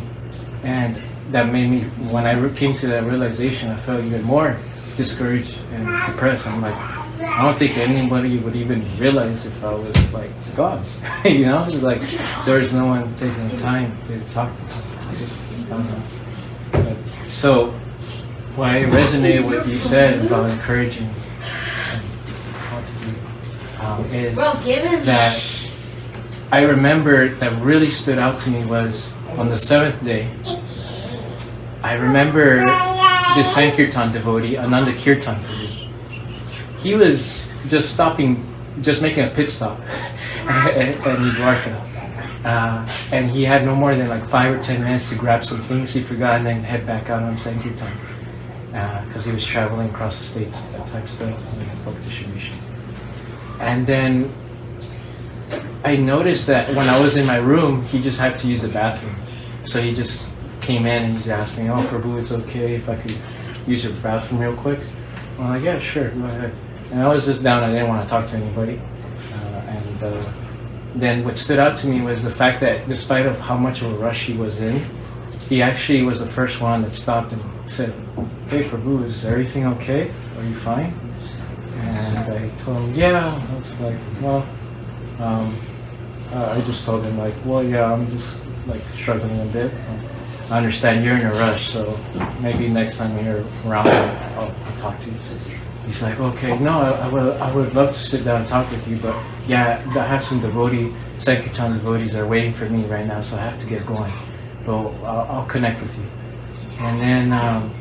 and 0.63 1.01
that 1.31 1.51
made 1.51 1.69
me. 1.69 1.81
When 2.11 2.25
I 2.25 2.33
came 2.55 2.73
to 2.75 2.87
that 2.87 3.03
realization, 3.03 3.69
I 3.69 3.75
felt 3.75 4.03
even 4.03 4.23
more 4.23 4.57
discouraged 4.97 5.57
and 5.73 5.85
depressed. 6.07 6.47
I'm 6.47 6.61
like, 6.61 6.75
I 7.21 7.43
don't 7.43 7.57
think 7.57 7.77
anybody 7.77 8.37
would 8.37 8.55
even 8.55 8.83
realize 8.97 9.45
if 9.45 9.63
I 9.63 9.73
was 9.73 10.13
like 10.13 10.29
God. 10.55 10.85
you 11.25 11.45
know, 11.45 11.63
it's 11.63 11.83
like 11.83 12.01
there's 12.45 12.73
no 12.73 12.85
one 12.85 13.15
taking 13.15 13.47
the 13.49 13.57
time 13.57 13.97
to 14.07 14.19
talk 14.29 14.49
to 14.57 14.63
us. 14.75 14.99
I 14.99 15.75
I 16.81 16.95
So, 17.29 17.71
why 18.55 18.83
resonated 18.83 19.47
with 19.47 19.59
what 19.59 19.67
you 19.67 19.79
said 19.79 20.25
about 20.25 20.49
encouraging 20.49 21.05
and 21.05 22.01
what 22.71 22.85
to 22.85 22.93
do 23.05 23.13
um, 23.89 24.05
is 24.13 24.35
that 25.05 25.71
I 26.51 26.63
remember 26.65 27.29
that 27.35 27.61
really 27.61 27.89
stood 27.89 28.19
out 28.19 28.39
to 28.41 28.49
me 28.49 28.65
was 28.65 29.13
on 29.37 29.49
the 29.49 29.57
seventh 29.57 30.03
day. 30.03 30.29
I 31.83 31.93
remember 31.93 32.57
the 32.57 33.43
Sankirtan 33.43 34.11
devotee, 34.11 34.57
Ananda 34.57 34.93
Kirtan. 34.93 35.37
He 36.79 36.95
was 36.95 37.53
just 37.67 37.93
stopping, 37.93 38.43
just 38.81 39.01
making 39.01 39.25
a 39.25 39.29
pit 39.29 39.49
stop 39.49 39.79
at, 40.47 41.19
New 41.19 41.31
Uh, 42.43 42.87
and 43.11 43.29
he 43.29 43.43
had 43.43 43.65
no 43.65 43.75
more 43.75 43.93
than 43.95 44.07
like 44.07 44.25
five 44.25 44.57
or 44.57 44.63
ten 44.63 44.81
minutes 44.83 45.09
to 45.09 45.15
grab 45.15 45.43
some 45.43 45.59
things 45.63 45.93
he 45.93 46.01
forgot 46.01 46.37
and 46.37 46.45
then 46.45 46.63
head 46.63 46.85
back 46.85 47.09
out 47.09 47.23
on 47.23 47.37
Sankirtan. 47.37 47.91
Because 49.07 49.25
he 49.25 49.31
was 49.31 49.45
traveling 49.45 49.89
across 49.89 50.19
the 50.19 50.25
states 50.25 50.63
at 50.65 50.71
that 50.73 50.87
time 50.87 51.07
still, 51.07 51.27
in 51.27 51.83
book 51.83 51.95
distribution. 52.05 52.58
And 53.59 53.85
then 53.85 54.31
I 55.83 55.95
noticed 55.95 56.47
that 56.47 56.75
when 56.75 56.89
I 56.89 56.99
was 56.99 57.17
in 57.17 57.25
my 57.25 57.37
room, 57.37 57.83
he 57.85 58.01
just 58.01 58.19
had 58.19 58.37
to 58.39 58.47
use 58.47 58.61
the 58.61 58.69
bathroom. 58.69 59.15
So 59.65 59.81
he 59.81 59.93
just 59.93 60.29
came 60.61 60.85
in 60.85 61.03
and 61.03 61.13
he's 61.15 61.29
asking, 61.29 61.65
me, 61.65 61.69
"Oh, 61.71 61.83
Prabhu, 61.83 62.19
it's 62.19 62.31
okay 62.31 62.75
if 62.75 62.89
I 62.89 62.95
could 62.95 63.15
use 63.67 63.83
your 63.83 63.93
bathroom 63.93 64.41
real 64.41 64.55
quick." 64.55 64.79
I'm 65.37 65.49
like, 65.49 65.63
"Yeah, 65.63 65.79
sure, 65.79 66.09
go 66.09 66.25
ahead." 66.25 66.53
And 66.91 67.01
I 67.01 67.07
was 67.07 67.25
just 67.25 67.43
down. 67.43 67.63
I 67.63 67.71
didn't 67.71 67.87
want 67.87 68.03
to 68.03 68.09
talk 68.09 68.27
to 68.27 68.37
anybody. 68.37 68.79
Uh, 69.33 69.75
and 69.75 70.03
uh, 70.03 70.23
then 70.95 71.23
what 71.23 71.37
stood 71.37 71.59
out 71.59 71.77
to 71.77 71.87
me 71.87 72.01
was 72.01 72.23
the 72.23 72.31
fact 72.31 72.59
that 72.61 72.87
despite 72.89 73.25
of 73.25 73.39
how 73.39 73.57
much 73.57 73.81
of 73.81 73.91
a 73.93 73.95
rush 73.95 74.25
he 74.25 74.33
was 74.33 74.59
in, 74.61 74.83
he 75.47 75.61
actually 75.61 76.03
was 76.03 76.19
the 76.19 76.29
first 76.29 76.61
one 76.61 76.81
that 76.81 76.95
stopped 76.95 77.31
and 77.31 77.41
said, 77.69 77.93
"Hey, 78.49 78.63
Prabhu, 78.63 79.05
is 79.05 79.25
everything 79.25 79.65
okay? 79.67 80.11
Are 80.37 80.43
you 80.43 80.55
fine?" 80.55 80.93
And 81.75 82.08
I 82.29 82.49
told 82.57 82.77
him, 82.77 82.93
"Yeah." 82.93 83.35
I 83.51 83.57
was 83.57 83.79
like, 83.79 83.97
"Well." 84.21 84.47
Um, 85.19 85.53
uh, 86.31 86.55
I 86.55 86.61
just 86.61 86.85
told 86.85 87.03
him 87.03 87.17
like, 87.17 87.33
well, 87.45 87.63
yeah, 87.63 87.91
I'm 87.91 88.09
just 88.09 88.41
like 88.67 88.81
struggling 88.95 89.39
a 89.41 89.45
bit. 89.45 89.71
I 90.49 90.57
understand 90.57 91.03
you're 91.03 91.17
in 91.17 91.25
a 91.25 91.33
rush, 91.33 91.69
so 91.69 91.99
maybe 92.41 92.69
next 92.69 92.97
time 92.97 93.23
you're 93.23 93.43
around, 93.65 93.87
I'll, 93.87 94.55
I'll 94.65 94.77
talk 94.77 94.99
to 94.99 95.09
you. 95.09 95.17
He's 95.85 96.01
like, 96.01 96.19
okay, 96.19 96.57
no, 96.59 96.79
I, 96.79 96.91
I 96.91 97.09
would, 97.09 97.33
I 97.41 97.55
would 97.55 97.73
love 97.73 97.93
to 97.93 97.99
sit 97.99 98.23
down 98.23 98.41
and 98.41 98.49
talk 98.49 98.69
with 98.69 98.87
you, 98.87 98.97
but 98.97 99.15
yeah, 99.47 99.83
I 99.95 100.05
have 100.05 100.23
some 100.23 100.39
devotee, 100.39 100.93
Sankirtan 101.17 101.73
devotees 101.73 102.15
are 102.15 102.27
waiting 102.27 102.53
for 102.53 102.69
me 102.69 102.83
right 102.85 103.05
now, 103.05 103.21
so 103.21 103.37
I 103.37 103.41
have 103.41 103.59
to 103.61 103.67
get 103.67 103.85
going. 103.85 104.11
But 104.65 104.77
I'll, 105.03 105.31
I'll 105.31 105.45
connect 105.45 105.81
with 105.81 105.97
you. 105.97 106.05
And 106.79 107.01
then, 107.01 107.33
um, 107.33 107.71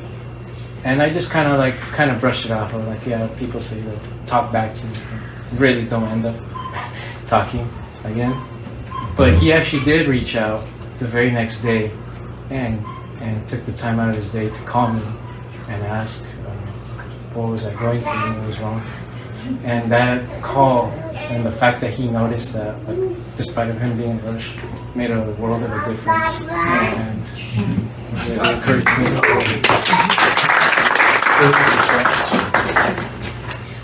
and 0.84 1.02
I 1.02 1.10
just 1.10 1.30
kind 1.30 1.48
of 1.50 1.58
like, 1.58 1.78
kind 1.78 2.10
of 2.10 2.20
brushed 2.20 2.46
it 2.46 2.50
off. 2.50 2.72
I 2.72 2.78
was 2.78 2.86
like, 2.86 3.06
yeah, 3.06 3.26
people 3.38 3.60
say 3.60 3.80
they'll 3.80 4.00
talk 4.28 4.52
back 4.52 4.74
to 4.76 4.86
me, 4.86 4.92
really 5.54 5.86
don't 5.86 6.04
end 6.04 6.26
up 6.26 6.36
talking 7.26 7.68
again. 8.04 8.36
But 9.16 9.34
he 9.34 9.52
actually 9.52 9.84
did 9.84 10.06
reach 10.06 10.36
out 10.36 10.64
the 10.98 11.06
very 11.06 11.30
next 11.30 11.62
day 11.62 11.90
and 12.50 12.84
and 13.20 13.48
took 13.48 13.64
the 13.64 13.72
time 13.72 13.98
out 13.98 14.10
of 14.10 14.14
his 14.14 14.30
day 14.30 14.48
to 14.48 14.62
call 14.62 14.92
me 14.92 15.02
and 15.68 15.82
ask 15.84 16.24
um, 16.46 16.56
what 17.34 17.48
was 17.48 17.66
I 17.66 17.74
going 17.74 18.00
through 18.00 18.10
and 18.10 18.36
what 18.38 18.46
was 18.46 18.60
wrong. 18.60 18.80
And 19.64 19.90
that 19.90 20.42
call 20.42 20.90
and 21.14 21.44
the 21.44 21.50
fact 21.50 21.80
that 21.80 21.92
he 21.92 22.08
noticed 22.08 22.54
that, 22.54 22.76
like, 22.88 23.36
despite 23.36 23.70
of 23.70 23.80
him 23.80 23.96
being 23.96 24.24
rushed, 24.24 24.56
made 24.94 25.10
a 25.10 25.20
world 25.32 25.62
of 25.62 25.70
a 25.70 25.90
difference. 25.90 26.46
And 26.48 27.22
it 28.28 28.38
encouraged 28.38 28.86
me. 33.12 33.17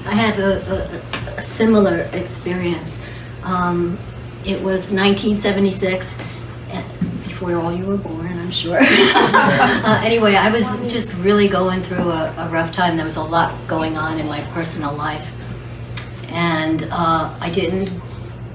I 0.07 0.15
had 0.15 0.39
a, 0.39 0.61
a, 0.73 1.39
a 1.39 1.43
similar 1.43 2.09
experience. 2.13 2.99
Um, 3.43 3.99
it 4.45 4.57
was 4.57 4.93
1976, 4.93 6.19
eh, 6.71 6.83
before 7.25 7.57
all 7.57 7.73
you 7.73 7.87
were 7.87 7.97
born, 7.97 8.39
I'm 8.39 8.51
sure. 8.51 8.79
uh, 8.83 10.03
anyway, 10.05 10.35
I 10.35 10.51
was 10.51 10.67
just 10.93 11.15
really 11.15 11.49
going 11.49 11.83
through 11.83 12.11
a, 12.11 12.35
a, 12.37 12.49
rough 12.51 12.73
time. 12.73 12.97
There 12.97 13.07
was 13.07 13.17
a 13.17 13.23
lot 13.23 13.55
going 13.67 13.97
on 13.97 14.21
in 14.21 14.27
my 14.27 14.41
personal 14.53 14.93
life, 14.95 15.33
and 16.31 16.85
uh, 16.91 17.35
I 17.41 17.51
didn't. 17.51 17.91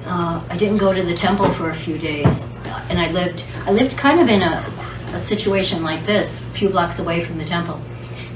Uh, 0.06 0.42
I 0.50 0.58
didn't 0.58 0.78
go 0.78 0.94
to 0.94 1.04
the 1.04 1.14
temple 1.14 1.50
for 1.54 1.72
a 1.72 1.76
few 1.76 1.98
days, 1.98 2.50
and 2.90 3.00
I 3.00 3.12
lived. 3.12 3.46
I 3.66 3.72
lived 3.72 3.98
kind 3.98 4.20
of 4.20 4.30
in 4.30 4.44
a, 4.44 4.66
a 5.14 5.20
situation 5.20 5.84
like 5.84 6.06
this, 6.06 6.40
a 6.40 6.46
few 6.52 6.70
blocks 6.70 7.00
away 7.00 7.24
from 7.24 7.38
the 7.38 7.46
temple, 7.46 7.82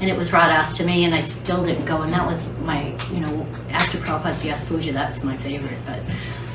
and 0.04 0.12
it 0.12 0.18
was 0.18 0.28
Radhashtami, 0.28 1.04
and 1.06 1.14
I 1.14 1.22
still 1.22 1.64
didn't 1.64 1.86
go. 1.86 2.02
And 2.02 2.12
that 2.12 2.26
was 2.26 2.46
my, 2.58 2.94
you 3.10 3.20
know, 3.20 3.46
after 3.70 3.96
Prabhupada's 3.96 4.38
Vyas 4.40 4.66
Puja, 4.68 4.92
that's 4.92 5.24
my 5.24 5.34
favorite. 5.38 5.78
But 5.86 6.00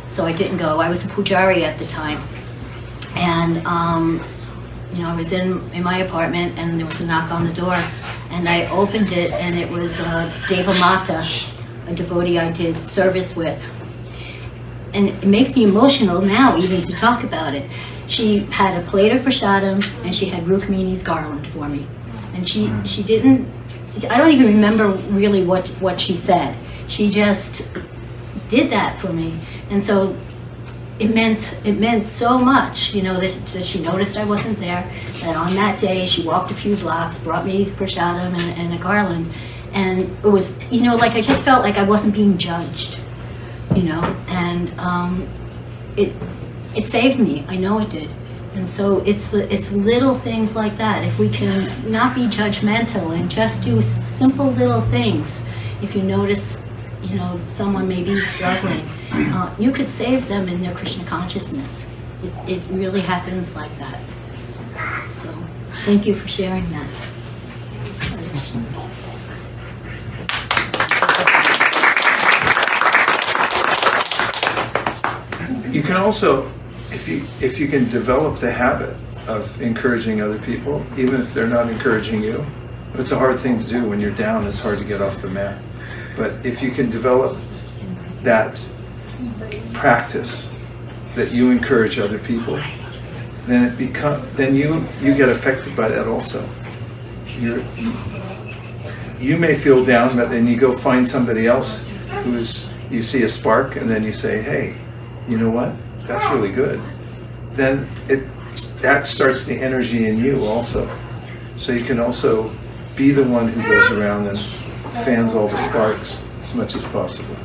so 0.07 0.27
I 0.27 0.33
didn't 0.33 0.57
go. 0.57 0.79
I 0.79 0.87
was 0.87 1.03
a 1.03 1.07
pujari 1.07 1.63
at 1.63 1.79
the 1.79 1.85
time, 1.85 2.21
and 3.15 3.65
um, 3.65 4.23
you 4.93 5.01
know, 5.01 5.09
I 5.09 5.15
was 5.15 5.33
in, 5.33 5.59
in 5.71 5.81
my 5.81 5.97
apartment 5.97 6.59
and 6.59 6.79
there 6.79 6.85
was 6.85 7.01
a 7.01 7.07
knock 7.07 7.31
on 7.31 7.43
the 7.43 7.53
door 7.53 7.73
and 8.29 8.47
I 8.47 8.69
opened 8.69 9.11
it 9.11 9.31
and 9.31 9.57
it 9.57 9.67
was 9.69 9.99
uh, 9.99 10.31
Deva 10.47 10.73
Mata, 10.79 11.27
a 11.87 11.95
devotee 11.95 12.37
I 12.37 12.51
did 12.51 12.87
service 12.87 13.35
with. 13.35 13.59
And 14.93 15.09
it 15.09 15.25
makes 15.25 15.55
me 15.55 15.63
emotional 15.63 16.21
now 16.21 16.55
even 16.57 16.83
to 16.83 16.93
talk 16.93 17.23
about 17.23 17.55
it. 17.55 17.67
She 18.07 18.39
had 18.51 18.83
a 18.83 18.85
plate 18.87 19.11
of 19.11 19.23
prasadam 19.23 19.83
and 20.03 20.15
she 20.15 20.25
had 20.25 20.43
Rukmini's 20.45 21.03
garland 21.03 21.47
for 21.47 21.69
me. 21.69 21.87
And 22.39 22.47
she, 22.47 22.71
she 22.85 23.03
didn't, 23.03 23.45
I 24.09 24.17
don't 24.17 24.31
even 24.31 24.45
remember 24.45 24.91
really 25.11 25.43
what, 25.43 25.67
what 25.81 25.99
she 25.99 26.15
said. 26.15 26.55
She 26.87 27.09
just 27.09 27.69
did 28.47 28.71
that 28.71 28.97
for 29.01 29.11
me. 29.11 29.41
And 29.69 29.83
so 29.83 30.15
it 30.99 31.13
meant 31.13 31.53
it 31.65 31.73
meant 31.73 32.07
so 32.07 32.37
much, 32.37 32.93
you 32.93 33.01
know, 33.01 33.19
that, 33.19 33.29
that, 33.47 33.65
she 33.65 33.81
noticed 33.81 34.15
I 34.15 34.23
wasn't 34.23 34.57
there. 34.59 34.89
That 35.19 35.35
on 35.35 35.53
that 35.55 35.81
day 35.81 36.07
she 36.07 36.25
walked 36.25 36.49
a 36.51 36.53
few 36.53 36.77
blocks, 36.77 37.19
brought 37.19 37.45
me 37.45 37.65
prasadam 37.65 38.31
and, 38.31 38.57
and 38.57 38.73
a 38.73 38.77
garland, 38.77 39.29
and 39.73 39.99
it 39.99 40.23
was, 40.23 40.57
you 40.71 40.81
know, 40.81 40.95
like 40.95 41.15
I 41.15 41.21
just 41.21 41.43
felt 41.43 41.61
like 41.61 41.75
I 41.75 41.83
wasn't 41.83 42.13
being 42.13 42.37
judged, 42.37 43.01
you 43.75 43.83
know, 43.83 44.01
and 44.29 44.71
um, 44.79 45.27
it 45.97 46.13
it 46.73 46.85
saved 46.85 47.19
me. 47.19 47.45
I 47.49 47.57
know 47.57 47.79
it 47.79 47.89
did. 47.89 48.09
And 48.59 48.69
so 48.69 48.99
it's 49.05 49.29
the 49.29 49.51
it's 49.51 49.71
little 49.71 50.15
things 50.15 50.55
like 50.55 50.77
that. 50.77 51.03
If 51.03 51.17
we 51.17 51.29
can 51.29 51.65
not 51.89 52.13
be 52.13 52.27
judgmental 52.27 53.17
and 53.17 53.31
just 53.31 53.63
do 53.63 53.81
simple 53.81 54.51
little 54.51 54.81
things, 54.81 55.41
if 55.81 55.95
you 55.95 56.03
notice, 56.03 56.61
you 57.01 57.15
know, 57.15 57.39
someone 57.49 57.87
may 57.87 58.03
be 58.03 58.19
struggling 58.19 58.87
uh, 59.11 59.53
you 59.57 59.71
could 59.71 59.89
save 59.89 60.27
them 60.27 60.47
in 60.47 60.61
their 60.61 60.73
Krishna 60.73 61.03
consciousness. 61.05 61.85
It, 62.23 62.49
it 62.49 62.61
really 62.69 63.01
happens 63.01 63.55
like 63.55 63.75
that. 63.79 63.99
So, 65.09 65.31
thank 65.85 66.05
you 66.05 66.13
for 66.13 66.27
sharing 66.27 66.69
that. 66.69 66.87
You 75.73 75.83
can 75.83 75.97
also, 75.97 76.51
if 76.91 77.07
you 77.07 77.23
if 77.41 77.59
you 77.59 77.67
can 77.67 77.89
develop 77.89 78.39
the 78.39 78.51
habit 78.51 78.95
of 79.27 79.61
encouraging 79.61 80.21
other 80.21 80.39
people, 80.39 80.83
even 80.97 81.21
if 81.21 81.33
they're 81.33 81.47
not 81.47 81.69
encouraging 81.69 82.23
you, 82.23 82.45
it's 82.95 83.11
a 83.11 83.17
hard 83.17 83.39
thing 83.39 83.59
to 83.59 83.67
do 83.67 83.87
when 83.87 83.99
you're 83.99 84.15
down. 84.15 84.47
It's 84.47 84.59
hard 84.59 84.79
to 84.79 84.85
get 84.85 85.01
off 85.01 85.21
the 85.21 85.29
mat. 85.29 85.61
But 86.17 86.45
if 86.45 86.61
you 86.61 86.71
can 86.71 86.89
develop 86.89 87.37
that 88.23 88.59
practice 89.73 90.53
that 91.13 91.31
you 91.31 91.51
encourage 91.51 91.99
other 91.99 92.19
people, 92.19 92.59
then 93.45 93.65
it 93.65 93.77
become 93.77 94.25
then 94.35 94.55
you 94.55 94.83
you 95.01 95.15
get 95.15 95.29
affected 95.29 95.75
by 95.75 95.87
that 95.89 96.07
also. 96.07 96.47
You're, 97.39 97.59
you 97.59 97.93
you 99.19 99.37
may 99.37 99.53
feel 99.53 99.83
down, 99.85 100.15
but 100.15 100.29
then 100.29 100.47
you 100.47 100.57
go 100.57 100.75
find 100.75 101.07
somebody 101.07 101.45
else 101.45 101.87
who's 102.23 102.73
you 102.89 103.01
see 103.01 103.23
a 103.23 103.27
spark, 103.27 103.75
and 103.75 103.89
then 103.89 104.03
you 104.03 104.11
say, 104.11 104.41
"Hey, 104.41 104.75
you 105.27 105.37
know 105.37 105.51
what? 105.51 105.73
That's 106.09 106.25
really 106.33 106.51
good." 106.51 106.81
Then 107.53 107.87
it 108.07 108.23
that 108.81 109.07
starts 109.07 109.45
the 109.45 109.55
energy 109.61 110.07
in 110.07 110.17
you 110.17 110.43
also, 110.43 110.89
so 111.55 111.71
you 111.71 111.83
can 111.83 111.99
also 111.99 112.51
be 112.95 113.11
the 113.11 113.23
one 113.23 113.47
who 113.47 113.61
goes 113.61 113.91
around 113.91 114.27
and 114.27 114.39
fans 115.05 115.35
all 115.35 115.47
the 115.47 115.57
sparks 115.57 116.23
as 116.41 116.55
much 116.55 116.75
as 116.75 116.83
possible. 116.85 117.35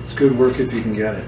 It's 0.00 0.14
good 0.14 0.36
work 0.38 0.58
if 0.58 0.72
you 0.72 0.80
can 0.80 0.94
get 0.94 1.16
it. 1.16 1.24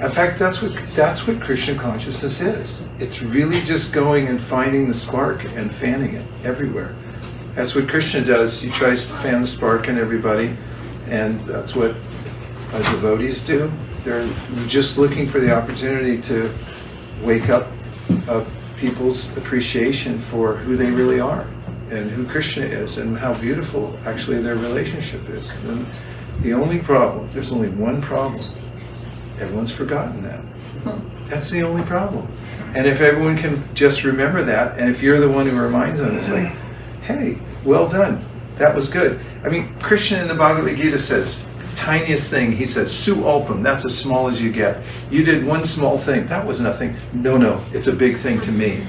In 0.00 0.10
fact, 0.10 0.38
that's 0.38 0.62
what 0.62 0.72
that's 0.94 1.26
what 1.26 1.40
Krishna 1.40 1.74
consciousness 1.74 2.40
is. 2.40 2.84
It's 3.00 3.22
really 3.22 3.60
just 3.62 3.92
going 3.92 4.28
and 4.28 4.40
finding 4.40 4.86
the 4.86 4.94
spark 4.94 5.44
and 5.56 5.74
fanning 5.74 6.14
it 6.14 6.26
everywhere. 6.44 6.94
That's 7.56 7.74
what 7.74 7.88
Krishna 7.88 8.20
does. 8.20 8.60
He 8.60 8.70
tries 8.70 9.06
to 9.06 9.12
fan 9.14 9.40
the 9.40 9.46
spark 9.46 9.88
in 9.88 9.98
everybody, 9.98 10.56
and 11.08 11.40
that's 11.40 11.74
what 11.74 11.94
devotees 12.92 13.40
do. 13.40 13.72
They're 14.06 14.28
just 14.68 14.98
looking 14.98 15.26
for 15.26 15.40
the 15.40 15.52
opportunity 15.52 16.22
to 16.22 16.54
wake 17.22 17.48
up 17.48 17.66
uh, 18.28 18.44
people's 18.78 19.36
appreciation 19.36 20.20
for 20.20 20.54
who 20.54 20.76
they 20.76 20.90
really 20.90 21.18
are 21.18 21.46
and 21.90 22.08
who 22.10 22.24
Krishna 22.24 22.64
is 22.64 22.98
and 22.98 23.18
how 23.18 23.34
beautiful 23.40 23.98
actually 24.06 24.40
their 24.40 24.54
relationship 24.54 25.28
is. 25.28 25.56
And 25.64 25.86
the 26.40 26.52
only 26.52 26.78
problem, 26.78 27.28
there's 27.30 27.50
only 27.50 27.68
one 27.68 28.00
problem 28.00 28.40
Everyone's 29.40 29.72
forgotten 29.72 30.22
that. 30.22 30.42
That's 31.28 31.50
the 31.50 31.62
only 31.62 31.82
problem. 31.82 32.26
And 32.74 32.86
if 32.86 33.00
everyone 33.00 33.36
can 33.36 33.62
just 33.74 34.04
remember 34.04 34.42
that, 34.44 34.78
and 34.78 34.88
if 34.88 35.02
you're 35.02 35.20
the 35.20 35.28
one 35.28 35.46
who 35.46 35.58
reminds 35.58 36.00
them, 36.00 36.16
it's 36.16 36.30
like, 36.30 36.52
hey, 37.02 37.38
well 37.64 37.88
done. 37.88 38.24
That 38.56 38.74
was 38.74 38.88
good. 38.88 39.20
I 39.44 39.48
mean, 39.48 39.74
Krishna 39.80 40.22
in 40.22 40.28
the 40.28 40.34
Bhagavad 40.34 40.76
Gita 40.76 40.98
says, 40.98 41.46
tiniest 41.76 42.30
thing, 42.30 42.50
he 42.52 42.64
says, 42.64 42.88
svalpam, 42.90 43.62
that's 43.62 43.84
as 43.84 43.96
small 43.96 44.28
as 44.28 44.40
you 44.40 44.50
get. 44.50 44.82
You 45.10 45.24
did 45.24 45.44
one 45.44 45.64
small 45.64 45.98
thing, 45.98 46.26
that 46.26 46.44
was 46.44 46.60
nothing. 46.60 46.96
No, 47.12 47.36
no, 47.36 47.64
it's 47.72 47.86
a 47.86 47.92
big 47.92 48.16
thing 48.16 48.40
to 48.40 48.52
me. 48.52 48.86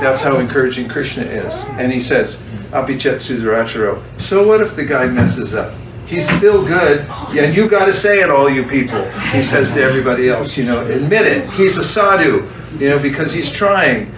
That's 0.00 0.20
how 0.20 0.38
encouraging 0.38 0.88
Krishna 0.88 1.22
is. 1.22 1.64
And 1.70 1.92
he 1.92 2.00
says, 2.00 2.42
apichet 2.72 3.16
sudaracharo. 3.16 4.02
So 4.20 4.46
what 4.46 4.60
if 4.60 4.76
the 4.76 4.84
guy 4.84 5.06
messes 5.06 5.54
up? 5.54 5.72
He's 6.06 6.28
still 6.28 6.64
good, 6.64 7.00
and 7.36 7.56
you 7.56 7.68
got 7.68 7.86
to 7.86 7.92
say 7.92 8.20
it, 8.20 8.30
all 8.30 8.48
you 8.48 8.62
people. 8.62 9.08
He 9.32 9.42
says 9.42 9.72
to 9.72 9.82
everybody 9.82 10.28
else, 10.28 10.56
you 10.56 10.64
know, 10.64 10.80
admit 10.84 11.26
it. 11.26 11.50
He's 11.50 11.76
a 11.78 11.84
sadhu, 11.84 12.48
you 12.78 12.90
know, 12.90 12.98
because 13.00 13.32
he's 13.32 13.50
trying. 13.50 14.12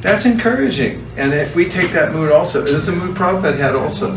That's 0.00 0.24
encouraging. 0.24 1.04
And 1.18 1.34
if 1.34 1.54
we 1.54 1.68
take 1.68 1.90
that 1.92 2.12
mood 2.12 2.32
also, 2.32 2.62
there's 2.62 2.88
a 2.88 2.92
mood 2.92 3.14
Prabhupada 3.14 3.58
had 3.58 3.74
also. 3.74 4.10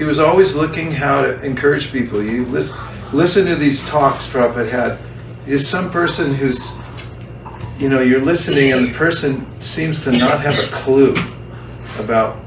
He 0.00 0.06
was 0.06 0.18
always 0.18 0.54
looking 0.54 0.90
how 0.90 1.20
to 1.20 1.44
encourage 1.44 1.92
people. 1.92 2.22
You 2.22 2.46
listen, 2.46 2.78
listen 3.12 3.44
to 3.44 3.54
these 3.54 3.86
talks 3.86 4.26
Prabhupada 4.26 4.70
had. 4.70 4.98
There's 5.44 5.68
some 5.68 5.90
person 5.90 6.32
who's, 6.32 6.72
you 7.78 7.90
know, 7.90 8.00
you're 8.00 8.24
listening 8.24 8.72
and 8.72 8.88
the 8.88 8.94
person 8.94 9.46
seems 9.60 10.02
to 10.04 10.12
not 10.12 10.40
have 10.40 10.58
a 10.58 10.68
clue 10.72 11.14
about 11.98 12.38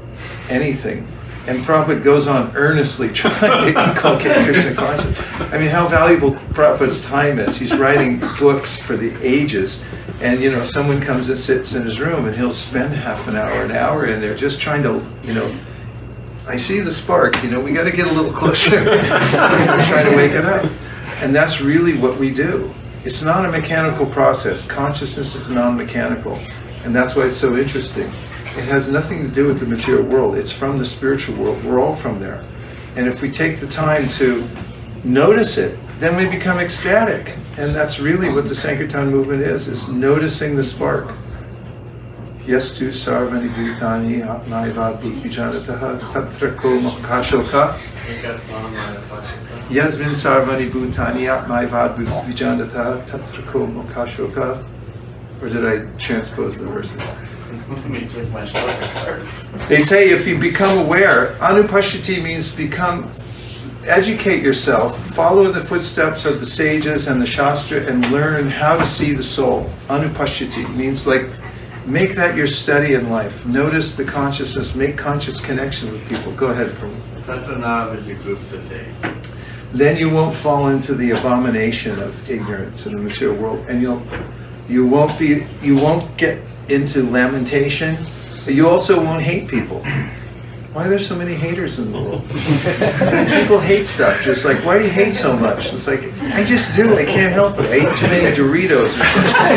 anything 0.50 1.06
and 1.46 1.60
Prabhupada 1.60 2.02
goes 2.02 2.26
on 2.26 2.50
earnestly 2.56 3.08
trying 3.12 3.72
to 3.72 3.88
inculcate 3.88 4.44
Krishna 4.46 4.74
consciousness. 4.74 5.40
I 5.52 5.58
mean, 5.58 5.68
how 5.68 5.86
valuable 5.86 6.32
Prabhupada's 6.32 7.06
time 7.06 7.38
is. 7.38 7.56
He's 7.56 7.76
writing 7.76 8.18
books 8.36 8.76
for 8.76 8.96
the 8.96 9.16
ages, 9.24 9.84
and 10.20 10.40
you 10.40 10.50
know, 10.50 10.64
someone 10.64 11.00
comes 11.00 11.28
and 11.28 11.38
sits 11.38 11.74
in 11.74 11.84
his 11.84 12.00
room, 12.00 12.26
and 12.26 12.34
he'll 12.34 12.52
spend 12.52 12.94
half 12.94 13.28
an 13.28 13.36
hour, 13.36 13.62
an 13.62 13.70
hour 13.70 14.06
in 14.06 14.20
there, 14.20 14.34
just 14.34 14.60
trying 14.60 14.82
to, 14.82 15.06
you 15.22 15.34
know, 15.34 15.54
I 16.46 16.58
see 16.58 16.80
the 16.80 16.92
spark. 16.92 17.42
You 17.42 17.50
know, 17.50 17.60
we 17.60 17.72
got 17.72 17.84
to 17.84 17.96
get 17.96 18.06
a 18.06 18.12
little 18.12 18.32
closer. 18.32 18.84
know, 18.84 19.82
trying 19.82 20.10
to 20.10 20.16
wake 20.16 20.32
it 20.32 20.44
up, 20.44 20.70
and 21.22 21.34
that's 21.34 21.60
really 21.62 21.96
what 21.96 22.18
we 22.18 22.32
do. 22.32 22.70
It's 23.04 23.22
not 23.22 23.46
a 23.46 23.50
mechanical 23.50 24.04
process. 24.06 24.66
Consciousness 24.66 25.34
is 25.36 25.48
non-mechanical, 25.48 26.38
and 26.84 26.94
that's 26.94 27.16
why 27.16 27.26
it's 27.26 27.38
so 27.38 27.56
interesting. 27.56 28.06
It 28.56 28.68
has 28.68 28.92
nothing 28.92 29.22
to 29.22 29.28
do 29.28 29.46
with 29.46 29.58
the 29.58 29.66
material 29.66 30.04
world. 30.04 30.36
It's 30.36 30.52
from 30.52 30.78
the 30.78 30.84
spiritual 30.84 31.36
world. 31.42 31.64
We're 31.64 31.80
all 31.80 31.94
from 31.94 32.20
there. 32.20 32.44
And 32.94 33.08
if 33.08 33.22
we 33.22 33.30
take 33.30 33.58
the 33.58 33.66
time 33.66 34.06
to 34.10 34.46
notice 35.02 35.58
it, 35.58 35.78
then 35.98 36.14
we 36.16 36.26
become 36.26 36.58
ecstatic. 36.58 37.34
And 37.56 37.74
that's 37.74 38.00
really 38.00 38.30
what 38.32 38.48
the 38.48 38.54
Sankirtan 38.54 39.10
movement 39.10 39.42
is, 39.42 39.66
is 39.66 39.88
noticing 39.88 40.56
the 40.56 40.62
spark. 40.62 41.12
Yastu 42.46 42.92
sarvani 42.92 43.48
bhutani 43.48 44.22
atmaivad 44.22 44.98
bhujanataha 44.98 45.98
tatra 46.12 46.54
ko 46.56 46.68
mokashoka. 46.78 47.74
Yasmin 49.70 50.10
sarvani 50.10 50.68
bhutani 50.68 51.24
atmaivad 51.26 51.96
bhujanataha 51.96 53.06
tatra 53.06 53.46
ko 53.46 53.66
mokashoka. 53.66 54.62
Or 55.40 55.48
did 55.48 55.64
I 55.64 55.86
transpose 55.98 56.58
the 56.58 56.66
verses? 56.66 57.00
They 59.68 59.78
say 59.78 60.10
if 60.10 60.26
you 60.26 60.38
become 60.38 60.78
aware, 60.78 61.36
anupashati 61.40 62.22
means 62.22 62.54
become, 62.54 63.10
educate 63.86 64.42
yourself, 64.42 64.98
follow 65.14 65.50
the 65.50 65.62
footsteps 65.62 66.26
of 66.26 66.40
the 66.40 66.46
sages 66.46 67.08
and 67.08 67.22
the 67.22 67.26
shastra, 67.26 67.80
and 67.86 68.10
learn 68.12 68.48
how 68.48 68.76
to 68.76 68.84
see 68.84 69.14
the 69.14 69.22
soul. 69.22 69.64
Anupashati 69.88 70.68
means 70.76 71.06
like 71.06 71.30
Make 71.86 72.14
that 72.14 72.34
your 72.36 72.46
study 72.46 72.94
in 72.94 73.10
life. 73.10 73.44
Notice 73.46 73.94
the 73.94 74.04
consciousness, 74.04 74.74
make 74.74 74.96
conscious 74.96 75.40
connection 75.40 75.92
with 75.92 76.08
people. 76.08 76.32
Go 76.32 76.46
ahead, 76.46 76.68
Prabhu. 76.68 76.98
Tattvanav 77.24 77.98
is 77.98 78.06
your 78.06 78.16
group 78.18 78.38
today. 78.48 78.86
then 79.74 79.98
you 79.98 80.08
won't 80.08 80.34
fall 80.34 80.68
into 80.68 80.94
the 80.94 81.10
abomination 81.10 81.98
of 81.98 82.30
ignorance 82.30 82.86
in 82.86 82.92
the 82.92 83.02
material 83.02 83.36
world 83.36 83.66
and 83.68 83.82
you'll 83.82 84.00
you 84.68 84.86
won't 84.86 85.18
be 85.18 85.44
you 85.62 85.74
won't 85.74 86.16
get 86.16 86.40
into 86.68 87.02
lamentation 87.02 87.96
you 88.46 88.68
also 88.68 89.02
won't 89.02 89.20
hate 89.20 89.48
people 89.48 89.80
why 90.72 90.86
are 90.86 90.88
there 90.88 90.98
so 90.98 91.16
many 91.16 91.34
haters 91.34 91.80
in 91.80 91.90
the 91.90 92.00
world 92.00 92.22
people 93.40 93.58
hate 93.58 93.84
stuff 93.84 94.22
just 94.22 94.44
like 94.44 94.64
why 94.64 94.78
do 94.78 94.84
you 94.84 94.90
hate 94.90 95.14
so 95.14 95.32
much 95.36 95.72
it's 95.72 95.88
like 95.88 96.04
i 96.32 96.44
just 96.44 96.74
do 96.74 96.96
i 96.96 97.04
can't 97.04 97.32
help 97.32 97.58
it 97.58 97.66
i 97.66 97.86
ate 97.86 97.96
too 97.96 98.06
many 98.08 98.34
doritos 98.34 98.84
or 98.84 98.88
something 98.88 99.56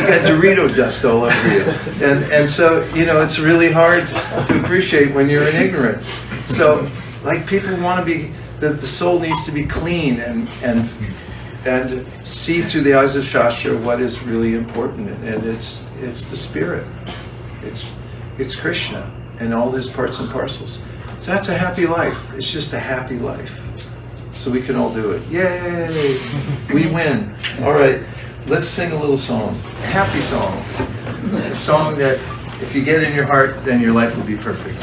you 0.00 0.08
got 0.08 0.26
dorito 0.26 0.76
dust 0.76 1.04
all 1.04 1.24
over 1.24 1.52
you 1.52 1.62
and 2.04 2.32
and 2.32 2.50
so 2.50 2.84
you 2.94 3.04
know 3.04 3.20
it's 3.20 3.38
really 3.38 3.70
hard 3.70 4.06
to 4.06 4.60
appreciate 4.60 5.14
when 5.14 5.28
you're 5.28 5.46
in 5.48 5.56
ignorance 5.56 6.06
so 6.44 6.88
like 7.22 7.46
people 7.46 7.74
want 7.82 7.98
to 7.98 8.04
be 8.04 8.32
that 8.60 8.80
the 8.80 8.86
soul 8.86 9.18
needs 9.18 9.44
to 9.44 9.52
be 9.52 9.64
clean 9.66 10.20
and 10.20 10.48
and 10.62 10.88
and 11.66 12.06
see 12.26 12.60
through 12.60 12.82
the 12.82 12.94
eyes 12.94 13.16
of 13.16 13.24
Shastra 13.24 13.76
what 13.78 14.00
is 14.00 14.22
really 14.22 14.54
important, 14.54 15.08
and 15.24 15.44
it's 15.44 15.84
it's 16.00 16.26
the 16.26 16.36
spirit, 16.36 16.86
it's 17.62 17.90
it's 18.38 18.54
Krishna 18.54 19.10
and 19.40 19.54
all 19.54 19.70
his 19.70 19.88
parts 19.88 20.20
and 20.20 20.30
parcels. 20.30 20.82
So 21.18 21.32
that's 21.32 21.48
a 21.48 21.54
happy 21.54 21.86
life. 21.86 22.32
It's 22.34 22.50
just 22.50 22.72
a 22.72 22.78
happy 22.78 23.18
life. 23.18 23.63
So 24.44 24.50
we 24.50 24.60
can 24.60 24.76
all 24.76 24.92
do 24.92 25.12
it. 25.12 25.22
Yay! 25.28 26.20
We 26.74 26.84
win. 26.84 27.34
All 27.62 27.72
right, 27.72 28.02
let's 28.46 28.66
sing 28.68 28.92
a 28.92 29.00
little 29.00 29.16
song, 29.16 29.48
a 29.48 29.86
happy 29.86 30.20
song, 30.20 30.52
a 31.34 31.54
song 31.54 31.96
that 31.96 32.18
if 32.60 32.74
you 32.74 32.84
get 32.84 33.02
in 33.02 33.14
your 33.14 33.24
heart, 33.24 33.64
then 33.64 33.80
your 33.80 33.94
life 33.94 34.14
will 34.18 34.26
be 34.26 34.36
perfect. 34.36 34.76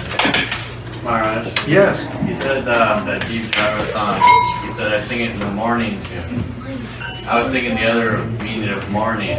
Maharaj, 1.04 1.46
Yes. 1.68 2.08
you 2.28 2.34
said 2.34 2.68
uh, 2.68 3.04
that 3.04 3.28
Deep 3.28 3.52
Driver 3.52 3.84
song, 3.84 4.20
you 4.66 4.72
said 4.72 4.96
I 4.96 5.00
sing 5.00 5.22
it 5.22 5.30
in 5.30 5.40
the 5.40 5.52
morning 5.52 6.02
tune. 6.06 6.44
I 7.30 7.40
was 7.40 7.52
thinking 7.52 7.76
the 7.76 7.86
other 7.86 8.18
meaning 8.44 8.70
of 8.70 8.90
morning. 8.90 9.38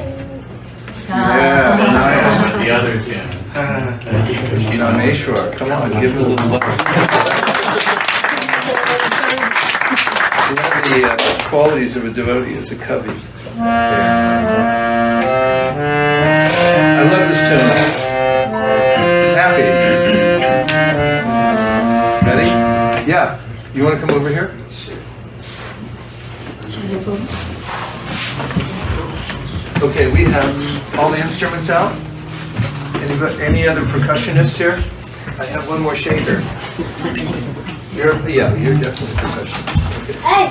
Yeah, 1.09 1.82
nice. 1.99 2.65
The 2.65 2.70
other 2.70 3.03
tune. 3.03 3.28
You 4.73 4.78
know, 4.78 4.93
Meshwar, 4.93 5.53
come 5.53 5.73
on, 5.73 5.90
give 6.01 6.12
him 6.12 6.24
a 6.24 6.28
little 6.28 6.47
love. 6.49 7.41
The 10.88 11.04
uh, 11.04 11.16
qualities 11.48 11.96
of 11.96 12.04
a 12.04 12.10
devotee 12.12 12.54
is 12.54 12.72
a 12.72 12.76
covey. 12.76 13.14
I 13.59 13.68
love 17.10 17.28
this 17.28 17.40
tune. 17.48 17.60
It's 19.24 19.34
happy. 19.34 19.62
Ready? 22.26 22.48
Yeah. 23.10 23.40
You 23.74 23.84
want 23.84 24.00
to 24.00 24.06
come 24.06 24.14
over 24.16 24.28
here? 24.28 24.54
Okay, 29.82 30.10
we 30.12 30.24
have 30.24 30.98
all 30.98 31.10
the 31.10 31.18
instruments 31.20 31.70
out. 31.70 31.92
Any, 32.96 33.42
any 33.42 33.66
other 33.66 33.82
percussionists 33.82 34.59
here? 34.59 34.82
I 35.38 35.44
have 35.44 35.66
one 35.68 35.82
more 35.82 35.96
shaker. 35.96 36.42
You're, 37.94 38.14
yeah, 38.28 38.54
you're 38.54 38.78
definitely 38.78 39.16
percussion. 39.16 39.72
Hey, 40.06 40.48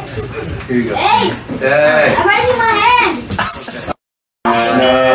Here 0.68 0.78
you 0.78 0.90
go. 0.90 0.96
hey, 0.96 1.30
Hey. 1.60 2.16
I'm 2.18 2.28
raising 2.28 2.58
my 2.58 2.72
hand. 2.72 3.18
Hare 4.46 5.11